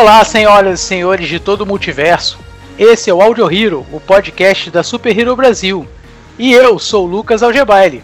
Olá, 0.00 0.24
senhoras 0.24 0.80
e 0.80 0.82
senhores 0.82 1.28
de 1.28 1.38
todo 1.38 1.60
o 1.60 1.66
multiverso. 1.66 2.38
Esse 2.78 3.10
é 3.10 3.14
o 3.14 3.20
Audio 3.20 3.52
Hero, 3.52 3.86
o 3.92 4.00
podcast 4.00 4.70
da 4.70 4.82
Super 4.82 5.16
Hero 5.16 5.36
Brasil. 5.36 5.86
E 6.38 6.54
eu 6.54 6.78
sou 6.78 7.04
o 7.04 7.06
Lucas 7.06 7.42
Algebaile. 7.42 8.02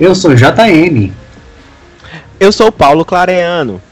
Eu 0.00 0.14
sou 0.14 0.34
JM. 0.34 1.12
Eu 2.40 2.50
sou 2.52 2.68
o 2.68 2.72
Paulo 2.72 3.04
Clareano. 3.04 3.82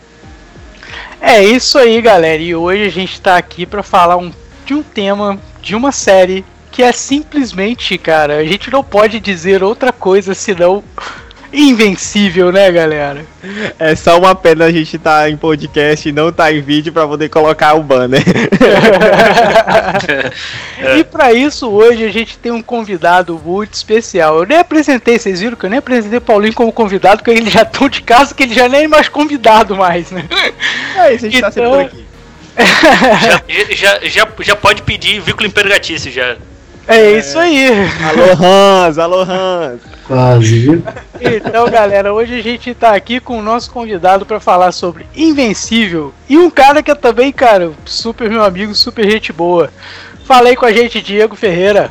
É 1.21 1.45
isso 1.45 1.77
aí, 1.77 2.01
galera. 2.01 2.41
E 2.41 2.55
hoje 2.55 2.83
a 2.83 2.91
gente 2.91 3.21
tá 3.21 3.37
aqui 3.37 3.67
para 3.67 3.83
falar 3.83 4.17
um, 4.17 4.33
de 4.65 4.73
um 4.73 4.83
tema, 4.83 5.39
de 5.61 5.77
uma 5.77 5.93
série 5.93 6.47
que 6.73 6.83
é 6.83 6.93
simplesmente, 6.93 7.99
cara, 7.99 8.39
a 8.39 8.45
gente 8.45 8.71
não 8.71 8.83
pode 8.83 9.21
dizer 9.21 9.63
outra 9.63 9.93
coisa 9.93 10.33
senão 10.33 10.83
invencível, 11.53 12.53
né, 12.53 12.71
galera? 12.71 13.25
É 13.79 13.97
só 13.97 14.19
uma 14.19 14.35
pena 14.35 14.67
a 14.67 14.73
gente 14.73 14.99
tá 14.99 15.31
em 15.31 15.37
podcast 15.37 16.09
e 16.09 16.13
não 16.13 16.31
tá 16.31 16.53
em 16.53 16.61
vídeo 16.61 16.93
para 16.93 17.07
poder 17.07 17.29
colocar 17.29 17.75
o 17.75 17.83
banner. 17.83 18.23
e 20.99 21.05
para 21.05 21.33
isso, 21.33 21.69
hoje 21.69 22.05
a 22.05 22.11
gente 22.11 22.39
tem 22.39 22.53
um 22.53 22.63
convidado 22.63 23.41
muito 23.43 23.75
especial. 23.75 24.39
Eu 24.39 24.47
nem 24.47 24.59
apresentei, 24.59 25.19
vocês 25.19 25.41
viram 25.41 25.57
que 25.57 25.65
eu 25.65 25.71
nem 25.71 25.79
apresentei 25.79 26.19
o 26.19 26.23
Paulinho 26.23 26.55
como 26.55 26.73
convidado, 26.73 27.23
porque 27.23 27.31
ele 27.31 27.51
já 27.51 27.65
tão 27.65 27.89
de 27.89 28.03
casa 28.03 28.35
que 28.35 28.43
ele 28.43 28.55
já 28.55 28.69
nem 28.69 28.85
é 28.85 28.89
mais 28.89 29.09
convidado 29.09 29.77
mais, 29.77 30.11
né? 30.11 30.25
É 30.97 31.15
isso, 31.15 31.27
a 31.27 31.31
gente 31.31 31.39
então... 31.39 31.41
tá 31.41 31.53
sempre 31.53 31.71
por 31.71 31.81
aqui. 31.81 32.05
já, 33.25 33.43
já, 33.75 34.01
já, 34.07 34.29
já 34.41 34.57
pode 34.57 34.83
pedir 34.83 35.21
vínculo 35.21 35.47
imperatício 35.47 36.11
já. 36.11 36.37
É 36.87 37.19
isso 37.19 37.39
aí. 37.39 37.69
Alô 38.03 38.33
Hans, 38.33 38.99
alô 38.99 39.21
Hans. 39.21 39.98
Quase. 40.09 40.83
Então, 41.21 41.71
galera, 41.71 42.15
hoje 42.15 42.39
a 42.39 42.43
gente 42.43 42.73
tá 42.73 42.95
aqui 42.95 43.21
com 43.21 43.39
o 43.39 43.43
nosso 43.43 43.71
convidado 43.71 44.25
para 44.25 44.41
falar 44.41 44.73
sobre 44.73 45.07
Invencível 45.15 46.15
e 46.27 46.39
um 46.39 46.49
cara 46.49 46.83
que 46.83 46.91
é 46.91 46.95
também, 46.95 47.31
cara, 47.31 47.73
super 47.85 48.31
meu 48.31 48.43
amigo, 48.43 48.75
super 48.75 49.09
gente 49.09 49.35
boa. 49.35 49.71
Fala 50.25 50.49
aí 50.49 50.57
com 50.57 50.65
a 50.65 50.73
gente, 50.73 51.03
Diego 51.03 51.37
Ferreira. 51.37 51.91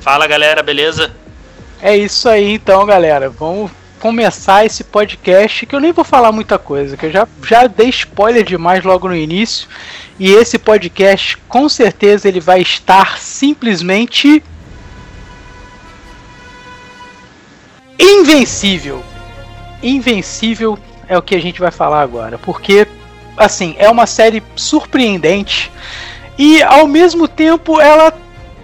Fala, 0.00 0.26
galera, 0.26 0.60
beleza? 0.60 1.12
É 1.80 1.96
isso 1.96 2.28
aí, 2.28 2.54
então, 2.54 2.84
galera. 2.84 3.30
Vamos 3.30 3.70
começar 4.00 4.66
esse 4.66 4.82
podcast 4.82 5.66
que 5.66 5.74
eu 5.74 5.80
nem 5.80 5.92
vou 5.92 6.04
falar 6.04 6.32
muita 6.32 6.58
coisa, 6.58 6.96
que 6.96 7.06
eu 7.06 7.12
já, 7.12 7.28
já 7.46 7.68
dei 7.68 7.90
spoiler 7.90 8.42
demais 8.42 8.82
logo 8.82 9.06
no 9.06 9.14
início. 9.14 9.68
E 10.18 10.32
esse 10.32 10.58
podcast, 10.58 11.36
com 11.48 11.68
certeza, 11.68 12.26
ele 12.26 12.40
vai 12.40 12.60
estar 12.60 13.18
simplesmente 13.18 14.42
invencível. 17.98 19.02
Invencível 19.82 20.78
é 21.08 21.16
o 21.16 21.22
que 21.22 21.34
a 21.34 21.40
gente 21.40 21.60
vai 21.60 21.70
falar 21.70 22.00
agora, 22.00 22.38
porque 22.38 22.86
assim, 23.36 23.74
é 23.78 23.88
uma 23.90 24.06
série 24.06 24.42
surpreendente 24.54 25.70
e 26.38 26.62
ao 26.62 26.86
mesmo 26.86 27.28
tempo 27.28 27.80
ela 27.80 28.12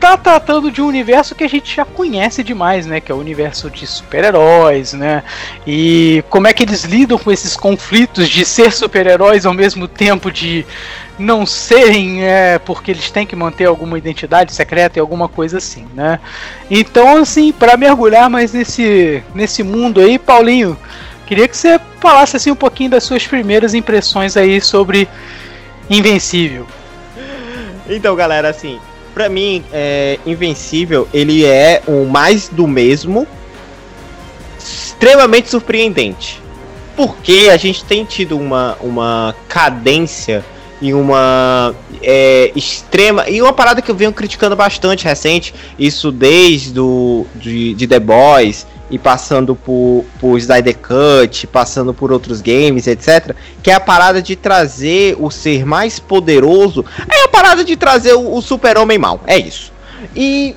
tá 0.03 0.17
tratando 0.17 0.71
de 0.71 0.83
um 0.83 0.87
universo 0.87 1.35
que 1.35 1.45
a 1.45 1.49
gente 1.49 1.77
já 1.77 1.85
conhece 1.85 2.43
demais, 2.43 2.87
né? 2.87 3.01
Que 3.01 3.13
é 3.13 3.15
o 3.15 3.19
universo 3.19 3.71
de 3.71 3.87
super-heróis, 3.87 4.93
né? 4.93 5.23
E 5.65 6.25
como 6.29 6.49
é 6.49 6.53
que 6.53 6.65
eles 6.65 6.83
lidam 6.85 7.17
com 7.19 7.31
esses 7.31 7.57
conflitos 7.57 8.29
de 8.29 8.45
ser 8.45 8.73
super-heróis 8.73 9.47
ao 9.47 9.55
mesmo 9.55 9.87
tempo 9.87 10.31
de 10.31 10.67
não 11.19 11.47
serem 11.47 12.25
é, 12.25 12.59
porque 12.59 12.91
eles 12.91 13.11
têm 13.11 13.25
que 13.25 13.37
manter 13.37 13.67
alguma 13.67 13.97
identidade 13.97 14.53
secreta 14.53 14.99
e 14.99 15.01
alguma 15.01 15.29
coisa 15.29 15.59
assim, 15.59 15.87
né? 15.95 16.19
Então, 16.69 17.19
assim, 17.19 17.53
para 17.53 17.77
mergulhar 17.77 18.29
mais 18.29 18.53
nesse, 18.53 19.23
nesse 19.35 19.63
mundo 19.63 20.01
aí, 20.01 20.19
Paulinho, 20.19 20.77
queria 21.27 21.47
que 21.47 21.57
você 21.57 21.81
falasse 22.01 22.37
assim 22.37 22.51
um 22.51 22.57
pouquinho 22.57 22.91
das 22.91 23.05
suas 23.05 23.25
primeiras 23.27 23.73
impressões 23.73 24.37
aí 24.37 24.61
sobre 24.61 25.09
Invencível. 25.89 26.67
Então, 27.89 28.17
galera, 28.17 28.49
assim, 28.49 28.81
Pra 29.15 29.29
mim, 29.29 29.63
é, 29.73 30.19
Invencível, 30.25 31.07
ele 31.13 31.45
é 31.45 31.83
o 31.87 32.05
mais 32.07 32.49
do 32.49 32.67
mesmo, 32.67 33.27
extremamente 34.59 35.51
surpreendente. 35.51 36.41
Porque 36.97 37.49
a 37.51 37.57
gente 37.57 37.85
tem 37.85 38.05
tido 38.05 38.39
uma, 38.39 38.77
uma 38.81 39.35
cadência 39.49 40.45
e 40.81 40.93
uma 40.93 41.75
é, 42.03 42.51
extrema. 42.57 43.29
E 43.29 43.41
uma 43.41 43.53
parada 43.53 43.81
que 43.81 43.91
eu 43.91 43.95
venho 43.95 44.13
criticando 44.13 44.57
bastante 44.57 45.05
recente, 45.05 45.55
isso 45.79 46.11
desde 46.11 46.73
do, 46.73 47.25
de, 47.37 47.75
de 47.75 47.87
The 47.87 48.01
Boys, 48.01 48.67
e 48.93 48.99
passando 48.99 49.57
por, 49.57 50.05
por 50.21 50.37
Snyder 50.37 50.77
Cut, 50.77 51.47
passando 51.47 51.95
por 51.95 52.13
outros 52.13 52.43
games, 52.43 52.87
etc. 52.87 53.35
Que 53.63 53.71
é 53.71 53.75
a 53.75 53.81
parada 53.81 54.21
de 54.21 54.37
trazer 54.37 55.17
o 55.19 55.31
ser 55.31 55.65
mais 55.65 55.99
poderoso. 55.99 56.85
É 57.11 57.25
a 57.25 57.29
parada 57.29 57.65
de 57.65 57.75
trazer 57.75 58.13
o, 58.13 58.37
o 58.37 58.43
super-homem 58.43 58.99
mal. 58.99 59.23
É 59.27 59.39
isso. 59.39 59.73
E 60.15 60.55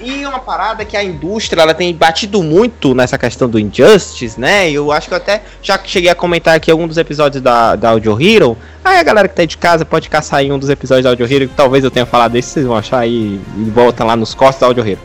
e 0.00 0.24
uma 0.24 0.38
parada 0.38 0.84
que 0.84 0.96
a 0.96 1.02
indústria 1.02 1.60
ela 1.60 1.74
tem 1.74 1.92
batido 1.92 2.40
muito 2.40 2.94
nessa 2.94 3.18
questão 3.18 3.48
do 3.48 3.58
Injustice, 3.58 4.38
né? 4.38 4.70
Eu 4.70 4.92
acho 4.92 5.08
que 5.08 5.14
eu 5.14 5.16
até 5.16 5.42
já 5.60 5.76
cheguei 5.82 6.08
a 6.08 6.14
comentar 6.14 6.54
aqui 6.54 6.70
algum 6.70 6.86
dos 6.86 6.96
episódios 6.96 7.42
da, 7.42 7.74
da 7.74 7.90
Audio 7.90 8.16
Hero. 8.20 8.56
Aí 8.84 8.98
a 8.98 9.02
galera 9.02 9.26
que 9.26 9.34
tá 9.34 9.44
de 9.44 9.58
casa 9.58 9.84
pode 9.84 10.08
caçar 10.08 10.38
aí 10.38 10.52
um 10.52 10.58
dos 10.58 10.68
episódios 10.68 11.02
da 11.02 11.10
Audio 11.10 11.26
Hero, 11.26 11.48
que 11.48 11.54
talvez 11.54 11.82
eu 11.82 11.90
tenha 11.90 12.06
falado 12.06 12.32
desse, 12.32 12.50
vocês 12.50 12.66
vão 12.66 12.76
achar 12.76 13.00
aí 13.00 13.40
e 13.56 13.70
volta 13.70 14.04
lá 14.04 14.14
nos 14.14 14.34
costos 14.34 14.60
da 14.60 14.66
Audio 14.68 14.86
Hero. 14.86 15.00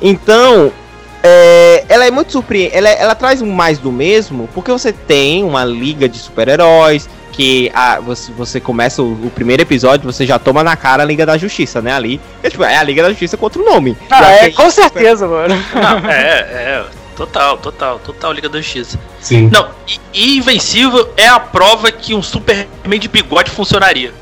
Então, 0.00 0.72
é, 1.22 1.84
ela 1.88 2.06
é 2.06 2.10
muito 2.10 2.32
surpreendente. 2.32 2.76
Ela, 2.76 2.88
ela 2.88 3.14
traz 3.14 3.40
mais 3.40 3.78
do 3.78 3.92
mesmo, 3.92 4.48
porque 4.52 4.70
você 4.72 4.92
tem 4.92 5.44
uma 5.44 5.64
liga 5.64 6.08
de 6.08 6.18
super-heróis. 6.18 7.08
Que 7.32 7.72
a, 7.74 7.98
você, 7.98 8.30
você 8.30 8.60
começa 8.60 9.00
o, 9.00 9.12
o, 9.26 9.30
primeiro 9.30 9.62
episódio, 9.62 10.04
você 10.04 10.26
já 10.26 10.38
toma 10.38 10.62
na 10.62 10.76
cara 10.76 11.02
a 11.02 11.06
Liga 11.06 11.24
da 11.24 11.38
Justiça, 11.38 11.80
né? 11.80 11.90
Ali. 11.90 12.20
É, 12.42 12.50
tipo, 12.50 12.62
é 12.62 12.76
a 12.76 12.82
Liga 12.82 13.02
da 13.02 13.08
Justiça 13.08 13.38
contra 13.38 13.62
o 13.62 13.64
nome. 13.64 13.96
Ah, 14.10 14.30
é, 14.32 14.50
com 14.50 14.70
certeza, 14.70 15.26
mano. 15.26 15.54
Não, 15.74 16.10
é, 16.10 16.40
é. 16.40 16.84
Total, 17.16 17.56
total, 17.56 17.98
total 18.00 18.32
Liga 18.32 18.50
da 18.50 18.60
Justiça. 18.60 19.00
Sim. 19.18 19.48
Não, 19.50 19.66
e, 19.88 19.98
e 20.12 20.36
Invencível 20.36 21.10
é 21.16 21.26
a 21.26 21.40
prova 21.40 21.90
que 21.90 22.14
um 22.14 22.22
Superman 22.22 23.00
de 23.00 23.08
bigode 23.08 23.50
funcionaria. 23.50 24.12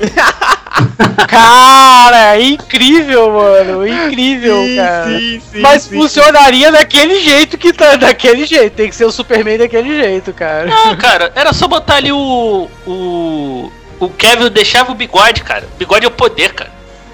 cara, 1.28 2.40
incrível, 2.40 3.30
mano. 3.30 3.86
Incrível, 3.86 4.64
sim, 4.64 4.76
cara. 4.76 5.18
Sim, 5.18 5.42
sim, 5.52 5.60
Mas 5.60 5.86
funcionaria 5.86 6.72
daquele 6.72 7.20
jeito 7.20 7.58
que 7.58 7.72
tá. 7.72 7.96
Daquele 7.96 8.46
jeito. 8.46 8.74
Tem 8.74 8.88
que 8.88 8.96
ser 8.96 9.04
o 9.04 9.12
Superman 9.12 9.58
daquele 9.58 10.00
jeito, 10.00 10.32
cara. 10.32 10.66
Não, 10.66 10.96
cara, 10.96 11.32
era 11.34 11.52
só 11.52 11.68
botar 11.68 11.96
ali 11.96 12.12
o. 12.12 12.68
O. 12.86 13.72
O 13.98 14.08
Kevin 14.08 14.48
deixava 14.50 14.92
o 14.92 14.94
bigode, 14.94 15.42
cara. 15.42 15.68
bigode 15.78 16.06
é 16.06 16.08
o 16.08 16.12
poder, 16.12 16.54
cara. 16.54 16.70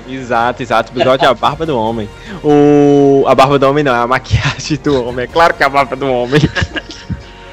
Exato, 0.09 0.63
exato. 0.63 0.93
O 0.93 0.95
bigode 0.95 1.25
é 1.25 1.29
a 1.29 1.35
barba 1.35 1.67
do 1.67 1.77
homem. 1.77 2.09
O. 2.45 3.25
A 3.27 3.35
barba 3.35 3.59
do 3.59 3.69
homem 3.69 3.83
não, 3.83 3.95
é 3.95 3.99
a 3.99 4.07
maquiagem 4.07 4.79
do 4.83 5.05
homem. 5.05 5.25
É 5.25 5.27
claro 5.27 5.55
que 5.55 5.65
é 5.65 5.67
a 5.67 5.69
barba 5.69 5.97
do 5.97 6.07
homem. 6.07 6.41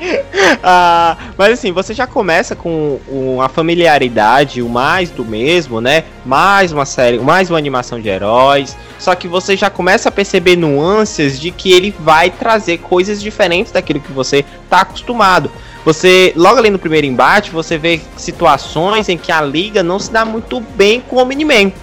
ah, 0.63 1.17
mas 1.37 1.53
assim, 1.53 1.71
você 1.71 1.93
já 1.93 2.05
começa 2.05 2.55
com 2.55 2.99
uma 3.07 3.49
familiaridade, 3.49 4.61
o 4.61 4.69
mais 4.69 5.09
do 5.09 5.23
mesmo, 5.23 5.79
né? 5.79 6.03
Mais 6.25 6.71
uma 6.71 6.85
série, 6.85 7.19
mais 7.19 7.49
uma 7.49 7.57
animação 7.57 7.99
de 7.99 8.09
heróis. 8.09 8.75
Só 8.99 9.15
que 9.15 9.27
você 9.27 9.55
já 9.55 9.69
começa 9.69 10.09
a 10.09 10.11
perceber 10.11 10.55
nuances 10.55 11.39
de 11.39 11.51
que 11.51 11.71
ele 11.71 11.93
vai 11.99 12.29
trazer 12.29 12.79
coisas 12.79 13.21
diferentes 13.21 13.71
daquilo 13.71 13.99
que 13.99 14.11
você 14.11 14.45
está 14.63 14.81
acostumado. 14.81 15.51
Você, 15.85 16.31
logo 16.35 16.59
ali 16.59 16.69
no 16.69 16.79
primeiro 16.79 17.05
embate, 17.05 17.51
você 17.51 17.77
vê 17.77 18.01
situações 18.15 19.09
em 19.09 19.17
que 19.17 19.31
a 19.31 19.41
liga 19.41 19.83
não 19.83 19.99
se 19.99 20.11
dá 20.11 20.23
muito 20.23 20.61
bem 20.61 21.01
com 21.01 21.17
o 21.17 21.25
Miniman. 21.25 21.73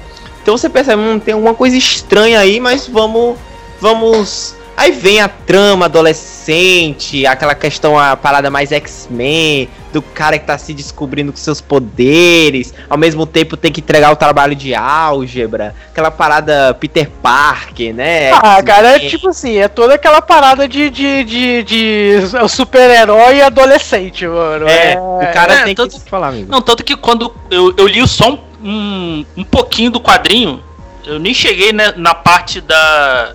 Então 0.43 0.57
você 0.57 0.71
percebe, 0.71 1.03
hum, 1.03 1.19
tem 1.19 1.35
alguma 1.35 1.55
coisa 1.55 1.77
estranha 1.77 2.41
aí, 2.41 2.59
mas 2.59 2.87
vamos 2.87 3.37
vamos 3.79 4.55
Aí 4.77 4.93
vem 4.93 5.21
a 5.21 5.29
trama 5.29 5.87
adolescente, 5.87 7.27
aquela 7.27 7.55
questão, 7.55 7.99
a 7.99 8.17
parada 8.17 8.51
mais 8.51 8.73
X-Men, 8.73 9.69
do 9.93 10.01
cara 10.01 10.39
que 10.39 10.47
tá 10.47 10.57
se 10.57 10.73
descobrindo 10.73 11.33
com 11.33 11.39
seus 11.39 11.61
poderes, 11.61 12.73
ao 12.89 12.97
mesmo 12.97 13.27
tempo 13.27 13.57
tem 13.57 13.71
que 13.71 13.81
entregar 13.81 14.11
o 14.13 14.17
trabalho 14.17 14.55
de 14.55 14.75
álgebra, 14.75 15.75
aquela 15.91 16.11
parada 16.11 16.73
Peter 16.75 17.11
Parker, 17.23 17.93
né? 17.95 18.31
Ah, 18.33 18.63
cara, 18.63 18.97
é 18.97 19.01
tipo 19.01 19.29
assim, 19.29 19.59
é 19.59 19.69
toda 19.69 19.95
aquela 19.95 20.23
parada 20.23 20.67
de, 20.67 20.89
de, 20.89 21.25
de, 21.25 21.63
de 21.63 22.15
super-herói 22.49 23.43
adolescente, 23.43 24.27
mano. 24.27 24.67
É, 24.69 24.97
o 24.99 25.33
cara 25.33 25.55
é, 25.55 25.65
tem 25.65 25.75
tanto- 25.75 26.01
que 26.01 26.09
falar, 26.09 26.29
amigo. 26.29 26.51
Não, 26.51 26.63
tanto 26.63 26.83
que 26.85 26.97
quando 26.97 27.35
eu, 27.51 27.75
eu 27.77 27.87
li 27.87 28.07
só 28.09 28.31
um, 28.31 28.39
um, 28.63 29.27
um 29.39 29.45
pouquinho 29.45 29.91
do 29.91 30.01
quadrinho, 30.01 30.63
eu 31.05 31.19
nem 31.19 31.35
cheguei 31.35 31.73
né, 31.73 31.93
na 31.97 32.15
parte 32.15 32.61
da. 32.61 33.35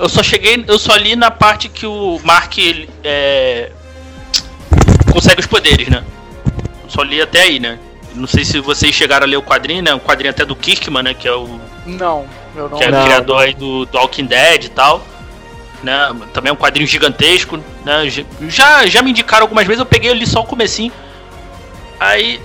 Eu 0.00 0.08
só 0.08 0.22
cheguei. 0.22 0.64
Eu 0.66 0.78
só 0.78 0.96
li 0.96 1.14
na 1.14 1.30
parte 1.30 1.68
que 1.68 1.84
o 1.84 2.18
Mark 2.24 2.56
ele, 2.56 2.88
é, 3.04 3.70
consegue 5.12 5.40
os 5.40 5.46
poderes, 5.46 5.88
né? 5.88 6.02
Eu 6.82 6.88
só 6.88 7.02
li 7.02 7.20
até 7.20 7.42
aí, 7.42 7.60
né? 7.60 7.78
Não 8.14 8.26
sei 8.26 8.44
se 8.44 8.58
vocês 8.60 8.94
chegaram 8.94 9.26
a 9.26 9.28
ler 9.28 9.36
o 9.36 9.42
quadrinho, 9.42 9.82
né? 9.82 9.94
Um 9.94 9.98
quadrinho 9.98 10.30
até 10.30 10.44
do 10.44 10.56
Kirkman, 10.56 11.02
né? 11.02 11.14
Que 11.14 11.28
é 11.28 11.32
o, 11.32 11.60
Não, 11.86 12.26
eu 12.56 12.68
não. 12.68 12.78
que 12.78 12.84
é 12.84 12.90
Não, 12.90 13.00
o 13.00 13.04
criador 13.04 13.42
aí 13.42 13.54
do, 13.54 13.84
do 13.84 13.98
Walking 13.98 14.24
Dead 14.24 14.64
e 14.64 14.68
tal. 14.70 15.04
Né? 15.82 15.94
Também 16.32 16.50
é 16.50 16.52
um 16.52 16.56
quadrinho 16.56 16.88
gigantesco. 16.88 17.58
Né? 17.84 18.08
Já, 18.48 18.86
já 18.86 19.02
me 19.02 19.10
indicaram 19.10 19.44
algumas 19.44 19.66
vezes, 19.66 19.80
eu 19.80 19.86
peguei 19.86 20.10
ali 20.10 20.26
só 20.26 20.40
o 20.40 20.46
comecinho. 20.46 20.92
Aí. 21.98 22.40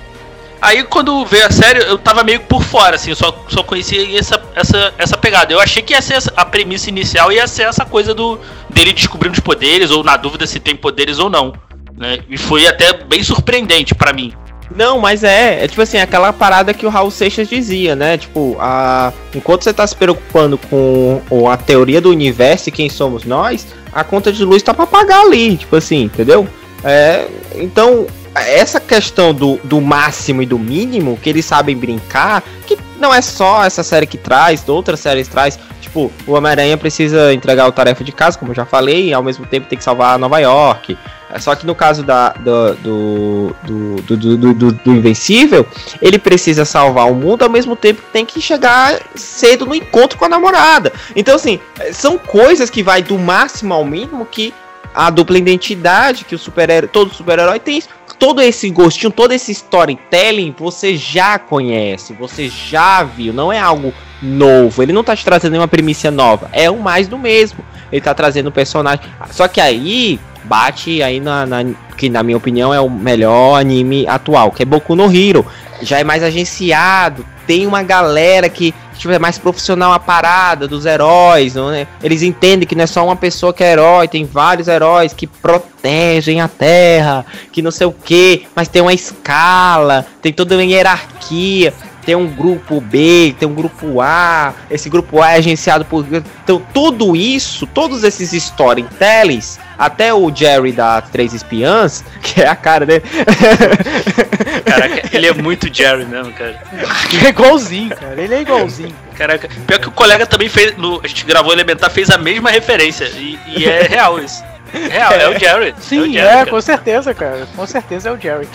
Aí 0.61 0.83
quando 0.83 1.25
veio 1.25 1.45
a 1.45 1.51
série, 1.51 1.79
eu 1.79 1.97
tava 1.97 2.23
meio 2.23 2.39
que 2.39 2.47
por 2.47 2.63
fora, 2.63 2.95
assim, 2.95 3.11
eu 3.11 3.15
só, 3.15 3.45
só 3.49 3.61
conhecia 3.61 4.17
essa, 4.17 4.34
essa, 4.55 4.93
essa 4.97 5.17
pegada. 5.17 5.53
Eu 5.53 5.59
achei 5.59 5.81
que 5.83 5.93
ia 5.93 6.01
ser 6.01 6.21
a 6.35 6.45
premissa 6.45 6.89
inicial 6.89 7.31
ia 7.31 7.47
ser 7.47 7.63
essa 7.63 7.85
coisa 7.85 8.13
do 8.13 8.39
dele 8.69 8.93
descobrindo 8.93 9.33
os 9.33 9.39
poderes, 9.39 9.91
ou 9.91 10.03
na 10.03 10.17
dúvida 10.17 10.47
se 10.47 10.59
tem 10.59 10.75
poderes 10.75 11.19
ou 11.19 11.29
não. 11.29 11.53
Né? 11.97 12.19
E 12.29 12.37
foi 12.37 12.67
até 12.67 12.93
bem 12.93 13.23
surpreendente 13.23 13.93
pra 13.95 14.11
mim. 14.13 14.33
Não, 14.75 14.99
mas 14.99 15.23
é, 15.23 15.63
é 15.63 15.67
tipo 15.67 15.81
assim, 15.81 15.99
aquela 15.99 16.33
parada 16.33 16.73
que 16.73 16.85
o 16.85 16.89
Raul 16.89 17.11
Seixas 17.11 17.47
dizia, 17.47 17.95
né? 17.95 18.17
Tipo, 18.17 18.57
a, 18.59 19.13
enquanto 19.33 19.63
você 19.63 19.71
tá 19.71 19.85
se 19.85 19.95
preocupando 19.95 20.57
com 20.57 21.21
o- 21.29 21.47
a 21.47 21.55
teoria 21.55 22.01
do 22.01 22.09
universo 22.09 22.69
e 22.69 22.71
quem 22.71 22.89
somos 22.89 23.23
nós, 23.25 23.67
a 23.93 24.03
conta 24.03 24.31
de 24.33 24.43
luz 24.43 24.63
tá 24.63 24.73
pra 24.73 24.87
pagar 24.87 25.21
ali, 25.21 25.55
tipo 25.55 25.75
assim, 25.75 26.03
entendeu? 26.05 26.47
É, 26.83 27.27
então, 27.55 28.07
essa 28.41 28.79
questão 28.79 29.33
do, 29.33 29.57
do 29.63 29.79
máximo 29.79 30.41
e 30.41 30.45
do 30.45 30.59
mínimo, 30.59 31.17
que 31.21 31.29
eles 31.29 31.45
sabem 31.45 31.75
brincar, 31.75 32.43
que 32.65 32.77
não 32.99 33.13
é 33.13 33.21
só 33.21 33.63
essa 33.63 33.83
série 33.83 34.05
que 34.05 34.17
traz, 34.17 34.67
outras 34.67 34.99
séries 34.99 35.27
traz, 35.27 35.57
tipo, 35.79 36.11
o 36.27 36.33
Homem-Aranha 36.33 36.77
precisa 36.77 37.33
entregar 37.33 37.67
o 37.67 37.71
tarefa 37.71 38.03
de 38.03 38.11
casa, 38.11 38.37
como 38.37 38.51
eu 38.51 38.55
já 38.55 38.65
falei, 38.65 39.09
e 39.09 39.13
ao 39.13 39.23
mesmo 39.23 39.45
tempo 39.45 39.67
tem 39.67 39.77
que 39.77 39.83
salvar 39.83 40.19
Nova 40.19 40.39
York. 40.39 40.97
É 41.29 41.39
Só 41.39 41.55
que 41.55 41.65
no 41.65 41.73
caso 41.73 42.03
da, 42.03 42.29
do, 42.29 43.53
do, 43.63 43.95
do, 44.03 44.71
do, 44.71 44.91
Invencível, 44.91 45.65
ele 46.01 46.19
precisa 46.19 46.63
salvar 46.63 47.11
o 47.11 47.15
mundo 47.15 47.43
ao 47.43 47.49
mesmo 47.49 47.75
tempo 47.75 48.01
que 48.01 48.11
tem 48.11 48.25
que 48.25 48.39
chegar 48.39 49.01
cedo 49.15 49.65
no 49.65 49.75
encontro 49.75 50.17
com 50.17 50.25
a 50.25 50.29
namorada. 50.29 50.93
Então, 51.15 51.35
assim, 51.35 51.59
eh, 51.79 51.91
são 51.91 52.17
coisas 52.17 52.69
que 52.69 52.83
vai 52.83 53.01
do 53.01 53.17
máximo 53.17 53.73
ao 53.73 53.83
mínimo 53.83 54.25
que 54.25 54.53
a 54.93 55.09
dupla 55.09 55.37
identidade 55.37 56.23
que 56.23 56.35
o 56.35 56.39
super 56.39 56.87
todo 56.87 57.13
super-herói 57.13 57.59
tem 57.59 57.79
isso. 57.79 57.89
Todo 58.17 58.41
esse 58.41 58.69
gostinho, 58.69 59.11
todo 59.11 59.31
esse 59.33 59.51
storytelling 59.51 60.55
você 60.57 60.95
já 60.95 61.37
conhece, 61.37 62.13
você 62.13 62.49
já 62.49 63.03
viu, 63.03 63.33
não 63.33 63.51
é 63.51 63.59
algo 63.59 63.93
novo. 64.21 64.81
Ele 64.81 64.93
não 64.93 65.03
tá 65.03 65.15
te 65.15 65.23
trazendo 65.25 65.51
nenhuma 65.51 65.67
premissa 65.67 66.09
nova, 66.09 66.49
é 66.53 66.69
o 66.69 66.77
mais 66.79 67.07
do 67.07 67.17
mesmo. 67.17 67.59
Ele 67.91 68.01
tá 68.01 68.13
trazendo 68.13 68.51
personagem. 68.51 69.05
Só 69.31 69.47
que 69.47 69.61
aí 69.61 70.19
bate 70.43 71.01
aí 71.03 71.19
na, 71.19 71.45
na- 71.45 71.63
que 71.97 72.09
na 72.09 72.23
minha 72.23 72.37
opinião 72.37 72.73
é 72.73 72.79
o 72.79 72.89
melhor 72.89 73.59
anime 73.59 74.07
atual, 74.07 74.51
que 74.51 74.63
é 74.63 74.65
Boku 74.65 74.95
no 74.95 75.05
Hero. 75.13 75.45
Já 75.81 75.99
é 75.99 76.03
mais 76.03 76.23
agenciado, 76.23 77.25
tem 77.45 77.65
uma 77.67 77.83
galera 77.83 78.49
que 78.49 78.73
tipo, 78.97 79.13
é 79.13 79.19
mais 79.19 79.37
profissional 79.37 79.93
a 79.93 79.99
parada 79.99 80.67
dos 80.67 80.85
heróis, 80.85 81.55
não 81.55 81.71
é? 81.71 81.87
Eles 82.01 82.21
entendem 82.21 82.67
que 82.67 82.75
não 82.75 82.83
é 82.83 82.87
só 82.87 83.03
uma 83.03 83.15
pessoa 83.15 83.53
que 83.53 83.63
é 83.63 83.71
herói, 83.73 84.07
tem 84.07 84.25
vários 84.25 84.67
heróis 84.67 85.13
que 85.13 85.27
protegem 85.27 86.41
a 86.41 86.47
Terra, 86.47 87.25
que 87.51 87.61
não 87.61 87.71
sei 87.71 87.87
o 87.87 87.91
que, 87.91 88.47
mas 88.55 88.67
tem 88.67 88.81
uma 88.81 88.93
escala, 88.93 90.05
tem 90.21 90.33
toda 90.33 90.55
uma 90.55 90.63
hierarquia. 90.63 91.73
Tem 92.05 92.15
um 92.15 92.27
grupo 92.27 92.79
B, 92.79 93.35
tem 93.39 93.47
um 93.47 93.53
grupo 93.53 93.99
A, 93.99 94.53
esse 94.69 94.89
grupo 94.89 95.21
A 95.21 95.31
é 95.31 95.37
agenciado 95.37 95.83
por. 95.83 96.05
Então, 96.43 96.61
tudo 96.73 97.15
isso, 97.15 97.65
todos 97.65 98.03
esses 98.03 98.31
storytellings, 98.31 99.59
até 99.77 100.13
o 100.13 100.33
Jerry 100.33 100.71
da 100.71 101.01
Três 101.01 101.33
Espiãs, 101.33 102.03
que 102.21 102.41
é 102.41 102.47
a 102.47 102.55
cara 102.55 102.85
dele. 102.85 103.03
Caraca, 104.63 105.09
ele 105.11 105.27
é 105.27 105.33
muito 105.33 105.73
Jerry 105.73 106.05
mesmo, 106.05 106.31
cara. 106.33 106.61
É 107.25 107.29
igualzinho, 107.29 107.95
cara. 107.95 108.21
Ele 108.21 108.35
é 108.35 108.41
igualzinho. 108.41 108.93
Caraca, 109.15 109.49
pior 109.65 109.79
que 109.79 109.87
o 109.87 109.91
colega 109.91 110.25
também 110.25 110.49
fez. 110.49 110.77
No, 110.77 111.01
a 111.03 111.07
gente 111.07 111.25
gravou 111.25 111.53
Elementar, 111.53 111.89
fez 111.89 112.09
a 112.09 112.17
mesma 112.17 112.49
referência. 112.51 113.05
E, 113.05 113.39
e 113.47 113.65
é 113.65 113.83
real 113.83 114.19
isso. 114.19 114.43
Real, 114.71 115.13
é 115.13 115.29
o 115.29 115.39
Jerry. 115.39 115.73
Sim, 115.79 115.99
o 115.99 116.11
Jerry, 116.11 116.41
é, 116.41 116.45
com 116.45 116.59
certeza, 116.61 117.13
cara. 117.13 117.47
Com 117.55 117.65
certeza 117.65 118.09
é 118.09 118.11
o 118.11 118.19
Jerry. 118.19 118.47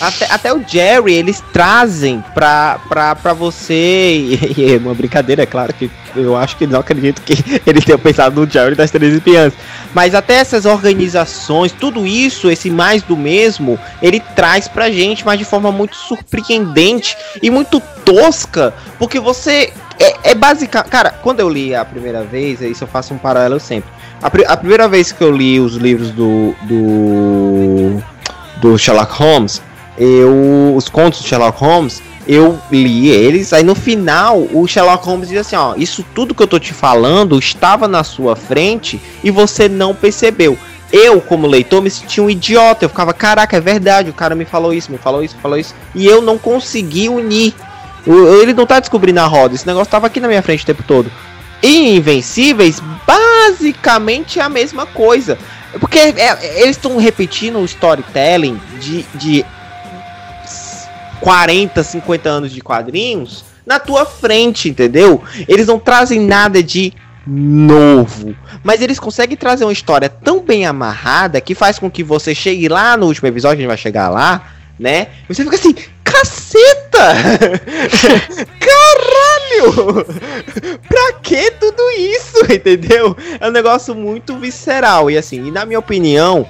Até, 0.00 0.26
até 0.30 0.52
o 0.54 0.62
Jerry, 0.66 1.14
eles 1.14 1.42
trazem 1.52 2.22
pra, 2.34 2.78
pra, 2.88 3.14
pra 3.16 3.32
você. 3.32 4.38
E, 4.56 4.74
é 4.74 4.78
uma 4.78 4.94
brincadeira, 4.94 5.42
é 5.42 5.46
claro 5.46 5.72
que 5.74 5.90
eu 6.16 6.36
acho 6.36 6.56
que 6.56 6.66
não 6.66 6.80
acredito 6.80 7.20
que 7.22 7.34
ele 7.66 7.80
tenha 7.80 7.98
pensado 7.98 8.40
no 8.40 8.50
Jerry 8.50 8.74
das 8.74 8.90
Três 8.90 9.14
Espiãs. 9.14 9.52
Mas 9.94 10.14
até 10.14 10.34
essas 10.34 10.64
organizações, 10.66 11.72
tudo 11.72 12.06
isso, 12.06 12.50
esse 12.50 12.70
mais 12.70 13.02
do 13.02 13.16
mesmo, 13.16 13.78
ele 14.02 14.20
traz 14.34 14.68
pra 14.68 14.90
gente, 14.90 15.24
mas 15.24 15.38
de 15.38 15.44
forma 15.44 15.70
muito 15.72 15.96
surpreendente 15.96 17.16
e 17.42 17.50
muito 17.50 17.80
tosca. 18.04 18.72
Porque 18.98 19.18
você. 19.18 19.72
É, 19.98 20.30
é 20.30 20.34
basicamente. 20.34 20.90
Cara, 20.90 21.10
quando 21.10 21.40
eu 21.40 21.48
li 21.48 21.74
a 21.74 21.84
primeira 21.84 22.22
vez, 22.22 22.60
isso 22.60 22.84
eu 22.84 22.88
faço 22.88 23.12
um 23.14 23.18
paralelo 23.18 23.58
sempre. 23.60 23.90
A, 24.22 24.30
pri- 24.30 24.44
a 24.46 24.56
primeira 24.56 24.86
vez 24.88 25.10
que 25.12 25.22
eu 25.22 25.30
li 25.34 25.58
os 25.60 25.74
livros 25.74 26.10
do. 26.10 26.54
do. 26.62 28.02
do 28.60 28.78
Sherlock 28.78 29.12
Holmes, 29.12 29.60
eu. 29.98 30.74
Os 30.76 30.88
contos 30.88 31.20
do 31.20 31.26
Sherlock 31.26 31.58
Holmes, 31.58 32.02
eu 32.26 32.58
li 32.70 33.08
eles, 33.08 33.52
aí 33.52 33.62
no 33.62 33.74
final 33.74 34.46
o 34.52 34.66
Sherlock 34.66 35.04
Holmes 35.04 35.28
diz 35.28 35.38
assim, 35.38 35.56
ó, 35.56 35.74
isso 35.76 36.04
tudo 36.14 36.34
que 36.34 36.42
eu 36.42 36.46
tô 36.46 36.58
te 36.58 36.74
falando 36.74 37.38
estava 37.38 37.88
na 37.88 38.04
sua 38.04 38.36
frente 38.36 39.00
e 39.24 39.30
você 39.30 39.68
não 39.68 39.94
percebeu. 39.94 40.58
Eu, 40.92 41.20
como 41.20 41.46
leitor, 41.46 41.82
me 41.82 41.90
sentia 41.90 42.22
um 42.22 42.30
idiota. 42.30 42.84
Eu 42.84 42.88
ficava, 42.88 43.12
caraca, 43.12 43.56
é 43.56 43.60
verdade, 43.60 44.10
o 44.10 44.14
cara 44.14 44.34
me 44.34 44.44
falou 44.44 44.72
isso, 44.72 44.90
me 44.90 44.98
falou 44.98 45.22
isso, 45.22 45.36
me 45.36 45.42
falou 45.42 45.58
isso. 45.58 45.74
E 45.94 46.06
eu 46.06 46.22
não 46.22 46.38
consegui 46.38 47.08
unir. 47.08 47.54
Ele 48.40 48.54
não 48.54 48.64
tá 48.64 48.80
descobrindo 48.80 49.20
a 49.20 49.26
roda, 49.26 49.54
esse 49.54 49.66
negócio 49.66 49.90
tava 49.90 50.06
aqui 50.06 50.18
na 50.18 50.28
minha 50.28 50.42
frente 50.42 50.62
o 50.62 50.66
tempo 50.66 50.82
todo. 50.82 51.10
E 51.62 51.96
Invencíveis, 51.96 52.80
basicamente 53.06 54.38
é 54.38 54.42
a 54.42 54.48
mesma 54.48 54.86
coisa. 54.86 55.36
Porque 55.78 55.98
é- 55.98 56.62
eles 56.62 56.76
estão 56.76 56.96
repetindo 56.96 57.58
o 57.58 57.64
storytelling 57.64 58.58
de, 58.80 59.04
de 59.14 59.44
40, 61.20 61.82
50 61.82 62.28
anos 62.28 62.52
de 62.52 62.60
quadrinhos 62.60 63.44
na 63.66 63.78
tua 63.78 64.06
frente, 64.06 64.68
entendeu? 64.68 65.22
Eles 65.46 65.66
não 65.66 65.78
trazem 65.78 66.20
nada 66.20 66.62
de 66.62 66.92
novo, 67.26 68.34
mas 68.64 68.80
eles 68.80 68.98
conseguem 68.98 69.36
trazer 69.36 69.64
uma 69.64 69.72
história 69.72 70.08
tão 70.08 70.40
bem 70.40 70.64
amarrada 70.64 71.40
que 71.40 71.54
faz 71.54 71.78
com 71.78 71.90
que 71.90 72.02
você 72.02 72.34
chegue 72.34 72.68
lá 72.68 72.96
no 72.96 73.06
último 73.06 73.28
episódio, 73.28 73.58
a 73.58 73.60
gente 73.60 73.68
vai 73.68 73.76
chegar 73.76 74.08
lá, 74.08 74.52
né? 74.78 75.08
E 75.28 75.34
você 75.34 75.44
fica 75.44 75.56
assim, 75.56 75.74
caceta! 76.02 77.14
Caralho! 78.58 80.06
pra 80.88 81.12
que 81.22 81.50
tudo 81.52 81.82
isso, 81.90 82.44
entendeu? 82.52 83.16
É 83.40 83.48
um 83.48 83.52
negócio 83.52 83.94
muito 83.94 84.36
visceral 84.38 85.10
e 85.10 85.18
assim, 85.18 85.46
e 85.46 85.50
na 85.50 85.64
minha 85.66 85.78
opinião, 85.78 86.48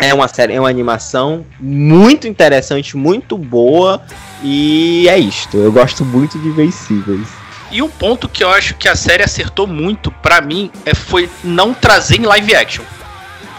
é 0.00 0.14
uma 0.14 0.26
série, 0.26 0.54
é 0.54 0.60
uma 0.60 0.70
animação 0.70 1.44
muito 1.60 2.26
interessante, 2.26 2.96
muito 2.96 3.36
boa 3.36 4.02
e 4.42 5.06
é 5.08 5.18
isto. 5.18 5.58
Eu 5.58 5.70
gosto 5.70 6.04
muito 6.04 6.38
de 6.38 6.48
Invencíveis. 6.48 7.28
E 7.70 7.82
um 7.82 7.88
ponto 7.88 8.28
que 8.28 8.42
eu 8.42 8.50
acho 8.50 8.74
que 8.74 8.88
a 8.88 8.96
série 8.96 9.22
acertou 9.22 9.66
muito 9.66 10.10
pra 10.10 10.40
mim 10.40 10.72
é, 10.84 10.94
foi 10.94 11.28
não 11.44 11.74
trazer 11.74 12.18
em 12.18 12.24
live 12.24 12.54
action. 12.54 12.84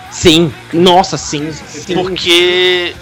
Sim, 0.10 0.52
nossa, 0.74 1.18
sim, 1.18 1.52
sim. 1.54 1.94
Porque 1.94 2.94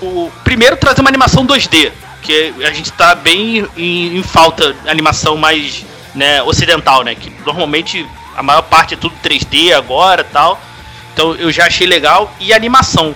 o 0.00 0.30
primeiro 0.44 0.76
trazer 0.76 1.00
uma 1.00 1.10
animação 1.10 1.44
2D, 1.44 1.90
que 2.22 2.54
a 2.62 2.72
gente 2.72 2.92
tá 2.92 3.14
bem 3.14 3.66
em, 3.76 4.18
em 4.18 4.22
falta 4.22 4.76
animação 4.86 5.36
mais 5.36 5.84
né, 6.14 6.42
ocidental, 6.42 7.02
né? 7.02 7.14
Que 7.14 7.32
normalmente 7.44 8.06
a 8.36 8.42
maior 8.42 8.62
parte 8.62 8.94
é 8.94 8.96
tudo 8.96 9.14
3D 9.24 9.72
agora 9.72 10.22
tal. 10.22 10.60
Então 11.20 11.34
eu 11.34 11.52
já 11.52 11.66
achei 11.66 11.86
legal. 11.86 12.34
E 12.40 12.52
a 12.52 12.56
animação. 12.56 13.14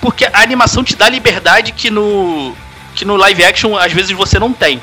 Porque 0.00 0.24
a 0.24 0.40
animação 0.40 0.84
te 0.84 0.94
dá 0.96 1.08
liberdade 1.08 1.72
que 1.72 1.90
no. 1.90 2.54
que 2.94 3.04
no 3.04 3.16
live 3.16 3.44
action 3.44 3.76
às 3.76 3.92
vezes 3.92 4.12
você 4.12 4.38
não 4.38 4.52
tem. 4.52 4.80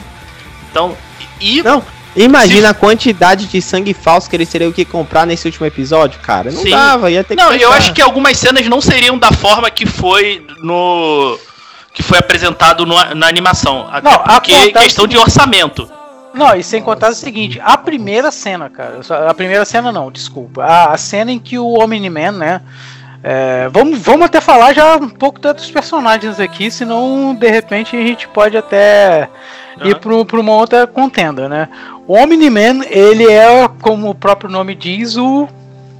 Então. 0.69 0.95
E. 1.39 1.61
Não, 1.63 1.81
Imagina 2.15 2.69
a 2.69 2.73
quantidade 2.73 3.45
de 3.45 3.61
sangue 3.61 3.93
falso 3.93 4.27
que 4.27 4.35
eles 4.35 4.49
teriam 4.49 4.71
que 4.71 4.83
comprar 4.83 5.25
nesse 5.25 5.45
último 5.47 5.67
episódio, 5.67 6.19
cara. 6.19 6.49
Não 6.51 6.63
Sim. 6.63 6.71
dava, 6.71 7.11
ia 7.11 7.23
ter 7.23 7.35
que 7.35 7.43
Não, 7.43 7.53
eu 7.53 7.71
acho 7.71 7.93
que 7.93 8.01
algumas 8.01 8.35
cenas 8.37 8.65
não 8.67 8.81
seriam 8.81 9.17
da 9.19 9.31
forma 9.31 9.69
que 9.69 9.85
foi 9.85 10.45
no. 10.63 11.39
que 11.93 12.01
foi 12.03 12.17
apresentado 12.17 12.85
no- 12.85 13.15
na 13.15 13.27
animação. 13.27 13.87
Até 13.91 14.09
Não, 14.09 14.15
a 14.17 14.41
porque 14.41 14.71
questão 14.71 15.07
de 15.07 15.15
orçamento. 15.17 15.89
Não, 16.37 16.55
e 16.55 16.63
sem 16.63 16.81
contar 16.81 17.09
o 17.09 17.15
seguinte, 17.15 17.59
a 17.63 17.77
primeira 17.77 18.31
cena, 18.31 18.69
cara, 18.69 18.99
a 19.27 19.33
primeira 19.33 19.65
cena 19.65 19.91
não, 19.91 20.11
desculpa, 20.11 20.63
a, 20.63 20.93
a 20.93 20.97
cena 20.97 21.31
em 21.31 21.39
que 21.39 21.57
o 21.57 21.79
Omni-Man, 21.79 22.33
né, 22.33 22.61
é, 23.23 23.67
vamos, 23.69 23.99
vamos 23.99 24.27
até 24.27 24.39
falar 24.39 24.73
já 24.73 24.95
um 24.97 25.09
pouco 25.09 25.45
outros 25.47 25.71
personagens 25.71 26.39
aqui, 26.39 26.69
senão 26.69 27.33
de 27.33 27.49
repente 27.49 27.95
a 27.95 28.01
gente 28.01 28.27
pode 28.27 28.55
até 28.55 29.27
ir 29.83 29.95
Aham. 29.95 30.25
para 30.25 30.39
uma 30.39 30.53
outra 30.53 30.85
contenda, 30.85 31.49
né. 31.49 31.67
O 32.07 32.13
Omni-Man, 32.13 32.85
ele 32.85 33.27
é, 33.27 33.67
como 33.81 34.09
o 34.09 34.15
próprio 34.15 34.49
nome 34.49 34.75
diz, 34.75 35.17
o 35.17 35.47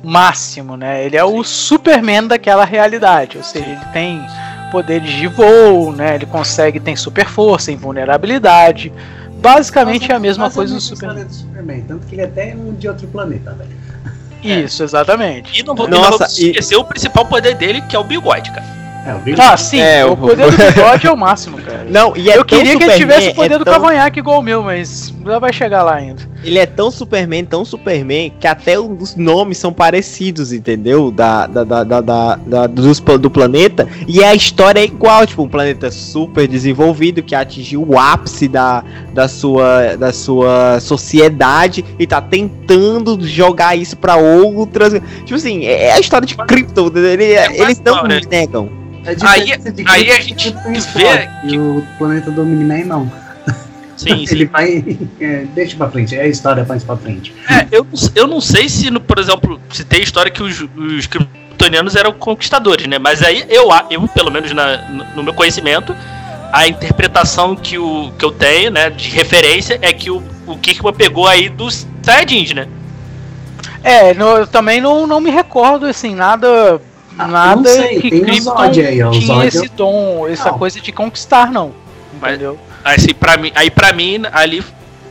máximo, 0.04 0.78
né, 0.78 1.04
ele 1.04 1.18
é 1.18 1.24
o 1.24 1.44
Superman 1.44 2.28
daquela 2.28 2.64
realidade, 2.64 3.38
ou 3.38 3.44
seja, 3.44 3.66
ele 3.66 3.86
tem 3.92 4.24
poderes 4.72 5.10
de 5.10 5.28
voo, 5.28 5.92
né, 5.94 6.14
ele 6.14 6.28
consegue, 6.28 6.80
tem 6.80 6.96
super 6.96 7.26
força, 7.26 7.72
invulnerabilidade, 7.72 8.94
Basicamente 9.42 10.12
é 10.12 10.16
a 10.16 10.20
mesma 10.20 10.50
coisa 10.50 10.74
do 10.76 10.82
Superman. 10.82 11.26
do 11.26 11.34
Superman. 11.34 11.82
Tanto 11.88 12.06
que 12.08 12.16
ele 12.16 12.22
é 12.22 12.26
até 12.26 12.56
um 12.56 12.74
de 12.74 12.88
outro 12.88 13.08
planeta, 13.08 13.54
velho. 13.54 13.78
Isso, 14.44 14.84
exatamente. 14.84 15.60
E 15.60 15.64
não 15.64 15.76
vou, 15.76 15.88
Nossa, 15.88 16.10
não 16.12 16.18
vou 16.18 16.28
e- 16.28 16.48
esquecer 16.50 16.76
o 16.76 16.84
principal 16.84 17.26
poder 17.26 17.56
dele, 17.56 17.82
que 17.82 17.96
é 17.96 18.00
o 18.00 18.04
bigode, 18.04 18.52
cara. 18.52 18.66
É, 19.06 19.14
o 19.14 19.42
Ah, 19.42 19.56
sim, 19.58 19.80
É, 19.80 20.06
o 20.06 20.14
o- 20.14 20.18
poder 20.18 20.52
do 20.52 20.58
bigode 20.58 21.08
é 21.08 21.12
o 21.12 21.18
máximo, 21.18 21.58
cara. 21.60 21.86
Não, 21.90 22.16
e 22.16 22.30
é 22.30 22.38
eu 22.38 22.44
queria 22.46 22.78
que 22.78 22.84
ele 22.84 22.94
tivesse 22.96 23.30
o 23.30 23.36
poder 23.36 23.56
é 23.56 23.58
do 23.58 23.66
tão- 23.66 23.74
cavanhaque 23.74 24.20
igual 24.20 24.40
o 24.40 24.44
meu, 24.44 24.62
mas 24.64 25.14
já 25.26 25.40
vai 25.40 25.52
chegar 25.54 25.82
lá 25.84 25.96
ainda. 25.96 26.22
Ele 26.48 26.60
é 26.60 26.66
tão 26.66 26.90
Superman, 26.90 27.44
tão 27.46 27.66
Superman, 27.66 28.32
que 28.40 28.48
até 28.48 28.80
os 28.80 29.16
nomes 29.16 29.58
são 29.58 29.74
parecidos, 29.74 30.54
entendeu? 30.54 31.12
Da, 31.12 31.46
da, 31.46 31.64
da, 31.64 31.84
da, 31.84 32.02
da- 32.02 32.36
da- 32.36 32.68
dos, 32.68 33.00
do 33.00 33.30
planeta. 33.30 33.88
E 34.08 34.24
a 34.24 34.34
história 34.34 34.80
é 34.80 34.86
igual, 34.86 35.26
tipo, 35.28 35.44
um 35.44 35.50
planeta 35.50 35.92
super 35.92 36.48
desenvolvido 36.48 37.22
que 37.22 37.36
atingiu 37.36 37.84
o 37.88 38.00
ápice 38.00 38.48
da, 38.48 38.84
da, 39.14 39.28
sua, 39.28 39.96
da 39.98 40.14
sua 40.14 40.80
sociedade 40.80 41.84
e 42.00 42.08
tá 42.08 42.22
tentando 42.22 43.26
jogar 43.28 43.76
isso 43.78 43.98
pra 43.98 44.16
outras. 44.16 44.94
Tipo 45.26 45.36
assim, 45.36 45.66
é 45.66 45.88
é 45.88 45.94
a 45.94 46.00
história 46.00 46.26
de 46.26 46.36
Krypton. 46.36 46.92
Ele, 46.96 47.36
quase 47.36 47.62
eles 47.62 47.82
não 47.86 48.04
né? 48.04 48.22
negam. 48.30 48.70
A 49.06 49.30
Aí- 49.32 49.52
aí 49.86 50.12
a 50.12 50.20
gente 50.22 50.52
Krypton 50.52 51.00
vê 51.00 51.28
que- 51.48 51.56
E 51.56 51.60
o 51.60 51.84
planeta 51.98 52.30
do 52.32 52.42
Omni-Man 52.42 52.86
não. 52.86 53.12
Sim, 53.98 54.12
Ele 54.14 54.28
sim. 54.28 54.46
vai. 54.46 54.86
é, 55.20 55.46
deixa 55.54 55.76
pra 55.76 55.90
frente, 55.90 56.16
é 56.16 56.22
a 56.22 56.28
história 56.28 56.64
mais 56.64 56.84
pra 56.84 56.96
frente. 56.96 57.34
É, 57.50 57.68
eu, 57.72 57.84
não- 57.84 58.10
eu 58.16 58.28
não 58.28 58.40
sei 58.40 58.70
se, 58.70 58.90
no- 58.92 59.02
por 59.02 59.18
exemplo, 59.20 59.60
se 59.72 59.84
tem 59.84 60.02
história 60.02 60.32
que 60.32 60.42
os, 60.44 60.62
os 60.76 61.08
kryptonianos 61.08 61.96
eram 61.96 62.14
conquistadores, 62.14 62.86
né? 62.88 63.00
Mas 63.00 63.22
aí 63.24 63.46
eu, 63.50 63.72
a- 63.72 63.86
eu 63.90 64.08
pelo 64.08 64.32
menos 64.32 64.52
na- 64.54 64.78
no- 64.90 65.06
no 65.16 65.24
meu 65.24 65.34
conhecimento, 65.34 65.96
a 66.54 66.68
interpretação 66.68 67.56
que, 67.56 67.78
o, 67.78 68.12
que 68.18 68.24
eu 68.24 68.32
tenho, 68.32 68.72
né, 68.72 68.90
de 68.90 69.10
referência, 69.10 69.78
é 69.82 69.92
que 69.92 70.10
o, 70.12 70.24
o 70.46 70.58
Kirkman 70.58 70.94
pegou 70.94 71.28
aí 71.28 71.50
dos 71.50 71.86
Saiyajins, 72.04 72.54
né? 72.54 72.68
É, 73.84 74.14
no- 74.14 74.38
eu 74.38 74.48
também 74.48 74.80
não, 74.82 75.08
não 75.08 75.20
me 75.20 75.30
recordo, 75.30 75.86
assim, 75.86 76.14
nada. 76.16 76.80
Ah, 77.18 77.28
nada 77.28 77.56
não 77.56 77.64
sei, 77.66 78.00
que 78.00 78.10
tem 78.12 78.22
o 78.22 78.26
Krypton 78.26 78.56
Zod 78.56 78.82
aí, 78.82 78.98
tinha 79.12 79.26
Zod 79.36 79.48
esse 79.48 79.68
dom, 79.70 80.28
essa 80.28 80.52
Não. 80.52 80.58
coisa 80.60 80.80
de 80.80 80.92
conquistar, 80.92 81.52
não. 81.52 81.74
Mas- 82.22 82.34
Entendeu? 82.36 82.60
Assim, 82.96 83.14
pra 83.14 83.38
mim, 83.38 83.52
aí 83.56 83.70
pra 83.70 83.92
mim, 83.94 84.22
ali, 84.32 84.64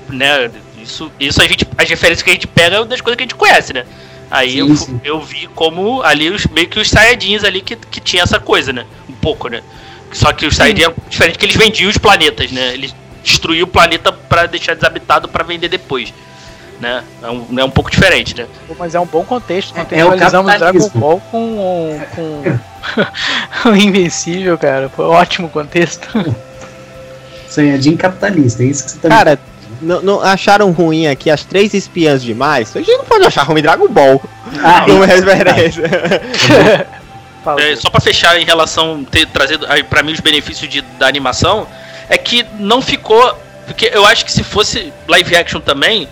né, 0.09 0.51
isso, 0.81 1.11
isso 1.19 1.43
a 1.43 1.47
gente, 1.47 1.67
as 1.77 1.89
referências 1.89 2.23
que 2.23 2.31
a 2.31 2.33
gente 2.33 2.47
pega 2.47 2.77
é 2.77 2.85
das 2.85 3.01
coisas 3.01 3.17
que 3.17 3.23
a 3.23 3.27
gente 3.27 3.35
conhece, 3.35 3.73
né? 3.73 3.85
Aí 4.31 4.53
Sim, 4.53 4.59
eu, 4.59 4.77
sim. 4.77 5.01
eu 5.05 5.21
vi 5.21 5.47
como 5.55 6.03
ali 6.03 6.31
os, 6.31 6.47
meio 6.47 6.69
que 6.69 6.79
os 6.81 6.89
Saiyajins 6.89 7.45
ali 7.45 7.61
que, 7.61 7.77
que 7.77 8.01
tinha 8.01 8.23
essa 8.23 8.41
coisa, 8.41 8.73
né? 8.73 8.85
Um 9.09 9.13
pouco, 9.15 9.49
né? 9.49 9.63
Só 10.13 10.33
que 10.33 10.47
os 10.47 10.57
Saiyajins 10.57 10.89
é 10.89 10.95
diferente 11.09 11.39
que 11.39 11.45
eles 11.45 11.57
vendiam 11.57 11.91
os 11.91 11.99
planetas, 11.99 12.51
né? 12.51 12.73
Eles 12.75 12.95
destruíam 13.23 13.65
o 13.65 13.69
planeta 13.69 14.13
pra 14.13 14.47
deixar 14.47 14.75
desabitado 14.75 15.29
pra 15.29 15.45
vender 15.45 15.69
depois. 15.69 16.13
Né? 16.81 17.03
É 17.23 17.31
um, 17.31 17.47
é 17.59 17.65
um 17.65 17.71
pouco 17.71 17.91
diferente, 17.91 18.37
né? 18.37 18.47
Mas 18.79 18.95
é 18.95 19.01
um 19.01 19.07
bom 19.07 19.25
contexto. 19.25 19.75
É- 19.77 19.81
é 19.99 20.05
o 20.05 20.11
Contextualizamos 20.11 20.59
Dragon. 20.59 20.91
Ball 20.95 21.21
com, 21.31 22.01
com 22.15 23.71
o 23.71 23.77
Invencível, 23.77 24.59
cara. 24.59 24.89
Foi 24.89 25.07
um 25.07 25.11
ótimo 25.11 25.49
contexto. 25.49 26.09
Saiyajin 27.57 27.97
capitalista, 27.97 28.63
é 28.63 28.67
isso 28.67 28.85
que 28.85 28.91
você 28.91 28.99
tá 28.99 29.09
Cara, 29.09 29.39
não, 29.81 30.03
não 30.03 30.21
acharam 30.21 30.71
ruim 30.71 31.07
aqui 31.07 31.31
as 31.31 31.45
três 31.45 31.75
espiãs 31.75 32.23
demais? 32.23 32.75
A 32.77 32.79
gente 32.79 32.97
não 32.97 33.05
pode 33.05 33.25
achar 33.25 33.43
ruim 33.43 33.63
Dragon 33.63 33.89
Ball. 33.89 34.23
Ah, 34.63 34.83
Como 34.87 35.03
é. 35.05 36.87
Fala, 37.43 37.63
É, 37.63 37.77
só 37.77 37.89
pra 37.91 38.01
fechar 38.01 38.39
em 38.41 38.45
relação 38.45 39.05
ter 39.05 39.27
trazido 39.27 39.67
pra 39.89 40.03
mim 40.03 40.13
os 40.13 40.21
benefícios 40.21 40.69
de, 40.69 40.83
da 40.83 41.07
animação 41.07 41.67
é 42.09 42.19
que 42.19 42.45
não 42.59 42.83
ficou 42.83 43.39
porque 43.67 43.91
eu 43.93 44.05
acho 44.07 44.25
que 44.25 44.33
se 44.33 44.45
fosse 44.45 44.93
live 45.09 45.37
action 45.37 45.61
também 45.61 46.09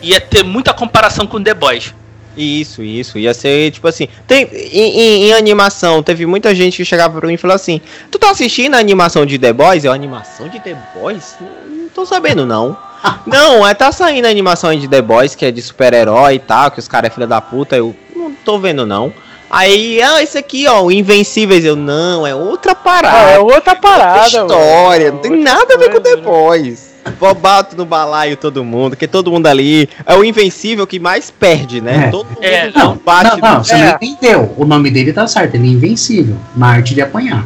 ia 0.00 0.20
ter 0.20 0.42
muita 0.42 0.72
comparação 0.72 1.26
com 1.26 1.42
The 1.42 1.54
Boys. 1.54 1.94
Isso, 2.36 2.82
isso. 2.82 3.18
Ia 3.18 3.34
ser 3.34 3.70
tipo 3.72 3.86
assim. 3.86 4.08
Tem, 4.26 4.44
em, 4.52 5.00
em- 5.00 5.24
em 5.28 5.32
animação, 5.34 6.02
teve 6.02 6.24
muita 6.26 6.54
gente 6.54 6.76
que 6.78 6.84
chegava 6.84 7.18
pra 7.18 7.28
mim 7.28 7.34
e 7.34 7.38
falou 7.38 7.54
assim: 7.54 7.80
Tu 8.10 8.18
tá 8.18 8.30
assistindo 8.30 8.74
a 8.74 8.78
animação 8.78 9.26
de 9.26 9.38
The 9.38 9.52
Boys? 9.52 9.84
Eu, 9.84 9.92
animação 9.92 10.48
de 10.48 10.58
The 10.60 10.76
Boys? 10.94 11.36
Não, 11.40 11.76
não 11.82 11.88
tô 11.90 12.06
sabendo, 12.06 12.46
não. 12.46 12.76
não, 13.26 13.66
é 13.66 13.74
tá 13.74 13.90
saindo 13.92 14.26
a 14.26 14.30
animação 14.30 14.74
de 14.74 14.88
The 14.88 15.02
Boys, 15.02 15.34
que 15.34 15.44
é 15.44 15.50
de 15.50 15.60
super-herói 15.60 16.34
e 16.36 16.38
tal, 16.38 16.70
que 16.70 16.78
os 16.78 16.88
caras 16.88 17.10
é 17.10 17.14
filha 17.14 17.26
da 17.26 17.40
puta. 17.40 17.76
Eu 17.76 17.94
não 18.16 18.32
tô 18.44 18.58
vendo, 18.58 18.86
não. 18.86 19.12
Aí, 19.50 20.00
ah, 20.00 20.22
esse 20.22 20.38
aqui, 20.38 20.66
ó, 20.66 20.90
Invencíveis. 20.90 21.62
Eu, 21.64 21.76
não, 21.76 22.26
é 22.26 22.34
outra 22.34 22.74
parada. 22.74 23.26
Ah, 23.26 23.30
é 23.32 23.38
outra 23.38 23.76
parada, 23.76 24.26
história, 24.28 25.06
mano. 25.12 25.14
não 25.16 25.18
tem 25.20 25.32
Outra 25.32 25.52
nada 25.52 25.74
a 25.74 25.76
ver 25.76 25.90
com 25.92 26.00
The 26.00 26.16
né? 26.16 26.22
Boys. 26.22 26.91
Bobato 27.18 27.76
no 27.76 27.84
balaio 27.84 28.36
todo 28.36 28.64
mundo, 28.64 28.96
que 28.96 29.08
todo 29.08 29.30
mundo 29.30 29.46
ali 29.46 29.88
é 30.06 30.14
o 30.14 30.24
invencível 30.24 30.86
que 30.86 30.98
mais 31.00 31.30
perde, 31.30 31.80
né? 31.80 32.06
É. 32.06 32.10
Todo 32.10 32.26
mundo 32.28 32.42
É, 32.42 32.70
Não, 32.70 32.96
bate 32.96 33.40
não, 33.40 33.54
não, 33.54 33.64
você 33.64 33.74
É. 33.74 33.78
não 33.78 33.98
entendeu. 34.00 34.54
O 34.56 34.64
nome 34.64 34.90
dele 34.90 35.12
tá 35.12 35.26
certo, 35.26 35.54
ele 35.56 35.68
é 35.68 35.70
invencível. 35.72 36.36
Na 36.56 36.68
arte 36.68 36.94
de 36.94 37.00
apanhar. 37.02 37.44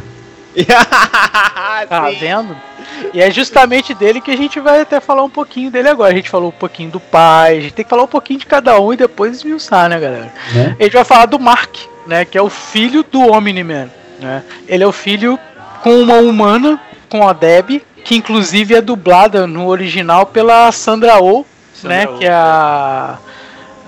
Tá 1.89 2.09
vendo? 2.19 2.55
E 3.13 3.21
é 3.21 3.29
justamente 3.29 3.93
dele 3.93 4.19
que 4.21 4.31
a 4.31 4.35
gente 4.37 4.59
vai 4.59 4.81
até 4.81 4.99
falar 4.99 5.23
um 5.23 5.29
pouquinho 5.29 5.69
dele 5.69 5.89
agora. 5.89 6.11
A 6.11 6.15
gente 6.15 6.29
falou 6.29 6.49
um 6.49 6.59
pouquinho 6.59 6.89
do 6.89 6.99
pai, 6.99 7.57
a 7.57 7.61
gente 7.61 7.73
tem 7.73 7.85
que 7.85 7.89
falar 7.89 8.03
um 8.03 8.07
pouquinho 8.07 8.39
de 8.39 8.45
cada 8.45 8.79
um 8.79 8.91
e 8.93 8.97
depois 8.97 9.35
esmiuçar, 9.37 9.87
né, 9.89 9.99
galera? 9.99 10.33
Né? 10.53 10.75
A 10.79 10.83
gente 10.83 10.93
vai 10.93 11.03
falar 11.03 11.25
do 11.27 11.39
Mark, 11.39 11.75
né? 12.07 12.25
Que 12.25 12.37
é 12.37 12.41
o 12.41 12.49
filho 12.49 13.03
do 13.03 13.31
Omni-Man, 13.31 13.89
né? 14.19 14.43
Ele 14.67 14.83
é 14.83 14.87
o 14.87 14.91
filho 14.91 15.37
com 15.83 16.01
uma 16.01 16.15
humana, 16.15 16.79
com 17.09 17.27
a 17.27 17.33
Deb, 17.33 17.81
que 18.03 18.15
inclusive 18.15 18.75
é 18.75 18.81
dublada 18.81 19.45
no 19.47 19.67
original 19.67 20.25
pela 20.25 20.71
Sandra 20.71 21.19
Oh, 21.21 21.45
né? 21.83 22.01
Sandra 22.01 22.11
Oh. 22.11 22.17
Que 22.17 22.25
é 22.25 22.31
a, 22.33 23.17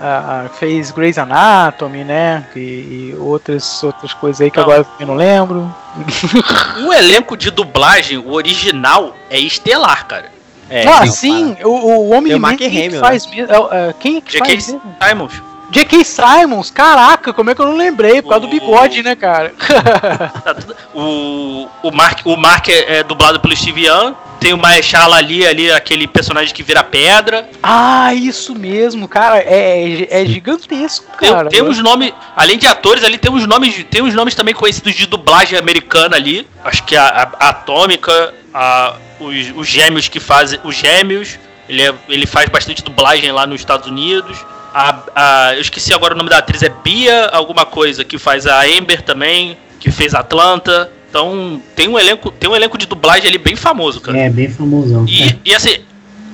a- 0.00 0.44
a- 0.44 0.48
fez 0.58 0.90
Grey's 0.90 1.18
Anatomy, 1.18 2.04
né? 2.04 2.46
E, 2.54 2.58
e 2.60 3.16
outras 3.18 3.82
outras 3.82 4.12
coisas 4.14 4.40
aí 4.40 4.50
que 4.50 4.56
Não. 4.56 4.64
agora 4.64 4.86
eu 4.98 5.06
não 5.06 5.14
lembro. 5.14 5.74
O 6.86 6.92
elenco 6.92 7.36
de 7.36 7.50
dublagem, 7.50 8.16
o 8.18 8.32
original, 8.32 9.14
é 9.28 9.38
estelar, 9.38 10.06
cara. 10.06 10.26
É, 10.68 10.86
ah, 10.86 11.04
sim, 11.06 11.56
o, 11.64 12.16
o 12.16 12.22
quem 12.56 12.58
que 12.58 12.90
faz 12.98 13.26
mesmo? 13.26 13.52
É, 13.52 13.88
é, 13.88 13.94
quem 13.98 14.16
é 14.18 14.20
que 14.20 14.32
J.K. 14.32 14.46
faz 14.48 14.66
mesmo? 14.68 14.82
Simons. 15.08 15.42
J.K. 15.70 16.04
Simons, 16.04 16.70
caraca, 16.70 17.32
como 17.32 17.50
é 17.50 17.54
que 17.54 17.60
eu 17.60 17.66
não 17.66 17.76
lembrei? 17.76 18.20
Por 18.20 18.30
causa 18.30 18.46
do 18.46 18.50
bigode, 18.50 19.02
né, 19.02 19.14
cara? 19.14 19.52
Tá 20.44 20.56
O, 20.94 21.68
o 21.82 21.90
Mark, 21.92 22.20
o 22.26 22.36
Mark 22.36 22.68
é, 22.68 22.98
é 22.98 23.02
dublado 23.04 23.38
pelo 23.40 23.56
Steve 23.56 23.86
Young. 23.86 24.14
Tem 24.40 24.52
o 24.54 24.58
Mahershala 24.58 25.16
ali, 25.16 25.46
ali, 25.46 25.70
aquele 25.70 26.08
personagem 26.08 26.54
que 26.54 26.62
vira 26.62 26.82
pedra. 26.82 27.48
Ah, 27.62 28.14
isso 28.14 28.54
mesmo, 28.54 29.06
cara, 29.06 29.38
é, 29.38 30.06
é 30.10 30.24
gigantesco, 30.24 31.04
Tem, 31.18 31.30
cara. 31.30 31.48
tem 31.50 31.62
uns 31.62 31.78
nomes, 31.78 32.10
além 32.34 32.56
de 32.56 32.66
atores 32.66 33.04
ali, 33.04 33.18
tem 33.18 33.30
uns 33.30 33.46
nomes, 33.46 33.84
tem 33.90 34.00
uns 34.02 34.14
nomes 34.14 34.34
também 34.34 34.54
conhecidos 34.54 34.94
de 34.94 35.06
dublagem 35.06 35.58
americana 35.58 36.16
ali. 36.16 36.48
Acho 36.64 36.82
que 36.84 36.96
a, 36.96 37.06
a- 37.06 37.46
a 37.46 37.48
Atômica, 37.50 38.34
a- 38.54 38.96
os, 39.20 39.52
os 39.54 39.68
gêmeos 39.68 40.08
que 40.08 40.18
fazem. 40.18 40.58
Os 40.64 40.74
gêmeos, 40.74 41.38
ele, 41.68 41.82
é- 41.82 41.94
ele 42.08 42.26
faz 42.26 42.48
bastante 42.48 42.82
dublagem 42.82 43.30
lá 43.30 43.46
nos 43.46 43.60
Estados 43.60 43.86
Unidos. 43.88 44.38
A, 44.72 45.02
a- 45.14 45.54
eu 45.54 45.60
esqueci 45.60 45.92
agora 45.92 46.14
o 46.14 46.16
nome 46.16 46.30
da 46.30 46.38
atriz, 46.38 46.62
é 46.62 46.68
Bia 46.68 47.26
alguma 47.32 47.64
coisa, 47.66 48.04
que 48.04 48.18
faz 48.18 48.46
a 48.46 48.62
Amber 48.62 49.02
também, 49.02 49.56
que 49.78 49.90
fez 49.90 50.14
Atlanta. 50.14 50.90
Então 51.08 51.60
tem 51.74 51.88
um 51.88 51.98
elenco, 51.98 52.30
tem 52.30 52.48
um 52.48 52.54
elenco 52.54 52.78
de 52.78 52.86
dublagem 52.86 53.28
ali 53.28 53.38
bem 53.38 53.56
famoso, 53.56 54.00
cara. 54.00 54.16
É, 54.18 54.30
bem 54.30 54.48
famosão. 54.48 55.04
E, 55.08 55.36
e 55.44 55.54
assim, 55.54 55.78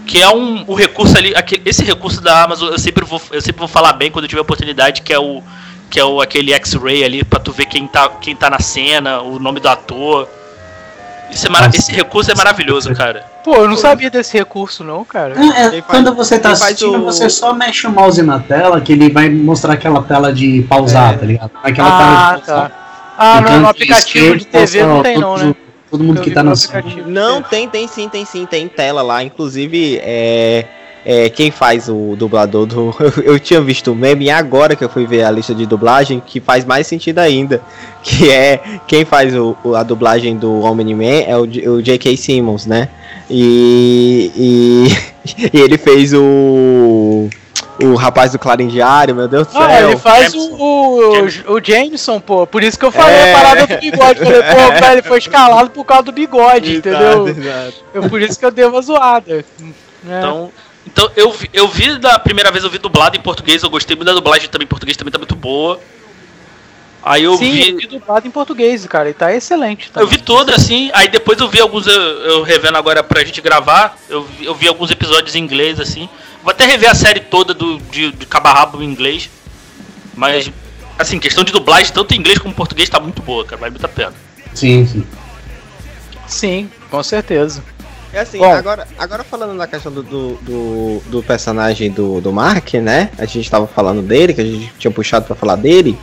que 0.06 0.20
é 0.20 0.28
um 0.28 0.64
o 0.66 0.74
recurso 0.74 1.16
ali, 1.16 1.34
aquele, 1.34 1.62
esse 1.64 1.82
recurso 1.82 2.20
da 2.20 2.42
Amazon, 2.44 2.70
eu 2.70 2.78
sempre 2.78 3.04
vou 3.04 3.20
eu 3.32 3.40
sempre 3.40 3.58
vou 3.60 3.68
falar 3.68 3.94
bem 3.94 4.10
quando 4.10 4.26
eu 4.26 4.28
tiver 4.28 4.42
oportunidade, 4.42 5.00
que 5.02 5.12
é 5.12 5.18
o 5.18 5.42
que 5.88 5.98
é 5.98 6.04
o 6.04 6.20
aquele 6.20 6.52
X-ray 6.52 7.04
ali 7.04 7.24
pra 7.24 7.38
tu 7.40 7.52
ver 7.52 7.66
quem 7.66 7.86
tá 7.86 8.08
quem 8.20 8.36
tá 8.36 8.50
na 8.50 8.60
cena, 8.60 9.20
o 9.22 9.38
nome 9.38 9.60
do 9.60 9.68
ator. 9.68 10.28
Isso 11.30 11.46
é. 11.46 11.50
Esse 11.74 11.92
recurso 11.92 12.30
é 12.30 12.34
maravilhoso, 12.34 12.94
cara. 12.94 13.24
Pô, 13.44 13.54
eu 13.56 13.68
não 13.68 13.76
sabia 13.76 14.08
desse 14.10 14.36
recurso, 14.36 14.82
não, 14.84 15.04
cara. 15.04 15.34
É, 15.34 15.70
faz- 15.70 15.84
quando 15.86 16.14
você 16.14 16.38
tá 16.38 16.50
assistindo, 16.52 16.98
o- 16.98 17.04
você 17.04 17.28
só 17.28 17.52
mexe 17.52 17.86
o 17.86 17.90
mouse 17.90 18.22
na 18.22 18.38
tela, 18.38 18.80
que 18.80 18.92
ele 18.92 19.10
vai 19.10 19.28
mostrar 19.28 19.74
aquela 19.74 20.02
tela 20.02 20.32
de 20.32 20.62
pausar, 20.68 21.14
É. 21.14 21.16
tá 21.18 21.26
ligado? 21.26 21.50
Aquela 21.62 21.88
Ah, 21.88 21.98
tela 21.98 22.10
de 22.40 22.46
pausar. 22.46 22.70
tá. 22.70 22.76
Ah, 23.18 23.40
No 23.40 23.50
não, 23.50 23.60
no 23.60 23.68
aplicativo 23.68 24.36
de 24.36 24.46
TV 24.46 24.82
não 24.84 25.02
tem, 25.02 25.18
não, 25.18 25.36
né? 25.36 25.54
Todo 25.90 26.02
mundo 26.02 26.18
Eu 26.18 26.22
que 26.22 26.30
tá 26.32 26.42
no 26.42 26.50
no 26.50 26.56
aplicativo. 26.56 27.08
Não, 27.08 27.40
tem, 27.42 27.68
tem 27.68 27.86
sim, 27.88 28.08
tem 28.08 28.24
sim, 28.24 28.44
tem 28.44 28.68
tela 28.68 29.02
lá. 29.02 29.22
Inclusive, 29.22 29.98
é, 30.02 30.66
é, 31.08 31.30
quem 31.30 31.52
faz 31.52 31.88
o 31.88 32.16
dublador 32.18 32.66
do. 32.66 32.92
Eu, 32.98 33.22
eu 33.34 33.40
tinha 33.40 33.60
visto 33.60 33.92
o 33.92 33.94
meme 33.94 34.24
e 34.24 34.30
agora 34.30 34.74
que 34.74 34.84
eu 34.84 34.88
fui 34.88 35.06
ver 35.06 35.22
a 35.22 35.30
lista 35.30 35.54
de 35.54 35.64
dublagem, 35.64 36.20
que 36.24 36.40
faz 36.40 36.64
mais 36.64 36.86
sentido 36.88 37.20
ainda. 37.20 37.62
Que 38.02 38.30
é 38.30 38.60
quem 38.86 39.04
faz 39.04 39.34
o, 39.34 39.56
a 39.74 39.82
dublagem 39.82 40.36
do 40.36 40.60
Omni-Man 40.62 41.24
é 41.26 41.36
o, 41.36 41.44
J- 41.44 41.68
o 41.68 41.82
J.K. 41.82 42.16
Simmons, 42.16 42.64
né? 42.64 42.88
E, 43.28 44.30
e, 44.36 45.50
e 45.52 45.60
ele 45.60 45.76
fez 45.78 46.12
o. 46.14 47.28
O 47.82 47.94
rapaz 47.94 48.32
do 48.32 48.38
Clarim 48.38 48.68
Diário, 48.68 49.14
meu 49.14 49.28
Deus 49.28 49.48
do 49.48 49.52
céu. 49.52 49.62
Ah, 49.62 49.82
ele 49.82 49.96
faz 49.98 50.32
o, 50.34 50.38
Jameson. 50.38 50.56
o, 50.62 51.14
Jameson. 51.14 51.42
o 51.52 51.60
Jameson, 51.62 52.20
pô. 52.20 52.46
Por 52.46 52.62
isso 52.62 52.78
que 52.78 52.84
eu 52.86 52.90
falei 52.92 53.14
É. 53.14 53.34
a 53.34 53.36
parada 53.38 53.66
do 53.66 53.80
bigode. 53.80 54.18
Falei, 54.20 54.42
pô, 54.42 54.56
velho, 54.80 54.92
ele 54.92 55.02
foi 55.02 55.18
escalado 55.18 55.70
por 55.70 55.84
causa 55.84 56.04
do 56.04 56.12
bigode, 56.12 56.76
entendeu? 56.76 57.26
Exato, 57.28 57.40
exato. 57.40 57.74
Eu, 57.92 58.08
por 58.08 58.22
isso 58.22 58.38
que 58.38 58.46
eu 58.46 58.50
dei 58.50 58.64
uma 58.64 58.80
zoada. 58.80 59.44
É. 60.08 60.20
Então, 60.86 61.10
eu, 61.16 61.32
vi, 61.32 61.50
eu 61.52 61.68
vi 61.68 61.98
da 61.98 62.18
primeira 62.18 62.50
vez, 62.50 62.62
eu 62.64 62.70
vi 62.70 62.78
dublado 62.78 63.16
em 63.16 63.20
português, 63.20 63.62
eu 63.62 63.68
gostei 63.70 63.96
muito 63.96 64.06
da 64.06 64.14
dublagem 64.14 64.48
também 64.48 64.64
em 64.64 64.68
português, 64.68 64.96
também 64.96 65.10
tá 65.12 65.18
muito 65.18 65.34
boa. 65.34 65.80
Aí 67.02 67.24
eu 67.24 67.36
Sim, 67.36 67.50
vi. 67.52 67.70
eu 67.70 67.76
vi 67.76 67.86
dublado 67.86 68.26
em 68.26 68.30
português, 68.30 68.86
cara, 68.86 69.10
e 69.10 69.14
tá 69.14 69.32
excelente. 69.34 69.90
Eu 69.94 70.06
vi 70.06 70.18
todo 70.18 70.50
assim, 70.52 70.90
aí 70.92 71.08
depois 71.08 71.38
eu 71.38 71.48
vi 71.48 71.60
alguns, 71.60 71.86
eu, 71.86 71.92
eu 71.92 72.42
revendo 72.42 72.78
agora 72.78 73.02
pra 73.02 73.24
gente 73.24 73.40
gravar, 73.40 73.96
eu 74.08 74.22
vi, 74.22 74.44
eu 74.44 74.54
vi 74.54 74.66
alguns 74.66 74.90
episódios 74.90 75.34
em 75.34 75.42
inglês, 75.42 75.78
assim. 75.78 76.08
Vou 76.42 76.50
até 76.50 76.64
rever 76.64 76.90
a 76.90 76.94
série 76.94 77.20
toda 77.20 77.52
do, 77.52 77.78
de, 77.78 78.12
de 78.12 78.26
cabo 78.26 78.48
a 78.48 78.52
rabo 78.52 78.82
em 78.82 78.86
inglês. 78.86 79.28
Mas, 80.16 80.50
assim, 80.98 81.18
questão 81.18 81.44
de 81.44 81.52
dublagem, 81.52 81.92
tanto 81.92 82.14
em 82.14 82.18
inglês 82.18 82.38
como 82.38 82.52
em 82.52 82.56
português, 82.56 82.88
tá 82.88 82.98
muito 82.98 83.20
boa, 83.22 83.44
cara, 83.44 83.56
vale 83.56 83.72
muito 83.72 83.84
a 83.84 83.88
pena. 83.88 84.14
Sim, 84.54 84.86
sim. 84.86 85.06
Sim, 86.26 86.70
com 86.90 87.02
certeza. 87.02 87.62
É 88.16 88.20
assim, 88.20 88.38
Bom. 88.38 88.50
agora, 88.50 88.88
agora 88.98 89.22
falando 89.22 89.52
na 89.52 89.66
questão 89.66 89.92
do, 89.92 90.02
do, 90.02 90.34
do, 90.36 91.02
do 91.04 91.22
personagem 91.22 91.90
do, 91.90 92.18
do 92.18 92.32
Mark, 92.32 92.72
né? 92.72 93.10
A 93.18 93.26
gente 93.26 93.50
tava 93.50 93.66
falando 93.66 94.00
dele, 94.00 94.32
que 94.32 94.40
a 94.40 94.44
gente 94.44 94.72
tinha 94.78 94.90
puxado 94.90 95.26
pra 95.26 95.36
falar 95.36 95.56
dele. 95.56 95.98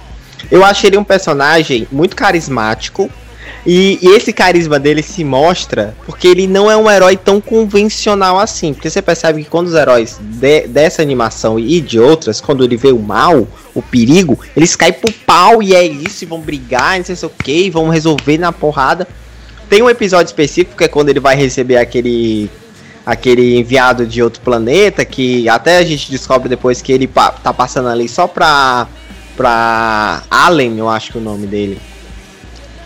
Eu 0.51 0.63
achei 0.63 0.91
ele 0.91 0.97
um 0.99 1.03
personagem 1.03 1.87
muito 1.91 2.15
carismático. 2.15 3.09
E, 3.65 3.97
e 3.99 4.09
esse 4.09 4.31
carisma 4.31 4.77
dele 4.77 5.01
se 5.01 5.23
mostra 5.23 5.95
porque 6.05 6.27
ele 6.27 6.45
não 6.45 6.69
é 6.69 6.77
um 6.77 6.91
herói 6.91 7.17
tão 7.17 7.41
convencional 7.41 8.37
assim. 8.37 8.75
Porque 8.75 8.91
você 8.91 9.01
percebe 9.01 9.43
que 9.43 9.49
quando 9.49 9.65
os 9.67 9.73
heróis 9.73 10.19
de- 10.21 10.67
dessa 10.67 11.01
animação 11.01 11.57
e 11.57 11.81
de 11.81 11.99
outras, 11.99 12.39
quando 12.39 12.63
ele 12.63 12.77
vê 12.77 12.91
o 12.91 12.99
mal, 12.99 13.47
o 13.73 13.81
perigo, 13.81 14.37
eles 14.55 14.75
caem 14.75 14.93
pro 14.93 15.11
pau 15.11 15.63
e 15.63 15.73
é 15.73 15.83
isso, 15.83 16.23
e 16.23 16.27
vão 16.27 16.41
brigar, 16.41 16.99
não 16.99 17.05
sei 17.05 17.15
se 17.15 17.25
o 17.25 17.29
que, 17.29 17.71
vão 17.71 17.89
resolver 17.89 18.37
na 18.37 18.51
porrada. 18.51 19.07
Tem 19.69 19.81
um 19.81 19.89
episódio 19.89 20.27
específico 20.29 20.77
que 20.77 20.83
é 20.83 20.87
quando 20.87 21.09
ele 21.09 21.19
vai 21.19 21.35
receber 21.35 21.77
aquele 21.77 22.49
aquele 23.05 23.57
enviado 23.59 24.05
de 24.07 24.23
outro 24.23 24.39
planeta 24.41 25.03
que 25.03 25.49
até 25.49 25.77
a 25.77 25.83
gente 25.83 26.09
descobre 26.09 26.47
depois 26.47 26.81
que 26.81 26.89
ele 26.91 27.05
pa- 27.05 27.31
tá 27.31 27.53
passando 27.53 27.89
ali 27.89 28.07
só 28.07 28.27
pra 28.27 28.87
pra 29.35 30.21
Allen, 30.29 30.77
eu 30.77 30.87
acho 30.87 31.11
que 31.11 31.17
é 31.17 31.21
o 31.21 31.23
nome 31.23 31.47
dele. 31.47 31.81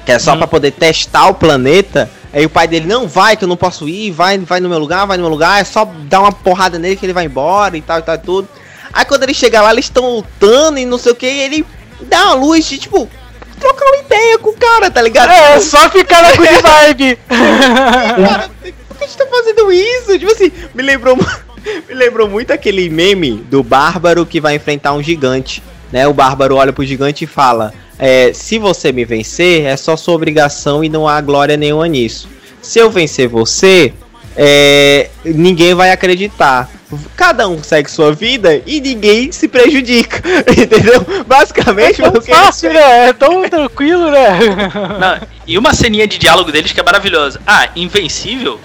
Que 0.06 0.14
é 0.14 0.20
só 0.20 0.34
Hum. 0.34 0.38
pra 0.38 0.48
poder 0.48 0.72
testar 0.72 1.28
o 1.28 1.34
planeta. 1.34 2.10
Aí 2.34 2.46
o 2.46 2.50
pai 2.50 2.68
dele 2.68 2.88
não 2.88 3.08
vai, 3.08 3.36
que 3.36 3.44
eu 3.44 3.48
não 3.48 3.58
posso 3.58 3.88
ir, 3.90 4.12
vai, 4.12 4.38
vai 4.38 4.60
no 4.60 4.70
meu 4.70 4.80
lugar, 4.80 5.06
vai 5.06 5.18
no 5.18 5.24
meu 5.24 5.30
lugar, 5.32 5.60
é 5.62 5.64
só 5.64 5.84
dar 6.08 6.22
uma 6.22 6.32
porrada 6.32 6.80
nele 6.80 6.96
que 6.96 7.06
ele 7.06 7.14
vai 7.14 7.26
embora 7.26 7.76
e 7.78 7.82
tal 7.82 8.00
e 8.00 8.02
tal 8.02 8.16
e 8.16 8.20
tudo. 8.20 8.48
Aí 8.94 9.04
quando 9.06 9.24
ele 9.24 9.34
chega 9.34 9.62
lá, 9.62 9.72
eles 9.72 9.86
estão 9.86 10.16
lutando 10.16 10.80
e 10.80 10.86
não 10.86 10.98
sei 10.98 11.12
o 11.12 11.16
que, 11.16 11.26
ele 11.26 11.66
dá 12.02 12.26
uma 12.28 12.34
luz 12.36 12.66
de 12.66 12.78
tipo 12.78 13.10
trocar 13.60 13.86
uma 13.86 13.98
ideia 13.98 14.38
com 14.40 14.50
o 14.50 14.58
cara, 14.58 14.90
tá 14.90 15.02
ligado? 15.02 15.32
É, 15.32 15.60
só 15.60 15.90
ficar 15.90 16.22
na 16.22 16.36
good 16.36 16.62
vibe. 16.62 17.20
Cara, 17.30 18.50
por 18.88 18.98
que 18.98 19.04
a 19.04 19.08
gente 19.08 19.18
tá 19.18 19.26
fazendo 19.28 19.72
isso? 19.72 20.20
Tipo 20.20 20.32
assim, 20.32 20.52
me 20.74 20.84
lembrou, 20.84 21.18
me 21.88 21.94
lembrou 21.94 22.28
muito 22.28 22.52
aquele 22.52 22.90
meme 22.90 23.36
do 23.50 23.64
bárbaro 23.64 24.26
que 24.26 24.40
vai 24.40 24.56
enfrentar 24.56 24.94
um 24.94 25.04
gigante. 25.04 25.62
Né? 25.92 26.08
O 26.08 26.14
bárbaro 26.14 26.56
olha 26.56 26.74
pro 26.74 26.86
gigante 26.86 27.24
e 27.24 27.28
fala: 27.28 27.74
é, 27.98 28.32
Se 28.34 28.60
você 28.60 28.92
me 28.92 29.06
vencer, 29.06 29.66
é 29.66 29.78
só 29.78 29.96
sua 29.96 30.16
obrigação 30.16 30.84
e 30.84 30.90
não 30.90 31.08
há 31.08 31.20
glória 31.22 31.58
nenhuma 31.58 31.88
nisso. 31.88 32.30
Se 32.62 32.80
eu 32.80 32.90
vencer 32.90 33.28
você, 33.28 33.94
é, 34.36 35.10
ninguém 35.24 35.74
vai 35.74 35.92
acreditar. 35.92 36.70
Cada 37.16 37.50
um 37.50 37.62
segue 37.62 37.92
sua 37.92 38.14
vida 38.14 38.62
e 38.66 38.80
ninguém 38.80 39.32
se 39.32 39.48
prejudica. 39.48 40.22
Entendeu? 40.50 41.06
Basicamente, 41.26 42.02
É 42.02 42.10
tão 42.10 42.22
fácil, 42.22 42.74
né? 42.74 43.10
É 43.10 43.14
tão 43.14 43.50
tranquilo, 43.50 44.10
né? 44.10 44.40
Não, 45.00 45.28
e 45.46 45.58
uma 45.58 45.74
ceninha 45.74 46.08
de 46.08 46.18
diálogo 46.18 46.52
deles 46.52 46.72
que 46.72 46.80
é 46.80 46.84
maravilhosa. 46.84 47.42
Ah, 47.46 47.70
invencível? 47.76 48.60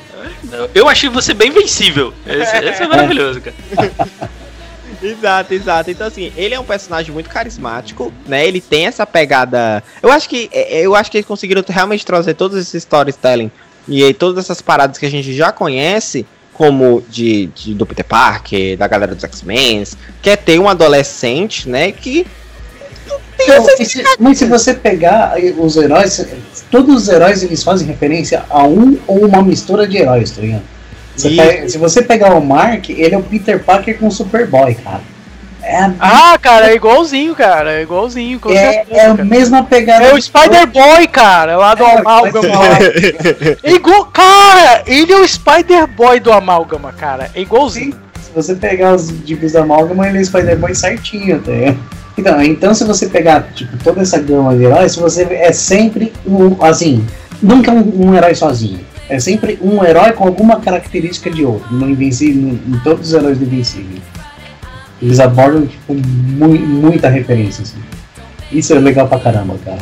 Eu 0.75 0.89
achei 0.89 1.09
você 1.09 1.35
bem 1.35 1.51
vencível. 1.51 2.13
Esse, 2.27 2.57
esse 2.59 2.83
é 2.83 2.87
maravilhoso, 2.87 3.41
cara. 3.41 3.57
Exato, 5.03 5.53
exato. 5.53 5.91
Então 5.91 6.07
assim, 6.07 6.33
ele 6.37 6.55
é 6.55 6.61
um 6.61 6.65
personagem 6.65 7.13
muito 7.13 7.29
carismático, 7.29 8.13
né? 8.25 8.47
Ele 8.47 8.61
tem 8.61 8.87
essa 8.87 9.05
pegada. 9.05 9.83
Eu 10.01 10.13
acho 10.13 10.29
que 10.29 10.49
é, 10.53 10.81
eu 10.81 10.95
acho 10.95 11.11
que 11.11 11.17
eles 11.17 11.27
conseguiram 11.27 11.65
realmente 11.67 12.07
trazer 12.07 12.35
todos 12.35 12.57
esses 12.57 12.75
storytelling 12.85 13.51
e 13.89 14.05
aí 14.05 14.15
todas 14.15 14.45
essas 14.45 14.63
paradas 14.63 14.99
que 14.99 15.07
a 15.07 15.11
gente 15.11 15.35
já 15.35 15.51
conhece, 15.51 16.25
como 16.53 17.03
de, 17.09 17.47
de- 17.55 17.75
do 17.75 17.87
Peter 17.87 18.05
Parker, 18.05 18.77
da 18.77 18.87
galera 18.87 19.15
dos 19.15 19.25
X-Men, 19.25 19.85
que 20.21 20.31
é 20.31 20.37
ter 20.37 20.59
um 20.59 20.69
adolescente, 20.69 21.69
né? 21.69 21.91
Que 21.93 22.27
Então, 23.41 23.65
se- 23.85 24.05
mas 24.19 24.39
se 24.39 24.45
você 24.47 24.75
pegar 24.75 25.35
os 25.59 25.77
heróis, 25.77 26.25
todos 26.71 27.03
os 27.03 27.09
heróis 27.09 27.43
eles 27.43 27.63
fazem 27.63 27.87
referência 27.87 28.45
a 28.49 28.65
um 28.65 28.99
ou 29.07 29.27
uma 29.27 29.43
mistura 29.43 29.87
de 29.87 29.97
heróis, 29.99 30.31
tá 30.31 30.41
ligado? 30.43 30.63
Você 31.17 31.31
pega- 31.37 31.69
se 31.69 31.79
você 31.79 32.03
pegar 32.03 32.35
o 32.35 32.41
Mark, 32.45 32.89
ele 32.91 33.15
é 33.15 33.19
o 33.19 33.23
Peter 33.23 33.63
Parker 33.63 33.99
com 33.99 34.07
o 34.07 34.11
Superboy, 34.11 34.75
cara. 34.77 35.01
É, 35.63 35.77
a- 35.79 35.93
Ah, 36.01 36.39
cara, 36.39 36.71
é 36.71 36.75
igualzinho, 36.75 37.35
cara. 37.35 37.73
É 37.73 37.83
igualzinho, 37.83 38.41
com 38.41 38.51
é, 38.51 38.57
certeza. 38.73 39.01
é 39.01 39.05
a 39.07 39.11
cara. 39.11 39.25
mesma 39.25 39.63
pegada. 39.63 40.05
É 40.05 40.15
o 40.15 40.21
Spider-Boy, 40.21 41.07
cara, 41.09 41.57
lá 41.57 41.75
do 41.75 41.85
É, 41.85 41.99
Amálgama. 41.99 42.49
lá. 42.49 42.79
É 43.63 43.73
igual, 43.73 44.05
cara, 44.07 44.83
ele 44.87 45.13
é 45.13 45.17
o 45.21 45.27
Spider-Boy 45.29 46.21
do 46.21 46.33
Amálgama, 46.33 46.93
cara. 46.93 47.31
É 47.35 47.41
igualzinho. 47.41 47.95
Se 48.21 48.31
você 48.35 48.55
pegar 48.55 48.95
os 48.95 49.09
tipos 49.25 49.53
da 49.53 49.61
Amálgama, 49.63 50.09
ele 50.09 50.19
é 50.19 50.25
Spider-Man 50.25 50.75
certinho, 50.75 51.41
tá 51.41 51.53
ligado? 51.53 51.79
Então, 52.19 52.43
então, 52.43 52.75
se 52.75 52.85
você 52.85 53.07
pegar 53.07 53.43
tipo, 53.55 53.75
toda 53.83 54.03
essa 54.03 54.19
gama 54.19 54.55
de 54.57 54.65
heróis, 54.65 54.95
você 54.97 55.23
é 55.31 55.51
sempre 55.53 56.13
um, 56.27 56.63
assim, 56.63 57.07
nunca 57.43 57.71
um, 57.71 58.09
um 58.09 58.15
herói 58.15 58.35
sozinho. 58.35 58.81
É 59.09 59.19
sempre 59.19 59.59
um 59.63 59.83
herói 59.85 60.13
com 60.13 60.25
alguma 60.25 60.61
característica 60.61 61.31
de 61.31 61.45
outro. 61.45 61.73
No 61.75 61.89
Invencível, 61.89 62.59
em 62.67 62.79
todos 62.85 63.09
os 63.09 63.15
heróis 63.15 63.39
do 63.39 63.45
Invencível. 63.45 63.99
Eles 65.03 65.19
abordam 65.19 65.67
tipo, 65.67 65.95
mui- 65.95 66.59
muita 66.61 67.09
referência. 67.09 67.63
Assim. 67.63 67.79
Isso 68.53 68.73
é 68.73 68.79
legal 68.79 69.09
pra 69.09 69.19
caramba, 69.19 69.59
cara. 69.65 69.81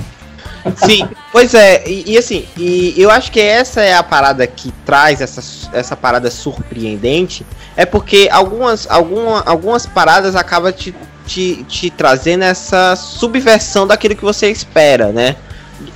Sim, 0.76 1.08
pois 1.32 1.54
é, 1.54 1.88
e, 1.88 2.12
e 2.12 2.18
assim, 2.18 2.44
e 2.56 2.94
eu 2.98 3.10
acho 3.10 3.32
que 3.32 3.40
essa 3.40 3.80
é 3.80 3.94
a 3.94 4.02
parada 4.02 4.46
que 4.46 4.70
traz 4.84 5.20
essa, 5.22 5.42
essa 5.72 5.96
parada 5.96 6.30
surpreendente, 6.30 7.46
é 7.76 7.86
porque 7.86 8.28
algumas, 8.30 8.86
alguma, 8.90 9.40
algumas 9.46 9.86
paradas 9.86 10.36
acabam 10.36 10.70
te, 10.70 10.94
te, 11.26 11.64
te 11.64 11.88
trazendo 11.90 12.44
essa 12.44 12.94
subversão 12.94 13.86
daquilo 13.86 14.14
que 14.14 14.22
você 14.22 14.50
espera, 14.50 15.10
né? 15.12 15.36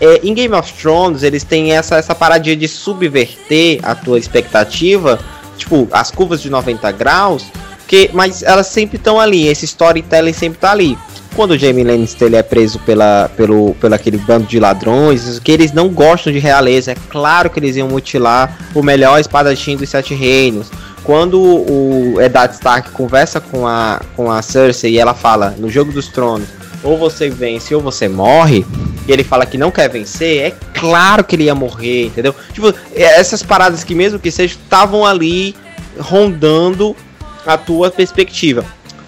É, 0.01 0.21
em 0.25 0.33
Game 0.33 0.55
of 0.55 0.73
Thrones, 0.73 1.23
eles 1.23 1.45
têm 1.45 1.73
essa, 1.73 1.97
essa 1.97 2.15
paradinha 2.15 2.57
de 2.57 2.67
subverter 2.67 3.81
a 3.83 3.95
tua 3.95 4.19
expectativa, 4.19 5.19
tipo, 5.59 5.87
as 5.93 6.11
curvas 6.11 6.41
de 6.41 6.49
90 6.49 6.91
graus, 6.93 7.45
que, 7.87 8.11
mas 8.13 8.43
elas 8.43 8.67
sempre 8.67 8.97
estão 8.97 9.19
ali, 9.19 9.47
esse 9.47 9.65
storytelling 9.65 10.33
sempre 10.33 10.59
tá 10.59 10.71
ali 10.71 10.97
quando 11.35 11.53
o 11.53 11.59
Jamie 11.59 11.85
Lannister 11.85 12.29
ele 12.29 12.37
é 12.37 12.43
preso 12.43 12.79
pela, 12.81 13.31
pelo, 13.37 13.75
pelo 13.75 13.95
aquele 13.95 14.17
bando 14.19 14.47
de 14.47 14.59
ladrões, 14.59 15.39
que 15.39 15.53
eles 15.53 15.73
não 15.73 15.89
gostam 15.89 16.33
de 16.33 16.39
realeza, 16.39 16.93
é 16.93 16.97
claro 17.09 17.51
que 17.51 17.59
eles 17.59 17.77
iam 17.77 17.89
mutilar 17.89 18.57
o 18.75 18.83
melhor 18.83 19.21
espadachim 19.21 19.77
dos 19.77 19.89
Sete 19.89 20.15
Reinos. 20.15 20.71
Quando 21.03 21.39
o 21.41 22.21
Eddard 22.21 22.55
Stark 22.55 22.91
conversa 22.93 23.41
com 23.41 23.67
a, 23.67 24.01
com 24.17 24.31
a 24.31 24.41
Cersei 24.41 24.93
e 24.93 24.99
ela 24.99 25.13
fala, 25.13 25.55
no 25.59 25.69
Jogo 25.69 25.93
dos 25.93 26.09
Tronos, 26.09 26.49
ou 26.83 26.97
você 26.97 27.29
vence 27.29 27.75
ou 27.75 27.81
você 27.81 28.09
morre, 28.09 28.65
e 29.07 29.13
ele 29.13 29.25
fala 29.25 29.45
que 29.45 29.59
não 29.59 29.71
quer 29.71 29.89
vencer, 29.91 30.41
é 30.41 30.55
claro 30.73 31.25
que 31.25 31.37
ele 31.37 31.45
ia 31.45 31.55
morrer, 31.55 32.07
entendeu? 32.07 32.35
Tipo, 32.53 32.73
essas 32.95 33.43
paradas 33.43 33.85
que 33.85 33.95
mesmo 33.95 34.19
que 34.19 34.31
sejam, 34.31 34.57
estavam 34.63 35.05
ali 35.05 35.55
rondando 35.99 36.97
a 37.47 37.57
tua 37.57 37.91
perspectiva. 37.91 38.65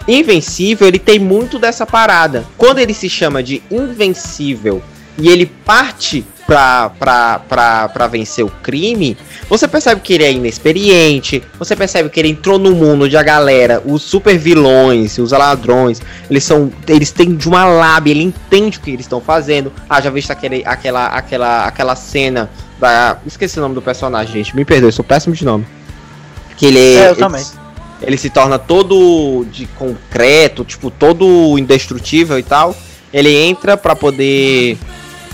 Invencível, 0.09 0.87
ele 0.87 0.99
tem 0.99 1.19
muito 1.19 1.59
dessa 1.59 1.85
parada. 1.85 2.45
Quando 2.57 2.79
ele 2.79 2.95
se 2.95 3.09
chama 3.09 3.43
de 3.43 3.63
Invencível 3.71 4.81
e 5.19 5.29
ele 5.29 5.47
parte 5.47 6.25
pra, 6.47 6.91
pra, 6.91 7.41
pra, 7.41 7.89
pra 7.89 8.07
vencer 8.07 8.45
o 8.45 8.49
crime, 8.63 9.17
você 9.49 9.67
percebe 9.67 10.01
que 10.01 10.13
ele 10.13 10.23
é 10.25 10.31
inexperiente, 10.31 11.43
você 11.59 11.75
percebe 11.75 12.09
que 12.09 12.21
ele 12.21 12.29
entrou 12.29 12.57
no 12.57 12.71
mundo 12.73 13.07
onde 13.07 13.17
a 13.17 13.23
galera, 13.23 13.83
os 13.85 14.03
super 14.03 14.39
vilões, 14.39 15.19
os 15.19 15.33
ladrões, 15.33 16.01
eles 16.31 16.45
são. 16.45 16.71
Eles 16.87 17.11
têm 17.11 17.35
de 17.35 17.49
uma 17.49 17.65
lábia, 17.65 18.13
ele 18.13 18.23
entende 18.23 18.79
o 18.79 18.81
que 18.81 18.91
eles 18.91 19.07
estão 19.07 19.21
fazendo. 19.21 19.73
Ah, 19.91 20.01
já 20.01 20.09
visto 20.11 20.31
aquele, 20.31 20.63
aquela, 20.65 21.07
aquela, 21.07 21.65
aquela 21.67 21.97
cena 21.97 22.49
da. 22.79 23.19
Esqueci 23.27 23.59
o 23.59 23.63
nome 23.63 23.75
do 23.75 23.83
personagem, 23.83 24.33
gente. 24.35 24.55
Me 24.55 24.65
perdoe, 24.65 24.93
sou 24.93 25.05
péssimo 25.05 25.35
de 25.35 25.45
nome. 25.45 25.67
Que 26.57 26.67
ele 26.67 26.79
É, 26.79 27.07
eu 27.09 27.11
ele- 27.13 27.17
também. 27.17 27.45
Ele 28.07 28.17
se 28.17 28.31
torna 28.31 28.57
todo 28.57 29.45
de 29.51 29.67
concreto, 29.67 30.65
tipo, 30.65 30.93
todo 30.93 31.59
indestrutível 31.59 32.39
e 32.39 32.43
tal. 32.43 32.75
Ele 33.13 33.35
entra 33.35 33.77
pra 33.77 33.97
poder 33.97 34.79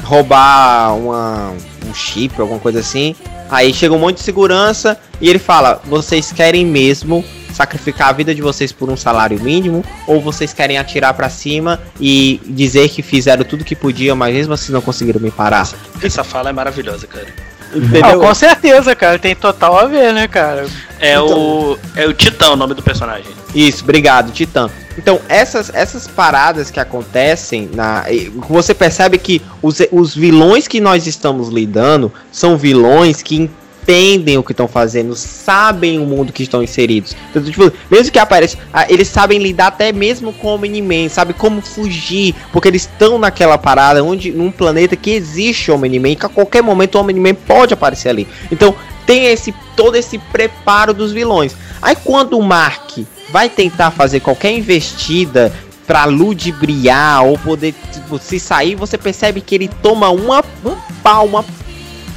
roubar 0.02 0.96
uma, 0.96 1.52
um 1.86 1.94
chip, 1.94 2.40
alguma 2.40 2.58
coisa 2.58 2.80
assim. 2.80 3.14
Aí 3.50 3.74
chega 3.74 3.94
um 3.94 3.98
monte 3.98 4.16
de 4.16 4.22
segurança 4.22 4.98
e 5.20 5.28
ele 5.28 5.38
fala: 5.38 5.82
Vocês 5.84 6.32
querem 6.32 6.64
mesmo 6.64 7.22
sacrificar 7.52 8.08
a 8.08 8.12
vida 8.12 8.34
de 8.34 8.40
vocês 8.40 8.72
por 8.72 8.88
um 8.88 8.96
salário 8.96 9.38
mínimo? 9.38 9.84
Ou 10.06 10.18
vocês 10.18 10.54
querem 10.54 10.78
atirar 10.78 11.12
pra 11.12 11.28
cima 11.28 11.78
e 12.00 12.40
dizer 12.46 12.88
que 12.88 13.02
fizeram 13.02 13.44
tudo 13.44 13.66
que 13.66 13.76
podiam, 13.76 14.16
mas 14.16 14.34
mesmo 14.34 14.54
assim 14.54 14.72
não 14.72 14.80
conseguiram 14.80 15.20
me 15.20 15.30
parar? 15.30 15.68
Essa 16.02 16.24
fala 16.24 16.48
é 16.48 16.52
maravilhosa, 16.54 17.06
cara. 17.06 17.51
Ah, 17.72 17.76
Entendeu? 17.78 18.20
com 18.20 18.34
certeza, 18.34 18.94
cara. 18.94 19.18
Tem 19.18 19.34
total 19.34 19.78
a 19.78 19.86
ver, 19.86 20.12
né, 20.12 20.28
cara? 20.28 20.66
É 21.00 21.14
Então. 21.14 21.26
o. 21.38 21.78
É 21.96 22.06
o 22.06 22.12
Titã 22.12 22.50
o 22.50 22.56
nome 22.56 22.74
do 22.74 22.82
personagem. 22.82 23.30
Isso, 23.54 23.82
obrigado, 23.82 24.32
Titã. 24.32 24.70
Então, 24.96 25.20
essas, 25.28 25.70
essas 25.74 26.06
paradas 26.06 26.70
que 26.70 26.78
acontecem, 26.78 27.70
na, 27.72 28.04
você 28.48 28.74
percebe 28.74 29.16
que 29.18 29.40
os, 29.62 29.78
os 29.90 30.14
vilões 30.14 30.68
que 30.68 30.80
nós 30.80 31.06
estamos 31.06 31.48
lidando 31.48 32.12
são 32.30 32.58
vilões 32.58 33.22
que 33.22 33.50
entendem 33.82 34.38
o 34.38 34.42
que 34.42 34.52
estão 34.52 34.68
fazendo, 34.68 35.14
sabem 35.14 35.98
o 35.98 36.06
mundo 36.06 36.32
que 36.32 36.42
estão 36.42 36.62
inseridos. 36.62 37.16
Então, 37.30 37.42
tipo, 37.42 37.72
mesmo 37.90 38.12
que 38.12 38.18
apareça, 38.18 38.56
ah, 38.72 38.86
eles 38.88 39.08
sabem 39.08 39.38
lidar 39.38 39.68
até 39.68 39.92
mesmo 39.92 40.32
com 40.32 40.48
o 40.48 40.54
Omni-Man, 40.54 41.08
sabem 41.08 41.34
como 41.36 41.60
fugir, 41.60 42.34
porque 42.52 42.68
eles 42.68 42.82
estão 42.82 43.18
naquela 43.18 43.58
parada, 43.58 44.02
onde 44.02 44.32
num 44.32 44.50
planeta 44.50 44.96
que 44.96 45.10
existe 45.10 45.70
o 45.70 45.74
Omni-Man, 45.74 46.14
que 46.14 46.26
a 46.26 46.28
qualquer 46.28 46.62
momento 46.62 46.96
o 46.96 47.00
Omni-Man 47.00 47.34
pode 47.34 47.74
aparecer 47.74 48.08
ali. 48.08 48.26
Então, 48.50 48.74
tem 49.06 49.26
esse 49.26 49.52
todo 49.76 49.96
esse 49.96 50.18
preparo 50.18 50.94
dos 50.94 51.12
vilões. 51.12 51.56
Aí 51.80 51.96
quando 51.96 52.38
o 52.38 52.42
Mark 52.42 52.98
vai 53.30 53.48
tentar 53.48 53.90
fazer 53.90 54.20
qualquer 54.20 54.52
investida 54.52 55.52
pra 55.86 56.04
ludibriar 56.04 57.24
ou 57.24 57.36
poder 57.36 57.74
tipo, 57.92 58.18
se 58.18 58.38
sair, 58.38 58.76
você 58.76 58.96
percebe 58.96 59.40
que 59.40 59.54
ele 59.54 59.68
toma 59.82 60.10
uma 60.10 60.44
um 60.64 60.76
pau, 61.02 61.26
uma, 61.26 61.44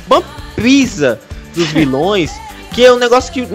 uma 0.07 0.23
pisa 0.55 1.19
dos 1.55 1.69
vilões. 1.69 2.31
Que 2.71 2.85
é 2.85 2.91
um 2.91 2.97
negócio 2.97 3.31
que, 3.31 3.47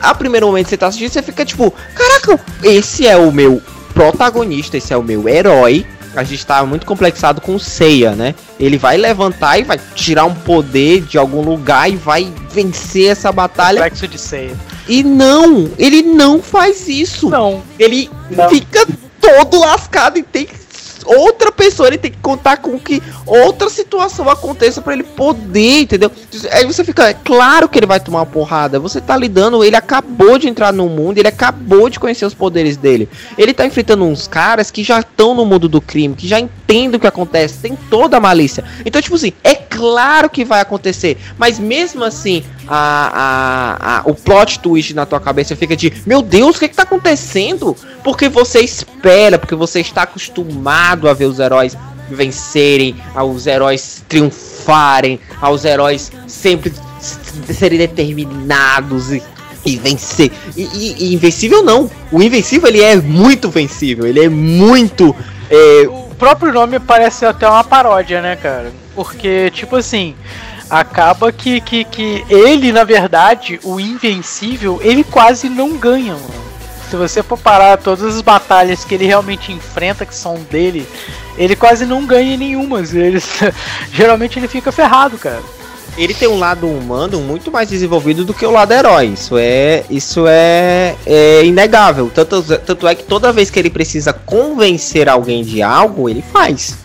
a 0.00 0.14
primeiro 0.14 0.46
momento 0.46 0.64
que 0.64 0.70
você 0.70 0.76
tá 0.76 0.88
assistindo, 0.88 1.12
você 1.12 1.22
fica 1.22 1.44
tipo: 1.44 1.72
Caraca, 1.94 2.40
esse 2.62 3.06
é 3.06 3.16
o 3.16 3.30
meu 3.30 3.62
protagonista, 3.92 4.76
esse 4.76 4.92
é 4.92 4.96
o 4.96 5.02
meu 5.02 5.28
herói. 5.28 5.86
A 6.16 6.22
gente 6.22 6.44
tá 6.46 6.64
muito 6.64 6.86
complexado 6.86 7.40
com 7.40 7.56
o 7.56 7.60
Seiya, 7.60 8.14
né? 8.14 8.34
Ele 8.58 8.78
vai 8.78 8.96
levantar 8.96 9.58
e 9.58 9.64
vai 9.64 9.80
tirar 9.96 10.24
um 10.24 10.34
poder 10.34 11.02
de 11.02 11.18
algum 11.18 11.40
lugar 11.42 11.90
e 11.90 11.96
vai 11.96 12.32
vencer 12.52 13.10
essa 13.10 13.32
batalha. 13.32 13.78
Complexo 13.78 14.06
de 14.06 14.18
ceia. 14.18 14.56
E 14.88 15.02
não, 15.02 15.70
ele 15.76 16.02
não 16.02 16.40
faz 16.40 16.88
isso. 16.88 17.28
Não. 17.30 17.62
Ele 17.78 18.08
Não. 18.30 18.48
fica 18.48 18.86
todo 19.20 19.58
lascado 19.58 20.18
e 20.18 20.22
tem 20.22 20.46
que 20.46 20.54
outra 21.44 21.52
pessoa, 21.52 21.88
ele 21.88 21.98
tem 21.98 22.10
que 22.10 22.18
contar 22.18 22.58
com 22.58 22.78
que 22.78 23.02
outra 23.26 23.68
situação 23.68 24.28
aconteça 24.30 24.80
pra 24.80 24.94
ele 24.94 25.02
poder, 25.02 25.82
entendeu? 25.82 26.10
Aí 26.50 26.64
você 26.64 26.82
fica, 26.84 27.10
é 27.10 27.14
claro 27.14 27.68
que 27.68 27.78
ele 27.78 27.86
vai 27.86 28.00
tomar 28.00 28.20
uma 28.20 28.26
porrada. 28.26 28.80
Você 28.80 29.00
tá 29.00 29.16
lidando, 29.16 29.62
ele 29.62 29.76
acabou 29.76 30.38
de 30.38 30.48
entrar 30.48 30.72
no 30.72 30.88
mundo, 30.88 31.18
ele 31.18 31.28
acabou 31.28 31.90
de 31.90 32.00
conhecer 32.00 32.24
os 32.24 32.34
poderes 32.34 32.76
dele. 32.76 33.08
Ele 33.36 33.52
tá 33.52 33.66
enfrentando 33.66 34.04
uns 34.04 34.26
caras 34.26 34.70
que 34.70 34.82
já 34.82 35.00
estão 35.00 35.34
no 35.34 35.44
mundo 35.44 35.68
do 35.68 35.80
crime, 35.80 36.14
que 36.14 36.28
já 36.28 36.40
entendem 36.40 36.96
o 36.96 37.00
que 37.00 37.06
acontece, 37.06 37.58
tem 37.58 37.76
toda 37.90 38.16
a 38.16 38.20
malícia. 38.20 38.64
Então, 38.84 39.02
tipo 39.02 39.16
assim, 39.16 39.32
é 39.42 39.54
claro 39.76 40.28
que 40.30 40.44
vai 40.44 40.60
acontecer, 40.60 41.16
mas 41.38 41.58
mesmo 41.58 42.04
assim, 42.04 42.42
a, 42.66 42.78
a, 43.78 43.98
a- 43.98 44.02
o 44.04 44.14
plot 44.14 44.58
twist 44.60 44.94
na 44.94 45.04
tua 45.06 45.20
cabeça 45.20 45.54
fica 45.56 45.76
de: 45.76 45.92
Meu 46.06 46.22
Deus, 46.22 46.56
o 46.56 46.58
que, 46.60 46.68
que 46.68 46.76
tá 46.76 46.82
acontecendo? 46.82 47.76
Porque 48.02 48.28
você 48.28 48.60
espera, 48.60 49.38
porque 49.38 49.54
você 49.54 49.80
está 49.80 50.02
acostumado 50.02 51.08
a 51.08 51.14
ver 51.14 51.26
os 51.26 51.38
heróis 51.38 51.76
vencerem, 52.10 52.94
aos 53.14 53.46
heróis 53.46 54.04
triunfarem, 54.08 55.18
aos 55.40 55.64
heróis 55.64 56.12
sempre 56.26 56.72
serem 57.52 57.78
determinados 57.78 59.12
e, 59.12 59.22
e 59.64 59.76
vencer. 59.76 60.30
E, 60.56 60.62
e- 60.62 60.96
e 61.10 61.14
invencível 61.14 61.62
não. 61.62 61.90
O 62.12 62.22
invencível 62.22 62.68
ele 62.68 62.82
é 62.82 62.96
muito 62.96 63.50
vencível, 63.50 64.06
ele 64.06 64.22
é 64.24 64.28
muito. 64.28 65.14
é, 65.50 65.86
O 65.88 66.14
próprio 66.16 66.52
nome 66.52 66.78
parece 66.78 67.24
até 67.26 67.48
uma 67.48 67.64
paródia, 67.64 68.20
né, 68.22 68.36
cara? 68.36 68.70
Porque, 68.94 69.50
tipo 69.50 69.76
assim, 69.76 70.14
acaba 70.68 71.32
que, 71.32 71.60
que, 71.60 71.84
que 71.84 72.24
ele, 72.28 72.72
na 72.72 72.84
verdade, 72.84 73.60
o 73.62 73.78
Invencível, 73.78 74.80
ele 74.82 75.04
quase 75.04 75.48
não 75.48 75.76
ganha, 75.76 76.14
mano. 76.14 76.44
Se 76.90 76.96
você 76.96 77.22
for 77.22 77.38
parar 77.38 77.78
todas 77.78 78.14
as 78.14 78.20
batalhas 78.20 78.84
que 78.84 78.94
ele 78.94 79.06
realmente 79.06 79.50
enfrenta, 79.50 80.06
que 80.06 80.14
são 80.14 80.36
dele, 80.50 80.86
ele 81.36 81.56
quase 81.56 81.84
não 81.86 82.06
ganha 82.06 82.36
nenhuma. 82.36 82.80
Ele, 82.80 83.20
geralmente 83.92 84.38
ele 84.38 84.46
fica 84.46 84.70
ferrado, 84.70 85.18
cara. 85.18 85.42
ele 85.96 86.14
tem 86.14 86.28
um 86.28 86.38
lado 86.38 86.68
humano 86.68 87.20
muito 87.20 87.50
mais 87.50 87.68
desenvolvido 87.68 88.24
do 88.24 88.34
que 88.34 88.46
o 88.46 88.50
lado 88.50 88.72
herói. 88.72 89.06
Isso 89.06 89.36
é, 89.36 89.84
isso 89.90 90.26
é, 90.28 90.94
é 91.06 91.44
inegável. 91.44 92.10
Tanto, 92.14 92.42
tanto 92.42 92.86
é 92.86 92.94
que 92.94 93.04
toda 93.04 93.32
vez 93.32 93.50
que 93.50 93.58
ele 93.58 93.70
precisa 93.70 94.12
convencer 94.12 95.08
alguém 95.08 95.42
de 95.42 95.62
algo, 95.62 96.08
ele 96.08 96.22
faz. 96.32 96.83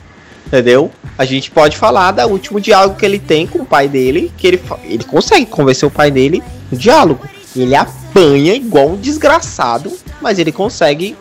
Entendeu? 0.50 0.92
A 1.16 1.26
gente 1.26 1.52
pode 1.52 1.78
falar 1.78 2.12
do 2.12 2.24
último 2.24 2.60
diálogo 2.60 2.96
que 2.96 3.06
ele 3.06 3.20
tem 3.20 3.46
com 3.46 3.60
o 3.60 3.66
pai 3.66 3.88
dele, 3.88 4.32
que 4.36 4.48
ele, 4.48 4.60
ele 4.84 5.04
consegue 5.04 5.46
convencer 5.46 5.88
o 5.88 5.92
pai 5.92 6.10
dele 6.10 6.44
no 6.72 6.78
diálogo. 6.78 7.24
Ele 7.56 7.76
apanha 7.76 8.56
igual 8.56 8.90
um 8.90 8.96
desgraçado, 8.98 9.96
mas 10.20 10.40
ele 10.40 10.52
consegue 10.52 11.16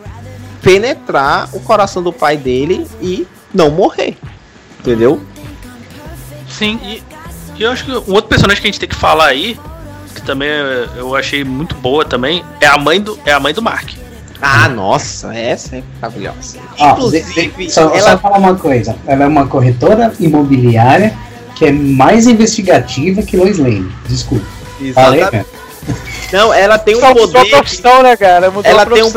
penetrar 0.63 1.51
o 1.55 1.61
coração 1.61 2.03
do 2.03 2.11
pai 2.11 2.39
dele 2.39 2.87
e 3.03 3.27
não 3.53 3.71
morrer. 3.71 4.17
Entendeu? 4.81 5.21
Sim. 6.49 6.81
E, 6.83 7.03
e 7.59 7.63
eu 7.63 7.71
acho 7.71 7.85
que 7.85 7.93
um 7.93 8.15
outro 8.15 8.29
personagem 8.29 8.63
que 8.63 8.69
a 8.69 8.71
gente 8.71 8.81
tem 8.81 8.89
que 8.89 8.95
falar 8.95 9.27
aí, 9.27 9.59
que 10.15 10.23
também 10.23 10.49
eu 10.97 11.15
achei 11.15 11.45
muito 11.45 11.75
boa 11.75 12.03
também, 12.03 12.43
é 12.63 12.67
a 12.67 12.79
mãe 12.79 12.99
do, 12.99 13.19
é 13.27 13.33
a 13.33 13.39
mãe 13.39 13.53
do 13.53 13.61
Mark. 13.61 13.91
Ah, 14.41 14.69
nossa, 14.69 15.35
essa 15.35 15.77
é 15.77 15.83
maravilhosa. 16.01 16.59
Ó, 16.79 16.93
Inclusive, 16.93 17.33
de- 17.35 17.49
de- 17.67 17.71
só, 17.71 17.93
ela 17.95 18.13
só 18.13 18.19
falar 18.19 18.39
uma 18.39 18.55
coisa. 18.55 18.95
Ela 19.07 19.25
é 19.25 19.27
uma 19.27 19.47
corretora 19.47 20.13
imobiliária 20.21 21.13
que 21.57 21.65
é 21.67 21.73
mais 21.73 22.27
investigativa 22.27 23.21
que 23.23 23.37
Lois 23.37 23.59
Lane. 23.59 23.91
Desculpa. 24.09 24.47
Falei, 24.95 25.21
Exatamente. 25.21 25.31
cara. 25.31 25.47
Não, 26.33 26.53
ela 26.55 26.79
tem 26.79 26.95
um 26.97 27.01
Só 27.01 27.09
mudou 27.09 27.25
a 27.25 27.27
poder. 27.29 27.45
Que, 27.45 27.51
profissão, 27.51 28.03
né, 28.03 28.17
cara? 28.17 28.51
Mudou 28.51 28.71
Ela 28.71 28.83
a 28.83 28.87
tem 28.87 29.03
um- 29.03 29.13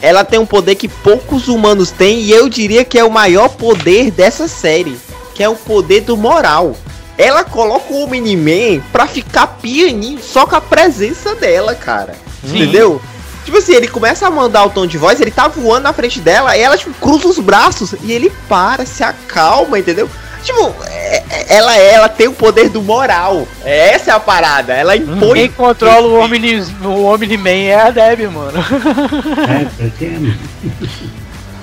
ela 0.00 0.24
tem 0.24 0.38
um 0.38 0.46
poder 0.46 0.74
que 0.76 0.86
poucos 0.88 1.48
humanos 1.48 1.90
têm 1.90 2.20
e 2.20 2.30
eu 2.30 2.48
diria 2.48 2.84
que 2.84 2.98
é 2.98 3.04
o 3.04 3.10
maior 3.10 3.48
poder 3.48 4.10
dessa 4.10 4.46
série, 4.48 4.96
que 5.34 5.42
é 5.42 5.48
o 5.48 5.54
poder 5.56 6.02
do 6.02 6.16
moral. 6.16 6.76
Ela 7.18 7.44
coloca 7.44 7.92
o 7.92 8.04
Omni-Man 8.04 8.80
pra 8.92 9.06
ficar 9.06 9.46
pianinho 9.46 10.18
só 10.22 10.46
com 10.46 10.56
a 10.56 10.60
presença 10.60 11.34
dela, 11.34 11.74
cara. 11.74 12.14
Sim. 12.44 12.56
Entendeu? 12.62 13.00
Tipo 13.44 13.58
assim, 13.58 13.74
ele 13.74 13.88
começa 13.88 14.26
a 14.26 14.30
mandar 14.30 14.64
o 14.64 14.70
tom 14.70 14.86
de 14.86 14.96
voz, 14.98 15.20
ele 15.20 15.30
tá 15.30 15.48
voando 15.48 15.82
na 15.84 15.92
frente 15.92 16.20
dela, 16.20 16.56
e 16.56 16.60
ela, 16.60 16.76
tipo, 16.78 16.92
cruza 16.94 17.26
os 17.28 17.38
braços 17.38 17.94
e 18.02 18.12
ele 18.12 18.30
para, 18.48 18.86
se 18.86 19.02
acalma, 19.02 19.78
entendeu? 19.78 20.08
Tipo, 20.44 20.74
é- 20.86 21.22
é- 21.30 21.56
ela, 21.56 21.76
ela 21.76 22.08
tem 22.08 22.26
o 22.28 22.32
poder 22.32 22.68
do 22.68 22.82
moral. 22.82 23.46
Essa 23.64 24.10
é 24.10 24.14
a 24.14 24.18
parada. 24.20 24.72
Ela 24.72 24.96
impõe. 24.96 25.34
Quem 25.34 25.50
controla 25.52 26.06
o 26.08 26.18
Omni, 26.20 26.60
o 26.84 27.04
Omni-Man 27.04 27.50
é 27.50 27.80
a 27.80 27.90
Deb, 27.90 28.22
mano. 28.28 28.58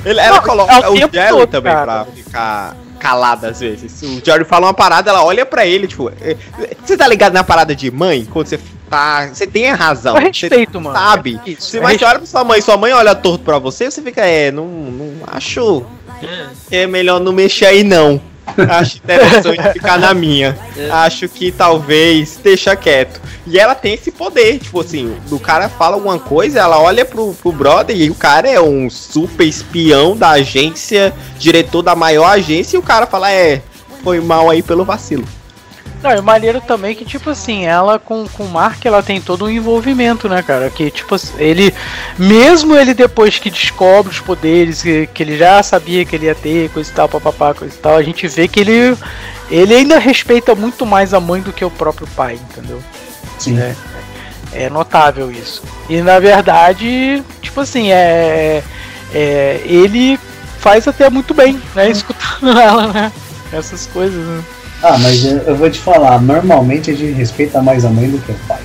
É, 0.06 0.10
Ele- 0.10 0.20
ela 0.20 0.38
Não, 0.38 0.44
coloca 0.44 0.74
é 0.74 0.88
o 0.88 0.94
o 0.94 0.96
Jerry 0.98 1.30
todo, 1.30 1.48
também 1.48 1.74
cara. 1.74 2.06
pra 2.06 2.13
ficar 2.13 2.76
calada 3.00 3.50
às 3.50 3.60
vezes. 3.60 4.02
O 4.02 4.22
Jerry 4.26 4.46
fala 4.46 4.68
uma 4.68 4.74
parada, 4.74 5.10
ela 5.10 5.24
olha 5.26 5.46
pra 5.46 5.65
ele, 5.65 5.88
tipo. 5.88 6.10
é- 6.22 6.38
Você 6.86 6.96
tá 6.96 7.06
ligado 7.08 7.34
na 7.34 7.44
parada 7.44 7.76
de 7.76 7.92
mãe? 7.92 8.26
Quando 8.32 8.48
você 8.48 8.58
tá. 8.89 9.28
Você 9.28 9.47
tem 9.47 9.69
a 9.69 9.75
razão. 9.75 10.15
Eu 10.15 10.21
você 10.34 10.47
respeito, 10.47 10.82
mano. 10.82 10.97
sabe. 10.97 11.39
Isso, 11.45 11.71
Você 11.71 11.80
vai 11.80 11.95
olha 11.95 12.17
pra 12.19 12.25
sua 12.25 12.43
mãe, 12.43 12.62
sua 12.62 12.78
mãe 12.78 12.91
olha 12.93 13.15
torto 13.15 13.43
pra 13.43 13.60
você, 13.60 13.89
você 13.89 14.02
fica, 14.02 14.25
é, 14.25 14.52
não, 14.52 14.65
não 14.67 15.13
acho. 15.28 15.86
É 16.69 16.86
melhor 16.86 17.19
não 17.19 17.32
mexer 17.32 17.65
aí 17.65 17.84
não. 17.84 18.21
Acho 18.69 18.97
interessante 18.97 19.62
ficar 19.73 19.97
na 19.97 20.13
minha. 20.13 20.58
Acho 20.91 21.28
que 21.28 21.52
talvez 21.52 22.39
deixa 22.43 22.75
quieto. 22.75 23.21
E 23.45 23.58
ela 23.58 23.75
tem 23.75 23.93
esse 23.93 24.12
poder, 24.12 24.60
tipo 24.60 24.80
assim, 24.80 25.15
o 25.32 25.39
cara 25.39 25.69
fala 25.69 25.95
alguma 25.95 26.19
coisa, 26.19 26.60
ela 26.60 26.80
olha 26.80 27.06
pro, 27.06 27.34
pro 27.34 27.52
brother 27.52 27.95
e 27.95 28.10
o 28.10 28.15
cara 28.15 28.49
é 28.49 28.60
um 28.60 28.89
super 28.89 29.45
espião 29.45 30.15
da 30.15 30.32
agência, 30.32 31.13
diretor 31.38 31.82
da 31.82 31.95
maior 31.95 32.25
agência, 32.25 32.75
e 32.75 32.80
o 32.80 32.84
cara 32.84 33.06
fala, 33.06 33.32
é, 33.32 33.62
foi 34.04 34.19
mal 34.19 34.49
aí 34.49 34.62
pelo 34.62 34.86
vacilo. 34.86 35.25
Não, 36.02 36.12
é 36.12 36.22
maneiro 36.22 36.62
também 36.62 36.96
que, 36.96 37.04
tipo 37.04 37.30
assim, 37.30 37.66
ela 37.66 38.00
com, 38.00 38.26
com 38.30 38.46
o 38.46 38.50
Mark, 38.50 38.86
ela 38.86 39.04
tem 39.04 39.20
todo 39.20 39.46
um 39.46 39.50
envolvimento, 39.50 40.30
né, 40.30 40.42
cara? 40.42 40.70
Que, 40.70 40.90
tipo, 40.90 41.16
ele, 41.38 41.74
mesmo 42.18 42.76
ele 42.76 42.94
depois 42.94 43.38
que 43.38 43.50
descobre 43.50 44.12
os 44.12 44.20
poderes, 44.20 44.82
que, 44.82 45.08
que 45.08 45.22
ele 45.22 45.38
já 45.38 45.62
sabia 45.62 46.06
que 46.06 46.16
ele 46.16 46.28
ia 46.28 46.36
ter, 46.36 46.70
coisa 46.70 46.90
e 46.90 46.94
tal, 46.94 47.10
papapá, 47.10 47.54
coisa 47.54 47.76
e 47.76 47.78
tal, 47.78 47.98
a 47.98 48.04
gente 48.04 48.26
vê 48.30 48.48
que 48.48 48.62
ele, 48.62 48.98
ele 49.52 49.76
ainda 49.76 50.00
respeita 50.00 50.56
muito 50.56 50.86
mais 50.86 51.14
a 51.14 51.20
mãe 51.20 51.42
do 51.42 51.52
que 51.52 51.66
o 51.66 51.72
próprio 51.72 52.08
pai, 52.16 52.40
entendeu? 52.50 52.82
Sim. 53.38 53.60
É, 53.60 53.76
é 54.54 54.70
notável 54.70 55.30
isso. 55.30 55.62
E 55.90 56.02
na 56.02 56.18
verdade, 56.18 57.22
tipo 57.42 57.60
assim, 57.60 57.92
é, 57.92 58.64
é 59.14 59.62
ele 59.66 60.18
faz 60.60 60.88
até 60.88 61.10
muito 61.10 61.34
bem, 61.34 61.62
né? 61.76 61.90
Escutando 61.90 62.56
ela, 62.58 62.88
né? 62.88 63.12
Essas 63.52 63.86
coisas, 63.88 64.26
né? 64.26 64.44
Ah, 64.82 64.98
mas 64.98 65.26
eu, 65.26 65.56
vou 65.56 65.70
te 65.70 65.80
falar, 65.80 66.22
normalmente 66.22 66.92
a 66.92 66.96
gente 66.96 67.13
respeita 67.13 67.62
mais 67.62 67.84
a 67.84 67.89
mãe 67.89 68.10
do 68.10 68.18
que 68.20 68.32
o 68.32 68.36
pai. 68.48 68.62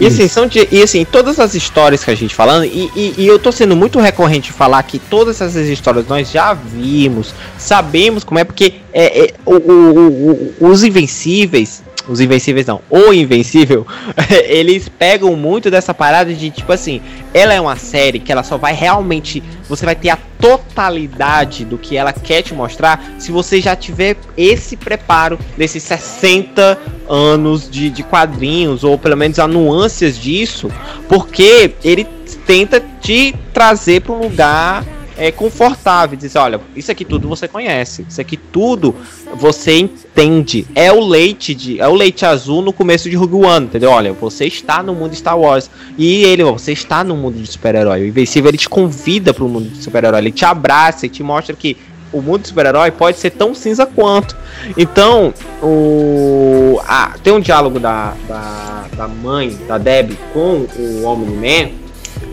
E 0.00 0.06
assim, 0.06 0.26
são 0.26 0.46
de, 0.46 0.66
e 0.70 0.82
assim, 0.82 1.04
todas 1.04 1.38
as 1.38 1.54
histórias 1.54 2.02
que 2.02 2.10
a 2.10 2.14
gente 2.14 2.34
falando, 2.34 2.64
e, 2.64 2.90
e, 2.96 3.14
e 3.18 3.26
eu 3.26 3.38
tô 3.38 3.52
sendo 3.52 3.76
muito 3.76 4.00
recorrente 4.00 4.52
falar 4.52 4.82
que 4.82 4.98
todas 4.98 5.40
essas 5.40 5.68
histórias 5.68 6.06
nós 6.08 6.30
já 6.30 6.54
vimos, 6.54 7.34
sabemos 7.58 8.24
como 8.24 8.38
é, 8.38 8.44
porque 8.44 8.74
é, 8.92 9.26
é 9.26 9.34
o, 9.44 9.54
o, 9.54 10.54
o, 10.60 10.68
os 10.68 10.82
Invencíveis, 10.82 11.82
os 12.08 12.20
Invencíveis 12.20 12.66
não, 12.66 12.80
o 12.90 13.12
Invencível, 13.12 13.86
eles 14.46 14.88
pegam 14.88 15.36
muito 15.36 15.70
dessa 15.70 15.94
parada 15.94 16.32
de 16.32 16.50
tipo 16.50 16.72
assim, 16.72 17.00
ela 17.32 17.54
é 17.54 17.60
uma 17.60 17.76
série 17.76 18.18
que 18.18 18.32
ela 18.32 18.42
só 18.42 18.56
vai 18.56 18.74
realmente, 18.74 19.42
você 19.68 19.84
vai 19.84 19.94
ter 19.94 20.10
a 20.10 20.18
totalidade 20.38 21.64
do 21.64 21.78
que 21.78 21.96
ela 21.96 22.12
quer 22.12 22.42
te 22.42 22.52
mostrar 22.54 23.14
se 23.18 23.30
você 23.30 23.60
já 23.60 23.76
tiver 23.76 24.16
esse 24.36 24.76
preparo 24.76 25.38
desses 25.56 25.82
60 25.84 26.78
anos 27.08 27.70
de, 27.70 27.90
de 27.90 28.02
quadrinhos, 28.02 28.82
ou 28.84 28.98
pelo 28.98 29.16
menos 29.16 29.38
a 29.38 29.46
nuances 29.46 30.18
disso, 30.18 30.70
porque 31.08 31.74
ele 31.84 32.06
tenta 32.46 32.82
te 33.00 33.34
trazer 33.52 34.00
para 34.00 34.12
um 34.12 34.22
lugar 34.22 34.84
é, 35.16 35.30
confortável, 35.30 36.16
dizer, 36.16 36.38
olha, 36.38 36.60
isso 36.74 36.90
aqui 36.90 37.04
tudo 37.04 37.28
você 37.28 37.46
conhece, 37.46 38.06
isso 38.08 38.20
aqui 38.20 38.36
tudo 38.36 38.94
você 39.34 39.78
entende. 39.78 40.66
É 40.74 40.92
o 40.92 41.00
leite 41.00 41.54
de, 41.54 41.80
é 41.80 41.88
o 41.88 41.94
leite 41.94 42.24
azul 42.24 42.62
no 42.62 42.72
começo 42.72 43.08
de 43.08 43.16
Rogue 43.16 43.46
One, 43.46 43.66
entendeu? 43.66 43.90
Olha, 43.90 44.12
você 44.12 44.46
está 44.46 44.82
no 44.82 44.94
mundo 44.94 45.14
Star 45.14 45.38
Wars 45.38 45.70
e 45.98 46.24
ele, 46.24 46.44
você 46.44 46.72
está 46.72 47.04
no 47.04 47.16
mundo 47.16 47.38
de 47.38 47.46
super-herói. 47.46 48.02
O 48.02 48.06
Invencível 48.06 48.48
ele 48.48 48.58
te 48.58 48.68
convida 48.68 49.32
para 49.32 49.44
o 49.44 49.48
mundo 49.48 49.68
de 49.68 49.82
super-herói, 49.82 50.20
ele 50.20 50.32
te 50.32 50.44
abraça 50.44 51.06
e 51.06 51.08
te 51.08 51.22
mostra 51.22 51.54
que 51.54 51.76
o 52.12 52.20
mundo 52.20 52.42
de 52.42 52.48
super-herói 52.48 52.90
pode 52.90 53.18
ser 53.18 53.30
tão 53.30 53.54
cinza 53.54 53.86
quanto. 53.86 54.36
Então, 54.76 55.32
o 55.62 56.80
ah, 56.86 57.14
tem 57.22 57.32
um 57.32 57.40
diálogo 57.40 57.80
da, 57.80 58.14
da, 58.28 58.84
da 58.96 59.08
mãe 59.08 59.58
da 59.66 59.78
Deb 59.78 60.12
com 60.32 60.66
o 60.76 61.04
Omni-Man 61.04 61.81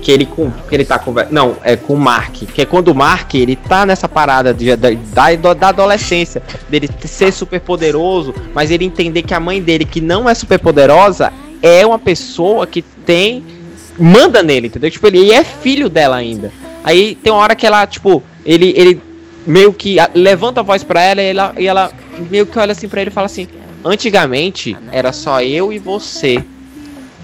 que 0.02 0.12
ele 0.12 0.26
com 0.26 0.52
que 0.52 0.76
ele 0.76 0.86
tá 0.86 0.98
conversando. 0.98 1.34
Não, 1.34 1.58
é 1.64 1.76
com 1.76 1.94
o 1.94 2.00
Mark. 2.00 2.34
Que 2.54 2.62
é 2.62 2.66
quando 2.66 2.90
o 2.90 2.96
Mark 2.96 3.34
ele 3.36 3.56
tá 3.56 3.86
nessa 3.86 4.08
parada 4.08 4.54
de, 4.54 4.76
da, 4.76 4.90
da, 4.92 5.54
da 5.54 5.68
adolescência, 5.70 6.42
dele 6.70 6.90
ser 7.06 7.32
super 7.32 7.60
poderoso, 7.60 8.34
mas 8.54 8.72
ele 8.72 8.86
entender 8.86 9.24
que 9.24 9.34
a 9.34 9.40
mãe 9.40 9.62
dele, 9.62 9.86
que 9.86 10.02
não 10.02 10.30
é 10.30 10.34
super 10.34 10.60
poderosa, 10.60 11.32
é 11.62 11.86
uma 11.86 12.00
pessoa 12.00 12.66
que 12.66 12.82
tem. 12.82 13.44
manda 13.98 14.42
nele, 14.42 14.68
entendeu? 14.68 14.90
Tipo, 14.90 15.08
ele 15.08 15.32
é 15.32 15.44
filho 15.44 15.90
dela 15.90 16.16
ainda. 16.16 16.52
Aí 16.84 17.16
tem 17.16 17.32
uma 17.32 17.42
hora 17.42 17.56
que 17.56 17.68
ela, 17.68 17.86
tipo, 17.86 18.24
ele, 18.46 18.74
ele 18.76 19.02
meio 19.46 19.74
que 19.74 19.98
levanta 20.14 20.62
a 20.62 20.64
voz 20.64 20.84
pra 20.84 21.02
ela 21.02 21.22
e 21.22 21.28
ela, 21.28 21.54
e 21.58 21.68
ela 21.68 21.92
meio 22.30 22.46
que 22.46 22.58
olha 22.58 22.72
assim 22.72 22.88
pra 22.88 23.02
ele 23.02 23.10
e 23.10 23.14
fala 23.14 23.26
assim: 23.26 23.48
Antigamente 23.84 24.76
era 24.92 25.14
só 25.14 25.42
eu 25.42 25.72
e 25.72 25.80
você 25.80 26.44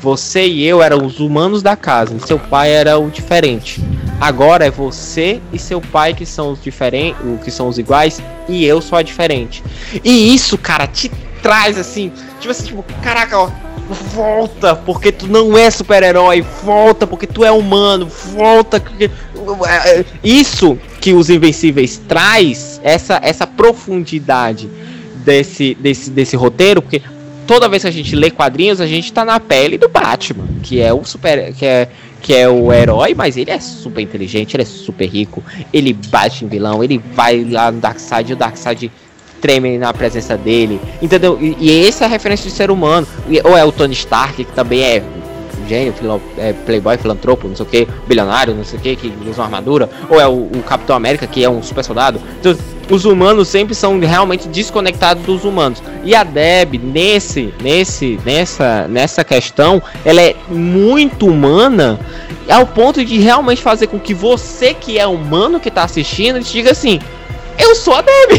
você 0.06 0.46
e 0.46 0.64
eu 0.64 0.84
eram 0.84 1.04
os 1.04 1.20
humanos 1.20 1.64
da 1.64 1.76
casa, 1.76 2.20
seu 2.20 2.38
pai 2.38 2.72
era 2.72 3.00
o 3.00 3.10
diferente. 3.10 3.82
Agora 4.22 4.64
é 4.64 4.70
você 4.70 5.42
e 5.52 5.58
seu 5.58 5.82
pai 5.82 6.14
que 6.14 6.28
são 6.28 6.52
os 6.52 6.62
diferentes, 6.62 7.20
que 7.44 7.50
são 7.50 7.68
os 7.68 7.80
iguais, 7.80 8.22
e 8.48 8.64
eu 8.64 8.84
sou 8.84 9.00
a 9.00 9.02
diferente. 9.02 9.64
E 10.04 10.32
isso, 10.32 10.60
cara, 10.60 10.86
te 10.86 11.10
traz 11.42 11.76
assim, 11.80 12.12
tipo 12.40 12.52
assim, 12.52 12.66
tipo, 12.66 12.86
caraca, 13.02 13.36
ó, 13.36 13.50
volta 14.14 14.76
porque 14.76 15.12
tu 15.12 15.26
não 15.26 15.58
é 15.58 15.72
super-herói, 15.72 16.46
volta 16.64 17.08
porque 17.08 17.26
tu 17.26 17.44
é 17.44 17.52
humano, 17.52 18.08
volta. 18.32 18.80
Isso 20.24 20.78
que 21.02 21.14
os 21.14 21.32
Invencíveis 21.32 22.00
traz, 22.08 22.80
essa 22.84 23.20
essa 23.24 23.48
profundidade 23.48 24.70
desse, 25.26 25.74
desse, 25.74 26.12
desse 26.12 26.36
roteiro, 26.36 26.84
porque 26.84 27.02
toda 27.48 27.70
vez 27.70 27.84
que 27.84 27.90
a 27.90 27.92
gente 27.92 28.16
lê 28.16 28.30
quadrinhos, 28.30 28.82
a 28.82 28.88
gente 28.88 29.12
tá 29.12 29.24
na 29.24 29.40
pele 29.40 29.78
do 29.78 29.88
Batman, 29.88 30.46
que 30.64 30.80
é 30.80 30.94
o 30.94 31.04
super. 31.04 31.54
que 31.54 31.66
é, 31.66 31.88
que 32.22 32.34
é 32.34 32.50
o 32.50 32.74
herói, 32.74 33.14
mas 33.14 33.38
ele 33.38 33.52
é 33.52 33.60
super 33.60 34.02
inteligente, 34.02 34.56
ele 34.56 34.64
é 34.64 34.66
super 34.66 35.06
rico, 35.06 35.44
ele 35.72 35.94
bate 35.94 36.44
em 36.44 36.48
vilão, 36.48 36.84
ele 36.84 37.00
vai 37.14 37.44
lá 37.44 37.72
no 37.72 37.80
Darkseid 37.80 38.32
e 38.32 38.34
o 38.34 38.36
Darkseid 38.36 38.92
treme 39.40 39.78
na 39.78 39.94
presença 39.94 40.36
dele, 40.36 40.82
entendeu? 41.00 41.38
E, 41.40 41.56
e 41.60 41.88
essa 41.88 42.06
é 42.06 42.08
a 42.08 42.10
referência 42.10 42.50
de 42.50 42.56
ser 42.56 42.72
humano. 42.72 43.08
Ou 43.44 43.56
é 43.56 43.64
o 43.64 43.72
Tony 43.72 43.94
Stark, 43.94 44.44
que 44.44 44.52
também 44.54 44.82
é 44.82 45.04
gênio, 45.68 45.94
filo, 45.94 46.22
é, 46.38 46.54
playboy, 46.54 46.98
filantropo, 46.98 47.48
não 47.48 47.56
sei 47.56 47.66
o 47.66 47.70
que, 47.70 47.88
bilionário, 48.08 48.56
não 48.56 48.64
sei 48.64 48.80
o 48.80 48.82
que, 48.82 48.96
que 48.96 49.14
usa 49.28 49.42
uma 49.42 49.46
armadura, 49.46 49.90
ou 50.10 50.20
é 50.20 50.28
o, 50.28 50.32
o, 50.32 50.64
Capitão 50.66 50.96
América, 50.96 51.28
que 51.28 51.44
é 51.44 51.50
um 51.50 51.62
super 51.62 51.84
soldado. 51.84 52.20
Então, 52.40 52.56
os 52.90 53.06
humanos 53.06 53.48
sempre 53.48 53.74
são 53.74 54.00
realmente 54.00 54.48
desconectados 54.48 55.24
dos 55.24 55.44
humanos. 55.44 55.82
E 56.04 56.16
a 56.16 56.24
Deb, 56.24 56.76
nesse, 56.76 57.54
nesse, 57.62 58.20
nessa, 58.26 58.88
nessa 58.88 59.24
questão, 59.24 59.82
ela 60.04 60.22
é 60.22 60.36
muito 60.50 61.28
humana 61.28 62.00
ao 62.50 62.68
ponto 62.68 63.04
de 63.04 63.18
realmente 63.20 63.62
fazer 63.62 63.88
com 63.88 64.00
que 64.00 64.14
você 64.14 64.74
que 64.74 65.00
é 65.00 65.08
humano 65.08 65.60
que 65.60 65.70
está 65.70 65.84
assistindo, 65.84 66.40
diga 66.40 66.72
assim, 66.72 67.00
eu 67.58 67.76
sou 67.76 67.94
a 67.94 68.02
Deb 68.02 68.32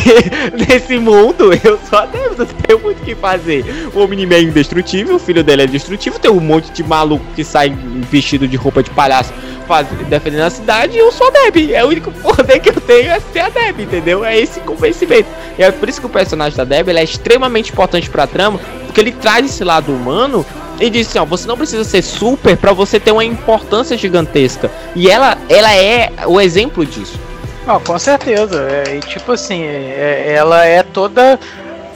nesse 0.68 0.98
mundo. 0.98 1.52
Eu 1.64 1.79
sou 1.88 1.98
a 1.98 2.07
Deb, 2.07 2.38
não 2.38 2.46
tenho 2.46 2.79
muito 2.81 3.02
o 3.02 3.05
que 3.05 3.14
fazer. 3.14 3.64
O 3.94 4.00
Omni-Man 4.00 4.35
é 4.35 4.42
indestrutível, 4.42 5.16
o 5.16 5.18
filho 5.18 5.42
dele 5.42 5.62
é 5.62 5.66
destrutivo. 5.66 6.18
Tem 6.18 6.31
um 6.31 6.40
monte 6.40 6.70
de 6.72 6.83
maluco 6.83 7.24
que 7.35 7.44
sai 7.44 7.70
vestido 8.11 8.46
de 8.46 8.57
roupa 8.57 8.83
de 8.83 8.90
palhaço 8.90 9.33
faz, 9.66 9.87
defendendo 10.09 10.42
a 10.42 10.50
cidade. 10.50 10.96
E 10.96 10.98
eu 10.98 11.12
sou 11.12 11.26
a 11.29 11.31
Deb. 11.31 11.72
É 11.72 11.85
o 11.85 11.88
único 11.88 12.11
poder 12.12 12.61
que 12.61 12.70
eu 12.70 12.81
tenho 12.81 13.11
é 13.11 13.20
ser 13.20 13.40
a 13.40 13.48
Deb, 13.48 13.81
entendeu? 13.81 14.24
É 14.24 14.38
esse 14.38 14.61
convencimento. 14.61 15.29
E 15.59 15.62
é 15.62 15.70
por 15.70 15.88
isso 15.88 16.00
que 16.00 16.07
o 16.07 16.11
personagem 16.11 16.57
da 16.57 16.64
Deb 16.64 16.88
é 16.88 17.05
extremamente 17.05 17.72
importante 17.72 18.09
pra 18.09 18.26
trama, 18.26 18.61
porque 18.87 19.00
ele 19.00 19.12
traz 19.12 19.44
esse 19.44 19.64
lado 19.64 19.92
humano 19.92 20.46
e 20.81 20.88
diz 20.90 21.09
assim, 21.09 21.18
ó, 21.18 21.24
você 21.24 21.46
não 21.46 21.57
precisa 21.57 21.85
ser 21.85 22.02
super 22.02 22.57
para 22.57 22.72
você 22.72 23.00
ter 23.00 23.11
uma 23.11 23.24
importância 23.24 23.96
gigantesca. 23.96 24.70
E 24.94 25.11
ela, 25.11 25.37
ela 25.48 25.74
é 25.74 26.12
o 26.26 26.40
exemplo 26.40 26.85
disso. 26.85 27.18
Não, 27.66 27.81
com 27.81 27.98
certeza. 27.98 28.68
É, 28.70 28.96
e 28.96 29.00
tipo 29.00 29.33
assim, 29.33 29.62
é, 29.62 30.33
ela 30.33 30.64
é 30.64 30.83
toda. 30.83 31.38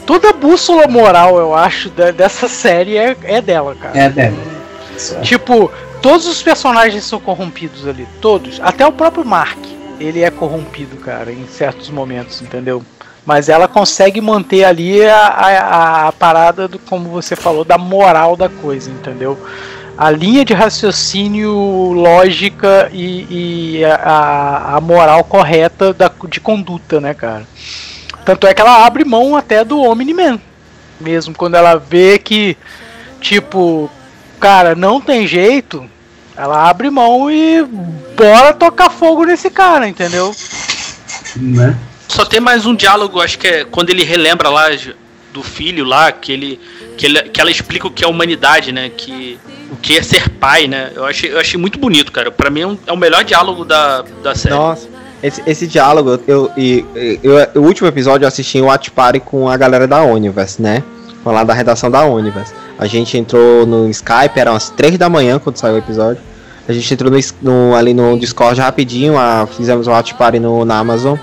Toda 0.06 0.30
a 0.30 0.32
bússola 0.32 0.88
moral, 0.88 1.38
eu 1.38 1.54
acho, 1.54 1.88
da, 1.90 2.10
dessa 2.10 2.48
série 2.48 2.96
é, 2.96 3.16
é 3.22 3.40
dela, 3.40 3.76
cara. 3.76 3.96
É 3.96 4.08
dela. 4.08 4.36
Tipo, 5.22 5.70
todos 6.02 6.26
os 6.26 6.42
personagens 6.42 7.04
são 7.04 7.20
corrompidos 7.20 7.86
ali. 7.86 8.08
Todos. 8.20 8.60
Até 8.60 8.84
o 8.84 8.90
próprio 8.90 9.24
Mark. 9.24 9.58
Ele 10.00 10.22
é 10.22 10.30
corrompido, 10.30 10.96
cara, 10.96 11.30
em 11.30 11.46
certos 11.46 11.90
momentos, 11.90 12.42
entendeu? 12.42 12.82
Mas 13.24 13.48
ela 13.48 13.68
consegue 13.68 14.20
manter 14.20 14.64
ali 14.64 15.04
a, 15.04 15.26
a, 15.26 16.08
a 16.08 16.12
parada 16.12 16.66
do, 16.66 16.78
como 16.78 17.10
você 17.10 17.36
falou, 17.36 17.64
da 17.64 17.78
moral 17.78 18.34
da 18.34 18.48
coisa, 18.48 18.90
entendeu? 18.90 19.38
A 20.00 20.10
linha 20.10 20.46
de 20.46 20.54
raciocínio 20.54 21.52
lógica 21.92 22.88
e, 22.90 23.26
e 23.80 23.84
a, 23.84 24.76
a, 24.76 24.80
moral 24.80 25.22
correta 25.22 25.92
da, 25.92 26.10
de 26.26 26.40
conduta, 26.40 26.98
né, 26.98 27.12
cara? 27.12 27.46
Tanto 28.24 28.46
é 28.46 28.54
que 28.54 28.62
ela 28.62 28.86
abre 28.86 29.04
mão 29.04 29.36
até 29.36 29.62
do 29.62 29.78
Omni-Man. 29.78 30.40
Mesmo 30.98 31.34
quando 31.34 31.56
ela 31.56 31.76
vê 31.76 32.18
que, 32.18 32.56
tipo, 33.20 33.90
cara, 34.40 34.74
não 34.74 35.02
tem 35.02 35.26
jeito, 35.26 35.84
ela 36.34 36.70
abre 36.70 36.88
mão 36.88 37.30
e 37.30 37.62
bora 38.16 38.54
tocar 38.54 38.88
fogo 38.88 39.26
nesse 39.26 39.50
cara, 39.50 39.86
entendeu? 39.86 40.34
Né? 41.36 41.76
Só 42.08 42.24
tem 42.24 42.40
mais 42.40 42.64
um 42.64 42.74
diálogo, 42.74 43.20
acho 43.20 43.38
que 43.38 43.46
é 43.46 43.64
quando 43.66 43.90
ele 43.90 44.04
relembra 44.04 44.48
lá 44.48 44.68
do 45.30 45.42
filho 45.42 45.84
lá, 45.84 46.10
que 46.10 46.32
ele 46.32 46.58
que, 46.96 47.04
ele, 47.04 47.22
que 47.24 47.38
ela 47.38 47.50
explica 47.50 47.86
o 47.86 47.90
que 47.90 48.02
é 48.02 48.08
humanidade, 48.08 48.72
né? 48.72 48.88
Que 48.88 49.38
que 49.80 49.96
é 49.96 50.02
ser 50.02 50.28
pai, 50.28 50.66
né? 50.66 50.92
Eu 50.94 51.04
achei, 51.04 51.32
eu 51.32 51.38
achei 51.38 51.58
muito 51.58 51.78
bonito, 51.78 52.12
cara. 52.12 52.30
Para 52.30 52.50
mim 52.50 52.60
é, 52.60 52.66
um, 52.66 52.78
é, 52.86 52.92
o 52.92 52.96
melhor 52.96 53.24
diálogo 53.24 53.64
da, 53.64 54.04
da 54.22 54.34
série. 54.34 54.54
Nossa. 54.54 54.88
Esse, 55.22 55.42
esse 55.46 55.66
diálogo, 55.66 56.18
eu, 56.26 56.50
eu, 56.56 57.60
o 57.60 57.66
último 57.66 57.86
episódio 57.86 58.24
eu 58.24 58.28
assisti 58.28 58.56
em 58.56 58.62
Watch 58.62 58.90
Party 58.90 59.20
com 59.20 59.48
a 59.48 59.56
galera 59.56 59.86
da 59.86 60.02
Universe, 60.02 60.62
né? 60.62 60.82
Lá 61.24 61.44
da 61.44 61.52
redação 61.52 61.90
da 61.90 62.04
Universe. 62.06 62.54
A 62.78 62.86
gente 62.86 63.18
entrou 63.18 63.66
no 63.66 63.88
Skype, 63.90 64.38
eram 64.38 64.54
as 64.54 64.70
3 64.70 64.96
da 64.96 65.10
manhã 65.10 65.38
quando 65.38 65.58
saiu 65.58 65.74
o 65.74 65.78
episódio. 65.78 66.22
A 66.66 66.72
gente 66.72 66.94
entrou 66.94 67.10
no, 67.10 67.18
no, 67.42 67.74
ali 67.74 67.92
no 67.92 68.18
Discord 68.18 68.58
rapidinho, 68.58 69.18
a, 69.18 69.46
fizemos 69.46 69.86
o 69.86 69.90
Watch 69.90 70.14
Party 70.14 70.38
no, 70.38 70.64
na 70.64 70.78
Amazon. 70.78 71.18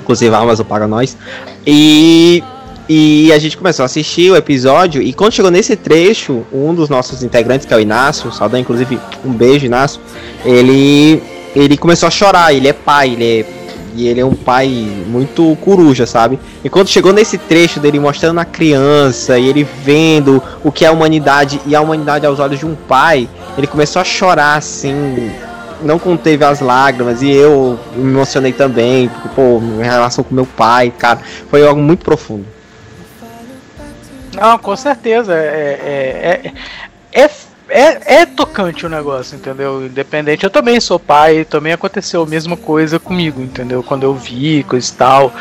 Inclusive 0.00 0.34
a 0.34 0.38
Amazon 0.38 0.66
paga 0.66 0.88
nós. 0.88 1.16
E 1.64 2.42
E 2.88 3.32
a 3.32 3.38
gente 3.38 3.56
começou 3.56 3.82
a 3.82 3.86
assistir 3.86 4.30
o 4.30 4.36
episódio 4.36 5.00
e 5.00 5.12
quando 5.14 5.32
chegou 5.32 5.50
nesse 5.50 5.74
trecho, 5.74 6.44
um 6.52 6.74
dos 6.74 6.90
nossos 6.90 7.22
integrantes, 7.22 7.66
que 7.66 7.72
é 7.72 7.76
o 7.76 7.80
Inácio, 7.80 8.30
saudão 8.30 8.60
inclusive 8.60 8.98
um 9.24 9.32
beijo, 9.32 9.64
Inácio, 9.64 10.00
ele 10.44 11.22
ele 11.56 11.76
começou 11.76 12.08
a 12.08 12.10
chorar, 12.10 12.52
ele 12.52 12.68
é 12.68 12.72
pai, 12.72 13.12
ele 13.12 13.24
é 13.24 13.46
e 13.96 14.08
ele 14.08 14.20
é 14.20 14.24
um 14.24 14.34
pai 14.34 14.68
muito 15.06 15.56
coruja, 15.60 16.04
sabe? 16.04 16.38
E 16.64 16.68
quando 16.68 16.88
chegou 16.88 17.12
nesse 17.12 17.38
trecho 17.38 17.78
dele 17.78 18.00
mostrando 18.00 18.40
a 18.40 18.44
criança 18.44 19.38
e 19.38 19.48
ele 19.48 19.62
vendo 19.62 20.42
o 20.64 20.72
que 20.72 20.84
é 20.84 20.88
a 20.88 20.92
humanidade 20.92 21.60
e 21.64 21.76
a 21.76 21.80
humanidade 21.80 22.26
aos 22.26 22.40
olhos 22.40 22.58
de 22.58 22.66
um 22.66 22.74
pai, 22.74 23.28
ele 23.56 23.68
começou 23.68 24.02
a 24.02 24.04
chorar 24.04 24.56
assim, 24.56 25.30
não 25.80 25.98
conteve 25.98 26.44
as 26.44 26.60
lágrimas 26.60 27.22
e 27.22 27.30
eu 27.30 27.78
me 27.94 28.10
emocionei 28.10 28.52
também, 28.52 29.08
porque, 29.08 29.28
pô, 29.28 29.60
minha 29.60 29.84
relação 29.84 30.24
com 30.24 30.34
meu 30.34 30.46
pai, 30.46 30.92
cara, 30.98 31.20
foi 31.48 31.64
algo 31.64 31.80
muito 31.80 32.04
profundo. 32.04 32.44
Não, 34.34 34.58
com 34.58 34.76
certeza. 34.76 35.34
É, 35.34 35.78
é, 36.42 36.52
é, 37.12 37.22
é, 37.22 37.30
é, 37.68 38.22
é 38.22 38.26
tocante 38.26 38.84
o 38.84 38.88
negócio, 38.88 39.36
entendeu? 39.36 39.86
Independente. 39.86 40.44
Eu 40.44 40.50
também 40.50 40.80
sou 40.80 40.98
pai, 40.98 41.44
também 41.44 41.72
aconteceu 41.72 42.22
a 42.22 42.26
mesma 42.26 42.56
coisa 42.56 42.98
comigo, 42.98 43.40
entendeu? 43.40 43.82
Quando 43.82 44.02
eu 44.02 44.14
vi, 44.14 44.64
coisa 44.64 44.90
e 44.90 44.94
tal. 44.96 45.32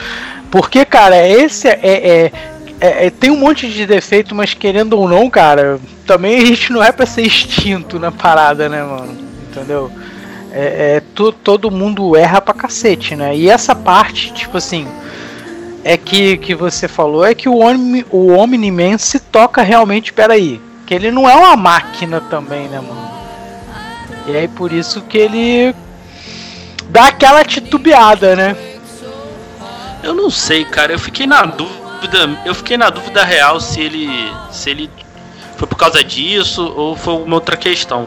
Porque, 0.49 0.85
cara, 0.85 1.27
esse 1.27 1.67
é, 1.67 1.79
é, 1.81 2.31
é, 2.79 3.05
é, 3.07 3.09
tem 3.09 3.31
um 3.31 3.37
monte 3.37 3.69
de 3.69 3.85
defeito, 3.85 4.35
mas 4.35 4.53
querendo 4.53 4.99
ou 4.99 5.07
não, 5.07 5.29
cara, 5.29 5.79
também 6.05 6.41
a 6.41 6.45
gente 6.45 6.71
não 6.71 6.83
é 6.83 6.91
pra 6.91 7.05
ser 7.05 7.23
extinto 7.23 7.99
na 7.99 8.11
parada, 8.11 8.69
né, 8.69 8.83
mano? 8.83 9.17
Entendeu? 9.49 9.91
É, 10.51 10.97
é 10.97 11.03
tu, 11.15 11.31
todo 11.31 11.71
mundo 11.71 12.15
erra 12.15 12.39
pra 12.39 12.53
cacete, 12.53 13.15
né? 13.15 13.35
E 13.35 13.49
essa 13.49 13.73
parte, 13.73 14.31
tipo 14.33 14.57
assim, 14.57 14.87
é 15.83 15.97
que, 15.97 16.37
que 16.37 16.55
você 16.55 16.87
falou 16.87 17.25
é 17.25 17.35
que 17.35 17.49
o, 17.49 17.59
Omni, 17.59 18.05
o 18.09 18.31
Omni-Man 18.31 18.97
se 18.97 19.19
toca 19.19 19.61
realmente, 19.61 20.13
peraí, 20.13 20.61
que 20.85 20.93
ele 20.93 21.11
não 21.11 21.29
é 21.29 21.35
uma 21.35 21.55
máquina 21.55 22.21
também, 22.21 22.67
né, 22.69 22.79
mano? 22.79 23.11
E 24.27 24.35
aí 24.35 24.47
por 24.47 24.71
isso 24.71 25.01
que 25.01 25.17
ele 25.17 25.75
dá 26.89 27.07
aquela 27.07 27.43
titubeada, 27.43 28.35
né? 28.35 28.55
Eu 30.01 30.13
não 30.13 30.29
sei, 30.29 30.63
cara, 30.65 30.93
eu 30.93 30.99
fiquei 30.99 31.27
na 31.27 31.43
dúvida, 31.43 32.29
eu 32.45 32.55
fiquei 32.55 32.77
na 32.77 32.89
dúvida 32.89 33.23
real 33.23 33.59
se 33.59 33.81
ele 33.81 34.09
se 34.51 34.69
ele 34.69 34.89
foi 35.57 35.67
por 35.67 35.77
causa 35.77 36.03
disso 36.03 36.73
ou 36.75 36.95
foi 36.95 37.13
uma 37.15 37.35
outra 37.35 37.57
questão. 37.57 38.05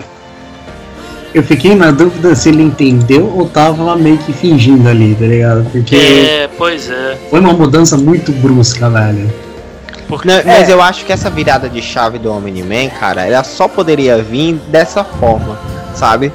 Eu 1.36 1.42
fiquei 1.42 1.74
na 1.74 1.90
dúvida 1.90 2.34
se 2.34 2.48
ele 2.48 2.62
entendeu 2.62 3.30
ou 3.36 3.46
tava 3.46 3.94
meio 3.94 4.16
que 4.16 4.32
fingindo 4.32 4.88
ali, 4.88 5.14
tá 5.14 5.26
ligado? 5.26 5.70
Porque. 5.70 5.94
É, 5.94 6.48
pois 6.56 6.88
é. 6.88 7.18
Foi 7.28 7.40
uma 7.40 7.52
mudança 7.52 7.94
muito 7.94 8.32
brusca, 8.32 8.88
velho. 8.88 9.30
Porque, 10.08 10.26
Não, 10.26 10.42
mas 10.46 10.66
é. 10.66 10.72
eu 10.72 10.80
acho 10.80 11.04
que 11.04 11.12
essa 11.12 11.28
virada 11.28 11.68
de 11.68 11.82
chave 11.82 12.18
do 12.18 12.32
Omni-Man, 12.32 12.88
cara, 12.98 13.26
ela 13.26 13.44
só 13.44 13.68
poderia 13.68 14.16
vir 14.22 14.54
dessa 14.68 15.04
forma, 15.04 15.58
sabe? 15.94 16.32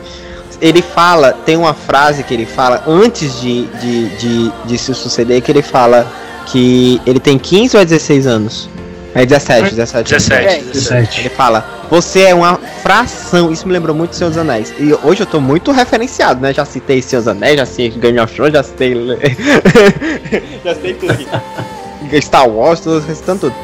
Ele 0.61 0.83
fala, 0.83 1.33
tem 1.33 1.57
uma 1.57 1.73
frase 1.73 2.21
que 2.21 2.31
ele 2.31 2.45
fala 2.45 2.83
antes 2.85 3.41
de, 3.41 3.65
de, 3.65 4.09
de, 4.17 4.51
de 4.67 4.77
se 4.77 4.93
suceder, 4.93 5.41
que 5.41 5.51
ele 5.51 5.63
fala 5.63 6.05
que 6.45 7.01
ele 7.07 7.19
tem 7.19 7.39
15 7.39 7.75
ou 7.75 7.83
16 7.83 8.27
anos. 8.27 8.69
É 9.15 9.25
17, 9.25 9.73
17. 9.73 10.13
17, 10.13 10.63
17. 10.65 11.19
Ele 11.21 11.29
fala, 11.29 11.80
você 11.91 12.21
é 12.21 12.33
uma 12.33 12.55
fração. 12.81 13.51
Isso 13.51 13.67
me 13.67 13.73
lembrou 13.73 13.93
muito 13.93 14.15
Senhor 14.15 14.29
dos 14.29 14.37
Anéis. 14.37 14.73
E 14.79 14.93
hoje 15.03 15.23
eu 15.23 15.25
tô 15.25 15.41
muito 15.41 15.71
referenciado, 15.71 16.39
né? 16.39 16.53
Já 16.53 16.63
citei 16.63 17.01
Senhor 17.01 17.19
dos 17.21 17.27
Anéis, 17.27 17.57
já 17.57 17.65
citei 17.65 17.89
Game 17.89 18.17
of 18.17 18.33
Thrones, 18.33 18.53
já 18.53 18.63
citei. 18.63 18.95
já 20.63 20.73
citei 20.73 20.93
tudo. 20.93 22.21
Star 22.21 22.47
Wars, 22.47 22.79
tudo, 22.79 23.05
recitando 23.05 23.41
tudo. 23.41 23.55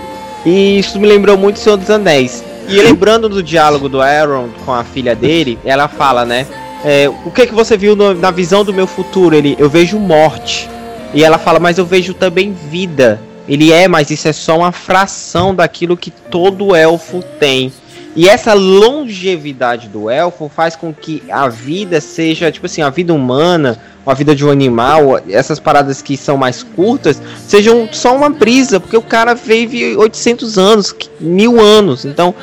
E 0.46 0.78
isso 0.78 1.00
me 1.00 1.08
lembrou 1.08 1.38
muito 1.38 1.58
Senhor 1.58 1.78
dos 1.78 1.90
Anéis. 1.90 2.44
E 2.68 2.82
lembrando 2.82 3.30
do 3.30 3.42
diálogo 3.42 3.88
do 3.88 4.02
Aaron 4.02 4.50
com 4.66 4.74
a 4.74 4.84
filha 4.84 5.16
dele, 5.16 5.58
ela 5.64 5.88
fala, 5.88 6.26
né? 6.26 6.46
É, 6.84 7.10
o 7.24 7.32
que 7.32 7.48
que 7.48 7.54
você 7.54 7.78
viu 7.78 7.96
no, 7.96 8.14
na 8.14 8.30
visão 8.30 8.66
do 8.66 8.74
meu 8.74 8.88
futuro? 8.88 9.38
Ele, 9.38 9.56
eu 9.58 9.70
vejo 9.70 9.98
morte. 9.98 10.70
E 11.14 11.24
ela 11.24 11.38
fala, 11.38 11.62
mas 11.62 11.78
eu 11.78 11.86
vejo 11.86 12.14
também 12.14 12.52
vida. 12.52 13.22
Ele 13.48 13.72
é, 13.72 13.88
mas 13.88 14.12
isso 14.12 14.28
é 14.28 14.34
só 14.34 14.58
uma 14.58 14.74
fração 14.74 15.56
daquilo 15.56 15.96
que 15.96 16.12
todo 16.12 16.76
elfo 16.76 17.24
tem. 17.40 17.72
E 18.18 18.28
essa 18.28 18.56
longevidade 18.56 19.88
do 19.88 20.10
elfo 20.10 20.50
faz 20.50 20.76
com 20.76 20.92
que 20.92 21.22
a 21.30 21.48
vida 21.48 22.02
seja, 22.02 22.52
tipo 22.52 22.66
assim, 22.66 22.82
a 22.82 22.90
vida 22.90 23.14
humana, 23.14 23.78
a 24.04 24.14
vida 24.16 24.36
de 24.36 24.44
um 24.44 24.50
animal, 24.50 25.22
essas 25.30 25.60
paradas 25.60 26.02
que 26.02 26.18
são 26.18 26.36
mais 26.36 26.64
curtas, 26.64 27.22
sejam 27.48 27.88
só 27.92 28.16
uma 28.16 28.32
brisa, 28.32 28.80
porque 28.80 28.98
o 28.98 29.04
cara 29.04 29.36
vive 29.36 29.96
800 29.96 30.58
anos, 30.58 30.96
mil 31.20 31.62
anos. 31.62 32.06
Então, 32.06 32.34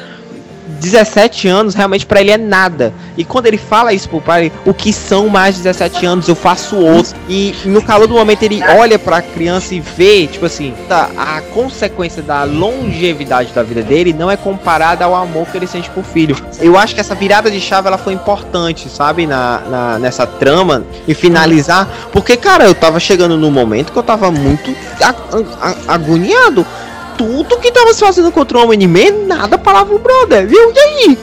17 0.85 1.49
anos 1.49 1.75
realmente 1.75 2.07
para 2.07 2.21
ele 2.21 2.31
é 2.31 2.39
nada. 2.39 2.93
E 3.17 3.25
quando 3.25 3.47
ele 3.47 3.59
fala 3.59 3.93
isso 3.93 4.09
pro 4.09 4.21
pai, 4.21 4.53
o 4.65 4.75
que 4.75 4.93
são 4.93 5.29
mais 5.29 5.57
17 5.57 6.07
anos, 6.07 6.29
eu 6.29 6.35
faço 6.35 6.77
outro. 6.77 7.15
E 7.29 7.55
no 7.65 7.83
calor 7.83 8.07
do 8.07 8.15
momento 8.15 8.43
ele 8.43 8.63
olha 8.63 8.99
para 8.99 9.19
a 9.19 9.23
criança 9.23 9.75
e 9.75 9.81
vê, 9.81 10.27
tipo 10.27 10.47
assim, 10.47 10.75
tá, 10.89 11.11
a 11.17 11.41
consequência 11.53 12.23
da 12.23 12.45
longevidade 12.45 13.53
da 13.53 13.63
vida 13.63 13.83
dele 13.83 14.13
não 14.13 14.31
é 14.31 14.37
comparada 14.37 15.05
ao 15.05 15.15
amor 15.15 15.47
que 15.47 15.57
ele 15.57 15.67
sente 15.67 15.89
por 15.91 16.05
filho. 16.05 16.37
Eu 16.61 16.79
acho 16.79 16.95
que 16.95 17.01
essa 17.01 17.15
virada 17.15 17.51
de 17.51 17.61
chave 17.61 17.89
ela 17.89 17.99
foi 17.99 18.13
importante, 18.13 18.89
sabe, 18.89 19.27
na, 19.27 19.61
na 19.61 19.99
nessa 19.99 20.27
trama 20.27 20.85
e 21.09 21.15
finalizar, 21.15 21.89
porque 22.13 22.37
cara, 22.37 22.65
eu 22.65 22.75
tava 22.75 23.01
chegando 23.01 23.37
num 23.37 23.51
momento 23.51 23.93
que 23.93 23.99
eu 23.99 24.03
tava 24.03 24.31
muito 24.31 24.75
agoniado 25.89 26.67
tudo 27.17 27.59
que 27.59 27.71
tava 27.71 27.93
se 27.93 28.01
fazendo 28.01 28.31
contra 28.33 28.59
o 28.59 28.65
Omni-Man, 28.65 29.27
nada 29.27 29.59
parava 29.59 29.95
o 29.95 29.99
brother, 29.99 30.47
viu? 30.47 30.73
E 30.73 30.79
aí? 30.79 31.19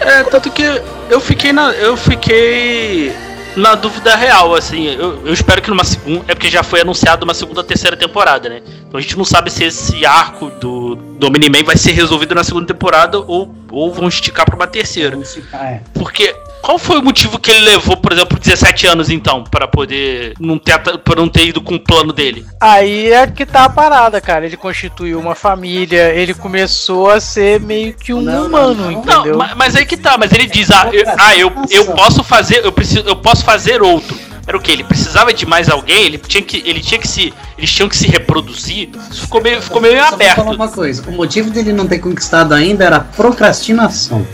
É, 0.00 0.22
tanto 0.24 0.50
que 0.50 0.62
eu 1.08 1.20
fiquei 1.20 1.52
na. 1.52 1.72
Eu 1.72 1.96
fiquei 1.96 3.12
na 3.56 3.74
dúvida 3.74 4.14
real, 4.14 4.54
assim. 4.54 4.86
Eu, 4.86 5.26
eu 5.26 5.32
espero 5.32 5.60
que 5.60 5.70
numa 5.70 5.84
segunda. 5.84 6.24
É 6.28 6.34
porque 6.34 6.50
já 6.50 6.62
foi 6.62 6.80
anunciado 6.80 7.24
uma 7.24 7.34
segunda 7.34 7.62
terceira 7.62 7.96
temporada, 7.96 8.48
né? 8.48 8.62
Então 8.86 8.98
a 8.98 9.00
gente 9.00 9.16
não 9.16 9.24
sabe 9.24 9.50
se 9.50 9.64
esse 9.64 10.04
arco 10.06 10.50
do, 10.50 10.94
do 10.94 11.26
Omni-Man 11.26 11.64
vai 11.64 11.76
ser 11.76 11.92
resolvido 11.92 12.34
na 12.34 12.44
segunda 12.44 12.66
temporada 12.66 13.18
ou, 13.18 13.54
ou 13.70 13.92
vão 13.92 14.08
esticar 14.08 14.46
pra 14.46 14.56
uma 14.56 14.66
terceira. 14.66 15.18
É. 15.54 15.80
Porque 15.94 16.34
qual 16.62 16.78
foi 16.78 16.98
o 16.98 17.02
motivo 17.02 17.38
que 17.38 17.50
ele 17.50 17.60
levou, 17.60 17.96
por 17.96 18.12
exemplo, 18.12 18.38
17 18.38 18.86
anos 18.86 19.10
então, 19.10 19.44
para 19.44 19.66
poder 19.66 20.34
não 20.38 20.58
ter 20.58 20.78
para 20.78 21.16
não 21.16 21.28
ter 21.28 21.46
ido 21.48 21.60
com 21.60 21.74
o 21.74 21.80
plano 21.80 22.12
dele? 22.12 22.44
Aí 22.60 23.12
é 23.12 23.26
que 23.26 23.44
tá 23.44 23.64
a 23.64 23.68
parada, 23.68 24.20
cara. 24.20 24.46
Ele 24.46 24.56
constituiu 24.56 25.18
uma 25.18 25.34
família, 25.34 26.12
ele 26.14 26.34
começou 26.34 27.10
a 27.10 27.20
ser 27.20 27.60
meio 27.60 27.94
que 27.94 28.12
um 28.12 28.20
não, 28.20 28.46
humano, 28.46 28.74
não, 28.74 28.84
não. 28.84 28.92
entendeu? 28.92 29.36
Não, 29.36 29.56
mas, 29.56 29.76
aí 29.76 29.84
que 29.84 29.96
tá, 29.96 30.16
mas 30.18 30.32
ele 30.32 30.46
diz: 30.46 30.70
"Ah, 30.70 30.90
eu, 30.92 31.04
ah, 31.18 31.36
eu, 31.36 31.52
eu 31.70 31.86
posso 31.92 32.22
fazer, 32.22 32.64
eu 32.64 32.72
preciso, 32.72 33.06
eu 33.06 33.16
posso 33.16 33.44
fazer 33.44 33.82
outro". 33.82 34.16
Era 34.46 34.56
o 34.56 34.60
que 34.60 34.72
ele 34.72 34.82
precisava 34.82 35.32
de 35.32 35.46
mais 35.46 35.68
alguém, 35.68 36.06
ele 36.06 36.18
tinha 36.18 36.42
que 36.42 36.62
ele 36.66 36.80
tinha 36.80 36.98
que 36.98 37.06
se 37.06 37.32
eles 37.56 37.70
tinham 37.70 37.88
que 37.88 37.96
se 37.96 38.08
reproduzir. 38.08 38.88
Isso 39.10 39.22
ficou 39.22 39.40
meio 39.40 39.62
ficou 39.62 39.80
meio 39.80 39.98
Só 39.98 40.14
aberto. 40.14 40.36
Vou 40.36 40.44
falar 40.44 40.56
uma 40.56 40.68
coisa, 40.68 41.08
o 41.08 41.12
motivo 41.12 41.50
dele 41.50 41.72
não 41.72 41.86
ter 41.86 41.98
conquistado 41.98 42.52
ainda 42.52 42.84
era 42.84 43.00
procrastinação. 43.00 44.26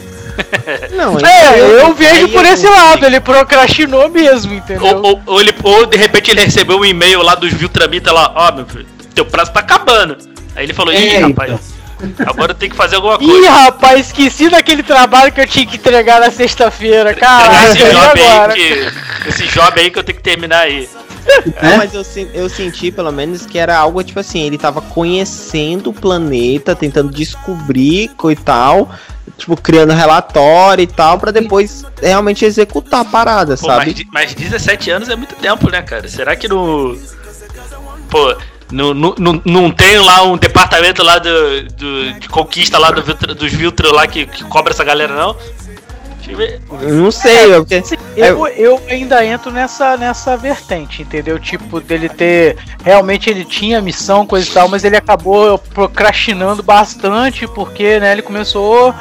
Não, 0.92 1.18
é, 1.18 1.60
eu, 1.60 1.78
eu 1.78 1.94
vejo 1.94 2.28
por 2.28 2.44
esse 2.44 2.68
lado, 2.68 3.04
ele 3.06 3.20
procrastinou 3.20 4.08
mesmo, 4.08 4.54
entendeu? 4.54 4.96
Ou, 4.96 5.06
ou, 5.06 5.22
ou, 5.26 5.40
ele, 5.40 5.54
ou 5.62 5.86
de 5.86 5.96
repente 5.96 6.30
ele 6.30 6.40
recebeu 6.40 6.78
um 6.78 6.84
e-mail 6.84 7.22
lá 7.22 7.34
dos 7.34 7.52
Viltramita 7.52 8.12
lá, 8.12 8.32
ó, 8.34 8.48
oh, 8.48 8.56
meu 8.56 8.66
filho, 8.66 8.86
teu 9.14 9.24
prazo 9.24 9.52
tá 9.52 9.60
acabando. 9.60 10.16
Aí 10.54 10.64
ele 10.64 10.74
falou, 10.74 10.92
ih, 10.92 11.14
é, 11.14 11.18
rapaz. 11.18 11.50
Então. 11.50 11.76
Agora 12.28 12.52
eu 12.52 12.54
tenho 12.54 12.70
que 12.70 12.76
fazer 12.76 12.96
alguma 12.96 13.18
coisa. 13.18 13.32
Ih, 13.32 13.46
rapaz, 13.46 14.06
esqueci 14.06 14.50
daquele 14.50 14.82
trabalho 14.82 15.32
que 15.32 15.40
eu 15.40 15.46
tinha 15.46 15.66
que 15.66 15.76
entregar 15.76 16.20
na 16.20 16.30
sexta-feira, 16.30 17.14
cara. 17.14 17.68
Esse 17.68 17.78
job, 17.78 18.20
aí 18.20 18.54
que, 18.54 19.28
esse 19.28 19.46
job 19.46 19.80
aí 19.80 19.90
que 19.90 19.98
eu 19.98 20.04
tenho 20.04 20.16
que 20.16 20.22
terminar 20.22 20.60
aí. 20.60 20.88
É, 21.56 21.76
mas 21.76 21.94
eu, 21.94 22.02
eu 22.32 22.48
senti 22.48 22.90
pelo 22.90 23.10
menos 23.12 23.46
que 23.46 23.58
era 23.58 23.76
algo 23.76 24.02
tipo 24.02 24.20
assim, 24.20 24.42
ele 24.42 24.58
tava 24.58 24.80
conhecendo 24.80 25.90
o 25.90 25.92
planeta, 25.92 26.74
tentando 26.74 27.10
descobrir 27.10 28.10
e 28.30 28.36
tal, 28.36 28.90
tipo, 29.36 29.56
criando 29.56 29.92
relatório 29.92 30.82
e 30.82 30.86
tal, 30.86 31.18
para 31.18 31.30
depois 31.30 31.84
realmente 32.00 32.44
executar 32.44 33.00
a 33.00 33.04
parada, 33.04 33.56
Pô, 33.56 33.66
sabe? 33.66 34.06
Mas, 34.12 34.34
mas 34.34 34.34
17 34.34 34.90
anos 34.90 35.08
é 35.08 35.16
muito 35.16 35.34
tempo, 35.36 35.70
né, 35.70 35.82
cara? 35.82 36.08
Será 36.08 36.34
que 36.36 36.48
no. 36.48 36.98
Pô, 38.10 38.36
não, 38.70 38.92
não, 38.94 39.14
não 39.44 39.70
tem 39.70 39.98
lá 39.98 40.22
um 40.24 40.36
departamento 40.36 41.02
lá 41.02 41.18
do, 41.18 41.62
do 41.70 42.12
de 42.18 42.28
conquista 42.28 42.78
lá 42.78 42.90
do, 42.90 43.34
dos 43.34 43.52
Viltro 43.52 43.94
lá 43.94 44.06
que, 44.06 44.26
que 44.26 44.44
cobra 44.44 44.72
essa 44.72 44.84
galera, 44.84 45.14
não? 45.14 45.36
Não 46.82 47.10
sei, 47.10 47.52
é, 47.52 47.58
porque... 47.58 47.82
eu, 48.16 48.46
eu 48.48 48.82
ainda 48.88 49.24
entro 49.24 49.50
nessa, 49.50 49.96
nessa 49.96 50.36
vertente, 50.36 51.02
entendeu? 51.02 51.38
Tipo, 51.38 51.80
dele 51.80 52.08
ter. 52.08 52.56
Realmente 52.82 53.30
ele 53.30 53.44
tinha 53.44 53.80
missão, 53.80 54.26
coisa 54.26 54.48
e 54.48 54.52
tal, 54.52 54.68
mas 54.68 54.84
ele 54.84 54.96
acabou 54.96 55.58
procrastinando 55.58 56.62
bastante, 56.62 57.46
porque 57.46 58.00
né, 58.00 58.12
ele 58.12 58.22
começou 58.22 58.94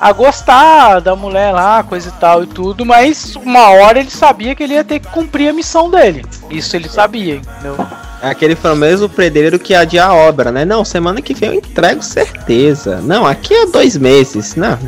a 0.00 0.12
gostar 0.12 1.00
da 1.00 1.14
mulher 1.14 1.52
lá, 1.52 1.82
coisa 1.82 2.08
e 2.08 2.12
tal 2.12 2.42
e 2.42 2.46
tudo, 2.46 2.86
mas 2.86 3.36
uma 3.36 3.68
hora 3.68 4.00
ele 4.00 4.10
sabia 4.10 4.54
que 4.54 4.62
ele 4.62 4.72
ia 4.72 4.82
ter 4.82 4.98
que 4.98 5.08
cumprir 5.08 5.50
a 5.50 5.52
missão 5.52 5.90
dele. 5.90 6.24
Isso 6.48 6.74
ele 6.74 6.88
sabia, 6.88 7.36
entendeu? 7.36 7.76
É 8.22 8.30
aquele 8.30 8.56
famoso 8.56 9.08
predeiro 9.08 9.58
que 9.58 9.74
adia 9.74 10.06
a 10.06 10.14
obra, 10.14 10.50
né? 10.50 10.64
Não, 10.64 10.84
semana 10.84 11.20
que 11.20 11.34
vem 11.34 11.50
eu 11.50 11.54
entrego 11.54 12.02
certeza. 12.02 13.00
Não, 13.02 13.26
aqui 13.26 13.52
é 13.54 13.66
dois 13.66 13.96
meses. 13.96 14.56
Não, 14.56 14.78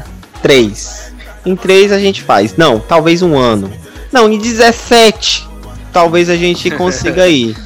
três. 0.42 1.11
Em 1.44 1.56
três 1.56 1.92
a 1.92 1.98
gente 1.98 2.22
faz. 2.22 2.56
Não, 2.56 2.78
talvez 2.78 3.22
um 3.22 3.36
ano. 3.36 3.70
Não, 4.12 4.30
em 4.30 4.38
17 4.38 5.48
talvez 5.92 6.28
a 6.28 6.36
gente 6.36 6.70
consiga 6.76 7.28
ir. 7.28 7.56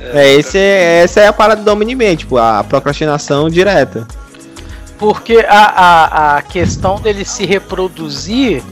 É, 0.00 0.34
esse 0.34 0.56
é, 0.56 1.02
essa 1.02 1.20
é 1.20 1.26
a 1.26 1.32
parada 1.32 1.62
do 1.62 1.72
Omni-Man, 1.72 2.16
tipo, 2.16 2.38
a 2.38 2.62
procrastinação 2.62 3.50
direta. 3.50 4.06
Porque 4.98 5.44
a, 5.48 5.64
a, 5.64 6.36
a 6.36 6.42
questão 6.42 7.00
dele 7.00 7.24
se 7.24 7.44
reproduzir, 7.44 8.62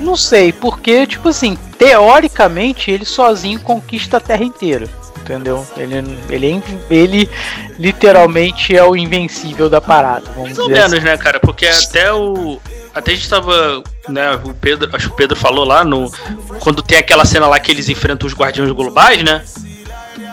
não 0.00 0.16
sei, 0.16 0.52
porque, 0.52 1.06
tipo 1.06 1.28
assim, 1.28 1.58
teoricamente 1.76 2.90
ele 2.90 3.04
sozinho 3.04 3.60
conquista 3.60 4.16
a 4.16 4.20
Terra 4.20 4.44
inteira. 4.44 4.88
Entendeu? 5.20 5.64
Ele, 5.76 6.18
ele, 6.28 6.50
é 6.50 6.94
ele 6.94 7.30
literalmente 7.78 8.76
é 8.76 8.82
o 8.82 8.96
invencível 8.96 9.70
da 9.70 9.80
parada. 9.80 10.24
Vamos 10.34 10.42
Mais 10.42 10.58
ou 10.58 10.66
dizer 10.66 10.80
menos, 10.80 11.04
né, 11.04 11.16
cara? 11.16 11.38
Porque 11.38 11.66
até 11.66 12.12
o. 12.12 12.60
Até 12.94 13.12
a 13.12 13.14
gente 13.14 13.28
tava. 13.28 13.82
Né, 14.08 14.34
o 14.44 14.52
Pedro. 14.54 14.90
Acho 14.92 15.08
que 15.08 15.14
o 15.14 15.16
Pedro 15.16 15.36
falou 15.36 15.64
lá 15.64 15.84
no. 15.84 16.10
Quando 16.60 16.82
tem 16.82 16.98
aquela 16.98 17.24
cena 17.24 17.46
lá 17.46 17.58
que 17.58 17.70
eles 17.70 17.88
enfrentam 17.88 18.26
os 18.26 18.34
guardiões 18.34 18.70
globais, 18.72 19.22
né? 19.22 19.42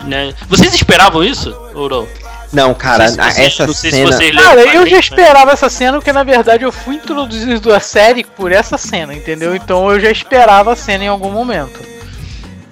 né? 0.04 0.34
Vocês 0.48 0.74
esperavam 0.74 1.22
isso? 1.24 1.54
Ou 1.74 1.88
não? 1.88 2.08
Não, 2.52 2.74
cara, 2.74 3.08
Não 3.08 3.14
sei 3.14 3.22
se 3.22 3.32
vocês- 3.32 3.46
essa 3.46 3.66
não 3.66 3.74
sei 3.74 3.90
se 3.92 3.96
cena. 3.96 4.42
Cara, 4.42 4.60
eu 4.62 4.84
já 4.84 4.94
né? 4.94 4.98
esperava 5.00 5.52
essa 5.52 5.70
cena, 5.70 5.98
porque 5.98 6.12
na 6.12 6.24
verdade 6.24 6.64
eu 6.64 6.72
fui 6.72 6.96
introduzido 6.96 7.72
à 7.72 7.78
série 7.78 8.24
por 8.24 8.50
essa 8.50 8.76
cena, 8.76 9.14
entendeu? 9.14 9.54
Então 9.54 9.88
eu 9.90 10.00
já 10.00 10.10
esperava 10.10 10.72
a 10.72 10.76
cena 10.76 11.04
em 11.04 11.08
algum 11.08 11.30
momento. 11.30 11.78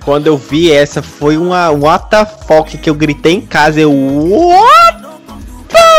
Quando 0.05 0.27
eu 0.27 0.37
vi 0.37 0.73
essa, 0.73 1.01
foi 1.01 1.37
uma 1.37 1.71
what 1.71 2.07
the 2.11 2.27
fuck 2.47 2.77
que 2.77 2.91
eu 2.91 2.95
gritei 2.95 3.35
em 3.35 3.41
casa. 3.41 3.79
Eu. 3.81 3.93
What 3.93 5.03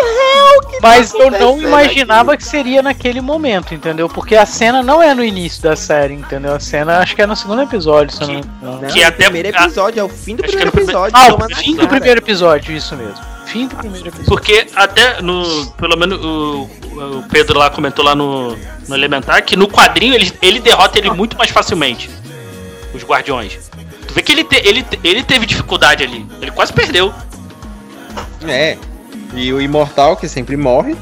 hell? 0.10 0.62
Que 0.70 0.78
Mas 0.82 1.12
tá 1.12 1.18
eu 1.20 1.32
não 1.32 1.60
imaginava 1.62 2.34
aqui? 2.34 2.44
que 2.44 2.50
seria 2.50 2.82
naquele 2.82 3.22
momento, 3.22 3.74
entendeu? 3.74 4.08
Porque 4.10 4.36
a 4.36 4.46
cena 4.46 4.82
não 4.84 5.02
é 5.02 5.14
no 5.14 5.24
início 5.24 5.62
da 5.64 5.76
série, 5.76 6.14
entendeu? 6.14 6.54
A 6.56 6.60
cena 6.60 7.00
acho 7.00 7.16
que 7.16 7.22
é 7.22 7.26
no 7.26 7.36
segundo 7.36 7.62
episódio, 7.62 8.16
se 8.16 8.24
eu 8.24 8.28
não. 8.28 8.42
Não, 8.82 8.88
Que 8.90 9.02
é 9.02 9.06
até- 9.06 9.24
o 9.28 9.32
primeiro 9.32 9.50
episódio, 9.50 10.00
é 10.00 10.04
o 10.04 10.10
fim 10.10 10.36
do 10.36 10.44
Acho 10.44 10.52
que 10.52 10.58
primeiro 10.58 10.84
episódio. 10.86 11.12
Ah, 11.16 11.34
o 11.34 11.56
fim 11.56 11.76
do 11.76 11.88
primeiro 11.88 12.20
episódio, 12.20 12.76
isso 12.76 12.96
mesmo. 12.96 13.16
Fim 13.46 13.68
do 13.68 13.76
primeiro 13.76 14.08
episódio. 14.08 14.28
Porque 14.28 14.68
até 14.76 15.22
no. 15.22 15.66
Pelo 15.72 15.98
menos 15.98 16.24
o, 16.24 16.70
o 17.20 17.24
Pedro 17.30 17.58
lá 17.58 17.70
comentou 17.70 18.06
lá 18.06 18.14
no, 18.16 18.56
no 18.88 18.96
Elementar 18.96 19.44
que 19.44 19.56
no 19.56 19.68
quadrinho 19.68 20.14
ele, 20.14 20.32
ele 20.42 20.60
derrota 20.60 20.98
ele 21.00 21.10
muito 21.10 21.38
mais 21.38 21.50
facilmente. 21.50 22.10
Os 22.94 23.04
guardiões. 23.04 23.58
Tu 24.08 24.14
vê 24.14 24.22
que 24.24 24.32
ele, 24.32 24.44
te- 24.44 24.62
ele, 24.68 24.86
ele 25.04 25.24
teve 25.24 25.46
dificuldade 25.46 26.04
ali. 26.04 26.26
Ele 26.42 26.52
quase 26.52 26.74
perdeu. 26.74 27.14
É. 28.48 28.78
E 29.34 29.54
o 29.54 29.62
imortal, 29.62 30.16
que 30.16 30.28
sempre 30.28 30.58
morre. 30.58 30.96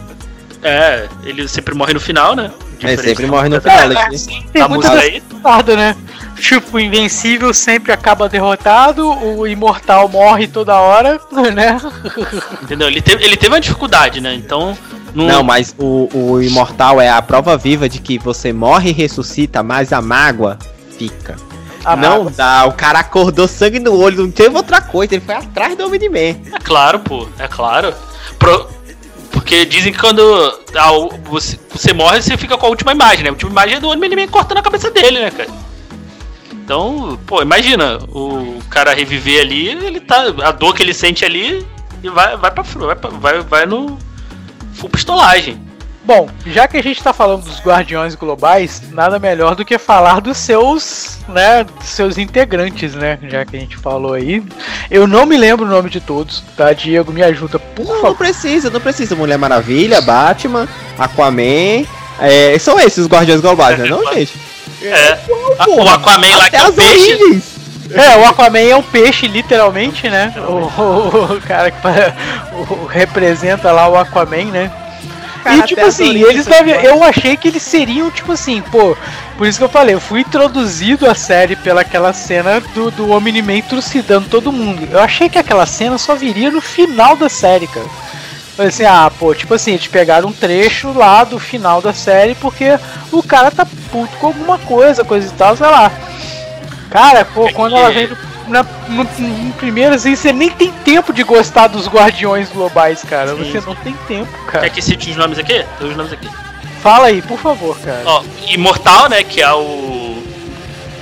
É, 0.64 1.08
ele 1.24 1.48
sempre 1.48 1.74
morre 1.76 1.94
no 1.94 2.00
final, 2.00 2.36
né? 2.36 2.52
É, 2.82 2.98
sempre 2.98 3.26
morre 3.26 3.50
no 3.50 3.62
final. 3.62 3.92
É, 3.92 4.08
assim, 4.08 4.44
tem 4.52 4.68
muita 4.68 4.90
música 4.90 5.00
aí. 5.00 5.22
parada, 5.42 5.76
né? 5.76 5.96
Tipo, 6.40 6.78
o 6.78 6.80
Invencível 6.80 7.54
sempre 7.54 7.92
acaba 7.92 8.30
derrotado, 8.30 9.10
o 9.10 9.48
Imortal 9.48 10.08
morre 10.08 10.48
toda 10.48 10.80
hora, 10.80 11.20
né? 11.54 11.80
Entendeu? 12.62 12.88
Ele 12.88 13.02
teve, 13.02 13.24
ele 13.24 13.38
teve 13.38 13.54
uma 13.54 13.62
dificuldade, 13.62 14.22
né? 14.22 14.36
Então. 14.36 14.78
Não, 15.16 15.42
mas 15.42 15.74
o, 15.80 16.08
o 16.14 16.42
imortal 16.44 17.02
é 17.02 17.10
a 17.10 17.20
prova 17.24 17.58
viva 17.58 17.90
de 17.90 17.98
que 17.98 18.20
você 18.20 18.54
morre 18.54 18.92
e 18.92 18.94
ressuscita, 18.94 19.64
mas 19.64 19.92
a 19.92 20.00
mágoa 20.00 20.60
fica. 20.96 21.36
A 21.84 21.96
não 21.96 22.26
mágoa. 22.26 22.32
dá, 22.36 22.66
o 22.66 22.74
cara 22.74 23.00
acordou 23.00 23.48
sangue 23.48 23.80
no 23.80 23.98
olho, 23.98 24.22
não 24.22 24.30
teve 24.30 24.56
outra 24.56 24.80
coisa, 24.80 25.16
ele 25.16 25.26
foi 25.26 25.34
atrás 25.34 25.76
do 25.76 25.88
Omni-Man. 25.88 26.40
É 26.54 26.60
claro, 26.64 27.00
pô, 27.00 27.28
é 27.40 27.48
claro. 27.48 27.96
Pro- 28.40 28.68
Porque 29.32 29.66
dizem 29.66 29.92
que 29.94 30.00
quando 30.00 30.22
ah, 30.76 30.92
você, 31.24 31.60
você 31.70 31.94
morre, 31.94 32.22
você 32.22 32.38
fica 32.38 32.58
com 32.58 32.66
a 32.66 32.70
última 32.70 32.92
imagem, 32.92 33.24
né? 33.24 33.30
A 33.30 33.34
última 33.34 33.52
imagem 33.52 33.78
é 33.78 33.80
do 33.80 33.90
Homem-Man 33.90 34.28
cortando 34.28 34.58
a 34.58 34.62
cabeça 34.64 34.90
dele, 34.92 35.20
né, 35.20 35.32
cara? 35.32 35.50
Então, 36.52 37.18
pô, 37.26 37.42
imagina, 37.42 37.98
o 38.10 38.60
cara 38.70 38.94
reviver 38.94 39.42
ali, 39.42 39.70
ele 39.70 40.02
tá. 40.02 40.24
A 40.44 40.52
dor 40.52 40.76
que 40.76 40.84
ele 40.84 40.94
sente 40.94 41.24
ali 41.24 41.66
e 42.04 42.10
vai, 42.10 42.36
vai 42.36 42.52
pra 42.52 42.62
vai, 42.64 42.96
vai, 42.96 43.40
vai 43.42 43.66
no 43.66 43.98
full 44.74 44.90
pistolagem. 44.90 45.62
Bom, 46.08 46.30
já 46.45 46.70
que 46.70 46.78
a 46.78 46.82
gente 46.82 47.03
tá 47.03 47.12
falando 47.12 47.43
dos 47.43 47.60
Guardiões 47.60 48.16
Globais, 48.16 48.82
nada 48.93 49.20
melhor 49.20 49.55
do 49.55 49.66
que 49.66 49.78
falar 49.78 50.22
dos 50.22 50.38
seus, 50.38 51.18
né, 51.28 51.66
dos 51.66 51.89
seus 51.89 52.18
integrantes, 52.18 52.93
né, 52.95 53.20
já 53.24 53.43
que 53.43 53.58
a 53.58 53.60
gente 53.60 53.76
falou 53.76 54.14
aí. 54.14 54.41
Eu 54.89 55.05
não 55.05 55.26
me 55.26 55.36
lembro 55.36 55.66
o 55.66 55.70
nome 55.70 55.89
de 55.89 55.99
todos, 55.99 56.41
tá? 56.55 56.72
Diego, 56.72 57.12
me 57.12 57.22
ajuda, 57.22 57.60
por 57.60 57.86
Não, 57.86 57.95
não 57.95 58.01
favor. 58.01 58.18
precisa, 58.18 58.70
não 58.70 58.80
precisa. 58.80 59.16
Mulher 59.18 59.38
Maravilha, 59.38 59.99
Batman, 59.99 60.66
Aquaman. 60.97 61.84
É, 62.22 62.58
são 62.58 62.80
esses 62.80 62.99
os 62.99 63.08
Guardiões 63.08 63.41
Globais, 63.41 63.78
né? 63.78 63.89
Não, 63.89 64.14
gente? 64.14 64.34
É. 64.82 65.18
A- 65.60 65.64
o 65.68 65.76
porra, 65.76 65.95
Aquaman 65.95 66.38
lá 66.38 66.49
que 66.49 66.55
Até 66.55 66.66
é 66.66 66.70
o 66.70 66.74
peixe. 66.74 67.14
origens. 67.24 67.58
É, 67.91 68.18
o 68.18 68.26
Aquaman 68.26 68.60
é 68.60 68.76
um 68.78 68.82
peixe, 68.82 69.28
literalmente, 69.28 70.10
né? 70.10 70.34
O, 70.38 70.51
o- 70.82 71.34
o 71.36 71.41
cara 71.41 71.70
que 71.70 71.78
o- 72.55 72.86
representa 72.86 73.74
lá 73.74 73.89
o 73.89 73.97
Aquaman, 73.97 74.45
né? 74.45 74.72
E 75.46 75.62
tipo 75.64 75.82
assim, 75.88 76.12
eles 76.30 76.46
devem- 76.46 76.76
eu 76.84 77.04
achei 77.04 77.38
que 77.38 77.48
eles 77.48 77.64
seriam 77.64 78.10
tipo 78.12 78.32
assim, 78.34 78.62
pô, 78.62 78.96
por 79.38 79.48
isso 79.48 79.58
que 79.60 79.64
eu 79.64 79.70
falei, 79.70 79.96
eu 79.96 80.00
fui 80.02 80.22
introduzido 80.22 81.10
à 81.10 81.16
série 81.16 81.56
pela 81.56 81.82
aquela 81.82 82.12
cena 82.14 82.60
do, 82.74 82.92
do 82.92 83.12
Omni-Man 83.12 83.62
trucidando 83.62 84.28
todo 84.30 84.52
mundo. 84.52 84.88
Eu 84.92 85.00
achei 85.00 85.30
que 85.30 85.38
aquela 85.40 85.66
cena 85.66 85.98
só 85.98 86.16
viria 86.16 86.52
no 86.52 86.60
final 86.62 87.16
da 87.16 87.30
série, 87.30 87.68
cara. 87.68 87.86
Falei 88.56 88.70
assim, 88.70 88.86
ah, 88.86 89.12
pô, 89.20 89.36
tipo 89.36 89.54
assim, 89.54 89.74
eles 89.74 89.88
pegaram 89.88 90.30
um 90.30 90.34
trecho 90.34 90.92
lá 90.92 91.24
do 91.24 91.38
final 91.40 91.80
da 91.82 91.94
série 91.94 92.34
porque 92.36 92.78
o 93.12 93.22
cara 93.22 93.52
tá 93.52 93.66
puto 93.92 94.18
com 94.18 94.28
alguma 94.28 94.58
coisa, 94.58 95.04
coisa 95.06 95.28
e 95.28 95.32
tal, 95.38 95.56
sei 95.56 95.68
lá. 95.68 95.92
Cara, 96.90 97.24
pô, 97.26 97.48
É 97.48 97.54
quando 97.54 97.74
que- 97.74 97.80
ela 97.80 97.92
vem 97.92 98.08
no, 98.08 98.18
na, 98.48 98.64
no, 98.89 99.04
no 99.04 99.54
primeiro, 99.54 99.95
assim, 99.95 100.16
você 100.16 100.32
nem 100.32 100.50
tem 100.50 100.72
tempo 100.72 101.14
de 101.14 101.24
gostar 101.24 101.68
dos 101.68 101.88
guardiões 101.88 102.50
globais, 102.50 103.04
cara. 103.04 103.32
Sim, 103.32 103.38
você 103.38 103.62
sim. 103.62 103.68
não 103.68 103.76
tem 103.76 103.93
tempo, 104.08 104.32
cara. 104.45 104.62
Quer 104.62 104.70
que 104.70 104.82
cite 104.82 105.12
os 105.12 105.18
nomes 105.18 105.38
aqui? 105.38 105.66
Tem 105.80 105.89
os 105.89 105.95
nomes 105.95 106.14
aqui. 106.14 106.30
Fala 106.82 107.08
aí, 107.08 107.22
por 107.22 107.39
favor, 107.39 107.78
cara. 107.80 108.04
Ó, 108.06 108.24
Imortal, 108.48 109.10
né, 109.10 109.24
que 109.24 109.41
é 109.41 109.54
o 109.54 110.24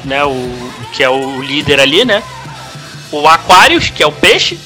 né, 0.05 0.23
o 0.23 0.71
que 0.93 1.03
é 1.03 1.09
o 1.09 1.41
líder 1.41 1.79
ali, 1.79 2.05
né? 2.05 2.23
O 3.11 3.27
Aquarius, 3.27 3.89
que 3.89 4.01
é 4.01 4.07
o 4.07 4.11
peixe. 4.11 4.57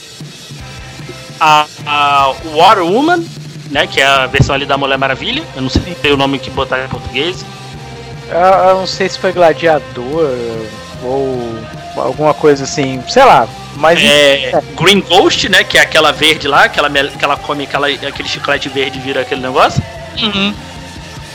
A, 1.40 1.66
a 1.86 2.34
Water 2.54 2.84
Woman, 2.84 3.24
né, 3.72 3.88
que 3.88 4.02
é 4.02 4.06
a 4.06 4.28
versão 4.28 4.54
ali 4.54 4.66
da 4.66 4.78
Mulher 4.78 4.98
Maravilha. 4.98 5.44
Eu 5.56 5.62
não 5.62 5.70
sei 5.70 6.12
o 6.12 6.18
nome 6.18 6.38
que 6.38 6.50
botar 6.50 6.84
em 6.84 6.88
português. 6.88 7.46
Eu, 8.30 8.38
eu 8.38 8.76
não 8.76 8.88
sei 8.88 9.10
se 9.10 9.18
foi 9.18 9.32
gladiador 9.32 10.30
ou 11.04 11.58
alguma 12.02 12.34
coisa 12.34 12.64
assim, 12.64 13.04
sei 13.10 13.24
lá. 13.24 13.48
Mas 13.76 14.00
É, 14.02 14.52
Green 14.80 15.00
Ghost, 15.02 15.48
né, 15.50 15.64
que 15.64 15.78
é 15.78 15.82
aquela 15.82 16.12
verde 16.12 16.48
lá, 16.48 16.68
que 16.68 16.80
ela, 16.80 16.90
que 16.90 17.24
ela 17.24 17.38
come 17.38 17.64
aquela, 17.64 17.88
aquele 17.88 18.28
chiclete 18.28 18.68
verde 18.70 18.98
e 19.00 19.02
vira 19.02 19.22
aquele 19.22 19.42
negócio. 19.42 19.82
Uhum. 20.22 20.54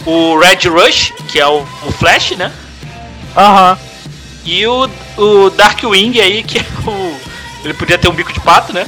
O 0.06 0.38
Red 0.38 0.68
Rush, 0.68 1.12
que 1.28 1.40
é 1.40 1.46
o, 1.46 1.60
o 1.86 1.92
Flash, 1.92 2.32
né? 2.32 2.52
Aham. 3.36 3.78
E 4.44 4.66
o, 4.66 4.88
o 5.16 5.50
Darkwing 5.50 6.20
aí, 6.20 6.42
que 6.42 6.58
é 6.58 6.62
o. 6.86 7.16
Ele 7.64 7.72
podia 7.72 7.96
ter 7.96 8.08
um 8.08 8.12
bico 8.12 8.30
de 8.32 8.40
pato, 8.40 8.74
né? 8.74 8.86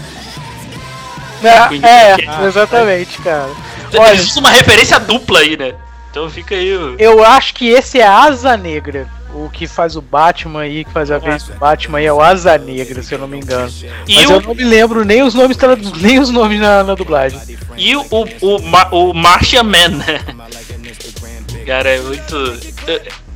É, 1.42 1.86
é, 1.86 2.16
Ah, 2.28 2.44
exatamente, 2.46 3.18
cara. 3.22 3.48
Olha, 3.94 4.10
Eles 4.10 4.26
usam 4.26 4.42
uma 4.42 4.50
referência 4.50 4.98
dupla 4.98 5.40
aí, 5.40 5.56
né? 5.56 5.74
Então 6.10 6.28
fica 6.28 6.54
aí. 6.54 6.74
o- 6.76 6.96
eu 6.98 7.24
acho 7.24 7.54
que 7.54 7.68
esse 7.68 7.98
é 8.00 8.06
a 8.06 8.18
Asa 8.24 8.56
Negra. 8.56 9.06
O 9.44 9.50
que 9.50 9.66
faz 9.66 9.96
o 9.96 10.00
Batman 10.00 10.60
aí, 10.62 10.84
que 10.84 10.90
faz 10.90 11.10
a 11.10 11.18
vez 11.18 11.42
do 11.42 11.54
Batman 11.54 11.98
aí 11.98 12.06
é 12.06 12.12
o 12.12 12.20
Asa 12.22 12.56
Negra, 12.56 13.02
se 13.02 13.14
eu 13.14 13.18
não 13.18 13.28
me 13.28 13.36
engano. 13.36 13.70
E 14.08 14.14
Mas 14.16 14.30
o, 14.30 14.32
eu 14.32 14.40
não 14.40 14.54
me 14.54 14.64
lembro 14.64 15.04
nem 15.04 15.22
os 15.22 15.34
nomes 15.34 15.56
nem 16.00 16.18
os 16.18 16.30
nomes 16.30 16.58
na, 16.60 16.82
na 16.82 16.94
dublagem. 16.94 17.38
e 17.76 17.94
o, 17.96 18.00
o, 18.10 18.26
o, 18.56 18.62
Ma- 18.62 18.88
o 18.90 19.12
Martian 19.12 19.62
Man, 19.64 19.88
né? 19.88 20.20
Cara, 21.66 21.90
é 21.90 22.00
muito. 22.00 22.36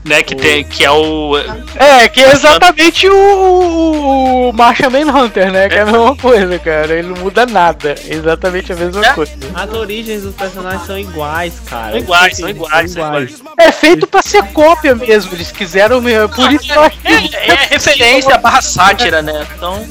Né, 0.02 0.22
que, 0.22 0.34
tem, 0.34 0.64
que 0.64 0.82
é 0.82 0.90
o. 0.90 1.32
É, 1.76 2.08
que 2.08 2.22
é 2.24 2.32
exatamente 2.32 3.06
o, 3.06 3.14
o, 3.14 4.48
o 4.48 4.52
Martian 4.54 4.88
Manhunter, 4.88 5.52
né? 5.52 5.68
Que 5.68 5.74
é 5.74 5.80
a 5.82 5.84
mesma 5.84 6.16
coisa, 6.16 6.58
cara. 6.58 6.94
Ele 6.94 7.08
não 7.08 7.16
muda 7.18 7.44
nada. 7.44 7.94
É 8.08 8.14
exatamente 8.14 8.72
a 8.72 8.76
mesma 8.76 9.04
É. 9.06 9.12
coisa. 9.12 9.32
As 9.54 9.70
origens 9.74 10.22
dos 10.22 10.34
personagens 10.34 10.86
são 10.86 10.98
iguais, 10.98 11.52
cara. 11.66 11.90
São 11.90 11.98
iguais, 11.98 12.36
são 12.38 12.48
iguais, 12.48 12.92
são 12.92 13.06
iguais. 13.08 13.42
É 13.58 13.70
feito 13.70 14.06
pra 14.06 14.22
ser 14.22 14.42
cópia 14.54 14.94
mesmo. 14.94 15.34
Eles 15.34 15.52
quiseram. 15.52 16.00
me- 16.00 16.26
Por 16.28 16.50
isso 16.50 16.64
que 16.64 16.72
eu 16.72 16.80
acho 16.82 16.98
que. 16.98 17.36
É, 17.36 17.50
é 17.50 17.54
referência 17.68 18.38
barra 18.38 18.62
sátira, 18.62 19.20
né? 19.20 19.46
Então. 19.54 19.84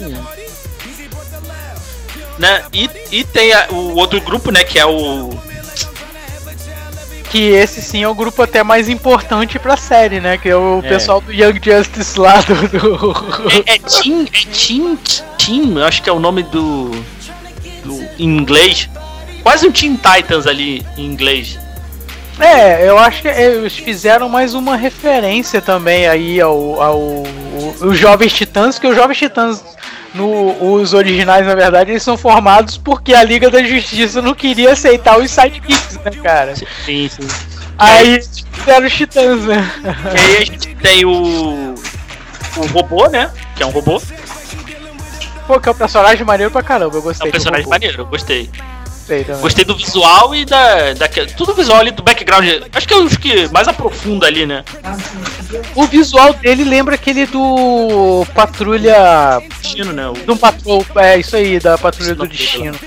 Né? 2.39 2.63
E, 2.73 2.89
e 3.11 3.23
tem 3.25 3.53
a- 3.53 3.67
o 3.69 3.95
outro 3.95 4.19
grupo, 4.21 4.49
né? 4.51 4.63
Que 4.63 4.79
é 4.79 4.85
o. 4.87 5.29
Que 7.31 7.49
esse 7.51 7.81
sim 7.81 8.01
é 8.03 8.07
o 8.07 8.15
grupo 8.15 8.41
até 8.41 8.63
mais 8.63 8.89
importante 8.89 9.59
pra 9.59 9.77
série, 9.77 10.19
né? 10.19 10.37
Que 10.37 10.49
é 10.49 10.55
o 10.55 10.81
É. 10.83 10.89
pessoal 10.89 11.21
do 11.21 11.31
Young 11.31 11.59
Justice 11.63 12.19
lá 12.19 12.41
do. 12.41 12.55
do- 12.67 13.49
É, 13.67 13.75
é 13.75 13.79
Team, 13.79 14.23
é 14.25 14.55
Team, 14.55 14.97
Team, 15.37 15.77
eu 15.79 15.85
acho 15.85 16.01
que 16.01 16.09
é 16.09 16.13
o 16.13 16.19
nome 16.19 16.41
do, 16.43 16.89
do 17.83 18.01
em 18.17 18.25
inglês. 18.37 18.89
Quase 19.43 19.67
um 19.67 19.71
Teen 19.71 19.95
Titans 19.95 20.47
ali 20.47 20.85
em 20.97 21.05
inglês. 21.05 21.57
É, 22.39 22.87
eu 22.87 22.97
acho 22.97 23.21
que 23.21 23.27
eles 23.27 23.73
fizeram 23.75 24.27
mais 24.29 24.53
uma 24.53 24.75
referência 24.77 25.61
também 25.61 26.07
aí 26.07 26.39
ao, 26.39 26.81
ao, 26.81 27.23
os 27.81 27.97
Jovens 27.97 28.31
Titãs, 28.33 28.79
que 28.79 28.87
os 28.87 28.95
Jovens 28.95 29.17
Titãs, 29.17 29.61
no, 30.13 30.73
os 30.73 30.93
originais, 30.93 31.45
na 31.45 31.55
verdade, 31.55 31.91
eles 31.91 32.03
são 32.03 32.17
formados 32.17 32.77
porque 32.77 33.13
a 33.13 33.23
Liga 33.23 33.49
da 33.49 33.63
Justiça 33.63 34.21
não 34.21 34.33
queria 34.33 34.73
aceitar 34.73 35.17
os 35.19 35.29
sidekicks, 35.29 35.99
né, 36.03 36.11
cara? 36.23 36.55
Sim, 36.55 37.09
sim. 37.09 37.27
Aí 37.77 38.21
fizeram 38.51 38.87
os 38.87 38.93
Titãs, 38.93 39.41
né? 39.45 39.71
E 40.15 40.19
aí 40.19 40.37
a 40.37 40.45
gente 40.45 40.75
tem 40.75 41.05
o. 41.05 41.75
O 42.57 42.65
robô, 42.73 43.07
né? 43.07 43.31
Que 43.55 43.63
é 43.63 43.65
um 43.65 43.69
robô. 43.69 44.01
Pô, 45.47 45.59
que 45.59 45.69
é 45.69 45.71
um 45.71 45.75
personagem 45.75 46.25
maneiro 46.25 46.51
pra 46.51 46.61
caramba, 46.61 46.95
eu 46.95 46.99
É 46.99 47.03
gostei 47.03 47.29
um 47.29 47.31
personagem 47.31 47.67
maneiro, 47.67 48.01
eu 48.01 48.05
gostei. 48.05 48.49
Gostei 49.09 49.23
também. 49.23 49.41
Gostei 49.41 49.65
do 49.65 49.75
visual 49.75 50.35
e 50.35 50.45
da. 50.45 50.93
da 50.93 51.07
tudo 51.35 51.53
visual 51.55 51.79
ali 51.79 51.89
do 51.91 52.03
background. 52.03 52.45
Acho 52.73 52.87
que 52.87 52.93
é 52.93 52.97
os 52.97 53.17
que 53.17 53.47
mais 53.49 53.67
aprofunda 53.67 54.27
ali, 54.27 54.45
né? 54.45 54.63
O 55.75 55.85
visual 55.87 56.31
dele 56.33 56.63
lembra 56.63 56.93
aquele 56.95 57.25
do 57.25 58.23
Patrulha 58.35 59.41
Destino, 59.61 59.91
né? 59.93 60.07
O- 60.09 60.13
do 60.13 60.35
Patrol, 60.37 60.85
é 60.97 61.17
isso 61.17 61.35
aí, 61.35 61.59
da 61.59 61.75
Patrulha 61.77 62.13
do 62.13 62.27
Destino. 62.27 62.77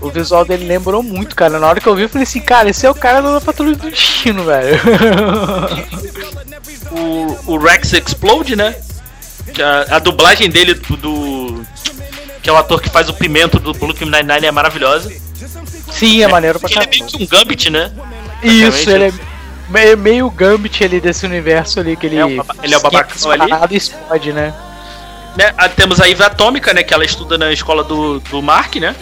O 0.00 0.10
visual 0.10 0.44
dele 0.44 0.64
lembrou 0.64 1.02
muito, 1.02 1.34
cara. 1.34 1.58
Na 1.58 1.66
hora 1.66 1.80
que 1.80 1.88
eu 1.88 1.94
vi, 1.96 2.02
eu 2.02 2.08
falei 2.08 2.22
assim, 2.22 2.40
cara, 2.40 2.70
esse 2.70 2.86
é 2.86 2.90
o 2.90 2.94
cara 2.94 3.20
da 3.20 3.40
Patrulha 3.40 3.74
do 3.74 3.90
Destino, 3.90 4.44
velho. 4.44 4.78
o, 6.92 7.54
o 7.54 7.58
Rex 7.58 7.92
Explode, 7.92 8.54
né? 8.54 8.76
A, 9.90 9.96
a 9.96 9.98
dublagem 9.98 10.48
dele 10.48 10.74
do, 10.74 10.96
do- 10.96 11.66
Que 12.42 12.48
é 12.48 12.52
o 12.52 12.56
ator 12.56 12.80
que 12.80 12.88
faz 12.90 13.08
o 13.08 13.14
pimento 13.14 13.58
do 13.58 13.72
Brooklyn 13.72 14.08
Nine-Nine 14.10 14.46
é 14.46 14.52
maravilhosa. 14.52 15.12
Sim, 15.98 16.22
é 16.22 16.28
maneiro 16.28 16.58
pra 16.60 16.68
Porque 16.68 16.78
ele 16.78 16.84
é 16.84 16.88
caramba. 16.88 17.10
meio 17.18 17.28
que 17.28 17.34
um 17.34 17.38
Gambit, 17.38 17.70
né? 17.70 17.92
Isso, 18.42 18.90
ele 18.90 19.04
é 19.08 19.12
meio, 19.68 19.98
meio 19.98 20.30
Gambit 20.30 20.84
ali 20.84 21.00
desse 21.00 21.26
universo 21.26 21.80
ali, 21.80 21.96
que 21.96 22.06
ele. 22.06 22.16
É 22.16 22.36
baba- 22.36 22.54
ele 22.62 22.74
é 22.74 22.78
o 22.78 22.80
babacão 22.80 23.30
ali. 23.30 23.50
e 23.70 23.76
explode, 23.76 24.32
né? 24.32 24.54
Né, 25.36 25.52
ah, 25.56 25.68
Temos 25.68 26.00
a 26.00 26.08
Iva 26.08 26.26
Atômica, 26.26 26.72
né? 26.72 26.82
Que 26.82 26.92
ela 26.94 27.04
estuda 27.04 27.36
na 27.38 27.52
escola 27.52 27.84
do, 27.84 28.18
do 28.20 28.42
Mark, 28.42 28.76
né? 28.76 28.94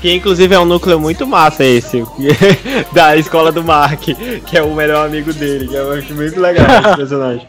Que 0.00 0.12
inclusive 0.12 0.54
é 0.54 0.58
um 0.58 0.64
núcleo 0.64 1.00
muito 1.00 1.26
massa 1.26 1.64
esse. 1.64 2.04
da 2.92 3.16
escola 3.16 3.50
do 3.50 3.64
Mark, 3.64 4.00
que 4.46 4.56
é 4.58 4.62
o 4.62 4.74
melhor 4.74 5.06
amigo 5.06 5.32
dele. 5.32 5.66
Que 5.68 5.74
eu 5.74 5.92
acho 5.92 6.12
muito 6.14 6.38
legal 6.40 6.66
esse 6.66 6.96
personagem. 6.96 7.48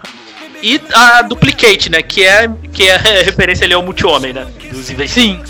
E 0.63 0.81
a 0.93 1.21
Duplicate, 1.21 1.91
né? 1.91 2.01
Que 2.01 2.23
é, 2.23 2.49
que 2.71 2.83
é 2.87 2.97
referência 3.25 3.65
ali 3.65 3.73
ao 3.73 3.83
multi-homem, 3.83 4.31
né? 4.33 4.47
Dos. 4.71 4.87
Sim, 5.11 5.41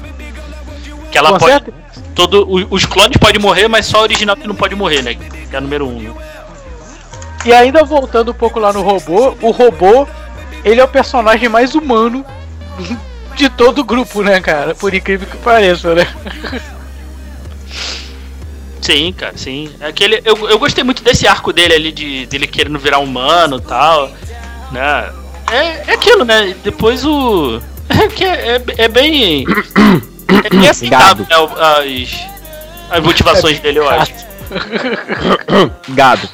Que 1.11 1.17
ela 1.17 1.33
com 1.33 1.37
pode. 1.39 1.51
certeza. 1.53 1.77
Todo, 2.16 2.47
o- 2.49 2.68
os 2.74 2.86
clones 2.86 3.18
podem 3.18 3.41
morrer, 3.41 3.68
mas 3.68 3.86
só 3.86 3.99
o 3.99 4.03
original 4.03 4.36
que 4.38 4.47
não 4.47 4.55
pode 4.55 4.74
morrer, 4.74 5.01
né? 5.01 5.13
Que 5.16 5.53
é 5.53 5.57
a 5.57 5.61
número 5.61 5.86
1. 5.86 5.89
Um, 5.89 6.01
né? 6.01 6.13
E 7.45 7.53
ainda 7.53 7.84
voltando 7.84 8.32
um 8.32 8.34
pouco 8.34 8.59
lá 8.59 8.72
no 8.74 8.82
robô, 8.82 9.36
o 9.41 9.51
robô, 9.51 10.07
ele 10.63 10.80
é 10.82 10.84
o 10.84 10.88
personagem 10.88 11.47
mais 11.49 11.76
humano 11.76 12.26
de 13.36 13.49
todo 13.49 13.80
o 13.80 13.84
grupo, 13.84 14.24
né, 14.24 14.39
cara? 14.39 14.74
Por 14.74 14.93
incrível 14.93 15.28
que 15.28 15.38
pareça, 15.38 15.93
né? 15.93 16.07
Sim, 18.82 19.11
cara, 19.13 19.34
sim. 19.36 19.72
É 19.80 19.88
Aquele, 19.88 20.22
eu, 20.24 20.47
eu 20.47 20.59
gostei 20.59 20.84
muito 20.84 21.03
desse 21.03 21.28
arco 21.28 21.51
dele 21.51 21.74
ali, 21.74 21.91
de 21.91 22.28
dele 22.28 22.45
querendo 22.45 22.78
virar 22.78 22.99
humano 22.99 23.57
e 23.57 23.61
tal. 23.61 24.11
Né? 24.72 25.11
É, 25.51 25.89
é 25.89 25.93
aquilo, 25.93 26.24
né? 26.24 26.55
Depois 26.63 27.03
o. 27.03 27.59
É, 27.88 28.07
que 28.07 28.24
é, 28.24 28.55
é, 28.55 28.63
é 28.86 28.88
bem. 28.88 29.45
É 30.28 30.49
bem 30.49 30.67
aceitável, 30.67 31.26
né? 31.30 31.36
As, 31.36 32.97
as 32.97 33.03
motivações 33.03 33.59
dele, 33.59 33.80
eu 33.80 33.89
acho. 33.89 34.11
Gado. 35.89 36.30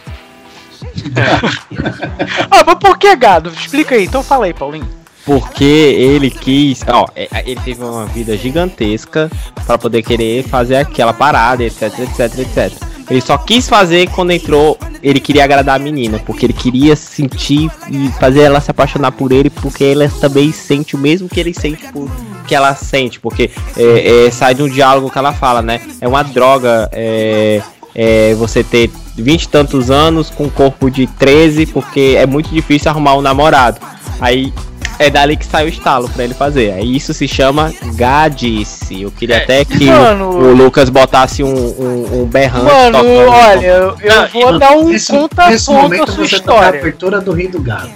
Ah, 2.50 2.64
mas 2.66 2.76
por 2.80 2.98
que 2.98 3.16
gado? 3.16 3.50
Explica 3.50 3.96
aí, 3.96 4.06
então 4.06 4.24
fala 4.24 4.46
aí, 4.46 4.54
Paulinho. 4.54 4.88
Porque 5.26 5.64
ele 5.64 6.30
quis. 6.30 6.82
Ó, 6.88 7.06
é- 7.16 7.28
ele 7.46 7.60
teve 7.64 7.84
uma 7.84 8.06
vida 8.08 8.36
gigantesca 8.36 9.30
pra 9.66 9.78
poder 9.78 10.02
querer 10.02 10.44
fazer 10.44 10.78
aquela 10.78 11.14
parada, 11.14 11.64
etc, 11.64 11.84
etc, 12.00 12.40
etc. 12.40 12.74
Ele 13.12 13.20
só 13.20 13.38
quis 13.38 13.68
fazer 13.68 14.10
quando 14.10 14.32
entrou. 14.32 14.78
Ele 15.04 15.20
queria 15.20 15.44
agradar 15.44 15.76
a 15.76 15.80
menina, 15.80 16.18
porque 16.26 16.46
ele 16.46 16.54
queria 16.54 16.96
sentir 16.96 17.70
e 17.90 18.08
fazer 18.20 18.42
ela 18.42 18.62
se 18.62 18.72
apaixonar 18.72 19.12
por 19.12 19.34
ele, 19.34 19.50
porque 19.50 19.84
ela 19.84 20.10
também 20.22 20.52
sente 20.54 20.96
o 20.96 21.00
mesmo 21.00 21.28
que 21.28 21.40
ele 21.40 21.54
sente 21.54 21.92
por 21.92 22.10
que 22.48 22.56
ela 22.56 22.74
sente, 22.74 23.20
porque 23.20 23.52
é, 23.78 24.28
é, 24.28 24.32
sai 24.32 24.56
de 24.56 24.64
um 24.64 24.70
diálogo 24.70 25.10
que 25.10 25.18
ela 25.18 25.34
fala, 25.34 25.62
né? 25.62 25.82
É 26.00 26.08
uma 26.08 26.24
droga 26.24 26.90
é, 26.94 27.62
é, 27.94 28.34
você 28.36 28.64
ter 28.64 28.90
20 29.16 29.44
e 29.44 29.48
tantos 29.50 29.92
anos 29.92 30.30
com 30.30 30.46
um 30.46 30.50
corpo 30.50 30.90
de 30.90 31.06
13, 31.08 31.66
porque 31.66 32.16
é 32.18 32.26
muito 32.26 32.50
difícil 32.50 32.90
arrumar 32.90 33.16
um 33.16 33.22
namorado. 33.22 33.80
Aí 34.22 34.54
é 35.00 35.10
dali 35.10 35.36
que 35.36 35.46
sai 35.46 35.66
o 35.66 35.68
estalo 35.68 36.08
pra 36.10 36.24
ele 36.24 36.34
fazer. 36.36 36.74
Aí 36.74 36.96
isso 36.96 37.14
se 37.14 37.28
chama 37.28 37.74
gadice. 37.96 39.02
Eu 39.02 39.12
queria 39.12 39.38
É, 39.38 39.44
até 39.44 39.66
que 39.66 39.86
mano- 39.86 40.30
o, 40.30 40.38
o 40.50 40.54
Lucas 40.54 40.90
botasse 40.90 41.44
um, 41.44 41.50
um, 41.54 42.22
um 42.22 42.26
berrante. 42.26 42.66
Mano, 42.66 42.98
tocando. 43.00 43.30
olha, 43.30 43.66
eu, 43.68 43.98
eu 44.00 44.16
Não, 44.16 44.28
vou 44.30 44.60
dar 44.60 44.72
um 44.78 44.90
Nesse, 44.90 45.12
contraponto 45.12 46.04
à 46.04 46.08
sua 46.08 46.16
tá 46.18 46.24
história. 46.24 46.80
abertura 46.80 47.20
do 47.20 47.32
Rei 47.32 47.48
do 47.48 47.60
Gado. 47.60 47.90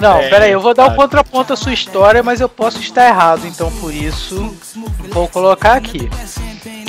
Não, 0.00 0.18
É, 0.18 0.28
pera 0.28 0.44
aí, 0.46 0.52
eu 0.52 0.60
vou 0.60 0.74
dar 0.74 0.84
um 0.84 0.86
sabe. 0.86 0.96
contraponto 0.98 1.52
à 1.52 1.56
sua 1.56 1.72
história, 1.72 2.22
mas 2.22 2.40
eu 2.40 2.48
posso 2.50 2.78
estar 2.80 3.06
errado, 3.08 3.46
então 3.46 3.70
por 3.80 3.94
isso 3.94 4.54
vou 5.10 5.26
colocar 5.28 5.72
aqui. 5.74 6.08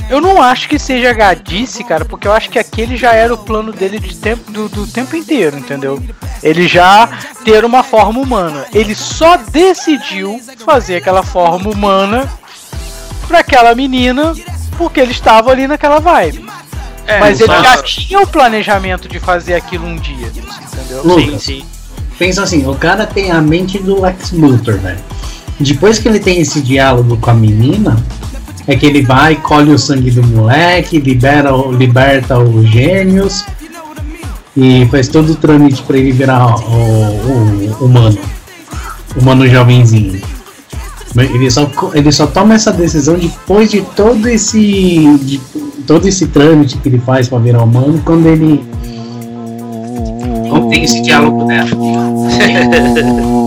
Eu 0.10 0.22
não 0.22 0.42
acho 0.42 0.70
que 0.70 0.80
seja 0.80 1.12
gadice, 1.12 1.84
cara, 1.84 2.06
porque 2.06 2.28
eu 2.28 2.32
acho 2.32 2.50
que 2.50 2.58
aquele 2.58 2.96
já 2.96 3.14
era 3.14 3.34
o 3.34 3.38
plano 3.38 3.74
dele 3.74 4.00
de 4.00 4.16
tempo, 4.16 4.50
do, 4.52 4.70
do 4.70 4.88
tempo 4.88 5.16
inteiro, 5.16 5.58
entendeu? 5.58 6.02
Ele 6.42 6.68
já 6.68 7.10
ter 7.44 7.66
uma 7.66 7.84
forma 7.84 8.20
humana. 8.20 8.66
Ele 8.74 8.96
só 8.96 9.36
decidiu 9.38 10.42
fazer 10.66 10.98
aquela 10.98 11.24
forma 11.24 11.70
humana 11.70 12.32
pra 13.28 13.40
aquela 13.40 13.76
menina 13.76 14.34
porque 14.78 15.00
ele 15.00 15.12
estava 15.12 15.52
ali 15.52 15.68
naquela 15.68 16.00
vibe. 16.00 16.46
É, 17.06 17.20
Mas 17.20 17.40
ele 17.40 17.54
já 17.54 17.82
tinha 17.84 18.20
o 18.20 18.28
planejamento 18.28 19.08
de 19.08 19.20
fazer 19.20 19.56
aquilo 19.56 19.86
um 19.86 19.96
dia, 19.96 20.28
entendeu? 20.28 21.02
Sim, 21.02 21.08
Lucas, 21.08 21.44
sim. 21.44 21.66
pensa 22.20 22.44
assim, 22.44 22.68
o 22.68 22.76
cara 22.76 23.08
tem 23.08 23.32
a 23.32 23.42
mente 23.42 23.80
do 23.80 24.02
Lex 24.02 24.32
Luthor, 24.32 24.78
velho. 24.78 25.00
Depois 25.60 25.98
que 26.00 26.08
ele 26.08 26.20
tem 26.20 26.40
esse 26.40 26.62
diálogo 26.62 27.18
com 27.18 27.32
a 27.32 27.34
menina, 27.34 27.98
é 28.68 28.76
que 28.76 28.86
ele 28.86 29.02
vai, 29.04 29.36
colhe 29.36 29.72
o 29.72 29.80
sangue 29.80 30.12
do 30.12 30.22
moleque, 30.28 31.00
libera, 31.00 31.56
o- 31.56 31.72
liberta 31.72 32.38
os 32.38 32.70
gênios 32.70 33.46
e 34.56 34.86
faz 34.92 35.08
todo 35.08 35.32
o 35.32 35.36
trâmite 35.36 35.82
pra 35.84 35.98
ele 35.98 36.12
virar 36.12 36.56
o, 36.60 36.72
o- 36.72 37.78
o 37.82 37.86
humano. 37.86 38.18
Humano 39.20 39.48
jovenzinho. 39.48 40.22
Ele 41.16 41.50
só, 41.50 41.68
ele 41.94 42.12
só 42.12 42.28
toma 42.28 42.54
essa 42.56 42.72
decisão 42.72 43.16
depois 43.18 43.72
de 43.72 43.82
todo 43.96 44.28
esse. 44.28 45.18
de 45.24 45.40
todo 45.88 46.08
esse 46.08 46.28
trâmite 46.28 46.78
que 46.78 46.90
ele 46.90 47.00
faz 47.00 47.28
pra 47.28 47.40
virar 47.40 47.64
humano 47.64 48.00
quando 48.06 48.28
ele. 48.28 48.64
Quando 50.50 50.70
tem 50.70 50.84
esse 50.84 51.02
diálogo 51.02 51.46
dela. 51.46 51.68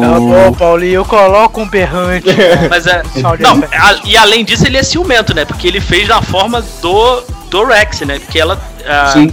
Tá 0.00 0.18
bom, 0.20 0.52
Paulinho, 0.52 0.94
eu 0.94 1.04
coloco 1.04 1.60
um 1.60 1.68
berrante. 1.68 2.26
Mas 2.70 2.86
é. 2.86 3.02
Não, 3.16 3.34
efeito. 3.34 3.74
a- 3.74 4.00
e 4.04 4.16
além 4.16 4.44
disso, 4.44 4.66
ele 4.66 4.76
é 4.76 4.82
ciumento, 4.82 5.34
né? 5.34 5.44
Porque 5.44 5.66
ele 5.68 5.80
fez 5.80 6.08
na 6.08 6.20
forma 6.22 6.62
do, 6.82 7.22
do 7.50 7.64
Rex, 7.64 8.00
né? 8.02 8.18
Porque 8.18 8.38
ela. 8.38 8.60
ah, 8.86 9.10
Sim. 9.12 9.32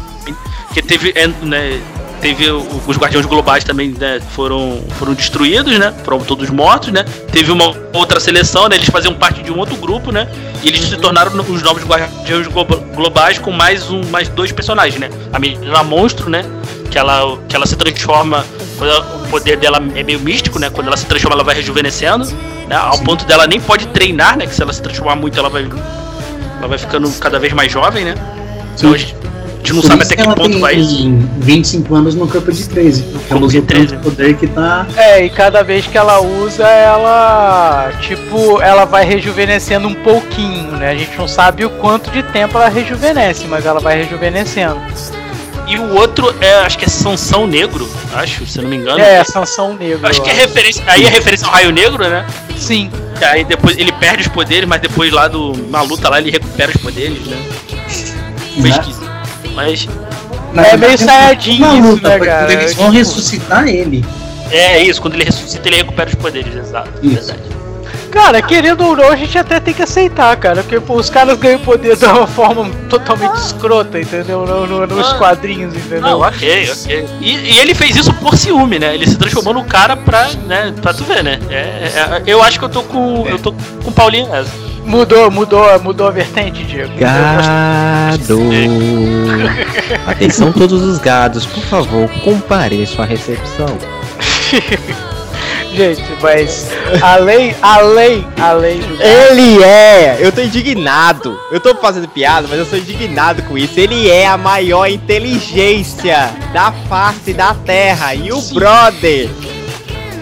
Que 0.74 0.82
teve. 0.82 1.14
é, 1.16 1.28
Né, 1.28 1.80
teve 2.22 2.50
os 2.50 2.98
Guardiões 2.98 3.26
Globais 3.26 3.64
também, 3.64 3.94
né? 4.00 4.20
Foram, 4.32 4.82
foram 4.98 5.14
destruídos, 5.14 5.78
né? 5.78 5.94
Foram 6.04 6.20
todos 6.20 6.50
mortos, 6.50 6.92
né? 6.92 7.04
Teve 7.32 7.52
uma 7.52 7.72
outra 7.94 8.20
seleção, 8.20 8.68
né? 8.68 8.76
Eles 8.78 8.90
faziam 8.90 9.14
parte 9.14 9.44
de 9.44 9.52
um 9.52 9.60
outro 9.60 9.76
grupo, 9.76 10.12
né? 10.12 10.28
E 10.64 10.68
eles 10.70 10.82
se 10.82 10.98
tornaram 10.98 11.32
os 11.40 11.62
novos 11.62 11.84
Guardiões 11.84 12.48
Glo- 12.48 12.66
Globais 12.96 13.38
com 13.38 13.52
mais 13.52 13.92
um, 13.92 14.02
mais 14.10 14.28
dois 14.30 14.52
personagens, 14.52 15.00
né? 15.00 15.10
A 15.32 15.38
menina 15.40 15.84
monstro, 15.84 16.30
né? 16.30 16.44
Que 16.90 16.98
ela, 16.98 17.38
que 17.50 17.56
ela 17.56 17.66
se 17.66 17.76
transforma. 17.76 18.46
O 19.24 19.28
poder 19.28 19.58
dela 19.58 19.80
é 19.96 20.04
meio 20.04 20.20
místico, 20.20 20.60
né? 20.60 20.70
Quando 20.70 20.88
ela 20.88 20.98
se 20.98 21.06
transforma, 21.06 21.36
ela 21.36 21.44
vai 21.44 21.56
rejuvenescendo, 21.56 22.26
né? 22.68 22.76
Ao 22.76 22.98
ponto 23.00 23.26
dela 23.26 23.48
nem 23.48 23.60
pode 23.60 23.88
treinar, 23.88 24.38
né? 24.38 24.46
Que 24.46 24.54
se 24.56 24.62
ela 24.62 24.72
se 24.74 24.82
transformar 24.82 25.16
muito, 25.16 25.38
ela 25.40 25.50
vai, 25.50 25.64
ela 26.60 26.68
vai 26.68 26.78
ficando 26.78 27.10
cada 27.20 27.40
vez 27.40 27.54
mais 27.54 27.72
jovem, 27.72 28.06
né? 28.06 28.16
Então, 28.78 28.94
a 28.94 28.98
gente- 28.98 29.16
gente 29.58 29.74
não 29.74 29.82
Por 29.82 29.88
sabe 29.88 30.04
até 30.04 30.16
que 30.16 30.22
ela 30.22 30.36
ponto 30.36 30.52
tem 30.52 30.60
vai 30.60 30.76
isso. 30.76 31.10
25 31.40 31.96
anos 31.96 32.16
no 32.16 32.28
corpo 32.28 32.52
de 32.52 32.68
13. 32.68 33.02
Porque 33.04 33.34
ela 33.34 33.42
usa 33.46 33.62
13. 33.62 33.88
tanto 33.88 34.04
poder 34.04 34.36
que 34.36 34.48
tá. 34.48 34.86
É, 34.96 35.26
e 35.26 35.30
cada 35.30 35.64
vez 35.64 35.88
que 35.88 35.98
ela 35.98 36.20
usa, 36.22 36.68
ela. 36.68 37.92
Tipo, 38.02 38.62
ela 38.62 38.86
vai 38.86 39.06
rejuvenescendo 39.06 39.88
um 39.88 39.94
pouquinho, 39.96 40.72
né? 40.74 40.92
A 40.92 40.96
gente 40.96 41.18
não 41.18 41.28
sabe 41.28 41.66
o 41.66 41.70
quanto 41.70 42.12
de 42.12 42.22
tempo 42.24 42.58
ela 42.58 42.70
rejuvenesce, 42.70 43.46
mas 43.48 43.66
ela 43.66 43.80
vai 43.80 43.98
rejuvenescendo. 43.98 44.80
E 45.68 45.80
o 45.80 45.96
outro 45.96 46.34
é, 46.42 46.54
acho 46.56 46.78
que 46.78 46.86
é 46.86 46.88
Sansão 46.88 47.48
Negro, 47.48 47.90
acho, 48.14 48.46
se 48.46 48.60
eu 48.60 48.64
não 48.64 48.70
me 48.70 48.76
engano. 48.78 49.00
É, 49.00 49.24
Sansão 49.24 49.74
Negro. 49.76 50.08
Acho 50.08 50.22
que 50.22 50.30
é 50.30 50.34
referência. 50.34 50.84
Aí 50.88 51.06
é 51.06 51.10
referência 51.10 51.48
ao 51.48 51.54
Raio 51.54 51.72
Negro, 51.72 52.08
né? 52.08 52.26
Sim. 52.58 52.92
Aí 53.22 53.44
depois 53.44 53.78
ele 53.78 53.92
perde 53.94 54.22
os 54.22 54.28
poderes, 54.28 54.68
mas 54.68 54.80
depois 54.82 55.12
lá 55.12 55.28
do. 55.28 55.54
Na 55.70 55.82
luta 55.82 56.10
lá 56.10 56.20
ele 56.20 56.30
recupera 56.32 56.72
os 56.72 56.78
poderes, 56.82 57.20
né? 57.26 57.38
Foi 58.60 58.70
Né? 58.70 58.78
esquisito. 58.80 59.12
Mas. 59.54 59.88
É 60.56 60.78
meio 60.78 60.98
Saiyajin 60.98 61.58
Uma 61.58 61.74
isso, 61.74 61.88
luta, 61.88 62.10
né, 62.10 62.26
cara? 62.26 62.54
Eles 62.54 62.74
vão 62.76 62.90
ressuscitar 62.90 63.68
ele. 63.68 64.06
É 64.52 64.82
isso, 64.82 65.02
quando 65.02 65.16
ele 65.16 65.26
ressuscita, 65.26 65.68
ele 65.68 65.78
recupera 65.78 66.10
os 66.10 66.16
poderes, 66.16 66.56
exato. 66.56 66.90
Isso. 67.02 67.28
Verdade. 67.34 67.56
Cara, 68.16 68.42
querendo 68.42 68.82
ou 68.86 68.96
não, 68.96 69.12
a 69.12 69.16
gente 69.18 69.38
até 69.38 69.60
tem 69.60 69.74
que 69.74 69.84
aceitar, 69.84 70.36
cara. 70.38 70.64
Porque 70.64 70.80
pô, 70.80 70.96
os 70.96 71.10
caras 71.10 71.38
ganham 71.38 71.60
poder 71.60 71.98
de 71.98 72.06
uma 72.06 72.26
forma 72.26 72.70
totalmente 72.90 73.36
escrota, 73.36 74.00
entendeu? 74.00 74.46
No- 74.46 74.66
no- 74.66 74.88
nos 74.88 75.14
quadrinhos, 75.14 75.76
entendeu? 75.76 76.00
Não, 76.02 76.22
ok, 76.22 76.72
ok. 76.72 77.06
E, 77.20 77.36
e 77.36 77.60
ele 77.60 77.76
fez 77.76 77.96
isso 77.98 78.14
por 78.14 78.38
ciúme, 78.38 78.80
né? 78.80 78.96
Ele 78.96 79.06
se 79.06 79.18
transformou 79.18 79.54
no 79.54 79.66
cara 79.66 79.98
pra, 79.98 80.30
né, 80.48 80.74
pra 80.82 80.94
tu 80.94 81.04
ver, 81.04 81.24
né? 81.26 81.40
É, 81.50 81.54
é- 81.56 82.24
eu 82.26 82.42
acho 82.42 82.58
que 82.58 82.64
eu 82.66 82.70
tô 82.70 82.84
com. 82.84 83.28
Eu 83.28 83.38
tô 83.38 83.52
com 83.52 83.90
o 83.90 83.92
Paulinho 83.92 84.30
nessa. 84.30 84.50
Mudou, 84.86 85.30
mudou, 85.30 85.80
mudou 85.82 86.08
a 86.08 86.12
vertente, 86.12 86.64
Diego. 86.64 86.94
Gado. 86.98 88.40
Atenção 90.08 90.52
todos 90.54 90.82
os 90.82 91.00
gados, 91.00 91.46
por 91.46 91.64
favor, 91.64 92.10
compareçam 92.24 93.04
à 93.04 93.08
recepção. 93.08 93.78
Gente, 95.76 96.04
mas 96.22 96.70
além, 97.02 97.54
além, 97.62 98.26
além 98.40 98.80
do 98.80 99.02
Ele 99.02 99.62
é, 99.62 100.18
eu 100.22 100.32
tô 100.32 100.42
indignado. 100.42 101.38
Eu 101.52 101.60
tô 101.60 101.76
fazendo 101.76 102.08
piada, 102.08 102.48
mas 102.48 102.58
eu 102.58 102.66
sou 102.66 102.80
indignado 102.80 103.44
com 103.44 103.58
isso. 103.58 103.78
Ele 103.78 104.10
é 104.10 104.26
a 104.26 104.38
maior 104.38 104.88
inteligência 104.88 106.34
da 106.54 106.72
face 106.88 107.34
da 107.34 107.54
Terra 107.54 108.16
e 108.16 108.32
o 108.32 108.42
brother. 108.54 109.30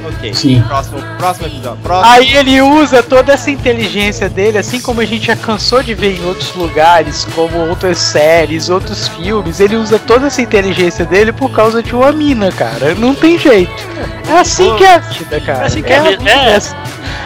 Ok, 0.06 0.34
Sim. 0.34 0.62
próximo, 0.68 1.02
próximo 1.18 1.48
episódio. 1.48 1.82
Próximo. 1.82 2.14
Aí 2.14 2.36
ele 2.36 2.62
usa 2.62 3.02
toda 3.02 3.34
essa 3.34 3.50
inteligência 3.50 4.30
dele, 4.30 4.58
assim 4.58 4.80
como 4.80 5.02
a 5.02 5.06
gente 5.06 5.28
já 5.28 5.36
cansou 5.36 5.82
de 5.82 5.94
ver 5.94 6.18
em 6.20 6.26
outros 6.26 6.54
lugares, 6.56 7.26
como 7.34 7.58
outras 7.68 7.98
séries, 7.98 8.70
outros 8.70 9.08
filmes, 9.08 9.60
ele 9.60 9.76
usa 9.76 9.98
toda 9.98 10.28
essa 10.28 10.42
inteligência 10.42 11.06
dele 11.06 11.32
por 11.32 11.52
causa 11.52 11.82
de 11.82 11.96
uma 11.96 12.12
mina, 12.12 12.52
cara. 12.52 12.96
Não 12.96 13.16
tem 13.16 13.38
jeito. 13.38 13.72
É 14.30 14.40
assim 14.40 14.76
que 14.76 14.84
é 14.84 14.96
a 14.96 14.98
vida, 15.00 15.40
cara. 15.42 15.64
É 15.64 15.66
assim 15.68 15.82
que 15.82 15.94
é 15.94 15.98
a 15.98 16.04
vida, 16.04 16.30
é. 16.30 16.60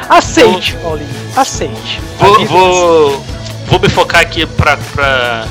Aceite, 0.10 0.76
Paulinho. 0.82 1.10
Aceite. 1.36 2.02
Vou, 2.20 2.38
vida 2.38 2.50
vou, 2.50 3.26
vou 3.68 3.80
me 3.80 3.90
focar 3.90 4.22
aqui 4.22 4.46
pra, 4.46 4.78
pra 4.94 5.46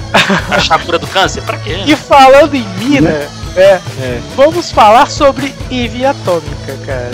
achar 0.50 0.76
a 0.76 0.78
cura 0.78 0.98
do 0.98 1.06
câncer? 1.06 1.42
Pra 1.42 1.58
quê? 1.58 1.82
E 1.86 1.96
falando 1.96 2.54
em 2.54 2.66
mina, 2.78 3.28
é, 3.56 3.80
É. 4.00 4.20
vamos 4.36 4.70
falar 4.70 5.08
sobre 5.10 5.54
Eve 5.70 6.04
Atômica, 6.04 6.76
cara. 6.86 7.10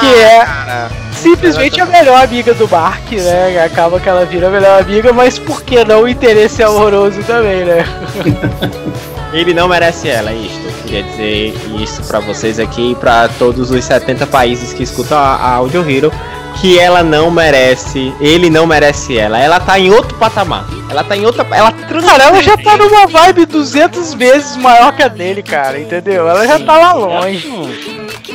Que 0.00 0.06
Ah, 0.06 0.18
é 0.22 0.44
cara. 0.44 0.90
simplesmente 1.12 1.78
a 1.80 1.84
melhor 1.86 2.22
amiga 2.24 2.54
do 2.54 2.66
Mark, 2.68 3.12
né? 3.12 3.62
Acaba 3.62 4.00
que 4.00 4.08
ela 4.08 4.24
vira 4.24 4.46
a 4.48 4.50
melhor 4.50 4.80
amiga, 4.80 5.12
mas 5.12 5.38
por 5.38 5.62
que 5.62 5.84
não 5.84 6.02
o 6.02 6.08
interesse 6.08 6.62
amoroso 6.62 7.22
também, 7.24 7.64
né? 7.64 7.84
Ele 9.32 9.54
não 9.54 9.66
merece 9.68 10.08
ela, 10.08 10.30
é 10.30 10.34
isto. 10.34 10.60
Eu 10.66 10.72
queria 10.84 11.02
dizer 11.04 11.54
isso 11.82 12.02
pra 12.04 12.20
vocês 12.20 12.58
aqui 12.58 12.92
e 12.92 12.94
pra 12.94 13.28
todos 13.38 13.70
os 13.70 13.82
70 13.84 14.26
países 14.26 14.72
que 14.74 14.82
escutam 14.82 15.16
a, 15.18 15.36
a 15.36 15.54
Audio 15.54 15.88
Hero. 15.90 16.12
Que 16.60 16.78
ela 16.78 17.02
não 17.02 17.30
merece, 17.30 18.12
ele 18.20 18.48
não 18.48 18.66
merece 18.66 19.18
ela. 19.18 19.38
Ela 19.38 19.58
tá 19.58 19.78
em 19.78 19.90
outro 19.90 20.14
patamar. 20.16 20.64
Ela 20.88 21.02
tá 21.02 21.16
em 21.16 21.24
outra. 21.24 21.46
Ela 21.50 21.72
Cara, 21.72 22.24
ela 22.24 22.42
já 22.42 22.56
tá 22.56 22.76
numa 22.76 23.06
vibe 23.06 23.46
200 23.46 24.14
vezes 24.14 24.56
maior 24.56 24.92
que 24.92 25.02
a 25.02 25.08
dele, 25.08 25.42
cara, 25.42 25.80
entendeu? 25.80 26.28
Ela 26.28 26.46
já 26.46 26.58
tá 26.60 26.76
lá 26.76 26.92
longe. 26.92 27.50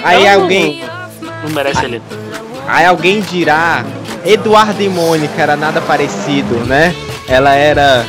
Aí 0.03 0.25
não- 0.25 0.41
alguém. 0.41 0.83
Não 1.43 1.51
merece 1.51 1.85
ele. 1.85 2.01
Aí 2.67 2.85
alguém 2.85 3.21
dirá, 3.21 3.85
Eduardo 4.25 4.81
e 4.81 4.89
Mônica 4.89 5.41
era 5.41 5.55
nada 5.55 5.79
parecido, 5.79 6.55
né? 6.65 6.93
Ela 7.29 7.53
era. 7.55 8.05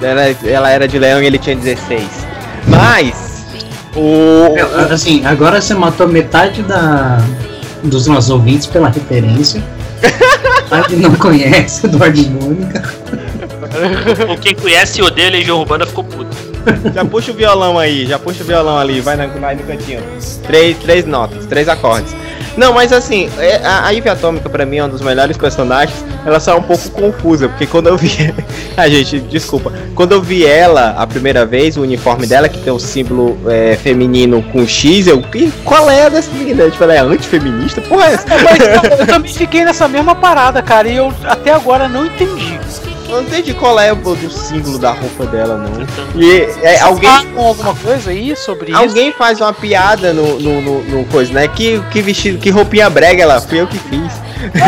Ela, 0.00 0.22
ela 0.46 0.70
era 0.70 0.86
de 0.88 0.98
leão 0.98 1.20
e 1.22 1.26
ele 1.26 1.38
tinha 1.38 1.56
16. 1.56 2.02
Mas. 2.66 3.44
O. 3.96 4.54
Assim, 4.92 5.26
agora 5.26 5.60
você 5.60 5.74
matou 5.74 6.06
metade 6.06 6.62
da, 6.62 7.18
dos 7.84 8.06
nossos 8.06 8.30
ouvintes 8.30 8.66
pela 8.66 8.88
referência. 8.88 9.62
A 10.70 10.82
gente 10.82 10.96
não 10.96 11.14
conhece 11.14 11.86
Eduardo 11.86 12.18
e 12.20 12.28
Mônica. 12.28 12.82
Ou 14.28 14.36
quem 14.36 14.54
conhece 14.54 15.00
e 15.00 15.02
odeia 15.02 15.28
a 15.28 15.30
Legião 15.30 15.60
Urbana 15.60 15.86
ficou 15.86 16.04
puto. 16.04 16.27
Já 16.94 17.04
puxa 17.04 17.30
o 17.30 17.34
violão 17.34 17.78
aí, 17.78 18.06
já 18.06 18.18
puxa 18.18 18.42
o 18.42 18.46
violão 18.46 18.78
ali, 18.78 19.00
vai, 19.00 19.16
na, 19.16 19.26
vai 19.26 19.54
no 19.54 19.62
cantinho. 19.62 20.02
Três, 20.46 20.76
três 20.78 21.04
notas, 21.06 21.46
três 21.46 21.68
acordes. 21.68 22.14
Não, 22.56 22.72
mas 22.72 22.92
assim, 22.92 23.30
é- 23.38 23.60
a, 23.64 23.88
Ivy 23.92 24.08
Atômica 24.08 24.48
pra 24.48 24.66
mim 24.66 24.78
é 24.78 24.84
um 24.84 24.88
dos 24.88 25.00
melhores 25.00 25.36
personagens. 25.36 26.04
Ela 26.26 26.40
só 26.40 26.52
é 26.52 26.54
um 26.56 26.62
pouco 26.62 26.90
confusa, 26.90 27.48
porque 27.48 27.66
quando 27.66 27.86
eu 27.86 27.96
vi. 27.96 28.34
a 28.76 28.88
gente, 28.88 29.20
desculpa. 29.20 29.72
Quando 29.94 30.10
eu 30.12 30.20
vi 30.20 30.44
ela 30.44 30.90
a 30.98 31.06
primeira 31.06 31.46
vez, 31.46 31.76
o 31.76 31.82
uniforme 31.82 32.26
dela, 32.26 32.48
que 32.48 32.58
tem 32.58 32.72
o 32.72 32.78
símbolo 32.80 33.38
é, 33.46 33.76
feminino 33.80 34.42
com 34.50 34.66
X, 34.66 35.06
eu. 35.06 35.22
"Ih, 35.34 35.52
Qual 35.64 35.88
é 35.88 36.10
dessa 36.10 36.32
menina? 36.32 36.68
Tipo, 36.68 36.82
ela 36.82 36.94
é 36.94 36.98
antifeminista? 36.98 37.80
Porra, 37.82 38.06
é 38.06 38.14
essa? 38.14 38.26
Mas 38.28 38.98
eu 38.98 39.06
também 39.06 39.32
fiquei 39.32 39.64
nessa 39.64 39.86
mesma 39.86 40.16
parada, 40.16 40.60
cara, 40.60 40.88
e 40.88 40.96
eu 40.96 41.12
até 41.24 41.52
agora 41.52 41.88
não 41.88 42.06
entendi. 42.06 42.58
Eu 43.08 43.16
não 43.16 43.22
entendi 43.22 43.54
qual 43.54 43.80
é 43.80 43.90
o 43.90 43.96
do 43.96 44.30
símbolo 44.30 44.78
da 44.78 44.90
roupa 44.90 45.24
dela, 45.26 45.56
não. 45.56 46.20
E 46.20 46.42
é, 46.62 46.78
alguém. 46.80 47.08
Alguém 47.08 47.38
alguma 47.38 47.74
coisa 47.74 48.10
aí 48.10 48.36
sobre 48.36 48.70
isso? 48.70 48.78
Alguém 48.78 49.12
faz 49.12 49.40
uma 49.40 49.52
piada 49.52 50.12
no, 50.12 50.38
no, 50.38 50.60
no, 50.60 50.82
no 50.82 51.04
coisa, 51.06 51.32
né? 51.32 51.48
Que, 51.48 51.80
que 51.90 52.02
vestido, 52.02 52.38
que 52.38 52.50
roupinha 52.50 52.90
brega 52.90 53.22
ela, 53.22 53.40
fui 53.40 53.60
eu 53.60 53.66
que 53.66 53.78
fiz. 53.78 54.12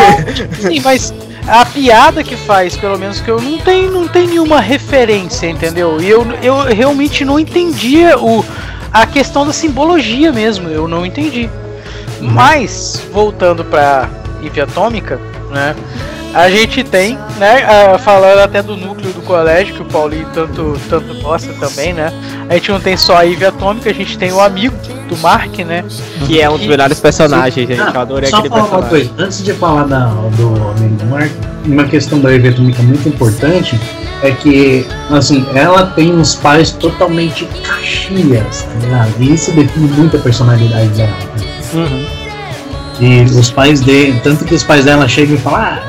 Sim, 0.59 0.81
mas 0.81 1.13
a 1.47 1.67
piada 1.67 2.25
que 2.25 2.35
faz, 2.35 2.77
pelo 2.77 2.99
menos 2.99 3.21
que 3.21 3.31
eu 3.31 3.41
não 3.41 3.59
tem, 3.59 3.91
não 3.91 4.09
tem 4.09 4.27
nenhuma 4.27 4.59
referência, 4.59 5.47
entendeu? 5.47 6.01
E 6.01 6.09
eu, 6.09 6.27
eu 6.43 6.63
realmente 6.63 7.25
não 7.25 7.39
entendia 7.39 8.19
o, 8.19 8.45
a 8.93 9.07
questão 9.07 9.47
da 9.47 9.53
simbologia 9.53 10.33
mesmo, 10.33 10.69
eu 10.69 10.89
não 10.89 11.05
entendi. 11.05 11.51
Mas, 12.21 13.03
voltando 13.13 13.65
pra 13.65 14.09
Eve 14.43 14.61
Atômica, 14.61 15.21
né? 15.51 15.75
A 16.33 16.49
gente 16.49 16.85
tem, 16.85 17.19
né, 17.39 17.99
falando 17.99 18.39
até 18.39 18.63
do 18.63 18.77
núcleo 18.77 19.13
do 19.13 19.21
colégio, 19.23 19.75
que 19.75 19.83
o 19.83 19.85
Paulinho 19.85 20.27
tanto, 20.33 20.79
tanto 20.89 21.15
gosta 21.21 21.53
também, 21.55 21.93
né? 21.93 22.13
A 22.49 22.55
gente 22.55 22.71
não 22.71 22.81
tem 22.81 22.97
só 22.97 23.17
a 23.17 23.27
Eve 23.27 23.45
Atômica, 23.45 23.91
a 23.91 23.93
gente 23.93 24.17
tem 24.17 24.33
o 24.33 24.41
amigo 24.41 24.77
do 25.09 25.17
Mark, 25.17 25.59
né? 25.59 25.85
Que 26.27 26.41
é 26.41 26.49
um 26.49 26.57
dos 26.57 26.67
melhores 26.69 27.01
personagens, 27.01 27.67
gente. 27.69 27.81
Eu 27.81 28.01
adorei 28.01 28.31
só 28.31 28.37
aquele 28.37 28.51
falar 28.51 28.63
uma 28.63 28.79
personagem. 28.83 29.09
coisa, 29.09 29.25
antes 29.27 29.43
de 29.45 29.53
falar 29.55 29.85
da, 29.85 30.07
do 30.07 30.47
amigo 30.77 30.95
do 30.97 31.07
Mark, 31.07 31.31
uma 31.67 31.85
questão 31.85 32.21
da 32.21 32.31
Ivy 32.33 32.49
Atômica 32.49 32.83
muito 32.83 33.09
importante 33.09 33.79
é 34.23 34.31
que, 34.31 34.87
assim, 35.11 35.45
ela 35.53 35.87
tem 35.87 36.13
uns 36.13 36.37
pais 36.37 36.71
totalmente 36.71 37.45
caxias, 37.67 38.63
tá 38.63 38.75
ligado? 38.81 39.13
E 39.19 39.35
isso 39.35 39.51
define 39.53 39.89
muito 39.89 40.17
a 40.17 40.21
personalidade 40.21 40.89
dela. 40.91 41.11
né? 41.75 42.07
E 43.01 43.23
os 43.25 43.51
pais 43.51 43.81
dele, 43.81 44.21
tanto 44.23 44.45
que 44.45 44.55
os 44.55 44.63
pais 44.63 44.85
dela 44.85 45.09
chegam 45.09 45.35
e 45.35 45.39
falam, 45.39 45.61
ah, 45.61 45.83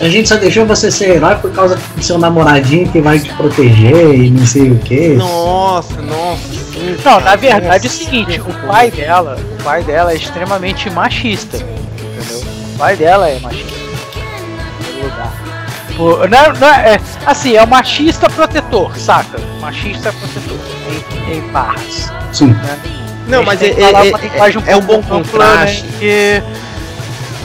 a 0.00 0.08
gente 0.08 0.28
só 0.28 0.36
deixou 0.36 0.64
você 0.66 0.90
ser 0.90 1.10
herói 1.16 1.34
por 1.36 1.50
causa 1.52 1.78
do 1.96 2.02
seu 2.02 2.18
namoradinho 2.18 2.88
que 2.90 3.00
vai 3.00 3.18
te 3.18 3.32
proteger 3.34 4.14
e 4.14 4.30
não 4.30 4.46
sei 4.46 4.70
o 4.70 4.78
que. 4.78 5.08
Nossa, 5.10 6.00
nossa. 6.00 6.42
sim, 6.72 6.92
Não, 7.04 7.20
cara. 7.20 7.24
na 7.24 7.36
verdade 7.36 7.86
é 7.86 7.90
o 7.90 7.92
seguinte, 7.92 8.40
o 8.40 8.66
pai 8.66 8.90
dela, 8.90 9.38
o 9.58 9.62
pai 9.62 9.82
dela 9.82 10.12
é 10.12 10.16
extremamente 10.16 10.88
machista, 10.90 11.56
entendeu? 11.58 12.40
O 12.74 12.78
pai 12.78 12.96
dela 12.96 13.28
é 13.28 13.38
machista. 13.40 13.70
Por- 15.96 16.28
não, 16.30 16.52
não 16.54 16.68
é, 16.68 16.94
é, 16.94 17.00
assim, 17.26 17.56
é 17.56 17.62
o 17.62 17.66
machista 17.68 18.28
protetor, 18.30 18.96
saca? 18.96 19.38
Machista 19.60 20.12
protetor, 20.12 20.56
em, 21.28 21.34
em 21.36 21.40
barras. 21.48 22.10
Sim. 22.32 22.56
Não, 23.28 23.40
A 23.40 23.42
mas 23.42 23.60
é, 23.62 23.66
é- 23.66 24.08
é, 24.08 24.72
é 24.72 24.76
um 24.76 24.80
bom 24.80 24.94
ampla, 24.96 25.18
né, 25.18 25.24
contraste. 25.30 25.84
que- 25.98 26.42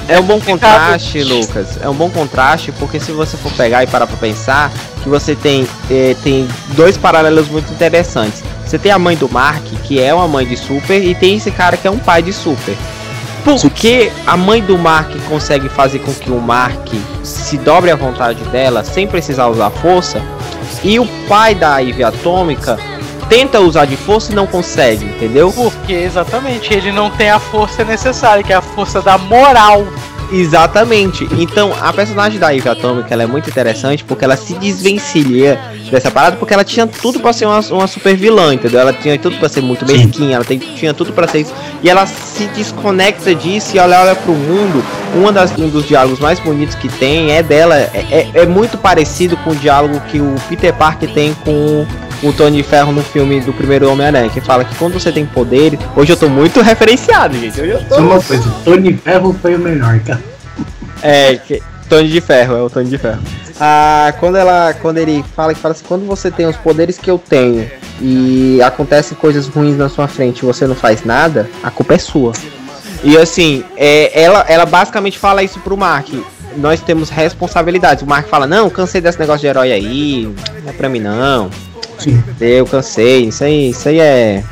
É 0.07 0.19
um 0.19 0.23
bom 0.23 0.39
contraste, 0.39 1.23
Lucas. 1.23 1.79
É 1.81 1.89
um 1.89 1.93
bom 1.93 2.09
contraste, 2.09 2.71
porque 2.73 2.99
se 2.99 3.11
você 3.11 3.35
for 3.37 3.51
pegar 3.53 3.83
e 3.83 3.87
parar 3.87 4.05
pra 4.05 4.17
pensar, 4.17 4.71
que 5.01 5.09
você 5.09 5.35
tem, 5.35 5.67
eh, 5.89 6.15
tem 6.23 6.47
dois 6.69 6.97
paralelos 6.97 7.47
muito 7.47 7.71
interessantes. 7.71 8.43
Você 8.65 8.77
tem 8.77 8.91
a 8.91 8.99
mãe 8.99 9.15
do 9.15 9.29
Mark, 9.29 9.63
que 9.83 10.01
é 10.01 10.13
uma 10.13 10.27
mãe 10.27 10.45
de 10.45 10.55
Super, 10.57 11.03
e 11.03 11.15
tem 11.15 11.37
esse 11.37 11.51
cara 11.51 11.75
que 11.77 11.87
é 11.87 11.91
um 11.91 11.97
pai 11.97 12.21
de 12.21 12.33
Super. 12.33 12.75
Por 13.43 13.69
que 13.69 14.11
a 14.25 14.35
mãe 14.35 14.61
do 14.61 14.75
Mark 14.75 15.11
consegue 15.29 15.69
fazer 15.69 15.99
com 15.99 16.11
que 16.13 16.31
o 16.31 16.41
Mark 16.41 16.87
se 17.23 17.57
dobre 17.59 17.91
à 17.91 17.95
vontade 17.95 18.43
dela 18.45 18.83
sem 18.83 19.07
precisar 19.07 19.47
usar 19.47 19.69
força? 19.69 20.19
E 20.83 20.99
o 20.99 21.05
pai 21.27 21.53
da 21.53 21.77
Ivy 21.77 22.03
Atômica 22.03 22.77
tenta 23.29 23.59
usar 23.59 23.85
de 23.85 23.95
força 23.95 24.31
e 24.31 24.35
não 24.35 24.47
consegue, 24.47 25.05
entendeu? 25.05 25.51
Porque 25.51 25.93
exatamente, 25.93 26.73
ele 26.73 26.91
não 26.91 27.09
tem 27.09 27.29
a 27.29 27.39
força 27.39 27.83
necessária, 27.83 28.43
que 28.43 28.53
é 28.53 28.55
a 28.55 28.61
força 28.61 29.01
da 29.01 29.17
moral. 29.17 29.85
Exatamente. 30.31 31.27
Então, 31.37 31.73
a 31.79 31.93
personagem 31.93 32.39
da 32.39 32.49
Ivy 32.49 32.69
Atômica 32.69 33.13
ela 33.13 33.23
é 33.23 33.27
muito 33.27 33.49
interessante 33.49 34.03
porque 34.03 34.25
ela 34.25 34.35
se 34.35 34.53
desvencilha 34.55 35.59
dessa 35.91 36.09
parada 36.09 36.35
porque 36.37 36.53
ela 36.53 36.63
tinha 36.63 36.87
tudo 36.87 37.19
para 37.19 37.31
ser 37.31 37.45
uma, 37.45 37.59
uma 37.59 37.87
super 37.87 38.15
vilã, 38.15 38.53
entendeu? 38.53 38.79
Ela 38.79 38.93
tinha 38.93 39.17
tudo 39.19 39.37
para 39.37 39.49
ser 39.49 39.61
muito 39.61 39.85
mesquinha, 39.85 40.35
ela 40.35 40.45
tem, 40.45 40.57
tinha 40.57 40.93
tudo 40.93 41.13
para 41.13 41.27
ser 41.27 41.41
isso. 41.41 41.53
E 41.83 41.89
ela 41.89 42.05
se 42.05 42.47
desconecta 42.47 43.35
disso 43.35 43.75
e 43.75 43.79
ela 43.79 44.01
olha 44.01 44.15
pro 44.15 44.33
mundo. 44.33 44.83
Uma 45.15 45.31
das, 45.31 45.51
um 45.57 45.69
dos 45.69 45.87
diálogos 45.87 46.19
mais 46.19 46.39
bonitos 46.39 46.75
que 46.75 46.89
tem 46.89 47.31
é 47.31 47.43
dela. 47.43 47.75
É, 47.75 48.05
é, 48.11 48.41
é 48.41 48.45
muito 48.45 48.77
parecido 48.77 49.37
com 49.37 49.51
o 49.51 49.55
diálogo 49.55 49.99
que 50.11 50.19
o 50.19 50.35
Peter 50.49 50.73
Parker 50.73 51.13
tem 51.13 51.33
com 51.45 51.85
o 52.23 52.33
Tony 52.33 52.63
Ferro 52.63 52.91
no 52.91 53.03
filme 53.03 53.39
do 53.41 53.53
primeiro 53.53 53.89
Homem-Aranha, 53.91 54.29
que 54.29 54.41
fala 54.41 54.65
que 54.65 54.75
quando 54.75 54.93
você 54.93 55.11
tem 55.11 55.25
poder. 55.25 55.77
Hoje 55.95 56.11
eu 56.11 56.17
tô 56.17 56.29
muito 56.29 56.61
referenciado, 56.61 57.37
gente. 57.37 57.59
Hoje 57.59 57.71
eu 57.71 57.83
tô. 57.85 57.95
Só 57.95 58.01
uma 58.01 58.21
coisa, 58.21 58.55
Tony 58.63 58.93
Ferro 58.93 59.35
foi 59.41 59.55
o 59.55 59.59
melhor, 59.59 59.99
cara. 59.99 60.23
É, 61.01 61.35
que, 61.35 61.61
Tony 61.89 62.09
de 62.09 62.21
Ferro, 62.21 62.55
é 62.55 62.61
o 62.61 62.69
Tony 62.69 62.89
de 62.89 62.97
Ferro. 62.97 63.21
Ah, 63.59 64.13
quando 64.19 64.35
ela. 64.35 64.73
Quando 64.73 64.97
ele 64.97 65.23
fala 65.35 65.53
que 65.53 65.59
fala 65.59 65.73
assim, 65.73 65.85
quando 65.87 66.05
você 66.05 66.29
tem 66.31 66.45
os 66.45 66.57
poderes 66.57 66.97
que 66.97 67.09
eu 67.09 67.17
tenho 67.17 67.69
e 68.01 68.61
acontecem 68.61 69.17
coisas 69.17 69.47
ruins 69.47 69.77
na 69.77 69.87
sua 69.87 70.07
frente 70.07 70.39
e 70.39 70.45
você 70.45 70.67
não 70.67 70.75
faz 70.75 71.05
nada, 71.05 71.49
a 71.63 71.71
culpa 71.71 71.93
é 71.93 71.97
sua. 71.97 72.33
E 73.03 73.17
assim, 73.17 73.63
é, 73.77 74.19
ela, 74.19 74.45
ela 74.47 74.65
basicamente 74.65 75.17
fala 75.17 75.43
isso 75.43 75.59
pro 75.59 75.77
Mark. 75.77 76.09
Nós 76.57 76.81
temos 76.81 77.09
responsabilidades. 77.09 78.03
O 78.03 78.07
Mark 78.07 78.27
fala, 78.27 78.47
não, 78.47 78.69
cansei 78.69 78.99
desse 78.99 79.19
negócio 79.19 79.41
de 79.41 79.47
herói 79.47 79.71
aí, 79.71 80.33
não 80.63 80.69
é 80.69 80.73
pra 80.73 80.89
mim 80.89 80.99
não. 80.99 81.49
Sim. 81.97 82.23
Eu 82.39 82.65
cansei, 82.65 83.25
isso 83.25 83.43
aí, 83.43 83.69
isso 83.69 83.87
aí 83.87 83.99
é. 83.99 84.43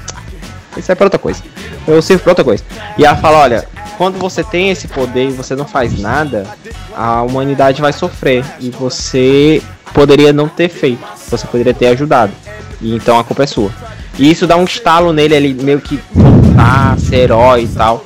Isso 0.76 0.92
é 0.92 0.96
pra 0.96 1.06
outra 1.06 1.20
coisa. 1.20 1.42
Eu 1.88 2.02
sirvo 2.02 2.24
pra 2.24 2.32
outra 2.32 2.44
coisa. 2.44 2.64
E 2.98 3.06
ela 3.06 3.16
fala, 3.16 3.40
olha, 3.40 3.68
quando 3.98 4.18
você 4.18 4.44
tem 4.44 4.72
esse 4.72 4.88
poder 4.88 5.30
e 5.30 5.32
você 5.32 5.56
não 5.56 5.66
faz 5.66 6.00
nada, 6.00 6.48
a 6.96 7.22
humanidade 7.22 7.82
vai 7.82 7.94
sofrer. 7.94 8.44
E 8.60 8.70
você 8.70 9.62
poderia 9.94 10.34
não 10.34 10.48
ter 10.48 10.70
feito. 10.70 11.04
Você 11.30 11.46
poderia 11.46 11.74
ter 11.74 11.88
ajudado. 11.88 12.34
E 12.82 12.96
então 12.96 13.20
a 13.20 13.24
culpa 13.24 13.44
é 13.44 13.48
sua. 13.48 13.72
E 14.18 14.30
isso 14.30 14.46
dá 14.46 14.56
um 14.56 14.64
estalo 14.64 15.12
nele, 15.14 15.36
ele 15.36 15.54
meio 15.54 15.82
que 15.82 16.00
voltar, 16.12 16.98
ser 17.00 17.16
herói 17.16 17.64
e 17.64 17.68
tal. 17.68 18.06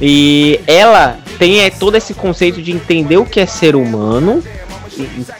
E 0.00 0.60
ela 0.66 1.18
tem 1.38 1.60
é, 1.60 1.70
todo 1.70 1.96
esse 1.96 2.14
conceito 2.14 2.60
de 2.60 2.72
entender 2.72 3.16
o 3.16 3.24
que 3.24 3.40
é 3.40 3.46
ser 3.46 3.76
humano, 3.76 4.42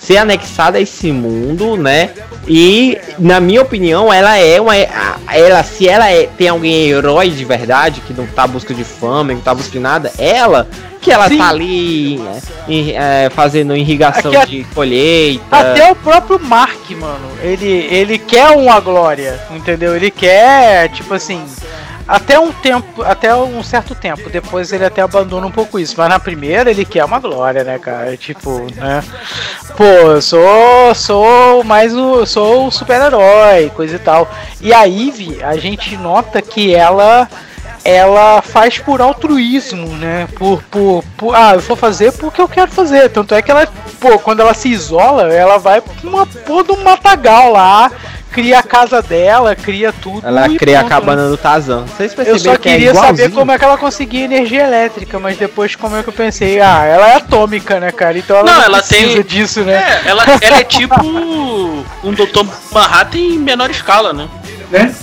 ser 0.01 0.17
anexada 0.19 0.79
a 0.79 0.81
esse 0.81 1.11
mundo, 1.13 1.77
né? 1.77 2.11
E 2.47 2.99
na 3.19 3.41
minha 3.41 3.63
opinião, 3.63 4.13
ela 4.13 4.37
é 4.39 4.61
uma 4.61 4.75
ela 4.77 5.63
se 5.63 5.89
ela 5.89 6.11
é, 6.11 6.27
tem 6.27 6.49
alguém 6.49 6.89
herói 6.89 7.31
de 7.31 7.45
verdade 7.45 8.01
que 8.03 8.13
não 8.13 8.27
tá 8.27 8.43
à 8.45 8.47
busca 8.47 8.75
de 8.75 8.85
fama, 8.85 9.29
que 9.31 9.35
não 9.37 9.41
tá 9.41 9.51
à 9.53 9.55
busca 9.55 9.73
de 9.73 9.79
nada, 9.79 10.13
ela 10.19 10.69
que 11.01 11.11
ela 11.13 11.29
Sim. 11.29 11.37
tá 11.37 11.49
ali 11.51 12.19
é, 12.19 12.73
em- 12.73 12.93
é, 12.97 13.31
fazendo 13.31 13.77
irrigação 13.77 14.33
a- 14.41 14.45
de 14.47 14.65
colheita. 14.75 15.45
Até 15.55 15.91
o 15.91 15.95
próprio 15.95 16.41
Mark, 16.41 16.91
mano, 16.93 17.29
ele, 17.43 17.67
ele 17.91 18.17
quer 18.19 18.49
uma 18.51 18.81
glória, 18.81 19.39
entendeu? 19.51 19.95
Ele 19.95 20.11
quer, 20.11 20.89
tipo 20.91 21.13
assim, 21.13 21.45
até 22.07 22.39
um 22.39 22.53
tempo, 22.53 23.03
até 23.03 23.35
um 23.35 23.63
certo 23.63 23.95
tempo, 23.95 24.29
depois 24.29 24.73
ele 24.73 24.85
até 24.85 25.01
abandona 25.03 25.47
um 25.47 25.51
pouco 25.51 25.79
isso, 25.79 25.95
mas 25.97 26.09
na 26.09 26.19
primeira 26.19 26.71
ele 26.71 26.85
quer 26.85 27.05
uma 27.05 27.19
glória, 27.19 27.65
né, 27.65 27.79
cara? 27.79 28.17
Tipo, 28.17 28.67
né? 28.77 29.03
Pô, 29.77 29.85
eu 29.85 30.23
sou, 30.23 30.95
sou 30.95 31.65
mais 31.65 31.95
o, 31.97 32.25
sou 32.27 32.67
o 32.67 32.71
super-herói, 32.71 33.71
coisa 33.75 33.97
e 33.97 33.99
tal. 33.99 34.31
E 34.61 34.73
a 34.73 34.87
Eve, 34.87 35.43
a 35.43 35.57
gente 35.57 35.97
nota 35.97 36.41
que 36.43 36.75
ela 36.75 37.29
ela 37.87 38.41
faz 38.41 38.79
por 38.79 39.03
altruísmo, 39.03 39.89
né? 39.97 40.27
Por, 40.37 40.63
por, 40.71 41.05
por- 41.19 41.35
ah, 41.35 41.53
eu 41.55 41.61
vou 41.61 41.77
fazer 41.77 42.13
porque 42.13 42.41
eu 42.41 42.49
quero 42.49 42.71
fazer. 42.71 43.11
Tanto 43.11 43.35
é 43.35 43.43
que 43.43 43.51
ela, 43.51 43.69
pô, 44.01 44.19
quando 44.19 44.41
ela 44.41 44.55
se 44.55 44.71
isola, 44.71 45.31
ela 45.33 45.59
vai 45.59 45.83
pra 45.83 45.93
uma 46.09 46.25
porra 46.27 46.73
um 46.73 46.83
matagal 46.83 47.53
lá, 47.53 47.93
cria 48.35 48.59
a 48.59 48.63
casa 48.63 49.01
dela, 49.01 49.55
cria 49.55 49.93
tudo. 49.93 50.27
Ela 50.27 50.49
cria 50.57 50.81
a 50.81 50.81
pronto, 50.81 50.93
né? 50.95 51.01
cabana 51.01 51.29
do 51.29 51.37
Tarzan. 51.37 51.85
Vocês 51.87 52.11
Eu 52.11 52.17
perceberam 52.17 52.39
só 52.39 52.57
que 52.59 52.69
é 52.69 52.73
queria 52.73 52.95
saber 52.95 53.05
igualzinho? 53.07 53.31
como 53.33 53.53
é 53.53 53.59
que 53.59 53.65
ela 53.65 53.79
conseguia 53.79 54.25
energia 54.25 54.65
elétrica, 54.65 55.19
mas 55.21 55.37
depois 55.39 55.77
como 55.77 55.97
é 55.97 56.03
que 56.03 56.09
eu 56.09 56.13
pensei, 56.13 56.61
ah, 56.61 56.85
ela 56.85 57.09
é 57.09 57.15
atômica, 57.15 57.79
né, 57.79 57.93
cara? 57.93 58.19
Então 58.19 58.37
ela 58.37 58.45
Não, 58.51 58.59
não, 58.59 58.65
ela 58.65 58.79
precisa 58.79 59.15
tem- 59.15 59.23
disso, 59.23 59.61
né? 59.63 59.75
É, 60.05 60.11
ela, 60.11 60.25
ela 60.41 60.59
é 60.59 60.65
tipo 60.65 60.95
um 62.03 62.13
Dr. 62.13 62.45
Manhattan 62.73 63.19
em 63.19 63.39
menor 63.39 63.71
escala, 63.71 64.13
né? 64.13 64.29
Né? 64.71 64.95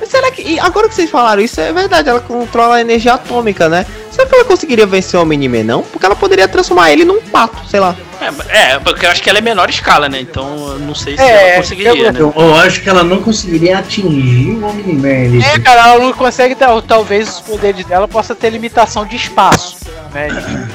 Mas 0.00 0.08
será 0.08 0.30
que. 0.30 0.42
e 0.42 0.58
agora 0.60 0.88
que 0.88 0.94
vocês 0.94 1.10
falaram 1.10 1.40
isso, 1.42 1.60
é 1.60 1.72
verdade, 1.72 2.08
ela 2.08 2.20
controla 2.20 2.76
a 2.76 2.80
energia 2.80 3.14
atômica, 3.14 3.68
né? 3.68 3.86
Será 4.10 4.26
que 4.28 4.34
ela 4.34 4.44
conseguiria 4.44 4.86
vencer 4.86 5.18
o 5.20 5.24
Miniman, 5.24 5.62
não? 5.64 5.82
Porque 5.82 6.04
ela 6.06 6.16
poderia 6.16 6.48
transformar 6.48 6.90
ele 6.90 7.04
num 7.04 7.20
pato, 7.20 7.66
sei 7.68 7.78
lá. 7.80 7.94
É, 8.20 8.72
é, 8.72 8.78
porque 8.80 9.06
eu 9.06 9.10
acho 9.10 9.22
que 9.22 9.28
ela 9.28 9.38
é 9.38 9.42
menor 9.42 9.70
escala, 9.70 10.08
né? 10.08 10.20
Então 10.20 10.72
eu 10.72 10.78
não 10.80 10.94
sei 10.94 11.16
se 11.16 11.22
É, 11.22 11.50
ela 11.50 11.56
conseguiria, 11.62 11.90
eu- 12.06 12.12
né? 12.12 12.20
Eu, 12.20 12.34
eu 12.36 12.54
acho 12.56 12.80
que 12.82 12.88
ela 12.88 13.04
não 13.04 13.22
conseguiria 13.22 13.78
atingir 13.78 14.50
o 14.56 14.66
Omni-Man. 14.66 15.40
É, 15.44 15.58
cara, 15.60 15.90
ela 15.90 15.98
não 16.04 16.12
consegue, 16.12 16.54
tal- 16.54 16.82
talvez 16.82 17.28
os 17.28 17.40
poderes 17.40 17.84
dela 17.86 18.08
possa 18.08 18.34
ter 18.34 18.50
limitação 18.50 19.06
de 19.06 19.16
espaço, 19.16 19.76
né? 20.12 20.28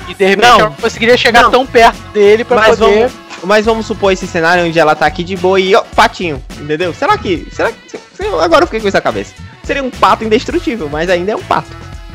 E, 0.07 0.13
de 0.13 0.25
repente 0.25 0.45
Não. 0.47 0.59
ela 0.59 0.69
não 0.69 0.75
conseguiria 0.75 1.17
chegar 1.17 1.43
Não. 1.43 1.51
tão 1.51 1.65
perto 1.65 1.97
dele 2.13 2.43
pra 2.43 2.57
Mas 2.57 2.77
poder. 2.79 2.99
vamos, 3.09 3.11
mas 3.43 3.65
vamos 3.65 3.85
supor 3.85 4.13
esse 4.13 4.25
cenário 4.25 4.65
onde 4.65 4.79
ela 4.79 4.95
tá 4.95 5.05
aqui 5.05 5.23
de 5.23 5.35
boa 5.35 5.59
e 5.59 5.75
ó, 5.75 5.81
patinho, 5.95 6.41
entendeu? 6.59 6.93
Será 6.93 7.17
que. 7.17 7.47
Será 7.51 7.71
que. 7.71 7.97
Agora 8.41 8.63
eu 8.63 8.67
fiquei 8.67 8.79
com 8.79 8.87
isso 8.87 8.95
na 8.97 9.01
cabeça. 9.01 9.33
Seria 9.63 9.83
um 9.83 9.89
pato 9.89 10.23
indestrutível, 10.23 10.87
mas 10.89 11.09
ainda 11.09 11.31
é 11.33 11.35
um 11.35 11.41
pato. 11.43 11.67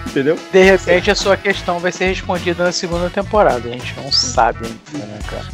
Entendeu? 0.09 0.38
De 0.52 0.62
repente 0.62 1.11
a 1.11 1.14
sua 1.14 1.36
questão 1.36 1.78
vai 1.78 1.92
ser 1.92 2.06
respondida 2.06 2.64
na 2.64 2.72
segunda 2.72 3.11
temporada. 3.11 3.68
A 3.68 3.72
gente 3.72 3.94
não 3.96 4.11
sabe 4.11 4.66
ainda, 4.66 5.06
né, 5.06 5.18
cara? 5.28 5.46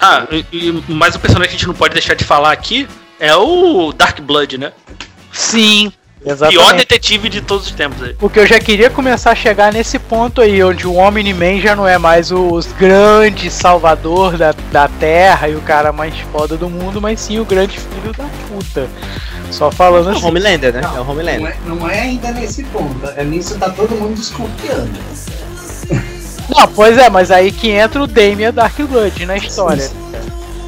Ah, 0.00 0.26
e, 0.30 0.44
e 0.52 0.92
mais 0.92 1.14
um 1.14 1.18
personagem 1.18 1.50
que 1.50 1.56
a 1.56 1.58
gente 1.58 1.68
não 1.68 1.74
pode 1.74 1.94
deixar 1.94 2.14
de 2.14 2.24
falar 2.24 2.52
aqui 2.52 2.88
é 3.18 3.34
o 3.34 3.92
Dark 3.92 4.20
Blood, 4.20 4.58
né? 4.58 4.72
Sim, 5.32 5.92
Pior 6.26 6.50
exatamente. 6.50 6.76
detetive 6.78 7.28
de 7.28 7.40
todos 7.40 7.66
os 7.66 7.72
tempos 7.72 8.02
aí. 8.02 8.14
Porque 8.14 8.40
eu 8.40 8.46
já 8.46 8.58
queria 8.58 8.90
começar 8.90 9.30
a 9.30 9.34
chegar 9.34 9.72
nesse 9.72 9.96
ponto 9.98 10.40
aí, 10.40 10.62
onde 10.62 10.84
o 10.86 10.94
Omni-Man 10.96 11.60
já 11.60 11.76
não 11.76 11.86
é 11.86 11.98
mais 11.98 12.32
o 12.32 12.58
grande 12.78 13.48
salvador 13.50 14.36
da, 14.36 14.52
da 14.72 14.88
Terra 14.88 15.48
e 15.48 15.54
o 15.54 15.60
cara 15.60 15.92
mais 15.92 16.18
foda 16.32 16.56
do 16.56 16.68
mundo, 16.68 17.00
mas 17.00 17.20
sim 17.20 17.38
o 17.38 17.44
grande 17.44 17.78
filho 17.78 18.12
da 18.12 18.24
puta. 18.48 18.88
Só 19.52 19.70
falando 19.70 20.08
É 20.10 20.12
o 20.14 20.16
assim. 20.16 20.26
Homelander, 20.26 20.72
né? 20.72 20.80
É 20.82 20.88
o 20.88 21.04
Não 21.04 21.10
Homelander. 21.10 21.46
é, 21.48 21.56
não 21.64 21.88
é 21.88 22.00
ainda 22.00 22.32
nesse 22.32 22.64
ponto. 22.64 23.06
É 23.16 23.22
nisso 23.22 23.56
tá 23.58 23.70
todo 23.70 23.94
mundo 23.94 24.16
desconfiando. 24.16 24.90
Não, 26.48 26.68
pois 26.68 26.96
é, 26.98 27.08
mas 27.10 27.30
aí 27.30 27.50
que 27.52 27.70
entra 27.70 28.02
o 28.02 28.06
Damian 28.06 28.52
Darkblood 28.52 29.26
na 29.26 29.36
história. 29.36 29.90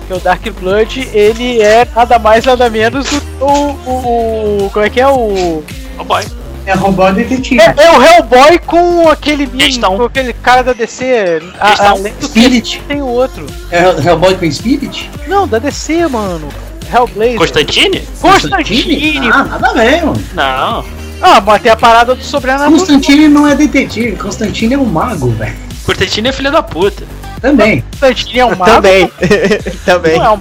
Porque 0.09 0.15
o 0.15 0.19
Darkblood, 0.25 1.11
ele 1.13 1.61
é 1.61 1.87
nada 1.95 2.19
mais 2.19 2.43
nada 2.47 2.71
menos 2.71 3.05
do 3.11 3.21
que 3.21 3.27
o, 3.43 3.47
o, 3.47 4.65
o- 4.67 4.71
Como 4.73 4.85
é 4.87 4.89
que 4.89 4.99
é 5.01 5.07
o. 5.07 5.63
Oh 5.99 6.05
boy. 6.05 6.25
É 6.65 6.73
robô 6.75 7.11
detetive. 7.13 7.61
É, 7.61 7.75
é 7.79 7.91
o 7.93 8.03
Hellboy 8.03 8.59
com 8.67 9.09
aquele 9.09 9.47
Questão. 9.47 9.97
com 9.97 10.05
aquele 10.05 10.35
cara 10.35 10.63
da 10.63 10.73
DC. 10.75 11.41
A, 11.59 11.91
além 11.91 12.13
do 12.13 12.19
que 12.19 12.25
Spirit. 12.27 12.83
tem 12.87 13.01
o 13.01 13.07
outro. 13.07 13.47
É 13.71 13.89
o 13.89 14.01
Hellboy 14.07 14.35
com 14.35 14.51
Spirit? 14.51 15.11
Não, 15.27 15.47
da 15.49 15.59
DC, 15.59 16.07
mano. 16.09 16.49
Hellblazer. 16.93 17.39
Constantine? 17.39 18.03
Constantine. 18.21 19.31
Ah, 19.33 19.45
nada 19.45 19.75
mano. 19.75 20.23
Não. 20.35 20.85
Ah, 21.23 21.41
mas 21.41 21.63
tem 21.63 21.73
a 21.73 21.77
parada 21.77 22.15
do 22.15 22.23
sobrenatural. 22.23 22.71
Constantine 22.73 23.29
não 23.29 23.47
é 23.47 23.55
detetive. 23.55 24.17
Constantine 24.17 24.75
é 24.75 24.79
um 24.79 24.85
mago, 24.85 25.31
velho. 25.31 25.57
Constantine 25.85 26.29
é 26.29 26.33
filho 26.33 26.53
da 26.53 26.63
puta. 26.63 27.03
Também. 27.41 27.83
Constantine 27.93 28.39
é 28.41 28.47
um 28.47 28.57
mago. 28.57 28.65
Também. 28.73 29.13
Também. 29.85 30.17
Não 30.19 30.25
é 30.25 30.31
um... 30.31 30.41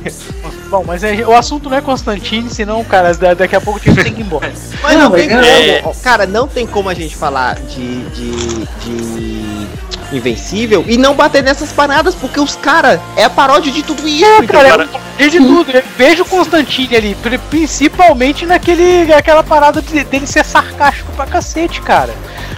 Bom, 0.70 0.84
mas 0.86 1.02
é- 1.04 1.26
o 1.26 1.34
assunto 1.34 1.70
não 1.70 1.78
é 1.78 1.82
Constantine, 1.82 2.50
senão, 2.50 2.84
cara, 2.84 3.14
da- 3.14 3.34
daqui 3.34 3.56
a 3.56 3.62
pouco 3.62 3.80
o 3.80 3.82
time 3.82 4.04
tem 4.04 4.14
que 4.14 4.20
ir 4.22 4.26
embora. 4.26 4.52
Mas 4.84 4.98
não, 5.00 5.12
tem 5.12 5.30
como. 5.30 5.42
é- 5.42 5.82
Cara, 6.04 6.26
não 6.28 6.46
tem 6.46 6.68
como 6.68 6.90
a 6.90 6.94
gente 6.94 7.16
falar 7.16 7.56
de, 7.56 8.02
de, 8.10 8.68
de 8.84 9.68
Invencível 10.12 10.84
e 10.88 10.98
não 10.98 11.14
bater 11.14 11.42
nessas 11.44 11.72
paradas, 11.72 12.16
porque 12.16 12.40
os 12.40 12.56
caras 12.56 13.00
é 13.16 13.24
a 13.26 13.30
paródia 13.30 13.72
de 13.72 13.82
tudo 13.84 14.06
isso. 14.08 14.26
É, 14.26 14.46
cara, 14.46 14.88
é 15.20 15.28
de 15.28 15.38
tudo. 15.38 15.72
Eu 15.72 15.84
vejo 15.98 16.24
o 16.24 16.26
Constantine 16.26 16.96
ali, 16.96 17.16
pri- 17.16 17.38
principalmente 17.38 18.46
naquele, 18.46 19.06
naquela 19.06 19.44
parada 19.44 19.82
de- 19.82 20.04
dele 20.06 20.26
ser 20.28 20.44
sarcástico 20.46 21.12
pra 21.14 21.26
cacete, 21.26 21.82
cara. 21.82 22.14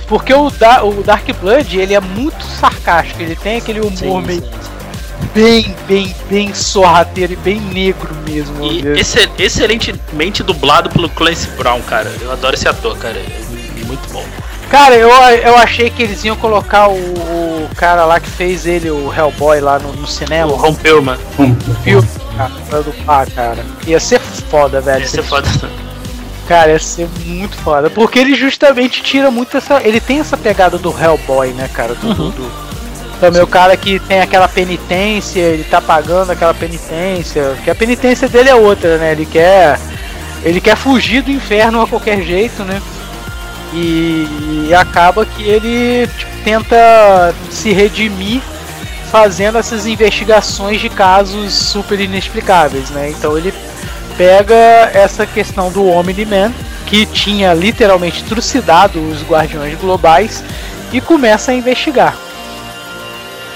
Porque 0.10 0.34
o, 0.34 0.50
da, 0.50 0.84
o 0.84 1.04
Dark 1.04 1.26
Blood, 1.40 1.80
ele 1.80 1.94
é 1.94 2.00
muito 2.00 2.44
sarcástico, 2.44 3.22
ele 3.22 3.36
tem 3.36 3.58
aquele 3.58 3.80
humor 3.80 4.22
meio 4.24 4.44
bem, 5.36 5.76
bem, 5.88 6.16
bem 6.30 6.54
sorrateiro 6.54 7.34
e 7.34 7.36
bem 7.36 7.60
negro 7.62 8.10
mesmo. 8.28 8.66
E 8.66 8.80
excel- 9.00 9.30
excelentemente 9.38 10.42
dublado 10.42 10.90
pelo 10.90 11.08
Clancy 11.10 11.48
Brown, 11.52 11.82
cara. 11.82 12.12
Eu 12.22 12.32
adoro 12.32 12.56
esse 12.56 12.68
ator, 12.68 12.98
cara. 12.98 13.18
É 13.18 13.86
muito 13.86 14.12
bom. 14.12 14.26
Cara, 14.70 14.96
eu, 14.96 15.10
eu 15.10 15.56
achei 15.58 15.90
que 15.90 16.04
eles 16.04 16.24
iam 16.24 16.36
colocar 16.36 16.90
o, 16.90 16.94
o 16.96 17.70
cara 17.76 18.06
lá 18.06 18.20
que 18.20 18.30
fez 18.30 18.66
ele, 18.68 18.90
o 18.90 19.12
Hellboy, 19.14 19.60
lá 19.60 19.80
no, 19.80 19.94
no 19.94 20.04
o 20.04 20.08
cinema. 20.08 20.52
Cara, 22.38 22.52
pra 22.70 22.80
dublar, 22.82 23.30
cara. 23.32 23.66
Ia 23.86 24.00
ser 24.00 24.20
foda, 24.20 24.80
velho. 24.80 25.02
Ia 25.02 25.08
ser 25.08 25.24
foda. 25.24 25.48
Cara, 26.50 26.72
ia 26.72 26.80
ser 26.80 27.08
muito 27.26 27.56
foda. 27.58 27.90
Porque 27.90 28.20
ele 28.20 28.34
justamente 28.36 29.02
tira 29.04 29.30
muito 29.32 29.56
essa. 29.56 29.80
Ele 29.84 30.02
tem 30.02 30.20
essa 30.20 30.36
pegada 30.36 30.78
do 30.78 30.90
Hellboy, 30.90 31.50
né, 31.54 31.70
cara? 31.74 31.94
Do, 31.96 32.08
Uhum. 32.08 32.30
do- 32.32 32.70
também 33.22 33.42
o 33.42 33.48
cara 33.48 33.78
que 33.78 34.00
tem 34.00 34.20
aquela 34.22 34.48
penitência, 34.48 35.40
ele 35.42 35.64
tá 35.66 35.80
pagando 35.80 36.32
aquela 36.32 36.54
penitência. 36.54 37.56
Que 37.64 37.70
a 37.70 37.76
penitência 37.76 38.28
dele 38.28 38.50
é 38.50 38.56
outra, 38.56 38.98
né? 38.98 39.12
Ele 39.12 39.26
quer. 39.26 39.80
Ele 40.44 40.60
quer 40.60 40.76
fugir 40.76 41.22
do 41.22 41.30
inferno 41.32 41.82
a 41.82 41.88
qualquer 41.88 42.22
jeito, 42.24 42.64
né? 42.64 42.82
E, 43.74 44.68
e 44.70 44.74
acaba 44.74 45.26
que 45.26 45.44
ele 45.44 46.08
tipo, 46.18 46.32
tenta 46.44 47.36
se 47.52 47.72
redimir 47.72 48.42
fazendo 49.12 49.58
essas 49.60 49.86
investigações 49.86 50.82
de 50.82 50.90
casos 50.90 51.54
super 51.54 52.00
inexplicáveis, 52.00 52.90
né? 52.90 53.10
Então 53.10 53.38
ele 53.38 53.54
pega 54.20 54.54
essa 54.94 55.26
questão 55.26 55.72
do 55.72 55.88
Omni-Man, 55.88 56.52
que 56.86 57.06
tinha 57.06 57.54
literalmente 57.54 58.22
trucidado 58.26 59.00
os 59.00 59.24
Guardiões 59.24 59.80
Globais, 59.80 60.44
e 60.92 61.00
começa 61.00 61.52
a 61.52 61.56
investigar. 61.56 62.18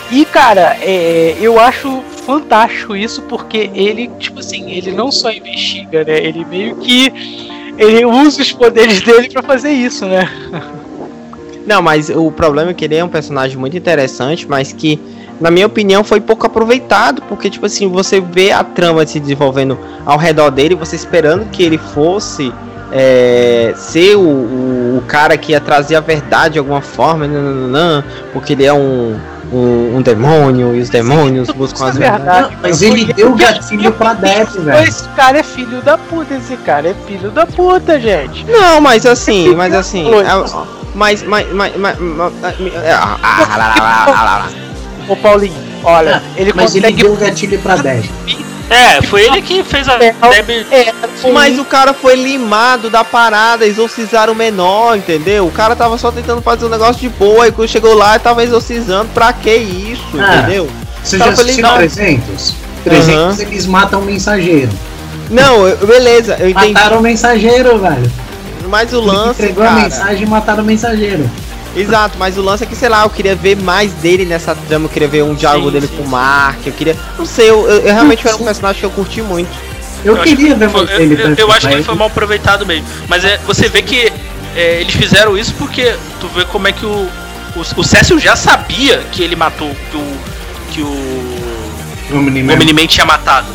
E 0.10 0.24
cara, 0.24 0.78
é, 0.80 1.36
eu 1.42 1.60
acho 1.60 2.02
fantástico 2.26 2.96
isso 2.96 3.24
porque 3.24 3.70
ele, 3.74 4.10
tipo 4.18 4.40
assim, 4.40 4.72
ele 4.72 4.94
não 4.94 5.12
só 5.12 5.32
investiga, 5.34 6.06
né? 6.06 6.18
Ele 6.18 6.46
meio 6.46 6.78
que 6.78 7.12
ele 7.78 8.06
usa 8.06 8.42
os 8.42 8.54
poderes 8.54 9.02
dele 9.04 9.30
pra 9.30 9.44
fazer 9.44 9.72
isso, 9.72 10.06
né? 10.06 10.30
Não, 11.66 11.82
mas 11.82 12.10
o 12.10 12.32
problema 12.32 12.72
é 12.72 12.74
que 12.74 12.86
ele 12.86 12.96
é 12.96 13.04
um 13.04 13.10
personagem 13.10 13.58
muito 13.58 13.76
interessante, 13.76 14.48
mas 14.48 14.72
que, 14.72 14.98
na 15.42 15.52
minha 15.52 15.66
opinião, 15.66 16.04
foi 16.04 16.20
pouco 16.22 16.46
aproveitado, 16.46 17.22
porque, 17.24 17.50
tipo 17.50 17.66
assim, 17.66 17.88
você 17.90 18.20
vê 18.22 18.52
a 18.52 18.64
trama 18.64 19.06
se 19.06 19.20
desenvolvendo 19.20 19.78
ao 20.06 20.18
redor 20.18 20.50
dele, 20.52 20.76
você 20.76 20.96
esperando 20.96 21.46
que 21.52 21.62
ele 21.64 21.78
fosse 21.78 22.54
é, 22.92 23.74
ser 23.76 24.16
o, 24.16 24.22
o, 24.22 24.98
o 25.00 25.04
cara 25.08 25.36
que 25.38 25.52
ia 25.52 25.60
trazer 25.60 25.96
a 25.96 26.00
verdade 26.00 26.54
de 26.54 26.60
alguma 26.60 26.82
forma, 26.82 27.28
nananã, 27.28 28.04
porque 28.32 28.54
ele 28.54 28.66
é 28.66 28.72
um, 28.74 29.20
um, 29.52 29.98
um 29.98 30.02
demônio 30.02 30.76
e 30.76 30.80
os 30.82 30.90
demônios 30.90 31.50
buscam 31.50 31.88
as 31.88 31.96
é 31.96 32.00
verdades. 32.00 32.26
verdade. 32.28 32.58
Mas 32.62 32.82
ele 32.84 33.12
deu 33.14 33.32
o 33.32 33.36
que- 33.36 33.44
gatilho 33.44 33.92
pra 33.94 34.14
Death, 34.14 34.54
velho. 34.58 34.88
Esse 34.88 35.08
cara 35.10 35.40
é 35.40 35.44
filho 35.44 35.82
da 35.82 35.98
puta, 35.98 36.36
esse 36.36 36.56
cara 36.58 36.90
é 36.90 36.94
filho 37.08 37.32
da 37.32 37.46
puta, 37.48 38.00
gente. 38.00 38.46
Não, 38.46 38.80
mas 38.80 39.06
assim, 39.08 39.56
mas 39.56 39.74
assim, 39.74 40.08
é- 40.14 40.24
mas, 40.94 41.24
mas, 41.24 41.52
mas, 41.52 41.76
mas, 41.76 41.98
mas- 42.00 42.00
lá, 42.00 43.18
lá, 43.22 43.58
lá, 43.58 43.76
lá, 43.76 44.06
lá, 44.06 44.24
lá. 44.24 44.50
Ô 45.08 45.16
Paulinho, 45.16 45.54
olha, 45.84 46.22
ele 46.38 46.52
Ah, 46.52 46.54
Mas 46.56 46.76
ele 46.76 46.82
consegue. 46.88 47.04
deu 47.04 47.14
o 47.14 47.18
gatilho 47.18 47.60
pra 47.60 47.76
Death. 47.76 48.06
É, 48.70 49.02
foi 49.04 49.24
ele 49.26 49.42
que 49.42 49.62
fez 49.64 49.88
a 49.90 49.96
É, 49.96 50.14
Debbie. 50.30 50.66
É, 50.72 50.94
Mas 51.32 51.60
o 51.60 51.66
cara 51.66 51.94
foi 51.94 52.16
limado 52.16 52.90
da 52.90 53.04
parada, 53.04 53.66
exorcizaram 53.66 54.34
o 54.34 54.36
menor, 54.36 54.98
entendeu? 54.98 55.46
O 55.46 55.52
cara 55.52 55.76
tava 55.76 55.98
só 55.98 56.12
tentando 56.12 56.42
fazer 56.42 56.66
um 56.66 56.70
negócio 56.70 57.00
de 57.02 57.10
boa 57.10 57.48
e 57.48 57.52
quando 57.52 57.68
chegou 57.68 57.94
lá 57.94 58.18
tava 58.18 58.44
exorcizando. 58.44 59.10
Pra 59.14 59.32
que 59.34 59.54
isso, 59.54 60.02
Ah. 60.18 60.38
entendeu? 60.38 60.70
Você 61.04 61.18
já 61.18 61.26
assistiu 61.30 61.56
legal. 61.58 61.76
300? 61.76 62.56
300 62.84 63.40
eles 63.42 63.66
matam 63.68 64.00
o 64.00 64.06
mensageiro. 64.06 64.72
Não, 65.30 65.68
eu- 65.68 65.86
beleza, 65.86 66.38
eu 66.40 66.50
entendi. 66.50 66.74
Mataram 66.74 67.00
o 67.00 67.02
mensageiro, 67.02 67.78
velho. 67.80 68.12
Mas 68.70 68.92
o 68.94 68.98
Ele 69.00 69.08
lance, 69.08 69.42
entregou 69.42 69.64
a 69.64 69.68
cara, 69.68 69.82
mensagem 69.82 70.24
e 70.24 70.26
mataram 70.30 70.64
o 70.64 70.66
mensageiro. 70.66 71.30
Exato, 71.76 72.16
mas 72.20 72.38
o 72.38 72.42
lance 72.42 72.64
é 72.64 72.68
que, 72.68 72.76
sei 72.76 72.88
lá, 72.90 73.04
eu 73.04 73.10
queria 73.10 73.36
ver 73.36 73.56
mais 73.58 73.92
dele 73.94 74.26
nessa 74.26 74.54
trama, 74.56 74.86
eu 74.86 74.90
queria 74.90 75.08
ver 75.08 75.24
um 75.24 75.34
diálogo 75.34 75.68
Sim, 75.68 75.74
dele 75.74 75.88
sim, 75.88 75.96
com 75.98 76.04
o. 76.04 76.08
Mark, 76.08 76.60
eu 76.66 76.74
queria. 76.74 76.96
Não 77.18 77.26
sei, 77.26 77.50
eu, 77.50 77.68
eu, 77.68 77.78
eu 77.82 77.94
realmente 77.94 78.28
era 78.28 78.36
um 78.38 78.44
personagem 78.44 78.80
que 78.80 78.86
eu 78.86 78.92
curti 78.92 79.22
muito. 79.22 79.50
Eu, 80.06 80.18
Eu 80.18 80.24
queria 80.24 80.54
ver 80.56 80.70
Foi- 80.70 80.86
mais 80.86 80.98
eu, 81.00 81.02
ele 81.02 81.22
eu- 81.22 81.36
eu 81.36 81.52
acho 81.52 81.68
que 81.68 81.74
ele 81.74 81.84
foi 81.84 81.96
mal 81.96 82.08
aproveitado 82.08 82.66
mesmo. 82.66 82.86
Mas 83.08 83.24
é, 83.26 83.38
você 83.48 83.68
vê 83.70 83.82
que 83.82 84.12
é, 84.56 84.82
eles 84.82 84.94
fizeram 84.94 85.38
isso 85.38 85.54
porque 85.58 85.96
tu 86.20 86.28
vê 86.28 86.46
como 86.46 86.68
é 86.68 86.72
que 86.72 86.86
o. 86.86 87.10
O, 87.56 87.62
o 87.78 87.84
Cécio 87.84 88.20
já 88.20 88.36
sabia 88.36 88.98
que 89.12 89.24
ele 89.24 89.36
matou, 89.36 89.70
que 89.92 89.98
o. 89.98 90.18
que 90.74 90.82
o. 90.82 90.86
O 92.12 92.18
Omni-Man. 92.18 92.54
O 92.54 92.56
Omni-Man 92.56 92.86
tinha 92.88 93.06
matado. 93.06 93.48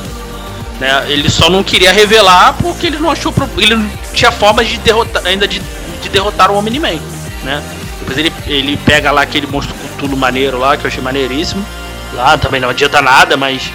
Né? 0.80 1.04
Ele 1.08 1.28
só 1.28 1.50
não 1.50 1.62
queria 1.62 1.92
revelar 1.92 2.54
porque 2.60 2.86
ele 2.86 2.98
não 2.98 3.10
achou. 3.10 3.30
pro- 3.32 3.48
Ele 3.58 3.74
não 3.76 3.90
tinha 4.14 4.32
forma 4.32 4.64
de 4.64 4.76
derrotar. 4.78 5.22
ainda 5.26 5.46
de, 5.46 5.60
de 6.02 6.08
derrotar 6.08 6.50
o 6.50 6.56
Omni-Man. 6.56 6.98
Né? 7.44 7.62
Depois 8.08 8.18
ele, 8.18 8.32
ele 8.46 8.76
pega 8.78 9.10
lá 9.10 9.22
aquele 9.22 9.46
monstro 9.46 9.74
Cthulhu 9.74 10.16
maneiro 10.16 10.58
lá, 10.58 10.76
que 10.76 10.84
eu 10.84 10.88
achei 10.88 11.02
maneiríssimo. 11.02 11.64
Lá 12.14 12.38
também 12.38 12.60
não 12.60 12.70
adianta 12.70 13.02
nada, 13.02 13.36
mas. 13.36 13.70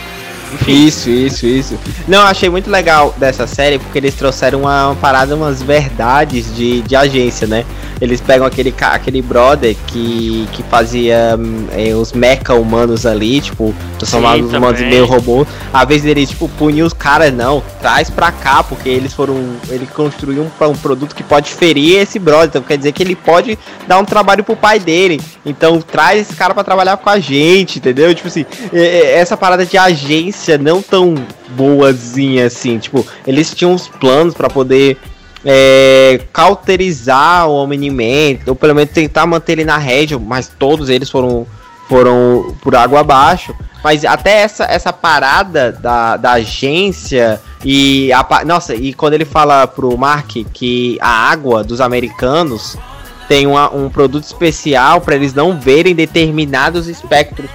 Enfim. 0.53 0.85
Isso, 0.85 1.09
isso, 1.09 1.45
isso. 1.45 1.79
Não, 2.07 2.19
eu 2.19 2.25
achei 2.25 2.49
muito 2.49 2.69
legal 2.69 3.13
dessa 3.17 3.47
série 3.47 3.79
porque 3.79 3.97
eles 3.97 4.13
trouxeram 4.13 4.61
uma, 4.61 4.87
uma 4.87 4.95
parada, 4.95 5.35
umas 5.35 5.61
verdades 5.61 6.55
de, 6.55 6.81
de 6.81 6.95
agência, 6.95 7.47
né? 7.47 7.65
Eles 8.01 8.19
pegam 8.19 8.45
aquele, 8.45 8.73
aquele 8.81 9.21
brother 9.21 9.75
que, 9.87 10.47
que 10.51 10.63
fazia 10.63 11.37
eh, 11.71 11.93
os 11.95 12.11
mecha 12.11 12.53
humanos 12.53 13.05
ali, 13.05 13.39
tipo, 13.39 13.73
transformar 13.97 14.35
Sim, 14.35 14.43
os 14.43 14.53
humanos 14.53 14.81
em 14.81 14.89
meio 14.89 15.05
robô. 15.05 15.45
A 15.73 15.85
vez 15.85 16.03
dele, 16.03 16.25
tipo, 16.25 16.49
punir 16.49 16.83
os 16.83 16.93
caras, 16.93 17.33
não, 17.33 17.63
traz 17.81 18.09
pra 18.09 18.31
cá, 18.31 18.61
porque 18.63 18.89
eles 18.89 19.13
foram. 19.13 19.35
Ele 19.69 19.85
construiu 19.85 20.43
um, 20.43 20.65
um 20.67 20.75
produto 20.75 21.15
que 21.15 21.23
pode 21.23 21.53
ferir 21.53 21.97
esse 21.99 22.19
brother. 22.19 22.47
Então 22.49 22.61
quer 22.61 22.77
dizer 22.77 22.91
que 22.91 23.01
ele 23.01 23.15
pode 23.15 23.57
dar 23.87 23.99
um 23.99 24.05
trabalho 24.05 24.43
pro 24.43 24.55
pai 24.55 24.79
dele. 24.79 25.21
Então 25.45 25.81
traz 25.81 26.21
esse 26.21 26.35
cara 26.35 26.53
pra 26.53 26.63
trabalhar 26.63 26.97
com 26.97 27.09
a 27.09 27.19
gente, 27.19 27.79
entendeu? 27.79 28.13
Tipo 28.13 28.27
assim, 28.27 28.45
é- 28.73 28.79
é- 28.79 29.13
essa 29.19 29.37
parada 29.37 29.65
de 29.65 29.77
agência 29.77 30.42
não 30.59 30.81
tão 30.81 31.15
boazinha 31.49 32.45
assim. 32.47 32.77
Tipo, 32.79 33.05
eles 33.25 33.53
tinham 33.53 33.73
uns 33.73 33.87
planos 33.87 34.33
pra 34.33 34.49
poder 34.49 34.97
é, 35.45 36.21
cauterizar 36.31 37.47
o 37.47 37.63
Omni-Man, 37.63 38.39
ou 38.47 38.55
pelo 38.55 38.75
menos 38.75 38.91
tentar 38.93 39.25
manter 39.25 39.53
ele 39.53 39.65
na 39.65 39.77
rédea, 39.77 40.17
mas 40.19 40.47
todos 40.47 40.89
eles 40.89 41.09
foram, 41.09 41.45
foram 41.89 42.55
por 42.61 42.75
água 42.75 43.01
abaixo. 43.01 43.53
Mas 43.83 44.05
até 44.05 44.41
essa, 44.41 44.63
essa 44.63 44.93
parada 44.93 45.71
da, 45.71 46.15
da 46.15 46.31
agência 46.33 47.41
e 47.65 48.11
a, 48.13 48.25
nossa, 48.45 48.73
e 48.73 48.93
quando 48.93 49.13
ele 49.13 49.25
fala 49.25 49.67
pro 49.67 49.97
Mark 49.97 50.31
que 50.53 50.97
a 51.01 51.09
água 51.29 51.63
dos 51.65 51.81
americanos 51.81 52.77
tem 53.27 53.45
uma- 53.45 53.73
um 53.73 53.89
produto 53.89 54.23
especial 54.23 55.01
para 55.01 55.15
eles 55.15 55.33
não 55.33 55.59
verem 55.59 55.93
determinados 55.93 56.87
espectros 56.87 57.49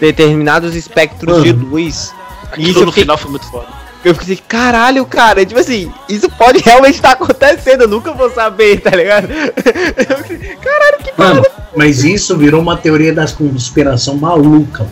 determinados 0.00 0.74
espectros 0.74 1.42
de 1.42 1.52
luz. 1.52 2.12
Aquilo 2.44 2.68
Isso 2.70 2.80
no 2.80 2.86
fiquei- 2.86 3.02
final 3.04 3.18
foi 3.18 3.30
muito 3.30 3.46
foda. 3.50 3.66
eu 4.04 4.14
fiquei 4.14 4.34
assim, 4.34 4.42
caralho, 4.48 5.04
cara, 5.06 5.44
tipo 5.44 5.60
assim, 5.60 5.92
isso 6.08 6.28
pode 6.30 6.58
realmente 6.60 6.94
estar 6.96 7.12
acontecendo, 7.12 7.82
eu 7.82 7.88
nunca 7.88 8.12
vou 8.12 8.30
saber, 8.30 8.80
tá 8.80 8.90
ligado? 8.90 9.28
Eu 9.30 10.24
fiquei, 10.24 10.56
caralho, 10.56 10.98
que 11.04 11.12
Mano, 11.16 11.42
mas 11.76 12.02
isso 12.02 12.36
virou 12.36 12.60
uma 12.60 12.76
teoria 12.76 13.12
das 13.12 13.32
conspiração 13.32 14.16
maluca. 14.16 14.86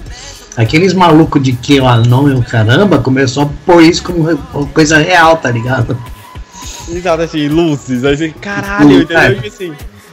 Aqueles 0.56 0.92
malucos 0.92 1.40
de 1.42 1.52
que 1.52 1.80
o 1.80 1.86
anão 1.86 2.28
e 2.28 2.34
o 2.34 2.42
caramba 2.42 2.98
começou 2.98 3.44
a 3.44 3.48
pôr 3.64 3.82
isso 3.82 4.02
como 4.02 4.36
coisa 4.74 4.98
real, 4.98 5.36
tá 5.36 5.50
ligado? 5.50 5.96
Exato, 6.88 7.22
assim, 7.22 7.46
luzes, 7.48 8.02
assim, 8.04 8.30
caralho, 8.32 8.88
Luz, 8.88 9.02
entendeu? 9.02 9.22
é. 9.22 9.34
Tipo 9.34 9.46
assim, 9.46 9.72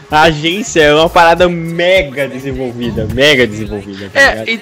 a 0.10 0.24
agência 0.24 0.82
é 0.82 0.94
uma 0.94 1.10
parada 1.10 1.48
mega 1.50 2.28
desenvolvida, 2.28 3.08
mega 3.14 3.46
desenvolvida, 3.48 4.10
tá? 4.14 4.20
É, 4.20 4.44
e- 4.48 4.62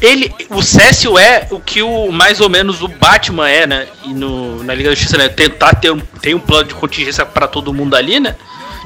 ele, 0.00 0.32
o 0.50 0.62
Cécio 0.62 1.18
é 1.18 1.46
o 1.50 1.60
que 1.60 1.82
o 1.82 2.10
mais 2.10 2.40
ou 2.40 2.48
menos 2.48 2.80
o 2.80 2.88
Batman 2.88 3.48
é, 3.48 3.66
né? 3.66 3.86
E 4.04 4.14
no, 4.14 4.62
na 4.64 4.74
Liga 4.74 4.88
da 4.88 4.94
Justiça, 4.94 5.18
né? 5.18 5.28
Tentar 5.28 5.74
ter 5.74 5.90
um, 5.90 6.00
tem 6.00 6.34
um 6.34 6.40
plano 6.40 6.68
de 6.68 6.74
contingência 6.74 7.26
pra 7.26 7.46
todo 7.46 7.72
mundo 7.72 7.94
ali, 7.94 8.18
né? 8.18 8.34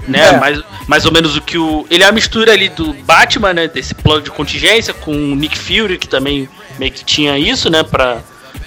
né? 0.09 0.29
É. 0.29 0.41
Mais, 0.41 0.61
mais 0.87 1.05
ou 1.05 1.13
menos 1.13 1.37
o 1.37 1.41
que 1.41 1.57
o. 1.57 1.87
Ele 1.91 2.03
é 2.03 2.07
a 2.07 2.13
mistura 2.13 2.53
ali 2.53 2.69
do 2.69 2.93
Batman, 2.93 3.55
né? 3.55 3.69
Desse 3.69 3.95
plano 3.95 4.23
de 4.23 4.31
contingência 4.31 4.93
com 4.93 5.13
o 5.13 5.37
Nick 5.37 5.57
Fury, 5.57 5.99
que 5.99 6.09
também 6.09 6.49
meio 6.79 6.91
que 6.91 7.05
tinha 7.05 7.39
isso, 7.39 7.71
né? 7.71 7.83
Pra. 7.85 8.19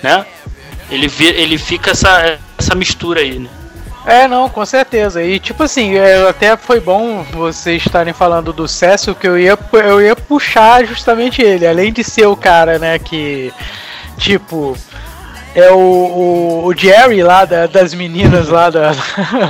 Né? 0.02 0.26
Ele, 0.90 1.08
vi, 1.08 1.28
ele 1.28 1.58
fica 1.58 1.92
essa, 1.92 2.40
essa 2.58 2.76
mistura 2.76 3.22
aí, 3.22 3.40
né? 3.40 3.50
É, 4.06 4.28
não, 4.28 4.50
com 4.50 4.66
certeza. 4.66 5.24
E 5.24 5.40
tipo 5.40 5.64
assim, 5.64 5.96
é, 5.96 6.28
até 6.28 6.58
foi 6.58 6.80
bom 6.80 7.24
vocês 7.32 7.86
estarem 7.86 8.14
falando 8.14 8.52
do 8.52 8.68
Cécio, 8.68 9.14
que 9.14 9.28
eu 9.28 9.38
ia, 9.38 9.58
eu 9.74 10.02
ia 10.02 10.16
puxar 10.16 10.84
justamente 10.86 11.42
ele. 11.42 11.68
Além 11.68 11.94
de 11.94 12.04
ser 12.04 12.26
o 12.26 12.36
cara, 12.36 12.80
né, 12.80 12.98
que. 13.00 13.54
Tipo. 14.18 14.76
É 15.54 15.70
o, 15.70 15.76
o, 15.78 16.66
o 16.68 16.74
Jerry 16.74 17.22
lá 17.22 17.44
da- 17.44 17.68
das 17.68 17.94
meninas 17.94 18.48
lá 18.48 18.70
da. 18.70 18.92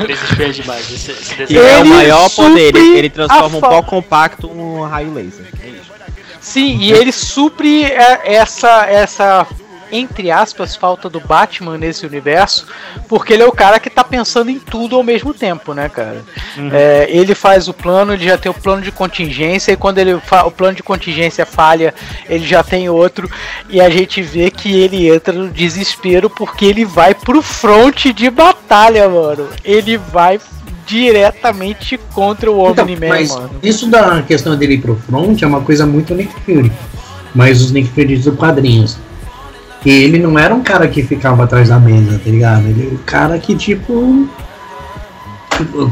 Demais. 0.51 0.91
Esse, 0.91 1.11
esse 1.11 1.35
Que 1.35 1.45
desenho. 1.45 1.61
é 1.63 1.77
o 1.77 1.79
Ele 1.81 1.89
maior 1.89 2.29
poder, 2.31 2.75
ele, 2.75 2.97
ele 2.97 3.09
transforma 3.09 3.57
um 3.57 3.61
pó 3.61 3.83
compacto 3.83 4.47
num 4.47 4.81
raio 4.81 5.13
laser. 5.13 5.45
É 5.63 5.67
isso. 5.67 5.91
Sim, 6.39 6.77
e 6.79 6.91
ele 6.91 7.11
supre 7.11 7.83
é, 7.83 8.33
essa 8.33 8.87
essa 8.87 9.45
entre 9.91 10.31
aspas, 10.31 10.75
falta 10.75 11.09
do 11.09 11.19
Batman 11.19 11.77
nesse 11.77 12.05
universo, 12.05 12.67
porque 13.07 13.33
ele 13.33 13.43
é 13.43 13.47
o 13.47 13.51
cara 13.51 13.79
que 13.79 13.89
tá 13.89 14.03
pensando 14.03 14.49
em 14.49 14.59
tudo 14.59 14.95
ao 14.95 15.03
mesmo 15.03 15.33
tempo, 15.33 15.73
né, 15.73 15.89
cara? 15.89 16.23
Uhum. 16.57 16.69
É, 16.71 17.07
ele 17.09 17.35
faz 17.35 17.67
o 17.67 17.73
plano, 17.73 18.13
ele 18.13 18.25
já 18.25 18.37
tem 18.37 18.51
o 18.51 18.55
plano 18.55 18.81
de 18.81 18.91
contingência, 18.91 19.71
e 19.71 19.77
quando 19.77 19.97
ele 19.97 20.13
o 20.13 20.51
plano 20.51 20.75
de 20.75 20.83
contingência 20.83 21.45
falha, 21.45 21.93
ele 22.29 22.45
já 22.45 22.63
tem 22.63 22.89
outro, 22.89 23.29
e 23.69 23.81
a 23.81 23.89
gente 23.89 24.21
vê 24.21 24.49
que 24.49 24.73
ele 24.79 25.09
entra 25.09 25.33
no 25.33 25.49
desespero 25.49 26.29
porque 26.29 26.65
ele 26.65 26.85
vai 26.85 27.13
pro 27.13 27.41
fronte 27.41 28.13
de 28.13 28.29
batalha, 28.29 29.07
mano. 29.09 29.47
Ele 29.63 29.97
vai 29.97 30.39
diretamente 30.85 31.97
contra 32.13 32.51
o 32.51 32.69
então, 32.69 32.83
Omni-Man, 32.83 33.07
mas 33.07 33.29
mano. 33.33 33.51
Isso 33.63 33.87
da 33.87 34.21
questão 34.23 34.57
dele 34.57 34.73
ir 34.73 34.81
pro 34.81 34.95
front 34.95 35.41
é 35.41 35.47
uma 35.47 35.61
coisa 35.61 35.85
muito 35.85 36.13
Nick 36.13 36.33
Fury. 36.41 36.71
Mas 37.33 37.61
os 37.61 37.71
Nick 37.71 37.89
Fury 37.89 38.17
dos 38.17 38.35
quadrinhos. 38.35 38.97
E 39.83 39.89
ele 39.89 40.19
não 40.19 40.37
era 40.37 40.53
um 40.53 40.61
cara 40.61 40.87
que 40.87 41.01
ficava 41.01 41.43
atrás 41.43 41.69
da 41.69 41.79
mesa, 41.79 42.19
tá 42.23 42.29
ligado? 42.29 42.67
Ele 42.67 42.85
era 42.85 42.95
um 42.95 42.97
cara 42.97 43.37
que, 43.39 43.55
tipo. 43.55 44.27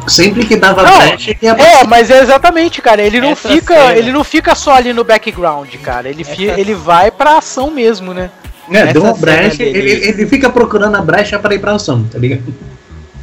Sempre 0.07 0.45
que 0.45 0.55
dava 0.55 0.81
não, 0.81 0.97
brecha, 0.97 1.31
ele 1.31 1.39
ia 1.41 1.51
É, 1.51 1.83
mas 1.85 2.09
é 2.09 2.21
exatamente, 2.21 2.81
cara. 2.81 3.01
Ele 3.01 3.19
não 3.19 3.35
fica. 3.35 3.75
Cena. 3.75 3.97
Ele 3.97 4.11
não 4.11 4.23
fica 4.23 4.55
só 4.55 4.73
ali 4.73 4.93
no 4.93 5.03
background, 5.03 5.69
cara. 5.81 6.09
Ele, 6.09 6.23
fi, 6.23 6.45
ele 6.45 6.73
vai 6.73 7.11
pra 7.11 7.37
ação 7.37 7.69
mesmo, 7.69 8.13
né? 8.13 8.29
É, 8.71 8.93
deu 8.93 9.01
uma 9.01 9.13
brecha, 9.13 9.63
ele, 9.63 10.07
ele 10.07 10.27
fica 10.27 10.49
procurando 10.49 10.95
a 10.95 11.01
brecha 11.01 11.39
para 11.39 11.55
ir 11.55 11.59
pra 11.59 11.73
ação, 11.73 12.03
tá 12.03 12.19
ligado? 12.19 12.43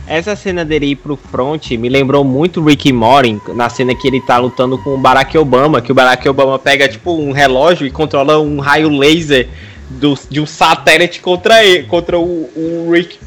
Essa 0.07 0.37
cena 0.37 0.65
dele 0.65 0.87
ir 0.87 0.97
pro 0.97 1.17
front 1.17 1.73
me 1.73 1.89
lembrou 1.89 2.25
muito 2.25 2.65
Ricky 2.65 2.93
Morty, 2.93 3.41
na 3.55 3.69
cena 3.69 3.95
que 3.95 4.07
ele 4.07 4.21
tá 4.21 4.39
lutando 4.39 4.79
com 4.79 4.91
o 4.91 4.99
Barack 4.99 5.37
Obama, 5.37 5.81
que 5.81 5.91
o 5.91 5.95
Barack 5.95 6.29
Obama 6.29 6.59
pega 6.59 6.89
tipo 6.89 7.17
um 7.17 7.33
relógio 7.33 7.87
e 7.87 7.91
controla 7.91 8.41
um 8.41 8.61
raio 8.61 8.89
laser 8.89 9.49
do, 9.89 10.19
de 10.29 10.41
um 10.41 10.47
satélite 10.47 11.21
contra 11.21 11.65
ele, 11.65 11.85
contra 11.85 12.19
o, 12.19 12.51
o 12.57 12.91
Rick. 12.93 13.19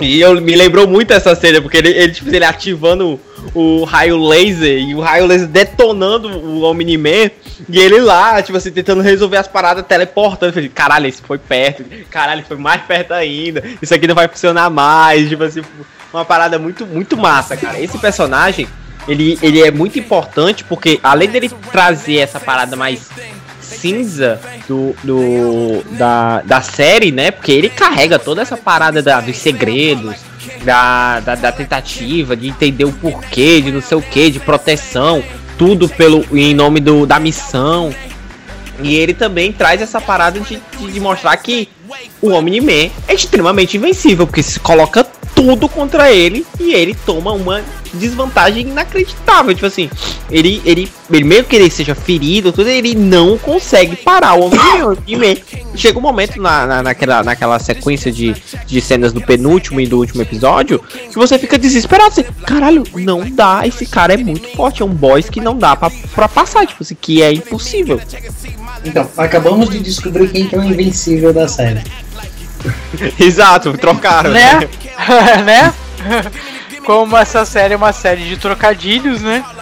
E 0.00 0.20
eu 0.20 0.40
me 0.40 0.56
lembrou 0.56 0.88
muito 0.88 1.12
essa 1.12 1.34
cena, 1.34 1.60
porque 1.60 1.76
ele, 1.76 1.90
ele, 1.90 2.12
tipo, 2.12 2.28
ele 2.34 2.44
ativando 2.44 3.20
o 3.54 3.84
raio 3.84 4.16
laser 4.16 4.78
e 4.78 4.94
o 4.94 5.00
raio 5.00 5.26
laser 5.26 5.46
detonando 5.46 6.28
o 6.28 6.62
Omni-Man 6.62 7.30
e 7.68 7.78
ele 7.78 8.00
lá, 8.00 8.42
tipo 8.42 8.56
assim, 8.56 8.70
tentando 8.70 9.02
resolver 9.02 9.36
as 9.36 9.46
paradas 9.46 9.84
teleportando. 9.86 10.46
Eu 10.46 10.54
falei, 10.54 10.68
caralho, 10.68 11.06
esse 11.06 11.22
foi 11.22 11.38
perto, 11.38 11.84
caralho, 12.10 12.44
foi 12.46 12.56
mais 12.56 12.82
perto 12.82 13.12
ainda, 13.12 13.62
isso 13.80 13.94
aqui 13.94 14.06
não 14.06 14.14
vai 14.14 14.28
funcionar 14.28 14.70
mais, 14.70 15.28
tipo 15.28 15.44
assim, 15.44 15.62
uma 16.12 16.24
parada 16.24 16.58
muito, 16.58 16.86
muito 16.86 17.16
massa, 17.16 17.56
cara. 17.56 17.78
Esse 17.78 17.98
personagem, 17.98 18.66
ele, 19.06 19.38
ele 19.42 19.62
é 19.62 19.70
muito 19.70 19.98
importante 19.98 20.64
porque 20.64 20.98
além 21.02 21.28
dele 21.28 21.50
trazer 21.70 22.16
essa 22.16 22.40
parada 22.40 22.76
mais 22.76 23.08
cinza 23.72 24.40
do, 24.68 24.94
do 25.02 25.82
da, 25.96 26.42
da 26.42 26.60
série, 26.60 27.10
né? 27.10 27.30
Porque 27.30 27.52
ele 27.52 27.68
carrega 27.68 28.18
toda 28.18 28.42
essa 28.42 28.56
parada 28.56 29.02
da, 29.02 29.20
dos 29.20 29.36
segredos, 29.36 30.16
da, 30.64 31.20
da, 31.20 31.34
da, 31.34 31.52
tentativa 31.52 32.36
de 32.36 32.48
entender 32.48 32.84
o 32.84 32.92
porquê, 32.92 33.60
de 33.60 33.72
não 33.72 33.80
sei 33.80 33.96
o 33.96 34.02
que, 34.02 34.30
de 34.30 34.40
proteção, 34.40 35.22
tudo 35.58 35.88
pelo 35.88 36.24
em 36.36 36.54
nome 36.54 36.80
do, 36.80 37.06
da 37.06 37.18
missão. 37.18 37.94
E 38.82 38.96
ele 38.96 39.14
também 39.14 39.52
traz 39.52 39.80
essa 39.80 40.00
parada 40.00 40.40
de, 40.40 40.60
de, 40.78 40.92
de 40.92 41.00
mostrar 41.00 41.36
que 41.36 41.68
o 42.20 42.30
Omni-Man 42.30 42.90
é 43.06 43.14
extremamente 43.14 43.76
invencível, 43.76 44.26
porque 44.26 44.42
se 44.42 44.58
coloca 44.58 45.04
tudo 45.34 45.68
contra 45.68 46.12
ele 46.12 46.46
e 46.60 46.72
ele 46.72 46.94
toma 47.06 47.32
uma 47.32 47.62
desvantagem 47.92 48.68
inacreditável. 48.68 49.54
Tipo 49.54 49.66
assim, 49.66 49.90
ele, 50.30 50.62
ele, 50.64 50.90
ele 51.10 51.24
meio 51.24 51.44
que 51.44 51.56
ele 51.56 51.70
seja 51.70 51.94
ferido, 51.94 52.52
tudo, 52.52 52.68
ele 52.68 52.94
não 52.94 53.38
consegue 53.38 53.96
parar 53.96 54.34
o 54.34 54.46
Homem-Man. 54.46 55.40
Chega 55.74 55.98
um 55.98 56.02
momento 56.02 56.40
na, 56.40 56.66
na, 56.66 56.82
naquela, 56.82 57.22
naquela 57.22 57.58
sequência 57.58 58.10
de, 58.10 58.34
de 58.66 58.80
cenas 58.80 59.12
do 59.12 59.20
penúltimo 59.20 59.80
e 59.80 59.86
do 59.86 59.98
último 59.98 60.22
episódio 60.22 60.82
que 61.10 61.16
você 61.16 61.38
fica 61.38 61.58
desesperado. 61.58 62.10
Assim, 62.10 62.24
Caralho, 62.46 62.84
não 62.94 63.28
dá. 63.30 63.66
Esse 63.66 63.86
cara 63.86 64.14
é 64.14 64.16
muito 64.16 64.48
forte. 64.56 64.82
É 64.82 64.84
um 64.84 64.94
boss 64.94 65.28
que 65.28 65.40
não 65.40 65.56
dá 65.56 65.76
pra, 65.76 65.90
pra 66.14 66.28
passar. 66.28 66.66
Tipo 66.66 66.82
assim, 66.82 66.96
que 67.00 67.22
é 67.22 67.32
impossível. 67.32 68.00
Então, 68.84 69.08
acabamos 69.16 69.70
de 69.70 69.78
descobrir 69.80 70.28
quem 70.28 70.46
que 70.46 70.54
é 70.54 70.58
o 70.58 70.64
invencível 70.64 71.32
da 71.32 71.46
série. 71.46 71.82
Exato, 73.18 73.76
trocaram. 73.76 74.30
Né? 74.30 74.68
né? 75.44 75.74
Como 76.84 77.16
essa 77.16 77.44
série 77.44 77.74
é 77.74 77.76
uma 77.76 77.92
série 77.92 78.24
de 78.28 78.36
trocadilhos, 78.36 79.22
né? 79.22 79.44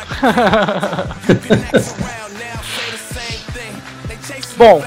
Bom, 4.57 4.83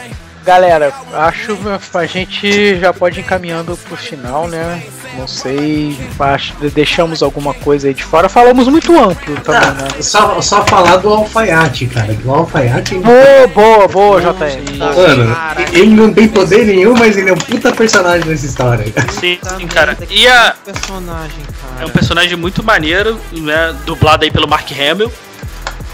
galera, 0.45 0.93
acho 1.13 1.57
que 1.57 1.97
a 1.97 2.05
gente 2.05 2.79
já 2.79 2.93
pode 2.93 3.19
ir 3.19 3.23
encaminhando 3.23 3.75
pro 3.77 3.95
final, 3.97 4.47
né? 4.47 4.83
Não 5.17 5.27
sei, 5.27 5.97
acho, 6.19 6.53
deixamos 6.71 7.21
alguma 7.21 7.53
coisa 7.53 7.87
aí 7.87 7.93
de 7.93 8.03
fora. 8.03 8.27
Falamos 8.27 8.67
muito 8.67 8.97
amplo 8.97 9.35
também, 9.41 9.69
ah, 9.69 9.71
né? 9.73 9.87
Só, 10.01 10.41
só 10.41 10.65
falar 10.65 10.97
do 10.97 11.09
alfaiate, 11.09 11.85
cara. 11.87 12.15
o 12.25 12.31
alfaiate. 12.31 12.95
Boa, 12.95 13.47
boa, 13.53 13.87
boa, 13.87 14.21
JM. 14.21 14.77
Mano, 14.77 15.35
ele 15.71 15.95
não 15.95 16.13
tem 16.13 16.27
poder 16.27 16.65
nenhum, 16.65 16.93
mas 16.97 17.15
ele 17.17 17.29
é 17.29 17.33
um 17.33 17.37
puta 17.37 17.71
personagem 17.71 18.27
nessa 18.27 18.45
história. 18.45 18.85
Sim, 19.19 19.37
sim 19.41 19.67
cara. 19.67 19.97
E 20.09 20.27
a. 20.27 20.55
Personagem, 20.65 21.43
cara. 21.61 21.62
É 21.79 21.85
um 21.85 21.89
personagem 21.89 22.37
muito 22.37 22.63
maneiro, 22.63 23.19
né? 23.31 23.75
Dublado 23.85 24.23
aí 24.23 24.31
pelo 24.31 24.47
Mark 24.47 24.69
Hamill, 24.71 25.11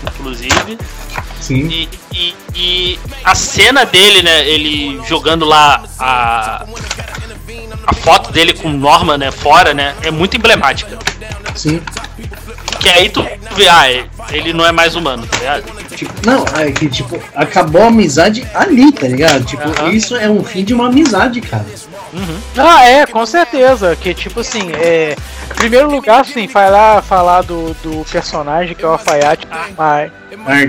inclusive. 0.03 0.77
Sim. 1.39 1.67
E, 1.67 1.89
e, 2.13 2.35
e, 2.55 2.99
a 3.23 3.33
cena 3.33 3.85
dele, 3.85 4.21
né? 4.21 4.47
Ele 4.47 5.01
jogando 5.07 5.45
lá 5.45 5.83
a, 5.97 6.65
a 7.87 7.93
foto 7.93 8.31
dele 8.31 8.53
com 8.53 8.69
Norma, 8.69 9.17
né? 9.17 9.31
Fora, 9.31 9.73
né? 9.73 9.95
É 10.03 10.11
muito 10.11 10.37
emblemática. 10.37 10.99
Sim. 11.55 11.81
Que 12.79 12.89
aí 12.89 13.09
tu 13.09 13.21
vê, 13.55 13.67
ah, 13.67 13.89
ele 14.31 14.53
não 14.53 14.65
é 14.65 14.71
mais 14.71 14.95
humano, 14.95 15.27
tá 15.27 15.37
ligado? 15.37 15.63
Tipo, 15.95 16.13
não, 16.25 16.45
é 16.57 16.71
que 16.71 16.87
tipo, 16.87 17.21
acabou 17.35 17.83
a 17.83 17.87
amizade 17.87 18.47
ali, 18.53 18.91
tá 18.91 19.07
ligado? 19.07 19.43
Tipo, 19.43 19.67
uhum. 19.67 19.89
isso 19.89 20.15
é 20.15 20.29
um 20.29 20.43
fim 20.43 20.63
de 20.63 20.73
uma 20.73 20.87
amizade, 20.87 21.41
cara. 21.41 21.65
Uhum. 22.13 22.39
Ah, 22.57 22.85
é, 22.85 23.05
com 23.05 23.25
certeza. 23.25 23.95
Que 23.95 24.13
tipo 24.13 24.39
assim, 24.39 24.71
é. 24.73 25.15
Em 25.51 25.55
primeiro 25.55 25.89
lugar, 25.89 26.21
assim, 26.21 26.47
vai 26.47 26.69
lá 26.69 27.01
falar 27.01 27.41
do, 27.41 27.73
do 27.75 28.05
personagem 28.09 28.75
que 28.75 28.83
é 28.83 28.87
o 28.87 28.91
Alfaiate, 28.91 29.47
mas. 29.77 30.11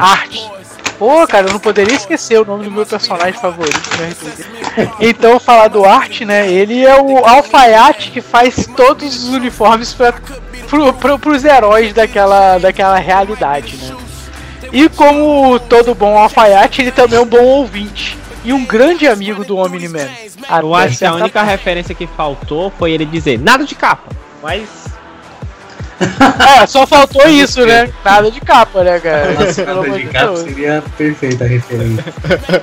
Arte. 0.01 0.51
Pô, 0.99 1.27
cara, 1.27 1.47
eu 1.47 1.53
não 1.55 1.59
poderia 1.59 1.97
esquecer 1.97 2.39
o 2.39 2.45
nome 2.45 2.65
do 2.65 2.71
meu 2.71 2.85
personagem 2.85 3.41
favorito 3.41 3.89
né? 3.97 4.13
Então, 5.01 5.41
falar 5.41 5.69
do 5.69 5.83
Art, 5.83 6.21
né? 6.21 6.47
Ele 6.53 6.85
é 6.85 7.01
o 7.01 7.25
alfaiate 7.25 8.11
que 8.11 8.21
faz 8.21 8.69
todos 8.77 9.25
os 9.25 9.31
uniformes 9.31 9.95
para 9.95 10.13
pro, 10.69 10.93
pro, 10.93 11.19
pros 11.19 11.43
heróis 11.43 11.95
daquela, 11.95 12.59
daquela 12.59 12.99
realidade, 12.99 13.77
né? 13.79 13.97
E 14.71 14.91
como 14.91 15.59
todo 15.59 15.95
bom 15.95 16.19
alfaiate, 16.19 16.83
ele 16.83 16.93
também 16.93 17.19
é 17.19 17.23
um 17.23 17.27
bom 17.27 17.45
ouvinte 17.45 18.20
e 18.45 18.53
um 18.53 18.65
grande 18.65 19.07
amigo 19.07 19.45
do 19.45 19.57
Omni-Man. 19.57 20.09
Eu 20.61 20.75
acho 20.75 20.99
que 20.99 21.05
a 21.05 21.15
única 21.15 21.43
referência 21.43 21.95
que 21.95 22.07
faltou 22.07 22.73
foi 22.79 22.93
ele 22.93 23.05
dizer 23.05 23.39
nada 23.39 23.65
de 23.65 23.75
capa, 23.75 24.11
mas 24.43 24.69
é, 26.61 26.67
só 26.67 26.87
faltou 26.87 27.29
isso, 27.29 27.65
né? 27.67 27.93
Nada 28.05 28.31
de 28.31 28.41
capa, 28.41 28.83
né, 28.83 28.99
cara? 28.99 29.33
Nossa, 29.33 29.65
nada 29.67 29.91
de 29.91 30.07
capa 30.07 30.37
seria 30.37 30.83
perfeita 30.97 31.45
a 31.45 31.47
referência. 31.47 32.05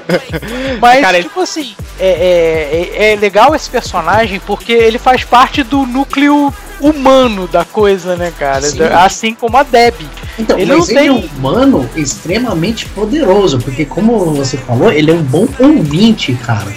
Mas, 0.82 1.01
cara, 1.01 1.21
tipo 1.21 1.39
assim, 1.39 1.75
é, 1.99 2.07
é, 2.07 3.09
é, 3.09 3.13
é 3.13 3.15
legal 3.15 3.53
esse 3.53 3.69
personagem 3.69 4.39
porque 4.39 4.71
ele 4.71 4.97
faz 4.97 5.23
parte 5.23 5.63
do 5.63 5.86
núcleo 5.86 6.53
humano 6.80 7.47
da 7.47 7.65
coisa, 7.65 8.15
né, 8.15 8.32
cara? 8.38 8.61
Sim. 8.61 8.84
Assim 8.84 9.34
como 9.34 9.57
a 9.57 9.63
Deb. 9.63 9.95
Então, 10.38 10.57
ele 10.57 10.73
mas 10.73 10.80
não 10.80 10.86
ele 10.86 10.99
tem... 10.99 11.07
é 11.07 11.11
um 11.11 11.25
humano 11.38 11.89
extremamente 11.95 12.86
poderoso, 12.88 13.59
porque 13.59 13.86
como 13.86 14.17
você 14.34 14.57
falou, 14.57 14.91
ele 14.91 15.11
é 15.11 15.13
um 15.13 15.23
bom 15.23 15.47
ouvinte, 15.59 16.34
cara. 16.36 16.67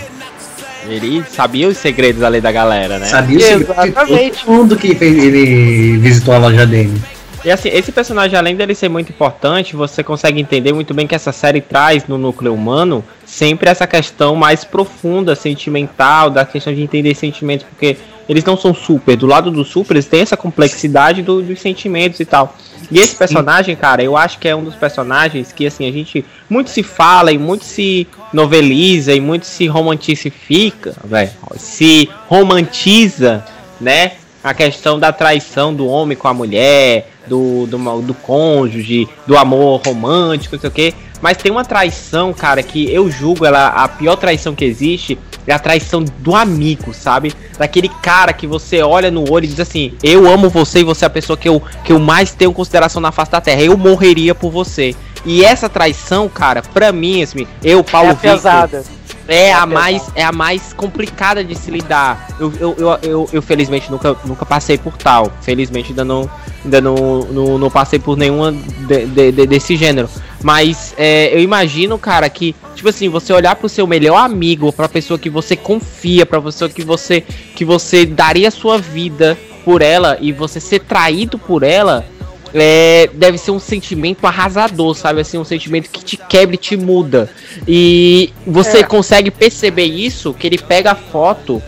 Ele 0.89 1.23
sabia 1.31 1.69
os 1.69 1.77
segredos 1.77 2.23
ali 2.23 2.41
da 2.41 2.51
galera, 2.51 2.99
né? 2.99 3.07
Sabia 3.07 3.39
os 3.39 3.45
segredos 3.45 3.77
de 3.85 3.93
todo 3.93 4.51
mundo 4.51 4.77
que 4.77 4.95
fez, 4.95 5.23
ele 5.23 5.99
visitou 5.99 6.35
a 6.35 6.39
loja 6.39 6.67
dele. 6.67 7.01
E 7.43 7.51
assim, 7.51 7.71
esse 7.71 7.91
personagem, 7.91 8.39
além 8.39 8.55
dele 8.55 8.75
ser 8.75 8.91
muito 8.91 9.11
importante, 9.11 9.75
você 9.75 10.03
consegue 10.03 10.39
entender 10.39 10.75
muito 10.75 10.93
bem 10.93 11.07
que 11.07 11.15
essa 11.15 11.33
série 11.33 11.63
traz 11.63 12.07
no 12.07 12.19
núcleo 12.19 12.53
humano 12.53 13.03
sempre 13.25 13.71
essa 13.71 13.87
questão 13.87 14.35
mais 14.37 14.63
profunda, 14.63 15.35
sentimental, 15.35 16.29
da 16.29 16.45
questão 16.45 16.75
de 16.75 16.83
entender 16.83 17.15
sentimentos, 17.15 17.67
porque 17.67 17.97
eles 18.31 18.45
não 18.45 18.57
são 18.57 18.73
super. 18.73 19.17
Do 19.17 19.27
lado 19.27 19.51
dos 19.51 19.67
super, 19.67 19.97
eles 19.97 20.07
têm 20.07 20.21
essa 20.21 20.37
complexidade 20.37 21.21
do, 21.21 21.43
dos 21.43 21.61
sentimentos 21.61 22.21
e 22.21 22.25
tal. 22.25 22.55
E 22.89 23.01
esse 23.01 23.17
personagem, 23.17 23.75
cara, 23.75 24.05
eu 24.05 24.17
acho 24.17 24.39
que 24.39 24.47
é 24.47 24.55
um 24.55 24.63
dos 24.63 24.77
personagens 24.77 25.51
que, 25.51 25.67
assim, 25.67 25.89
a 25.89 25.91
gente 25.91 26.25
muito 26.49 26.71
se 26.71 26.85
fala 26.85 27.33
e 27.33 27.39
muito 27.39 27.65
se 27.65 28.07
noveliza 28.33 29.13
e 29.13 29.21
muito 29.21 29.47
se 29.47 29.67
romantifica, 29.67 30.95
velho. 31.03 31.33
Se 31.57 32.09
romantiza, 32.29 33.45
né? 33.81 34.13
A 34.45 34.55
questão 34.55 34.97
da 34.97 35.13
traição 35.13 35.75
do 35.75 35.89
homem 35.89 36.17
com 36.17 36.29
a 36.29 36.33
mulher, 36.33 37.11
do, 37.27 37.67
do, 37.67 38.01
do 38.01 38.15
cônjuge, 38.15 39.09
do 39.27 39.37
amor 39.37 39.83
romântico, 39.85 40.55
não 40.55 40.61
sei 40.61 40.71
o 40.71 40.73
quê. 40.73 40.95
Mas 41.21 41.37
tem 41.37 41.51
uma 41.53 41.65
traição, 41.65 42.33
cara, 42.33 42.63
que 42.63 42.93
eu 42.93 43.11
julgo 43.11 43.45
ela 43.45 43.69
a 43.69 43.87
pior 43.89 44.17
traição 44.17 44.55
que 44.55 44.65
existe 44.65 45.19
é 45.47 45.53
a 45.53 45.59
traição 45.59 46.03
do 46.19 46.35
amigo, 46.35 46.95
sabe? 46.95 47.33
Daquele 47.59 47.89
cara 48.03 48.33
que 48.33 48.47
você 48.47 48.83
olha 48.83 49.11
no 49.11 49.31
olho 49.31 49.45
e 49.45 49.49
diz 49.49 49.61
assim: 49.61 49.93
Eu 50.03 50.27
amo 50.27 50.49
você 50.49 50.81
e 50.81 50.85
você 50.85 51.05
é 51.05 51.07
a 51.07 51.11
pessoa 51.11 51.37
que 51.37 51.49
eu, 51.49 51.63
que 51.85 51.93
eu 51.93 51.99
mais 51.99 52.33
tenho 52.33 52.53
consideração 52.53 53.01
na 53.03 53.13
face 53.13 53.31
da 53.31 53.41
terra. 53.41 53.61
Eu 53.63 53.77
morreria 53.77 54.35
por 54.35 54.51
você. 54.51 54.95
E 55.25 55.45
essa 55.45 55.69
traição, 55.69 56.29
cara, 56.29 56.63
pra 56.63 56.93
mim, 56.93 57.23
assim, 57.23 57.47
eu, 57.63 57.85
Paulo 57.85 58.11
É 58.11 58.15
Victor, 58.15 58.33
pesada. 58.33 58.85
é 59.29 59.53
a 59.53 59.67
mais 59.67 60.03
é 60.15 60.25
a 60.25 60.33
mais 60.33 60.73
complicada 60.73 61.45
de 61.45 61.55
se 61.55 61.71
lidar. 61.71 62.29
Eu, 62.41 62.53
eu, 62.59 62.75
eu, 62.79 62.99
eu, 63.03 63.29
eu, 63.35 63.43
felizmente 63.43 63.91
nunca, 63.91 64.17
nunca 64.25 64.47
passei 64.47 64.79
por 64.79 64.97
tal. 64.97 65.31
Felizmente 65.43 65.91
ainda 65.91 66.05
não 66.05 66.31
ainda 66.65 66.81
não, 66.81 66.95
não, 67.31 67.59
não 67.59 67.71
passei 67.71 67.99
por 67.99 68.17
nenhuma 68.17 68.53
de, 68.53 69.07
de- 69.07 69.33
de- 69.33 69.47
desse 69.47 69.77
gênero. 69.77 70.09
Mas 70.43 70.95
é, 70.97 71.35
eu 71.35 71.41
imagino, 71.41 71.99
cara, 71.99 72.29
que 72.31 72.55
tipo 72.75 72.89
assim, 72.89 73.09
você 73.09 73.33
olhar 73.33 73.55
pro 73.57 73.69
seu 73.69 73.87
melhor 73.87 74.17
amigo, 74.17 74.73
pra 74.73 74.89
pessoa 74.89 75.19
que 75.19 75.29
você 75.29 75.55
confia, 75.55 76.25
pra 76.25 76.41
pessoa 76.41 76.71
que 76.71 76.83
você 76.83 77.23
que 77.55 77.65
você 77.65 78.07
daria 78.07 78.51
sua 78.51 78.79
vida 78.79 79.37
por 79.65 79.83
ela 79.83 80.17
e 80.21 80.33
você 80.33 80.59
ser 80.59 80.81
traído 80.81 81.39
por 81.39 81.63
ela, 81.63 82.07
é, 82.55 83.11
deve 83.13 83.37
ser 83.37 83.51
um 83.51 83.61
sentimento 83.61 84.27
arrasador, 84.27 84.95
sabe? 84.95 85.21
Assim, 85.21 85.37
um 85.37 85.45
sentimento 85.45 85.91
que 85.91 86.03
te 86.03 86.17
quebra 86.17 86.55
e 86.55 86.59
te 86.59 86.77
muda. 86.77 87.31
E 87.69 88.33
você 88.47 88.79
É. 88.79 88.83
consegue 88.83 89.31
perceber 89.31 89.85
isso, 89.85 90.33
que 90.33 90.47
ele 90.47 90.59
pega 90.59 90.93
a 90.93 90.95
foto 90.95 91.63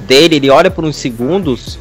dele, 0.00 0.36
ele 0.36 0.48
olha 0.48 0.70
por 0.70 0.84
uns 0.84 0.96
segundos 0.96 1.76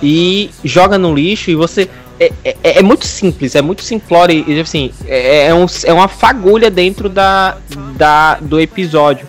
e 0.00 0.50
joga 0.64 0.96
no 0.96 1.12
lixo 1.14 1.50
e 1.50 1.54
você. 1.56 1.88
É, 2.18 2.32
é, 2.44 2.56
é 2.78 2.82
muito 2.82 3.06
simples, 3.06 3.54
é 3.56 3.62
muito 3.62 3.82
simplório 3.82 4.44
e 4.48 4.60
assim, 4.60 4.92
é, 5.06 5.46
é, 5.48 5.54
um- 5.54 5.66
é 5.84 5.92
uma 5.92 6.06
fagulha 6.08 6.70
dentro 6.70 7.08
da, 7.08 7.56
da, 7.96 8.34
do 8.40 8.60
episódio. 8.60 9.26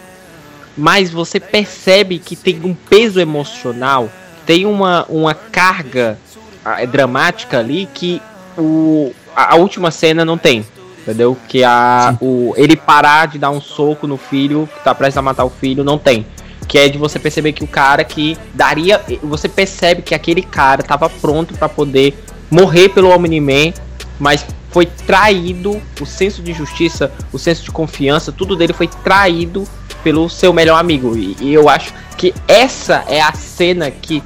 Mas 0.77 1.09
você 1.09 1.39
percebe 1.39 2.19
que 2.19 2.35
tem 2.35 2.59
um 2.63 2.73
peso 2.73 3.19
emocional, 3.19 4.09
tem 4.45 4.65
uma, 4.65 5.05
uma 5.07 5.33
carga 5.33 6.17
ah, 6.63 6.83
dramática 6.85 7.59
ali 7.59 7.87
que 7.93 8.21
o, 8.57 9.13
a, 9.35 9.53
a 9.53 9.55
última 9.55 9.89
cena 9.89 10.25
não 10.25 10.37
tem. 10.37 10.65
Entendeu? 11.01 11.37
Que 11.47 11.63
a, 11.63 12.17
o, 12.19 12.53
ele 12.57 12.75
parar 12.75 13.27
de 13.27 13.37
dar 13.37 13.51
um 13.51 13.61
soco 13.61 14.07
no 14.07 14.17
filho, 14.17 14.67
que 14.75 14.83
tá 14.83 14.93
prestes 14.93 15.17
a 15.17 15.21
matar 15.21 15.45
o 15.45 15.51
filho, 15.51 15.83
não 15.83 15.99
tem. 15.99 16.25
Que 16.67 16.79
é 16.79 16.89
de 16.89 16.97
você 16.97 17.19
perceber 17.19 17.53
que 17.53 17.63
o 17.63 17.67
cara 17.67 18.03
que 18.03 18.35
daria. 18.55 18.99
Você 19.21 19.47
percebe 19.47 20.01
que 20.01 20.15
aquele 20.15 20.41
cara 20.41 20.81
tava 20.81 21.07
pronto 21.07 21.53
pra 21.53 21.69
poder 21.69 22.17
morrer 22.49 22.89
pelo 22.89 23.09
Omni-Man, 23.09 23.73
mas 24.19 24.45
foi 24.69 24.85
traído. 24.85 25.81
O 26.01 26.05
senso 26.05 26.41
de 26.41 26.53
justiça, 26.53 27.11
o 27.31 27.39
senso 27.39 27.63
de 27.63 27.71
confiança, 27.71 28.31
tudo 28.31 28.55
dele 28.55 28.73
foi 28.73 28.87
traído 28.87 29.67
pelo 30.03 30.29
seu 30.29 30.53
melhor 30.53 30.77
amigo. 30.77 31.15
E, 31.17 31.35
e 31.39 31.53
eu 31.53 31.69
acho 31.69 31.93
que 32.17 32.33
essa 32.47 33.03
é 33.07 33.21
a 33.21 33.33
cena 33.33 33.89
que 33.89 34.21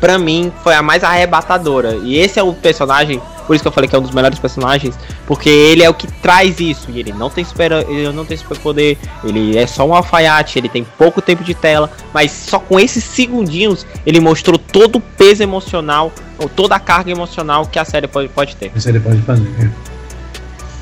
pra 0.00 0.18
mim 0.18 0.52
foi 0.64 0.74
a 0.74 0.82
mais 0.82 1.04
arrebatadora. 1.04 1.94
E 2.02 2.18
esse 2.18 2.38
é 2.38 2.42
o 2.42 2.52
personagem, 2.52 3.22
por 3.46 3.54
isso 3.54 3.62
que 3.62 3.68
eu 3.68 3.72
falei 3.72 3.88
que 3.88 3.94
é 3.96 3.98
um 3.98 4.02
dos 4.02 4.10
melhores 4.12 4.38
personagens, 4.38 4.94
porque 5.26 5.48
ele 5.48 5.82
é 5.82 5.90
o 5.90 5.94
que 5.94 6.06
traz 6.06 6.58
isso. 6.60 6.88
E 6.90 7.00
ele 7.00 7.12
não 7.12 7.28
tem 7.30 7.44
super, 7.44 7.72
ele 7.72 8.10
não 8.12 8.24
tem 8.24 8.36
super 8.36 8.58
poder, 8.58 8.98
ele 9.24 9.56
é 9.58 9.66
só 9.66 9.84
um 9.86 9.94
alfaiate, 9.94 10.58
ele 10.58 10.68
tem 10.68 10.84
pouco 10.96 11.20
tempo 11.20 11.42
de 11.44 11.54
tela, 11.54 11.90
mas 12.12 12.30
só 12.32 12.58
com 12.58 12.78
esses 12.78 13.02
segundinhos 13.04 13.86
ele 14.06 14.20
mostrou 14.20 14.58
todo 14.58 14.96
o 14.96 15.00
peso 15.00 15.42
emocional, 15.42 16.12
ou 16.38 16.48
toda 16.48 16.74
a 16.74 16.80
carga 16.80 17.10
emocional 17.10 17.66
que 17.66 17.78
a 17.78 17.84
série 17.84 18.06
pode, 18.06 18.28
pode 18.28 18.56
ter. 18.56 18.72
Isso 18.74 18.88
ele 18.88 19.00
pode 19.00 19.20
fazer. 19.22 19.48
é. 19.60 19.68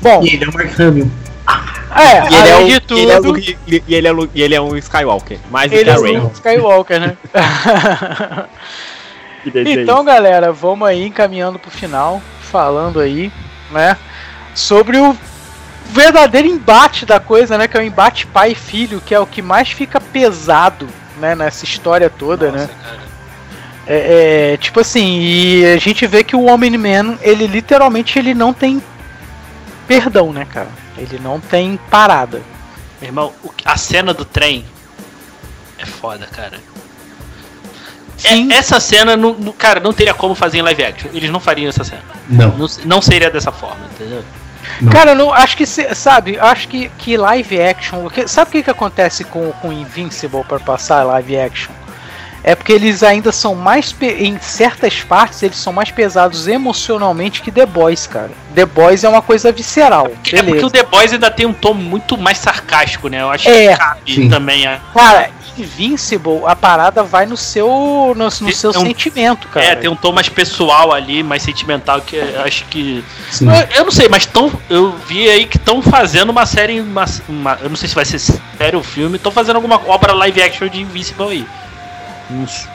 Bom, 0.01 0.23
E 0.23 0.33
ele 0.33 0.43
é 0.45 0.47
o 0.49 0.53
Mark 0.53 0.79
Hamill. 0.79 1.11
é, 1.95 2.23
E 2.31 2.35
ele 2.35 2.49
é, 2.49 2.57
um, 2.57 2.65
de 2.67 2.73
e 2.73 2.79
tudo, 2.79 2.99
ele 2.99 3.11
é 3.11 3.19
um- 3.21 3.37
e 3.37 3.95
ele 3.95 4.07
é 4.07 4.13
um- 4.13 4.29
e 4.33 4.41
ele 4.41 4.55
é 4.55 4.61
um 4.61 4.77
Skywalker, 4.77 5.37
mais 5.51 5.71
ele 5.71 5.89
a 5.89 5.93
é 5.93 5.99
o 5.99 6.31
Skywalker, 6.33 6.99
né? 6.99 7.17
Então, 9.43 10.03
galera, 10.03 10.51
vamos 10.51 10.87
aí 10.87 11.05
encaminhando 11.07 11.57
pro 11.57 11.71
final, 11.71 12.21
falando 12.51 12.99
aí, 12.99 13.31
né, 13.71 13.97
sobre 14.53 14.97
o 14.97 15.17
verdadeiro 15.89 16.47
embate 16.47 17.05
da 17.05 17.19
coisa, 17.19 17.57
né, 17.57 17.67
que 17.67 17.77
é 17.77 17.79
o 17.79 17.83
embate 17.83 18.27
pai 18.27 18.51
e 18.51 18.55
filho, 18.55 19.01
que 19.01 19.15
é 19.15 19.19
o 19.19 19.25
que 19.25 19.41
mais 19.41 19.71
fica 19.71 19.99
pesado, 19.99 20.87
né, 21.17 21.33
nessa 21.33 21.65
história 21.65 22.09
toda, 22.09 22.51
né? 22.51 22.69
É, 23.87 24.53
é, 24.53 24.57
tipo 24.57 24.79
assim, 24.79 25.19
e 25.19 25.65
a 25.65 25.77
gente 25.77 26.05
vê 26.05 26.23
que 26.23 26.35
o 26.35 26.45
Omni-Man, 26.45 27.17
ele 27.21 27.47
literalmente 27.47 28.19
ele 28.19 28.33
não 28.33 28.53
tem 28.53 28.81
perdão, 29.87 30.31
né, 30.31 30.45
cara? 30.45 30.69
Ele 30.97 31.19
não 31.19 31.39
tem 31.39 31.77
parada. 31.89 32.41
Meu 33.01 33.09
irmão, 33.09 33.33
a 33.65 33.75
cena 33.77 34.13
do 34.13 34.23
trem 34.23 34.63
é 35.77 35.85
foda, 35.85 36.27
cara. 36.27 36.59
É- 38.23 38.29
Sim. 38.35 38.51
essa 38.51 38.79
cena, 38.79 39.15
não, 39.17 39.33
cara, 39.53 39.79
não 39.79 39.93
teria 39.93 40.13
como 40.13 40.35
fazer 40.35 40.59
em 40.59 40.61
live 40.61 40.83
action. 40.83 41.09
Eles 41.13 41.29
não 41.29 41.39
fariam 41.39 41.69
essa 41.69 41.83
cena. 41.83 42.01
Não. 42.29 42.49
Não, 42.57 42.67
não 42.85 43.01
seria 43.01 43.29
dessa 43.29 43.51
forma, 43.51 43.85
entendeu? 43.95 44.23
Não. 44.79 44.91
Cara, 44.91 45.11
eu 45.11 45.15
não, 45.15 45.33
acho 45.33 45.57
que, 45.57 45.65
se- 45.65 45.93
sabe, 45.95 46.37
acho 46.39 46.67
que, 46.67 46.89
que 46.97 47.17
live 47.17 47.61
action. 47.61 48.07
que- 48.09 48.27
sabe 48.27 48.49
o 48.49 48.51
que, 48.51 48.63
que 48.63 48.69
acontece 48.69 49.23
com, 49.23 49.51
com 49.53 49.71
Invincible 49.73 50.43
para 50.43 50.59
passar 50.59 51.03
live 51.03 51.37
action? 51.39 51.71
É 52.43 52.55
porque 52.55 52.71
eles 52.73 53.03
ainda 53.03 53.31
são 53.31 53.53
mais. 53.55 53.95
Em 54.01 54.39
certas 54.39 55.01
partes, 55.01 55.43
eles 55.43 55.57
são 55.57 55.71
mais 55.71 55.91
pesados 55.91 56.47
emocionalmente 56.47 57.41
que 57.41 57.51
The 57.51 57.65
Boys, 57.65 58.07
cara. 58.07 58.31
The 58.55 58.65
Boys 58.65 59.03
é 59.03 59.09
uma 59.09 59.21
coisa 59.21 59.51
visceral. 59.51 60.07
É 60.07 60.09
porque 60.09 60.41
beleza. 60.41 60.65
o 60.65 60.69
The 60.71 60.83
Boys 60.83 61.13
ainda 61.13 61.29
tem 61.29 61.45
um 61.45 61.53
tom 61.53 61.73
muito 61.73 62.17
mais 62.17 62.37
sarcástico, 62.39 63.07
né? 63.09 63.21
Eu 63.21 63.29
acho 63.29 63.47
É. 63.47 63.67
que 63.73 63.77
cabe 63.77 64.15
Sim. 64.15 64.29
também. 64.29 64.65
A... 64.65 64.79
Cara, 64.93 65.29
Invincible, 65.57 66.41
a 66.45 66.55
parada 66.55 67.03
vai 67.03 67.25
no 67.25 67.37
seu, 67.37 67.67
no, 67.67 68.25
no 68.25 68.29
Tem- 68.31 68.51
seu 68.51 68.71
é 68.71 68.77
um- 68.77 68.81
sentimento, 68.81 69.47
cara. 69.49 69.65
É, 69.65 69.75
tem 69.75 69.89
um 69.89 69.95
tom 69.95 70.11
mais 70.11 70.27
pessoal 70.29 70.91
ali, 70.93 71.21
mais 71.23 71.43
sentimental, 71.43 72.01
que 72.01 72.15
eu 72.15 72.41
acho 72.41 72.65
que. 72.65 73.03
Eu, 73.41 73.77
eu 73.79 73.83
não 73.85 73.91
sei, 73.91 74.07
mas 74.09 74.25
tão, 74.25 74.51
eu 74.69 74.95
vi 75.07 75.29
aí 75.29 75.45
que 75.45 75.57
estão 75.57 75.81
fazendo 75.81 76.29
uma 76.31 76.45
série. 76.45 76.79
Uma, 76.81 77.05
uma- 77.27 77.57
eu 77.61 77.69
não 77.69 77.75
sei 77.75 77.87
se 77.87 77.95
vai 77.95 78.05
ser 78.05 78.17
série 78.19 78.75
ou 78.75 78.81
filme, 78.83 79.17
estão 79.17 79.31
fazendo 79.31 79.57
alguma 79.57 79.79
obra 79.87 80.13
live 80.13 80.41
action 80.41 80.67
de 80.67 80.81
Invincible 80.81 81.27
aí. 81.29 81.45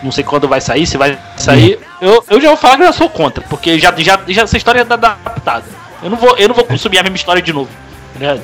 Não, 0.02 0.12
sei 0.12 0.22
quando 0.22 0.48
vai 0.48 0.60
sair, 0.60 0.86
se 0.86 0.96
vai 0.96 1.18
sair. 1.36 1.78
Eu, 2.00 2.24
eu 2.28 2.40
já 2.40 2.48
vou 2.48 2.56
falar 2.56 2.76
que 2.76 2.82
eu 2.82 2.92
sou 2.92 3.08
contra, 3.08 3.42
porque 3.48 3.78
já, 3.78 3.92
já, 3.96 4.20
já 4.28 4.42
essa 4.42 4.56
história 4.56 4.84
tá 4.84 4.94
adaptada. 4.94 5.64
Eu 6.02 6.10
não 6.10 6.16
vou, 6.16 6.36
eu 6.36 6.48
não 6.48 6.54
vou 6.54 6.64
consumir 6.64 6.98
a 6.98 7.02
mesma 7.02 7.16
história 7.16 7.40
de 7.40 7.52
novo. 7.52 7.70
tá 8.12 8.18
ligado? 8.20 8.40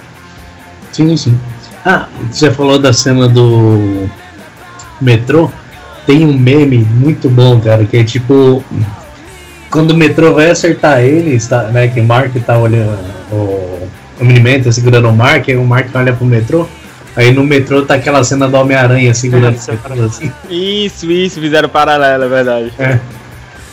Sim, 0.93 1.17
sim. 1.17 1.39
Ah, 1.85 2.07
você 2.31 2.51
falou 2.51 2.79
da 2.79 2.93
cena 2.93 3.29
do 3.29 4.09
metrô. 5.01 5.51
Tem 6.07 6.25
um 6.27 6.33
meme 6.33 6.79
muito 6.79 7.29
bom, 7.29 7.61
cara, 7.61 7.85
que 7.85 7.97
é 7.97 8.05
tipo. 8.05 8.65
Quando 9.71 9.93
o 9.93 9.97
metrô 9.97 10.35
vai 10.35 10.51
acertar 10.51 11.01
ele, 11.01 11.35
está, 11.35 11.65
né? 11.65 11.89
Que 11.89 12.01
o 12.01 12.05
Mark 12.05 12.35
tá 12.45 12.59
olhando. 12.59 12.99
O, 13.31 13.89
o 14.21 14.25
Miniman 14.25 14.63
tá 14.63 14.71
segurando 14.71 15.09
o 15.09 15.17
Mark, 15.17 15.49
aí 15.49 15.57
o 15.57 15.65
Mark 15.65 15.89
olha 15.95 16.13
pro 16.13 16.27
metrô. 16.27 16.69
Aí 17.15 17.33
no 17.33 17.45
metrô 17.45 17.83
tá 17.83 17.95
aquela 17.95 18.25
cena 18.25 18.49
do 18.49 18.57
Homem-Aranha 18.57 19.13
segurando 19.15 19.57
É, 19.57 20.05
assim. 20.05 20.33
Isso, 20.49 21.11
isso, 21.11 21.41
fizeram 21.41 21.69
paralelo, 21.69 22.25
é 22.25 22.29
verdade. 22.29 22.73
É. 22.79 22.99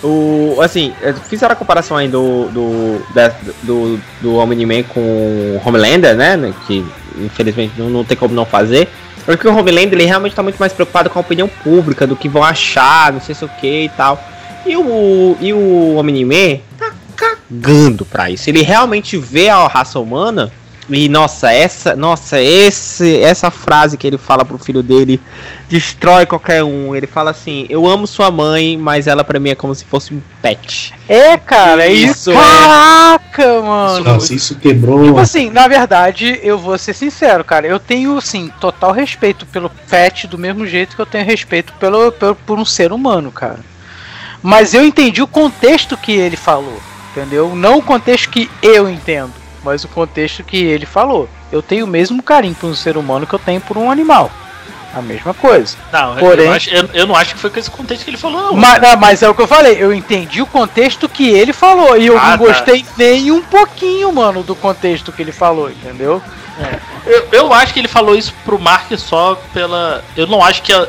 O, 0.03 0.57
assim, 0.61 0.93
eh, 1.01 1.13
fizeram 1.29 1.53
a 1.53 1.55
comparação 1.55 1.97
aí 1.97 2.07
do 2.07 2.45
do, 2.49 3.01
da- 3.13 3.33
do, 3.63 3.99
do 4.21 4.35
Omni-Man 4.35 4.83
com 4.83 4.99
o 5.01 5.61
Homelander, 5.65 6.15
né, 6.15 6.37
né, 6.37 6.53
Que 6.65 6.85
infelizmente 7.17 7.73
não, 7.77 7.89
não 7.89 8.03
tem 8.05 8.15
como 8.15 8.33
não 8.33 8.45
fazer. 8.45 8.87
Porque 9.25 9.47
o 9.47 9.55
Homelander 9.55 9.93
ele 9.93 10.05
realmente 10.05 10.33
tá 10.35 10.41
muito 10.41 10.57
mais 10.57 10.71
preocupado 10.73 11.09
com 11.09 11.19
a 11.19 11.21
opinião 11.21 11.47
pública, 11.63 12.07
do 12.07 12.15
que 12.15 12.29
vão 12.29 12.43
achar, 12.43 13.11
não 13.13 13.19
sei 13.21 13.35
se 13.35 13.43
o 13.43 13.49
que 13.59 13.83
e 13.85 13.89
tal. 13.89 14.21
E 14.65 14.75
o, 14.77 15.37
e 15.39 15.51
o 15.53 15.95
Omni-Man 15.97 16.59
tá 16.77 16.91
cagando 17.15 18.05
pra 18.05 18.29
isso. 18.29 18.49
Ele 18.49 18.61
realmente 18.61 19.17
vê 19.17 19.49
a 19.49 19.67
raça 19.67 19.99
humana. 19.99 20.51
E 20.89 21.07
nossa, 21.07 21.51
essa, 21.51 21.95
nossa, 21.95 22.41
esse, 22.41 23.19
essa 23.21 23.51
frase 23.51 23.97
que 23.97 24.07
ele 24.07 24.17
fala 24.17 24.43
pro 24.43 24.57
filho 24.57 24.81
dele 24.81 25.21
destrói 25.67 26.25
qualquer 26.25 26.63
um. 26.63 26.95
Ele 26.95 27.05
fala 27.05 27.29
assim: 27.29 27.67
"Eu 27.69 27.85
amo 27.85 28.07
sua 28.07 28.31
mãe, 28.31 28.75
mas 28.77 29.05
ela 29.05 29.23
pra 29.23 29.39
mim 29.39 29.51
é 29.51 29.55
como 29.55 29.75
se 29.75 29.85
fosse 29.85 30.13
um 30.13 30.21
pet". 30.41 30.93
É, 31.07 31.37
cara, 31.37 31.85
é 31.85 31.91
isso. 31.93 32.31
É- 32.31 32.35
Caraca, 32.35 33.61
mano. 33.61 34.03
Nossa, 34.03 34.33
isso 34.33 34.55
quebrou. 34.55 35.05
Tipo 35.05 35.19
assim, 35.19 35.49
na 35.49 35.67
verdade, 35.67 36.39
eu 36.41 36.57
vou 36.57 36.77
ser 36.77 36.93
sincero, 36.93 37.43
cara. 37.43 37.67
Eu 37.67 37.79
tenho, 37.79 38.17
assim, 38.17 38.51
total 38.59 38.91
respeito 38.91 39.45
pelo 39.45 39.69
pet 39.89 40.25
do 40.27 40.37
mesmo 40.37 40.65
jeito 40.65 40.95
que 40.95 41.01
eu 41.01 41.05
tenho 41.05 41.25
respeito 41.25 41.73
pelo, 41.73 42.11
pelo, 42.11 42.35
por 42.35 42.57
um 42.57 42.65
ser 42.65 42.91
humano, 42.91 43.31
cara. 43.31 43.59
Mas 44.41 44.73
eu 44.73 44.85
entendi 44.85 45.21
o 45.21 45.27
contexto 45.27 45.97
que 45.97 46.13
ele 46.13 46.37
falou, 46.37 46.79
entendeu? 47.11 47.55
Não 47.55 47.79
o 47.79 47.81
contexto 47.81 48.29
que 48.29 48.49
eu 48.61 48.89
entendo, 48.89 49.33
mas 49.63 49.83
o 49.83 49.87
contexto 49.87 50.43
que 50.43 50.57
ele 50.57 50.85
falou. 50.85 51.29
Eu 51.51 51.61
tenho 51.61 51.85
o 51.85 51.87
mesmo 51.89 52.21
carinho 52.21 52.55
por 52.55 52.67
um 52.69 52.75
ser 52.75 52.97
humano 52.97 53.25
que 53.27 53.33
eu 53.33 53.39
tenho 53.39 53.59
por 53.61 53.77
um 53.77 53.89
animal. 53.91 54.31
A 54.93 55.01
mesma 55.03 55.33
coisa. 55.35 55.77
Não, 55.93 56.13
eu, 56.13 56.19
Porém- 56.19 56.45
não 56.47 56.53
acho, 56.53 56.69
eu, 56.71 56.89
eu 56.93 57.07
não 57.07 57.15
acho 57.15 57.35
que 57.35 57.39
foi 57.39 57.49
com 57.51 57.59
esse 57.59 57.69
contexto 57.69 58.03
que 58.03 58.09
ele 58.09 58.17
falou, 58.17 58.41
não. 58.41 58.53
Mas, 58.53 58.81
não, 58.81 58.97
mas 58.97 59.21
é 59.21 59.29
o 59.29 59.35
que 59.35 59.41
eu 59.41 59.47
falei, 59.47 59.77
eu 59.79 59.93
entendi 59.93 60.41
o 60.41 60.47
contexto 60.47 61.07
que 61.07 61.29
ele 61.29 61.53
falou. 61.53 61.95
E 61.95 62.07
eu 62.07 62.17
Ah, 62.17 62.21
não 62.21 62.29
tá. 62.31 62.37
gostei 62.37 62.83
nem 62.97 63.31
um 63.31 63.41
pouquinho, 63.41 64.11
mano, 64.11 64.41
do 64.41 64.55
contexto 64.55 65.11
que 65.11 65.21
ele 65.21 65.31
falou, 65.31 65.69
entendeu? 65.69 66.21
Eu, 67.05 67.27
eu 67.31 67.53
acho 67.53 67.71
que 67.73 67.79
ele 67.79 67.87
falou 67.87 68.15
isso 68.15 68.33
pro 68.43 68.59
Mark 68.59 68.91
só 68.97 69.35
pela. 69.53 70.03
Eu 70.17 70.25
não 70.27 70.43
acho 70.43 70.61
que. 70.63 70.73
A, 70.73 70.87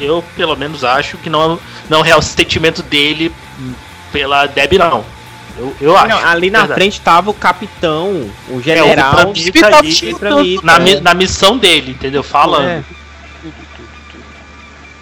eu, 0.00 0.24
pelo 0.34 0.56
menos, 0.56 0.82
acho 0.82 1.18
que 1.18 1.28
não, 1.30 1.60
não 1.88 2.04
é 2.04 2.16
o 2.16 2.22
sentimento 2.22 2.82
dele 2.82 3.30
pela 4.10 4.46
Deb, 4.46 4.72
não. 4.78 5.04
Eu, 5.60 5.76
eu 5.80 5.96
acho. 5.96 6.08
Não, 6.08 6.26
ali 6.26 6.50
na 6.50 6.60
verdade. 6.60 6.80
frente 6.80 7.00
tava 7.02 7.30
o 7.30 7.34
capitão, 7.34 8.30
o 8.48 8.58
É, 8.58 8.62
general. 8.62 9.28
o 9.28 9.32
tinha 9.34 10.12
Ultramita, 10.14 10.64
na, 10.64 10.76
é. 10.88 11.00
na 11.00 11.12
missão 11.14 11.58
dele, 11.58 11.90
entendeu? 11.90 12.22
Falando. 12.22 12.66
É. 12.66 12.82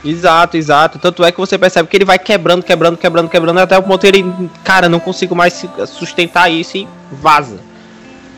Exato, 0.05 0.57
exato. 0.57 0.99
Tanto 0.99 1.25
é 1.25 1.33
que 1.33 1.39
você 1.39 1.59
percebe 1.59 1.89
que 1.89 1.97
ele 1.97 2.05
vai 2.05 2.19
quebrando, 2.19 2.63
quebrando, 2.63 2.97
quebrando, 2.97 3.29
quebrando, 3.29 3.59
até 3.59 3.77
o 3.77 3.83
ponto 3.83 4.01
que 4.01 4.07
ele, 4.07 4.25
cara, 4.65 4.89
não 4.89 5.01
consigo 5.01 5.35
mais 5.35 5.53
se- 5.55 5.69
sustentar 5.87 6.49
isso 6.51 6.77
e 6.77 6.89
vaza. 7.11 7.59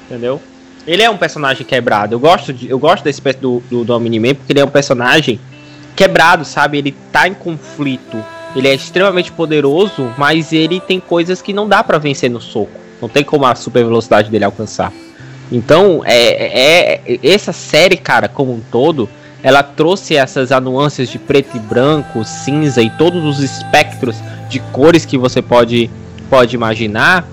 Entendeu? 0.07 0.41
Ele 0.87 1.03
é 1.03 1.11
um 1.11 1.17
personagem 1.19 1.65
quebrado. 1.67 2.15
Eu 2.15 2.19
gosto, 2.21 2.53
de, 2.53 2.69
eu 2.69 2.79
gosto 2.79 3.05
desse 3.05 3.21
do, 3.41 3.63
do, 3.71 3.85
do 3.85 3.95
Omni-Man 3.95 4.35
porque 4.35 4.53
ele 4.53 4.61
é 4.61 4.65
um 4.65 4.71
personagem 4.71 5.39
quebrado, 5.95 6.45
sabe? 6.45 6.79
Ele 6.79 6.93
tá 7.13 7.29
em 7.29 7.35
conflito. 7.35 8.23
Ele 8.55 8.69
é 8.69 8.75
extremamente 8.75 9.31
poderoso, 9.31 10.13
mas 10.19 10.53
ele 10.53 10.81
tem 10.81 10.99
coisas 10.99 11.41
que 11.41 11.53
não 11.53 11.69
dá 11.69 11.85
pra 11.85 11.99
vencer 11.99 12.31
no 12.31 12.41
soco. 12.41 12.71
Não 13.01 13.09
tem 13.09 13.23
como 13.23 13.47
a 13.47 13.55
super 13.55 13.85
velocidade 13.85 14.31
dele 14.31 14.45
alcançar. 14.45 14.93
Então, 15.51 16.03
é, 16.05 16.15
é, 16.15 17.01
é- 17.07 17.19
essa 17.23 17.53
série, 17.53 17.97
cara, 17.97 18.29
como 18.29 18.53
um 18.53 18.61
todo, 18.71 19.09
ela 19.43 19.63
trouxe 19.63 20.17
essas 20.17 20.51
nuances 20.61 21.09
de 21.09 21.19
preto 21.19 21.57
e 21.57 21.61
branco, 21.61 22.25
cinza 22.25 22.83
e 22.83 22.91
todos 22.91 23.25
os 23.25 23.41
espectros 23.41 24.17
de 24.49 24.61
cores 24.73 25.05
que 25.05 25.17
você 25.17 25.41
pode, 25.41 25.91
pode 26.29 26.55
imaginar 26.55 27.27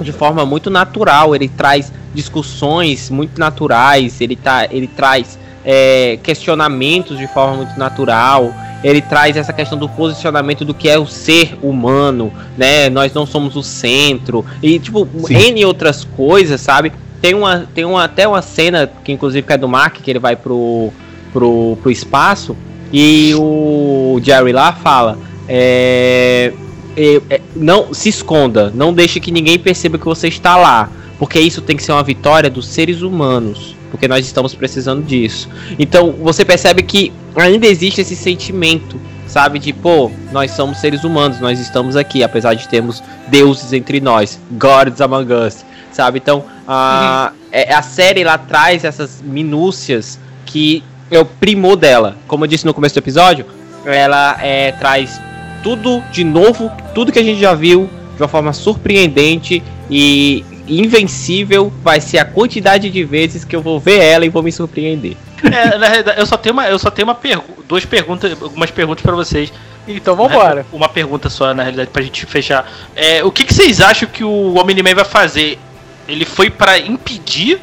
de 0.00 0.12
forma 0.12 0.46
muito 0.46 0.70
natural. 0.70 1.34
Ele 1.34 1.48
traz 1.48 1.92
discussões 2.14 3.10
muito 3.10 3.38
naturais, 3.38 4.20
ele, 4.20 4.36
tá, 4.36 4.66
ele 4.70 4.86
traz 4.86 5.38
é, 5.64 6.18
questionamentos 6.22 7.18
de 7.18 7.26
forma 7.26 7.58
muito 7.58 7.78
natural. 7.78 8.52
Ele 8.82 9.00
traz 9.00 9.36
essa 9.36 9.52
questão 9.52 9.78
do 9.78 9.88
posicionamento 9.88 10.64
do 10.64 10.74
que 10.74 10.88
é 10.88 10.98
o 10.98 11.06
ser 11.06 11.56
humano, 11.62 12.32
né? 12.56 12.90
Nós 12.90 13.12
não 13.12 13.24
somos 13.26 13.56
o 13.56 13.62
centro 13.62 14.44
e 14.62 14.78
tipo 14.78 15.08
Sim. 15.26 15.34
N 15.34 15.64
outras 15.64 16.04
coisas, 16.04 16.60
sabe? 16.60 16.92
Tem 17.20 17.34
uma, 17.34 17.60
tem 17.72 17.84
uma 17.84 18.04
até 18.04 18.26
uma 18.26 18.42
cena 18.42 18.90
que 19.04 19.12
inclusive 19.12 19.46
é 19.48 19.56
do 19.56 19.68
Mark 19.68 19.98
que 20.02 20.10
ele 20.10 20.18
vai 20.18 20.34
pro 20.36 20.90
pro, 21.32 21.78
pro 21.80 21.90
espaço 21.90 22.56
e 22.92 23.32
o 23.36 24.20
Jerry 24.22 24.52
lá 24.52 24.72
fala 24.72 25.16
é, 25.48 26.52
é, 26.96 27.20
é, 27.30 27.40
não 27.54 27.92
se 27.92 28.08
esconda, 28.08 28.70
não 28.74 28.92
deixe 28.92 29.20
que 29.20 29.30
ninguém 29.30 29.58
perceba 29.58 29.98
que 29.98 30.04
você 30.04 30.28
está 30.28 30.56
lá, 30.56 30.90
porque 31.18 31.38
isso 31.40 31.60
tem 31.60 31.76
que 31.76 31.82
ser 31.82 31.92
uma 31.92 32.02
vitória 32.02 32.50
dos 32.50 32.66
seres 32.66 33.02
humanos, 33.02 33.74
porque 33.92 34.08
nós 34.08 34.24
estamos 34.24 34.54
precisando 34.54 35.02
disso. 35.02 35.48
Então 35.78 36.12
você 36.12 36.44
percebe 36.46 36.82
que 36.82 37.12
ainda 37.36 37.66
existe 37.66 38.00
esse 38.00 38.16
sentimento, 38.16 38.98
sabe, 39.26 39.58
de 39.58 39.70
pô, 39.72 40.10
nós 40.32 40.50
somos 40.52 40.78
seres 40.78 41.04
humanos, 41.04 41.38
nós 41.40 41.60
estamos 41.60 41.94
aqui, 41.94 42.24
apesar 42.24 42.54
de 42.54 42.66
termos 42.66 43.02
deuses 43.28 43.70
entre 43.74 44.00
nós, 44.00 44.40
gods 44.52 45.00
among 45.02 45.30
us, 45.30 45.62
sabe? 45.92 46.18
Então 46.18 46.42
a, 46.66 47.32
é- 47.52 47.74
a 47.74 47.82
série 47.82 48.24
lá 48.24 48.38
traz 48.38 48.82
essas 48.82 49.22
minúcias 49.22 50.18
que 50.46 50.82
é 51.10 51.18
o 51.18 51.26
primor 51.26 51.76
dela. 51.76 52.16
Como 52.26 52.44
eu 52.44 52.48
disse 52.48 52.64
no 52.64 52.72
começo 52.72 52.94
do 52.94 52.98
episódio, 52.98 53.44
ela 53.84 54.38
é, 54.40 54.72
traz 54.72 55.20
tudo 55.62 56.02
de 56.10 56.24
novo, 56.24 56.72
tudo 56.94 57.12
que 57.12 57.18
a 57.18 57.22
gente 57.22 57.38
já 57.38 57.52
viu 57.52 57.90
de 58.16 58.22
uma 58.22 58.28
forma 58.28 58.54
surpreendente 58.54 59.62
e 59.90 60.44
invencível. 60.68 61.72
Vai 61.82 62.00
ser 62.00 62.18
a 62.18 62.24
quantidade 62.24 62.90
de 62.90 63.04
vezes 63.04 63.44
que 63.44 63.54
eu 63.54 63.62
vou 63.62 63.78
ver 63.80 63.98
ela 64.00 64.24
e 64.24 64.28
vou 64.28 64.42
me 64.42 64.52
surpreender. 64.52 65.16
É, 65.44 65.76
na 65.78 65.88
realidade, 65.88 66.20
eu 66.20 66.26
só 66.26 66.36
tenho 66.36 66.52
uma, 66.52 66.68
eu 66.68 66.78
só 66.78 66.90
tenho 66.90 67.06
uma 67.08 67.14
pergu 67.14 67.62
duas 67.68 67.84
perguntas, 67.84 68.30
algumas 68.40 68.70
perguntas 68.70 69.02
pra 69.02 69.14
vocês. 69.14 69.52
Então 69.88 70.14
vambora. 70.14 70.64
Uma 70.72 70.88
pergunta 70.88 71.28
só, 71.28 71.52
na 71.52 71.62
realidade, 71.64 71.90
pra 71.90 72.02
gente 72.02 72.24
fechar. 72.26 72.70
É, 72.94 73.24
o 73.24 73.32
que, 73.32 73.44
que 73.44 73.52
vocês 73.52 73.80
acham 73.80 74.08
que 74.08 74.22
o 74.22 74.54
Omni-Man 74.56 74.94
vai 74.94 75.04
fazer? 75.04 75.58
Ele 76.06 76.24
foi 76.24 76.48
pra 76.50 76.78
impedir 76.78 77.60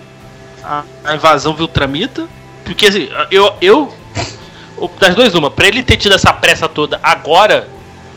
a, 0.63 0.83
a 1.05 1.15
invasão 1.15 1.53
Viltramita? 1.53 2.27
Porque 2.65 2.87
assim, 2.87 3.07
eu, 3.31 3.53
eu. 3.61 3.93
o- 4.77 4.89
Das 4.99 5.15
duas, 5.15 5.33
uma, 5.33 5.49
pra 5.49 5.67
ele 5.67 5.81
ter 5.81 5.95
tido 5.95 6.13
essa 6.15 6.33
pressa 6.33 6.67
toda 6.67 6.99
agora, 7.01 7.67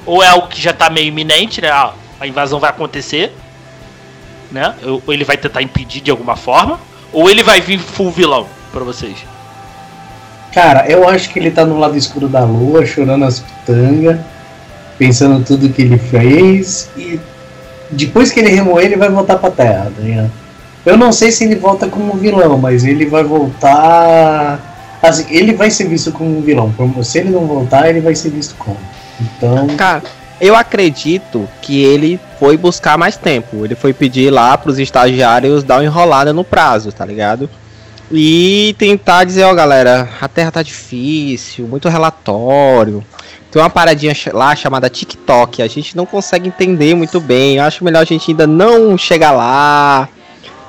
ou 0.05 0.21
é 0.23 0.27
algo 0.29 0.49
que 0.49 0.61
já 0.61 0.73
tá 0.73 0.91
meio 0.91 1.07
iminente, 1.07 1.61
né? 1.61 1.71
Ah, 1.71 1.93
a 2.19 2.27
invasão 2.27 2.59
vai 2.59 2.71
acontecer, 2.71 3.33
né? 4.53 4.75
Ou 4.85 5.03
ele 5.13 5.25
vai 5.25 5.37
tentar 5.37 5.63
impedir 5.63 6.01
de 6.01 6.11
alguma 6.11 6.37
forma, 6.37 6.79
ou 7.13 7.29
ele 7.29 7.43
vai 7.43 7.61
vir 7.61 7.79
full 7.79 8.11
vilão 8.11 8.47
pra 8.73 8.85
vocês. 8.85 9.17
Cara, 10.53 10.87
eu 10.87 11.09
acho 11.09 11.31
que 11.31 11.39
ele 11.39 11.51
tá 11.51 11.65
no 11.65 11.79
lado 11.79 11.97
escuro 11.97 12.29
da 12.29 12.45
lua, 12.45 12.85
chorando 12.85 13.25
as 13.25 13.41
pitangas, 13.41 14.19
pensando 14.99 15.45
tudo 15.45 15.71
que 15.71 15.83
ele 15.83 15.99
fez, 15.99 16.91
e 16.97 17.19
depois 17.91 18.31
que 18.31 18.41
ele 18.41 18.51
remoer, 18.51 18.85
ele 18.85 18.97
vai 18.97 19.09
voltar 19.09 19.37
pra 19.37 19.51
terra, 19.51 19.91
tá 19.97 20.03
ligado? 20.03 20.31
Eu 20.85 20.97
não 20.97 21.13
sei 21.13 21.31
se 21.31 21.45
ele 21.45 21.57
volta 21.57 21.87
como 21.87 22.15
vilão, 22.15 22.59
mas 22.59 22.85
ele 22.85 23.07
vai 23.07 23.23
voltar. 23.23 24.59
Assim, 25.01 25.25
ele 25.31 25.55
vai 25.55 25.71
ser 25.71 25.85
visto 25.85 26.11
como 26.11 26.39
um 26.39 26.41
vilão. 26.41 26.75
Se 27.03 27.19
ele 27.19 27.31
não 27.31 27.47
voltar, 27.47 27.89
ele 27.89 28.01
vai 28.01 28.15
ser 28.15 28.31
visto 28.31 28.55
como. 28.57 28.79
Então. 29.21 29.69
Cara, 29.77 30.03
eu 30.43 30.57
acredito 30.57 31.49
que 31.63 31.83
ele 31.83 32.19
foi 32.39 32.57
buscar 32.57 32.99
mais 32.99 33.17
tempo. 33.17 33.65
Ele 33.65 33.77
foi 33.77 33.93
pedir 33.93 34.29
lá 34.31 34.59
pros 34.59 34.79
estagiários 34.79 35.63
dar 35.63 35.77
uma 35.77 35.85
enrolada 35.85 36.33
no 36.33 36.43
prazo, 36.43 36.91
tá 36.91 37.07
ligado? 37.07 37.49
E 38.11 38.75
tentar 38.77 39.25
dizer, 39.25 39.45
ó 39.45 39.55
galera, 39.55 40.09
a 40.21 40.29
terra 40.29 40.51
tá 40.51 40.63
difícil, 40.63 41.67
muito 41.67 41.89
relatório. 41.89 43.03
Tem 43.51 43.63
uma 43.63 43.71
paradinha 43.71 44.15
lá 44.33 44.55
chamada 44.57 44.91
TikTok, 44.91 45.63
a 45.63 45.69
gente 45.69 45.97
não 45.97 46.05
consegue 46.05 46.49
entender 46.49 46.95
muito 46.95 47.21
bem. 47.21 47.57
Eu 47.59 47.65
acho 47.65 47.85
melhor 47.85 48.01
a 48.01 48.05
gente 48.05 48.31
ainda 48.31 48.47
não 48.47 48.99
chegar 48.99 49.31
lá. 49.31 50.09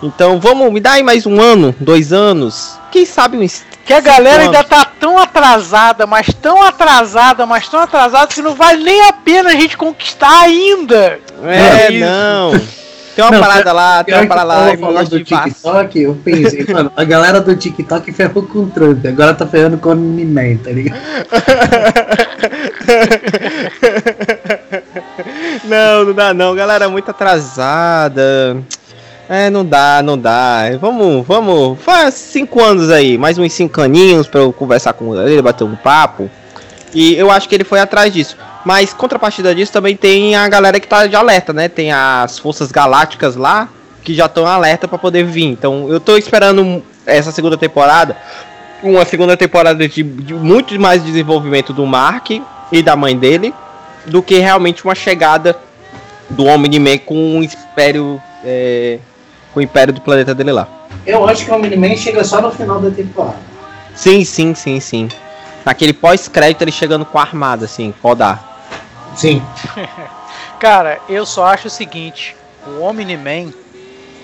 Então 0.01 0.39
vamos, 0.39 0.71
me 0.71 0.79
dá 0.79 0.91
aí 0.91 1.03
mais 1.03 1.25
um 1.25 1.41
ano, 1.41 1.73
dois 1.79 2.13
anos. 2.13 2.77
Quem 2.91 3.05
sabe 3.05 3.43
es- 3.43 3.65
Que 3.85 3.93
a 3.93 3.99
galera 3.99 4.43
ainda 4.43 4.63
tá 4.63 4.85
tão 4.85 5.17
atrasada, 5.17 6.07
mas 6.07 6.27
tão 6.33 6.61
atrasada, 6.61 7.45
mas 7.45 7.67
tão 7.67 7.81
atrasada 7.81 8.27
que 8.27 8.41
não 8.41 8.55
vale 8.55 8.83
nem 8.83 9.07
a 9.07 9.13
pena 9.13 9.49
a 9.49 9.55
gente 9.55 9.75
conquistar 9.75 10.41
ainda. 10.41 11.19
É, 11.43 11.91
não. 11.91 12.51
Tem 13.15 13.23
uma 13.23 13.31
Não, 13.31 13.39
parada 13.39 13.71
lá, 13.71 14.03
tem 14.03 14.15
uma 14.15 14.25
parada 14.25 14.47
lá, 14.47 14.73
e 14.73 14.77
falou 14.77 14.95
negócio 14.95 15.19
do. 15.19 15.23
TikTok, 15.23 16.01
eu 16.01 16.19
pensei, 16.23 16.65
mano, 16.73 16.91
a 16.95 17.03
galera 17.03 17.39
do 17.39 17.55
TikTok 17.55 18.11
ferrou 18.11 18.41
com 18.41 18.59
o 18.59 18.69
Trump, 18.71 19.05
agora 19.05 19.35
tá 19.35 19.45
ferrando 19.45 19.77
com 19.77 19.89
o 19.89 19.91
Omni-Man, 19.91 20.57
tá 20.57 20.71
ligado? 20.71 20.99
Não, 25.63 26.05
não 26.05 26.13
dá 26.13 26.33
não, 26.33 26.55
galera, 26.55 26.89
muito 26.89 27.09
atrasada. 27.09 28.57
É, 29.29 29.49
não 29.49 29.65
dá, 29.65 30.01
não 30.03 30.17
dá. 30.17 30.63
Vamos, 30.79 31.25
vamos. 31.25 31.79
Faz 31.81 32.13
cinco 32.15 32.61
anos 32.61 32.91
aí, 32.91 33.17
mais 33.17 33.37
uns 33.37 33.53
cinco 33.53 33.81
aninhos 33.81 34.27
pra 34.27 34.41
eu 34.41 34.51
conversar 34.51 34.93
com 34.93 35.15
ele, 35.21 35.41
bater 35.41 35.63
um 35.63 35.75
papo. 35.75 36.29
E 36.93 37.15
eu 37.15 37.31
acho 37.31 37.47
que 37.49 37.55
ele 37.55 37.63
foi 37.63 37.79
atrás 37.79 38.13
disso. 38.13 38.37
Mas 38.65 38.93
contrapartida 38.93 39.53
disso 39.53 39.71
também 39.71 39.95
tem 39.95 40.35
a 40.35 40.47
galera 40.47 40.79
que 40.79 40.87
tá 40.87 41.07
de 41.07 41.15
alerta, 41.15 41.51
né? 41.51 41.67
Tem 41.67 41.91
as 41.91 42.37
forças 42.37 42.71
galácticas 42.71 43.35
lá 43.35 43.67
que 44.03 44.13
já 44.13 44.25
estão 44.25 44.45
alerta 44.45 44.87
pra 44.87 44.97
poder 44.97 45.23
vir. 45.23 45.45
Então 45.45 45.89
eu 45.89 45.99
tô 45.99 46.17
esperando 46.17 46.83
essa 47.05 47.31
segunda 47.31 47.57
temporada, 47.57 48.15
uma 48.81 49.05
segunda 49.05 49.35
temporada 49.35 49.87
de, 49.87 50.03
de 50.03 50.33
muito 50.33 50.79
mais 50.79 51.03
desenvolvimento 51.03 51.73
do 51.73 51.85
Mark 51.85 52.29
e 52.71 52.83
da 52.83 52.95
mãe 52.95 53.17
dele 53.17 53.53
do 54.05 54.21
que 54.21 54.37
realmente 54.39 54.83
uma 54.83 54.95
chegada 54.95 55.57
do 56.29 56.45
Omni-Man 56.45 56.97
com 56.99 57.39
o 57.39 57.43
Império. 57.43 58.21
é, 58.43 58.99
com 59.53 59.59
o 59.59 59.63
Império 59.63 59.93
do 59.93 60.01
planeta 60.01 60.33
dele 60.33 60.51
lá. 60.51 60.67
Eu 61.05 61.27
acho 61.27 61.45
que 61.45 61.51
o 61.51 61.55
Omni-Man 61.55 61.95
chega 61.95 62.23
só 62.23 62.41
no 62.41 62.51
final 62.51 62.79
da 62.79 62.89
temporada. 62.89 63.37
Sim, 63.93 64.25
sim, 64.25 64.55
sim, 64.55 64.79
sim. 64.79 65.09
Naquele 65.65 65.93
pós-crédito 65.93 66.61
ele 66.61 66.71
chegando 66.71 67.05
com 67.05 67.19
a 67.19 67.21
armada, 67.21 67.65
assim, 67.65 67.93
podar. 68.01 68.67
Sim. 69.15 69.41
Cara, 70.59 70.99
eu 71.07 71.25
só 71.25 71.45
acho 71.45 71.67
o 71.67 71.71
seguinte: 71.71 72.35
o 72.65 72.81
Omni-Man 72.81 73.51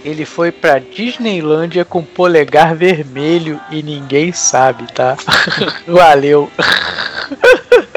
ele 0.03 0.26
foi 0.26 0.51
pra 0.51 0.80
Disneylândia 0.80 1.84
com 1.84 2.03
polegar 2.03 2.73
vermelho 2.73 3.60
e 3.69 3.84
ninguém 3.84 4.31
sabe, 4.31 4.85
tá? 4.93 5.18
Valeu. 5.85 6.49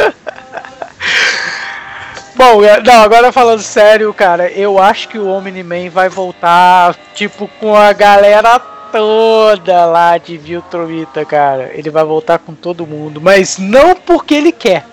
Bom, 2.43 2.65
é, 2.65 2.83
não, 2.83 3.03
agora 3.03 3.31
falando 3.31 3.63
sério, 3.63 4.13
cara, 4.13 4.51
eu 4.51 4.77
acho 4.77 5.09
que 5.09 5.17
o 5.17 5.29
Omni-Man 5.29 5.91
vai 5.91 6.09
voltar, 6.09 6.97
tipo, 7.15 7.49
com 7.61 7.77
a 7.77 7.93
galera 7.93 8.59
toda 8.91 9.87
lá 9.87 10.19
de 10.19 10.37
Viltromita, 10.37 11.25
cara. 11.25 11.71
Ele 11.73 11.89
vai 11.89 12.05
voltar 12.05 12.41
com 12.41 12.53
todo 12.53 12.85
mundo, 12.85 13.21
mas 13.21 13.59
não 13.59 13.95
porque 13.95 14.35
ele 14.35 14.51
quer. 14.51 14.85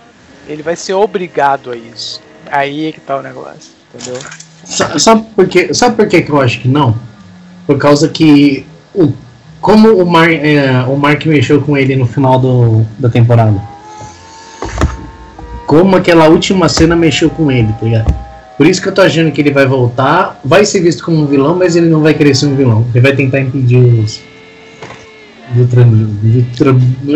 Ele 0.48 0.62
vai 0.62 0.76
ser 0.76 0.94
obrigado 0.94 1.72
a 1.72 1.76
isso. 1.76 2.22
Aí 2.52 2.90
é 2.90 2.92
que 2.92 3.00
tá 3.02 3.18
o 3.18 3.24
negócio, 3.24 3.72
entendeu? 3.96 4.22
Sa- 4.64 5.00
Sabe 5.00 5.26
por, 5.36 5.48
que 5.48 6.32
eu 6.32 6.40
acho 6.42 6.60
que 6.60 6.68
não? 6.68 6.96
Por 7.66 7.80
causa 7.80 8.08
que 8.10 8.64
o 8.94 9.12
Como 9.60 9.90
o, 9.98 10.06
Mar, 10.06 10.32
é, 10.32 10.84
o 10.88 10.96
Mark 10.96 11.26
mexeu 11.26 11.60
com 11.64 11.76
ele 11.76 11.96
no 11.96 12.06
final 12.06 12.38
do, 12.40 12.86
da 13.00 13.10
temporada. 13.10 13.60
Como 15.70 15.96
aquela 15.96 16.28
última 16.28 16.68
cena 16.68 16.96
mexeu 16.96 17.30
com 17.30 17.52
ele, 17.52 17.72
tá 17.74 17.86
ligado? 17.86 18.12
Por 18.58 18.66
isso 18.66 18.82
que 18.82 18.88
eu 18.88 18.92
tô 18.92 19.04
achando 19.04 19.32
que 19.32 19.40
ele 19.40 19.52
vai 19.52 19.68
voltar, 19.68 20.40
vai 20.44 20.66
ser 20.66 20.80
visto 20.80 21.06
como 21.06 21.22
um 21.22 21.28
vilão, 21.28 21.56
mas 21.56 21.76
ele 21.76 21.88
não 21.88 22.02
vai 22.02 22.16
querer 22.16 22.34
ser 22.34 22.48
um 22.48 22.56
vilão. 22.56 22.88
Ele 22.92 23.00
vai 23.00 23.16
tentar 23.16 23.40
impedir 23.40 23.78
os. 23.78 24.20
Ultra... 25.56 25.86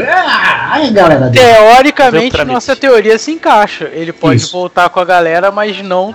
Ah, 0.08 0.70
ai, 0.74 0.92
galera 0.92 1.30
dele. 1.30 1.44
Teoricamente, 1.44 2.26
Ultramite. 2.26 2.54
nossa 2.54 2.76
teoria 2.76 3.18
se 3.18 3.32
encaixa. 3.32 3.90
Ele 3.92 4.14
pode 4.14 4.42
Isso. 4.42 4.52
voltar 4.52 4.88
com 4.90 5.00
a 5.00 5.06
galera, 5.06 5.52
mas 5.52 5.82
não 5.82 6.14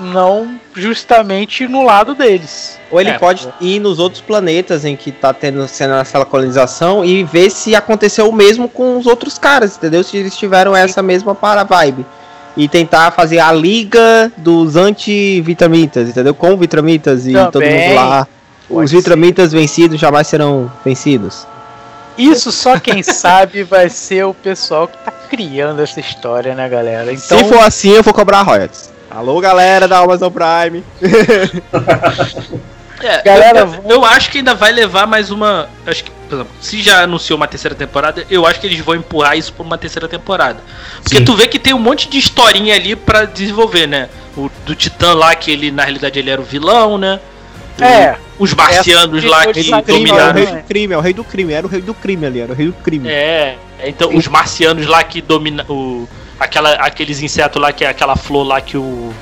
não 0.00 0.58
justamente 0.74 1.66
no 1.68 1.82
lado 1.84 2.14
deles. 2.14 2.78
Ou 2.90 3.00
ele 3.00 3.10
É, 3.10 3.18
pode 3.18 3.48
ir 3.60 3.78
nos 3.80 3.98
outros 3.98 4.20
planetas 4.20 4.84
em 4.84 4.96
que 4.96 5.12
tá 5.12 5.32
tendo 5.32 5.66
sendo 5.68 5.94
essa 5.94 6.24
colonização 6.24 7.04
e 7.04 7.22
ver 7.24 7.50
se 7.50 7.74
aconteceu 7.74 8.28
o 8.28 8.32
mesmo 8.32 8.68
com 8.68 8.98
os 8.98 9.06
outros 9.06 9.38
caras, 9.38 9.76
entendeu? 9.76 10.02
Se 10.02 10.16
eles 10.16 10.36
tiveram 10.36 10.74
essa 10.74 11.02
mesma 11.02 11.34
para 11.34 11.62
vibe. 11.64 12.04
E 12.56 12.68
tentar 12.68 13.12
fazer 13.12 13.38
a 13.38 13.52
liga 13.52 14.30
dos 14.36 14.74
anti-vitramitas, 14.74 16.08
entendeu? 16.08 16.34
Com 16.34 16.56
vitramitas 16.56 17.26
e 17.26 17.32
todo 17.32 17.52
Também. 17.52 17.88
mundo 17.88 17.94
lá. 17.96 18.26
Pode 18.68 18.84
Os 18.84 18.90
ser. 18.90 18.96
vitramitas 18.96 19.52
vencidos 19.52 20.00
jamais 20.00 20.26
serão 20.26 20.70
vencidos. 20.84 21.46
Isso 22.18 22.50
só 22.50 22.78
quem 22.78 23.02
sabe 23.04 23.62
vai 23.62 23.88
ser 23.88 24.24
o 24.24 24.34
pessoal 24.34 24.88
que 24.88 24.98
tá 24.98 25.12
criando 25.30 25.80
essa 25.80 26.00
história, 26.00 26.54
né, 26.54 26.68
galera? 26.68 27.12
Então, 27.12 27.38
Se 27.38 27.44
for 27.44 27.60
assim, 27.60 27.90
eu 27.90 28.02
vou 28.02 28.12
cobrar 28.12 28.42
royalties. 28.42 28.89
Alô, 29.10 29.40
galera 29.40 29.88
da 29.88 29.98
Amazon 29.98 30.30
Prime. 30.32 30.84
É, 33.02 33.22
Galera, 33.22 33.60
eu, 33.60 33.92
eu 33.92 34.04
acho 34.04 34.30
que 34.30 34.36
ainda 34.36 34.54
vai 34.54 34.70
levar 34.72 35.06
mais 35.06 35.30
uma. 35.30 35.70
Acho 35.86 36.04
que, 36.04 36.10
por 36.28 36.34
exemplo, 36.34 36.52
se 36.60 36.82
já 36.82 37.02
anunciou 37.04 37.38
uma 37.38 37.48
terceira 37.48 37.74
temporada, 37.74 38.26
eu 38.28 38.44
acho 38.46 38.60
que 38.60 38.66
eles 38.66 38.78
vão 38.80 38.94
empurrar 38.94 39.38
isso 39.38 39.54
pra 39.54 39.62
uma 39.64 39.78
terceira 39.78 40.06
temporada. 40.06 40.60
Porque 41.02 41.16
Sim. 41.16 41.24
tu 41.24 41.34
vê 41.34 41.46
que 41.46 41.58
tem 41.58 41.72
um 41.72 41.78
monte 41.78 42.10
de 42.10 42.18
historinha 42.18 42.74
ali 42.74 42.94
pra 42.94 43.24
desenvolver, 43.24 43.86
né? 43.86 44.10
O 44.36 44.50
do 44.66 44.74
Titã 44.74 45.14
lá, 45.14 45.34
que 45.34 45.50
ele, 45.50 45.70
na 45.70 45.84
realidade, 45.84 46.18
ele 46.18 46.28
era 46.28 46.42
o 46.42 46.44
vilão, 46.44 46.98
né? 46.98 47.18
O- 47.78 47.84
É. 47.84 48.18
Os 48.38 48.52
marcianos 48.52 49.24
Essa 49.24 49.30
lá 49.30 49.46
que 49.46 49.52
de 49.54 49.70
sacanagem, 49.70 49.84
Crime, 49.94 50.10
é 50.10 50.12
o 50.12 50.16
dominaram. 50.18 50.34
rei 50.34 50.44
né? 50.44 50.60
do 50.60 50.66
crime, 50.66 50.92
é 50.94 50.98
o 50.98 51.00
rei 51.00 51.12
do 51.14 51.24
crime, 51.24 51.52
era 51.54 51.66
o 51.66 51.70
rei 51.70 51.80
do 51.80 51.94
crime 51.94 52.26
ali, 52.26 52.40
era 52.40 52.52
o 52.52 52.54
rei 52.54 52.66
do 52.66 52.72
crime. 52.74 53.08
É, 53.08 53.56
então 53.86 54.14
os 54.14 54.28
marcianos 54.28 54.86
lá 54.86 55.02
que 55.02 55.22
dominam 55.22 55.64
o 55.70 56.06
aquela 56.40 56.72
aqueles 56.74 57.20
insetos 57.22 57.60
lá 57.60 57.72
que 57.72 57.84
é 57.84 57.88
aquela 57.88 58.16
flor 58.16 58.44
lá 58.46 58.60
que 58.60 58.76
o 58.76 59.12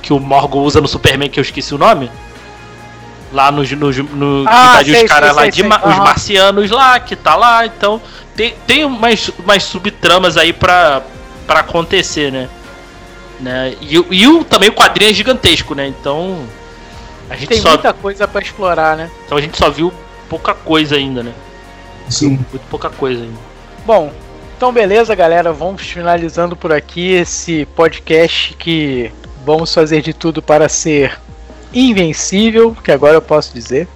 que 0.00 0.12
o 0.12 0.18
Morgan 0.20 0.58
usa 0.60 0.80
no 0.80 0.88
Superman 0.88 1.28
que 1.28 1.38
eu 1.38 1.42
esqueci 1.42 1.74
o 1.74 1.78
nome. 1.78 2.10
Lá 3.32 3.50
no 3.50 3.62
no, 3.64 3.92
no 3.92 4.44
Ah, 4.48 4.78
que 4.84 4.90
tá 4.90 4.96
sei, 4.96 5.04
os 5.04 5.10
caras 5.10 5.28
sei, 5.30 5.36
lá 5.36 5.42
sei, 5.42 5.50
de 5.50 5.60
sei. 5.60 5.68
ma- 5.68 5.78
os 5.78 5.84
Aham. 5.84 6.04
marcianos 6.04 6.70
lá 6.70 7.00
que 7.00 7.16
tá 7.16 7.34
lá, 7.34 7.64
então 7.66 8.00
tem 8.36 8.54
tem 8.66 8.84
umas 8.84 9.28
umas 9.38 9.62
subtramas 9.64 10.36
aí 10.36 10.52
pra 10.52 11.02
para 11.46 11.60
acontecer, 11.60 12.30
né? 12.30 12.48
Né? 13.40 13.74
E, 13.80 13.98
o- 13.98 14.06
e 14.10 14.28
o, 14.28 14.44
também 14.44 14.68
o 14.68 14.72
quadrinho 14.72 15.10
é 15.10 15.14
gigantesco, 15.14 15.74
né? 15.74 15.88
Então 15.88 16.46
a 17.28 17.34
gente 17.36 17.48
tem 17.48 17.60
só 17.60 17.70
muita 17.70 17.92
coisa 17.92 18.28
pra 18.28 18.40
explorar, 18.42 18.96
né? 18.96 19.10
então 19.24 19.36
a 19.36 19.40
gente 19.40 19.56
só 19.56 19.68
viu 19.70 19.92
pouca 20.28 20.54
coisa 20.54 20.96
ainda, 20.96 21.22
né? 21.22 21.32
Sim. 22.10 22.28
Muito 22.50 22.60
pouca 22.70 22.90
coisa 22.90 23.22
ainda. 23.22 23.38
Bom, 23.86 24.12
então 24.62 24.72
beleza, 24.72 25.12
galera. 25.16 25.52
Vamos 25.52 25.82
finalizando 25.82 26.54
por 26.54 26.72
aqui 26.72 27.14
esse 27.14 27.66
podcast 27.74 28.54
que 28.54 29.10
vamos 29.44 29.74
fazer 29.74 30.00
de 30.02 30.12
tudo 30.12 30.40
para 30.40 30.68
ser 30.68 31.18
invencível, 31.74 32.72
que 32.72 32.92
agora 32.92 33.14
eu 33.14 33.20
posso 33.20 33.52
dizer. 33.52 33.88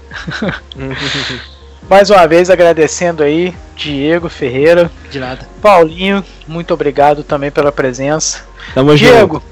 Mais 1.88 2.10
uma 2.10 2.26
vez 2.26 2.50
agradecendo 2.50 3.22
aí 3.22 3.54
Diego 3.76 4.28
Ferreira, 4.28 4.90
De 5.08 5.20
nada. 5.20 5.48
Paulinho, 5.62 6.24
muito 6.48 6.74
obrigado 6.74 7.22
também 7.22 7.52
pela 7.52 7.70
presença. 7.70 8.44
Tamo 8.74 8.96
junto. 8.96 9.12
Diego, 9.12 9.42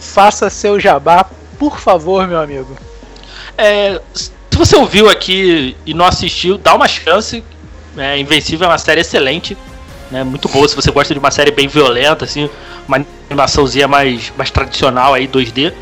faça 0.00 0.48
seu 0.48 0.80
jabá, 0.80 1.26
por 1.58 1.78
favor, 1.78 2.26
meu 2.26 2.40
amigo. 2.40 2.74
É, 3.58 4.00
se 4.14 4.32
você 4.52 4.74
ouviu 4.74 5.10
aqui 5.10 5.76
e 5.84 5.92
não 5.92 6.06
assistiu, 6.06 6.56
dá 6.56 6.74
uma 6.74 6.88
chance. 6.88 7.44
É, 7.94 8.16
Invencível 8.16 8.64
é 8.64 8.70
uma 8.70 8.78
série 8.78 9.02
excelente. 9.02 9.54
Né, 10.12 10.22
muito 10.22 10.46
boa 10.46 10.68
se 10.68 10.76
você 10.76 10.90
gosta 10.90 11.14
de 11.14 11.18
uma 11.18 11.30
série 11.30 11.50
bem 11.50 11.66
violenta, 11.66 12.26
assim, 12.26 12.48
uma 12.86 13.02
animaçãozinha 13.30 13.88
mais, 13.88 14.30
mais 14.36 14.50
tradicional 14.50 15.14
aí, 15.14 15.26
2D. 15.26 15.72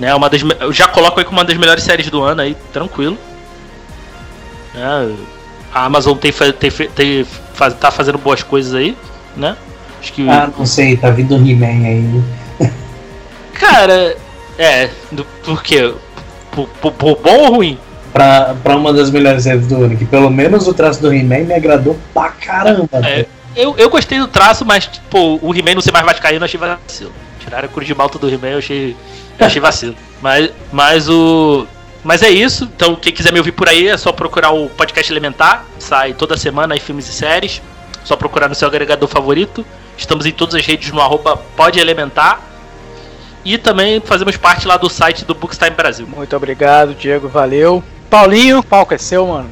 Né, 0.00 0.14
uma 0.14 0.30
das, 0.30 0.40
eu 0.58 0.72
já 0.72 0.88
coloco 0.88 1.20
aí 1.20 1.24
como 1.26 1.38
uma 1.38 1.44
das 1.44 1.56
melhores 1.58 1.84
séries 1.84 2.08
do 2.08 2.22
ano 2.22 2.40
aí, 2.40 2.56
tranquilo. 2.72 3.18
Né, 4.72 5.14
a 5.72 5.84
Amazon 5.84 6.16
tem, 6.16 6.32
tem, 6.32 6.70
tem, 6.88 7.26
faz, 7.52 7.74
tá 7.74 7.90
fazendo 7.90 8.16
boas 8.16 8.42
coisas 8.42 8.72
aí, 8.74 8.96
né? 9.36 9.54
Acho 10.00 10.12
que. 10.14 10.28
Ah, 10.30 10.48
não 10.56 10.64
sei, 10.64 10.96
tá 10.96 11.10
vindo 11.10 11.34
o 11.36 11.38
He-Man 11.46 11.86
aí. 11.86 12.00
né? 12.00 12.24
Cara, 13.52 14.16
é. 14.58 14.88
Do, 15.12 15.24
por 15.44 15.62
quê? 15.62 15.92
Por, 16.50 16.68
por- 16.80 16.92
por 16.92 17.16
bom 17.18 17.36
ou 17.38 17.54
ruim? 17.56 17.78
Pra, 18.12 18.54
pra 18.62 18.76
uma 18.76 18.92
das 18.92 19.10
melhores 19.10 19.42
séries 19.42 19.66
do 19.66 19.76
ano, 19.82 19.96
que 19.96 20.04
pelo 20.04 20.30
menos 20.30 20.68
o 20.68 20.72
traço 20.74 21.02
do 21.02 21.12
He-Man 21.12 21.40
me 21.44 21.54
agradou 21.54 21.98
pra 22.14 22.28
caramba. 22.30 22.88
É, 23.02 23.26
eu, 23.56 23.74
eu 23.76 23.88
gostei 23.88 24.18
do 24.18 24.28
traço, 24.28 24.64
mas, 24.64 24.86
tipo, 24.86 25.38
o 25.40 25.54
He-Man 25.54 25.74
não 25.74 25.80
ser 25.80 25.92
mais 25.92 26.04
vascaíno 26.04 26.40
eu 26.40 26.44
achei 26.44 26.58
vacilo. 26.58 27.12
Tiraram 27.40 27.66
a 27.66 27.68
cruz 27.68 27.86
de 27.86 27.94
malta 27.94 28.18
do 28.18 28.28
He-Man 28.28 28.48
eu 28.48 28.58
achei, 28.58 28.96
eu 29.38 29.46
achei 29.46 29.60
vacilo. 29.60 29.94
Mas, 30.20 30.50
mas 30.72 31.08
o. 31.08 31.66
Mas 32.02 32.22
é 32.22 32.30
isso. 32.30 32.64
Então, 32.64 32.94
quem 32.94 33.12
quiser 33.12 33.32
me 33.32 33.38
ouvir 33.38 33.52
por 33.52 33.68
aí 33.68 33.88
é 33.88 33.96
só 33.96 34.12
procurar 34.12 34.50
o 34.50 34.68
podcast 34.68 35.10
Elementar. 35.10 35.64
Sai 35.78 36.12
toda 36.12 36.36
semana 36.36 36.74
aí 36.74 36.80
filmes 36.80 37.08
e 37.08 37.12
séries. 37.12 37.62
Só 38.04 38.16
procurar 38.16 38.48
no 38.48 38.54
seu 38.54 38.68
agregador 38.68 39.08
favorito. 39.08 39.64
Estamos 39.96 40.26
em 40.26 40.32
todas 40.32 40.54
as 40.54 40.66
redes 40.66 40.92
no 40.92 41.00
arroba 41.00 41.36
podelementar. 41.56 42.40
E 43.44 43.58
também 43.58 44.00
fazemos 44.00 44.36
parte 44.36 44.66
lá 44.66 44.76
do 44.76 44.88
site 44.88 45.24
do 45.24 45.34
Bookstime 45.34 45.70
Brasil. 45.70 46.06
Muito 46.06 46.34
obrigado, 46.34 46.94
Diego, 46.94 47.28
valeu. 47.28 47.82
Paulinho, 48.10 48.60
o 48.60 48.62
palco 48.62 48.94
é 48.94 48.98
seu, 48.98 49.26
mano. 49.26 49.48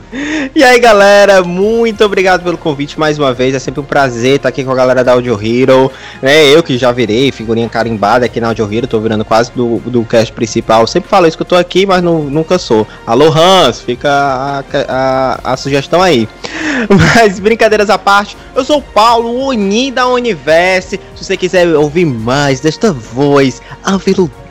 E 0.55 0.63
aí, 0.63 0.79
galera, 0.79 1.43
muito 1.43 2.05
obrigado 2.05 2.43
pelo 2.43 2.57
convite 2.57 2.99
mais 2.99 3.19
uma 3.19 3.33
vez. 3.33 3.55
É 3.55 3.59
sempre 3.59 3.81
um 3.81 3.85
prazer 3.85 4.37
estar 4.37 4.49
aqui 4.49 4.63
com 4.63 4.71
a 4.71 4.75
galera 4.75 5.03
da 5.03 5.13
Audio 5.13 5.39
Hero. 5.43 5.91
Né? 6.21 6.47
Eu 6.47 6.63
que 6.63 6.79
já 6.79 6.93
virei 6.93 7.33
figurinha 7.33 7.69
carimbada 7.69 8.27
aqui 8.27 8.41
na 8.41 8.49
Audio 8.49 8.73
Hero, 8.73 8.87
tô 8.87 9.01
virando 9.01 9.25
quase 9.25 9.51
do, 9.53 9.79
do 9.79 10.05
cast 10.05 10.33
principal. 10.33 10.87
Sempre 10.87 11.09
falo 11.09 11.27
isso 11.27 11.37
que 11.37 11.43
eu 11.43 11.47
tô 11.47 11.57
aqui, 11.57 11.87
mas 11.87 12.03
não, 12.03 12.23
nunca 12.23 12.59
sou. 12.59 12.87
Alô, 13.07 13.33
Hans, 13.33 13.81
fica 13.81 14.11
a, 14.11 14.65
a, 14.89 15.53
a 15.53 15.57
sugestão 15.57 16.03
aí. 16.03 16.29
Mas 16.89 17.39
brincadeiras 17.39 17.91
à 17.91 17.99
parte, 17.99 18.37
eu 18.55 18.65
sou 18.65 18.79
o 18.79 18.83
Paulo, 18.83 19.29
o 19.29 19.49
Oni 19.49 19.91
da 19.91 20.07
Universe. 20.07 20.99
Se 21.15 21.25
você 21.25 21.37
quiser 21.37 21.69
ouvir 21.77 22.05
mais 22.05 22.61
desta 22.61 22.93
voz 22.93 23.61
aveludada 23.85 24.42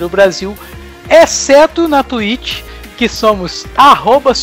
Brasil, 0.10 0.58
exceto 1.08 1.88
na 1.88 2.02
Twitch, 2.02 2.64
que 2.98 3.08
somos 3.08 3.68
arroba 3.78 4.34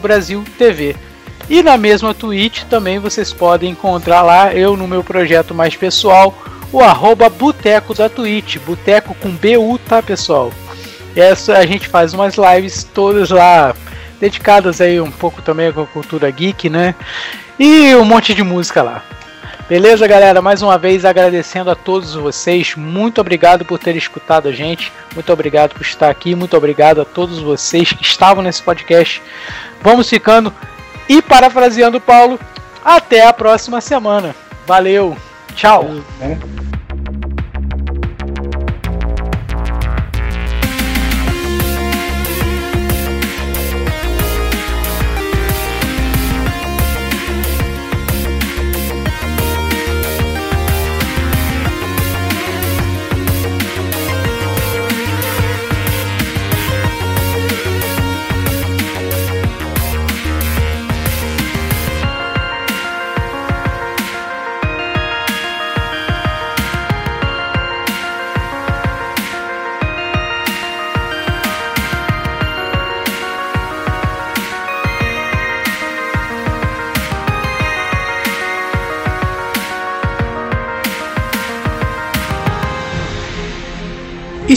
Brasil 0.00 0.42
TV. 0.56 0.96
E 1.46 1.62
na 1.62 1.76
mesma 1.76 2.14
Twitch 2.14 2.62
também 2.70 2.98
vocês 2.98 3.34
podem 3.34 3.72
encontrar 3.72 4.22
lá 4.22 4.54
eu 4.54 4.78
no 4.78 4.88
meu 4.88 5.04
projeto 5.04 5.54
mais 5.54 5.76
pessoal, 5.76 6.34
o 6.72 6.80
arroba 6.80 7.28
Boteco 7.28 7.94
da 7.94 8.08
Twitch, 8.08 8.58
Boteco 8.58 9.14
com 9.14 9.30
BU, 9.30 9.78
tá 9.88 10.02
pessoal? 10.02 10.52
Essa 11.16 11.58
a 11.58 11.66
gente 11.66 11.88
faz 11.88 12.14
umas 12.14 12.34
lives 12.36 12.84
todas 12.84 13.30
lá, 13.30 13.74
dedicadas 14.20 14.80
aí 14.80 15.00
um 15.00 15.10
pouco 15.10 15.42
também 15.42 15.72
com 15.72 15.82
a 15.82 15.86
cultura 15.86 16.30
geek, 16.30 16.68
né? 16.70 16.94
E 17.58 17.94
um 17.96 18.04
monte 18.04 18.34
de 18.34 18.42
música 18.42 18.82
lá. 18.82 19.02
Beleza, 19.68 20.04
galera? 20.06 20.42
Mais 20.42 20.62
uma 20.62 20.76
vez 20.76 21.04
agradecendo 21.04 21.70
a 21.70 21.76
todos 21.76 22.14
vocês. 22.14 22.74
Muito 22.74 23.20
obrigado 23.20 23.64
por 23.64 23.78
ter 23.78 23.94
escutado 23.94 24.48
a 24.48 24.52
gente. 24.52 24.92
Muito 25.14 25.32
obrigado 25.32 25.74
por 25.74 25.82
estar 25.82 26.10
aqui. 26.10 26.34
Muito 26.34 26.56
obrigado 26.56 27.00
a 27.00 27.04
todos 27.04 27.38
vocês 27.38 27.92
que 27.92 28.02
estavam 28.02 28.42
nesse 28.42 28.62
podcast. 28.62 29.22
Vamos 29.80 30.08
ficando. 30.08 30.52
E 31.08 31.22
parafraseando 31.22 31.98
o 31.98 32.00
Paulo, 32.00 32.38
até 32.84 33.24
a 33.24 33.32
próxima 33.32 33.80
semana. 33.80 34.34
Valeu. 34.66 35.16
Tchau. 35.54 35.86
É. 36.20 36.36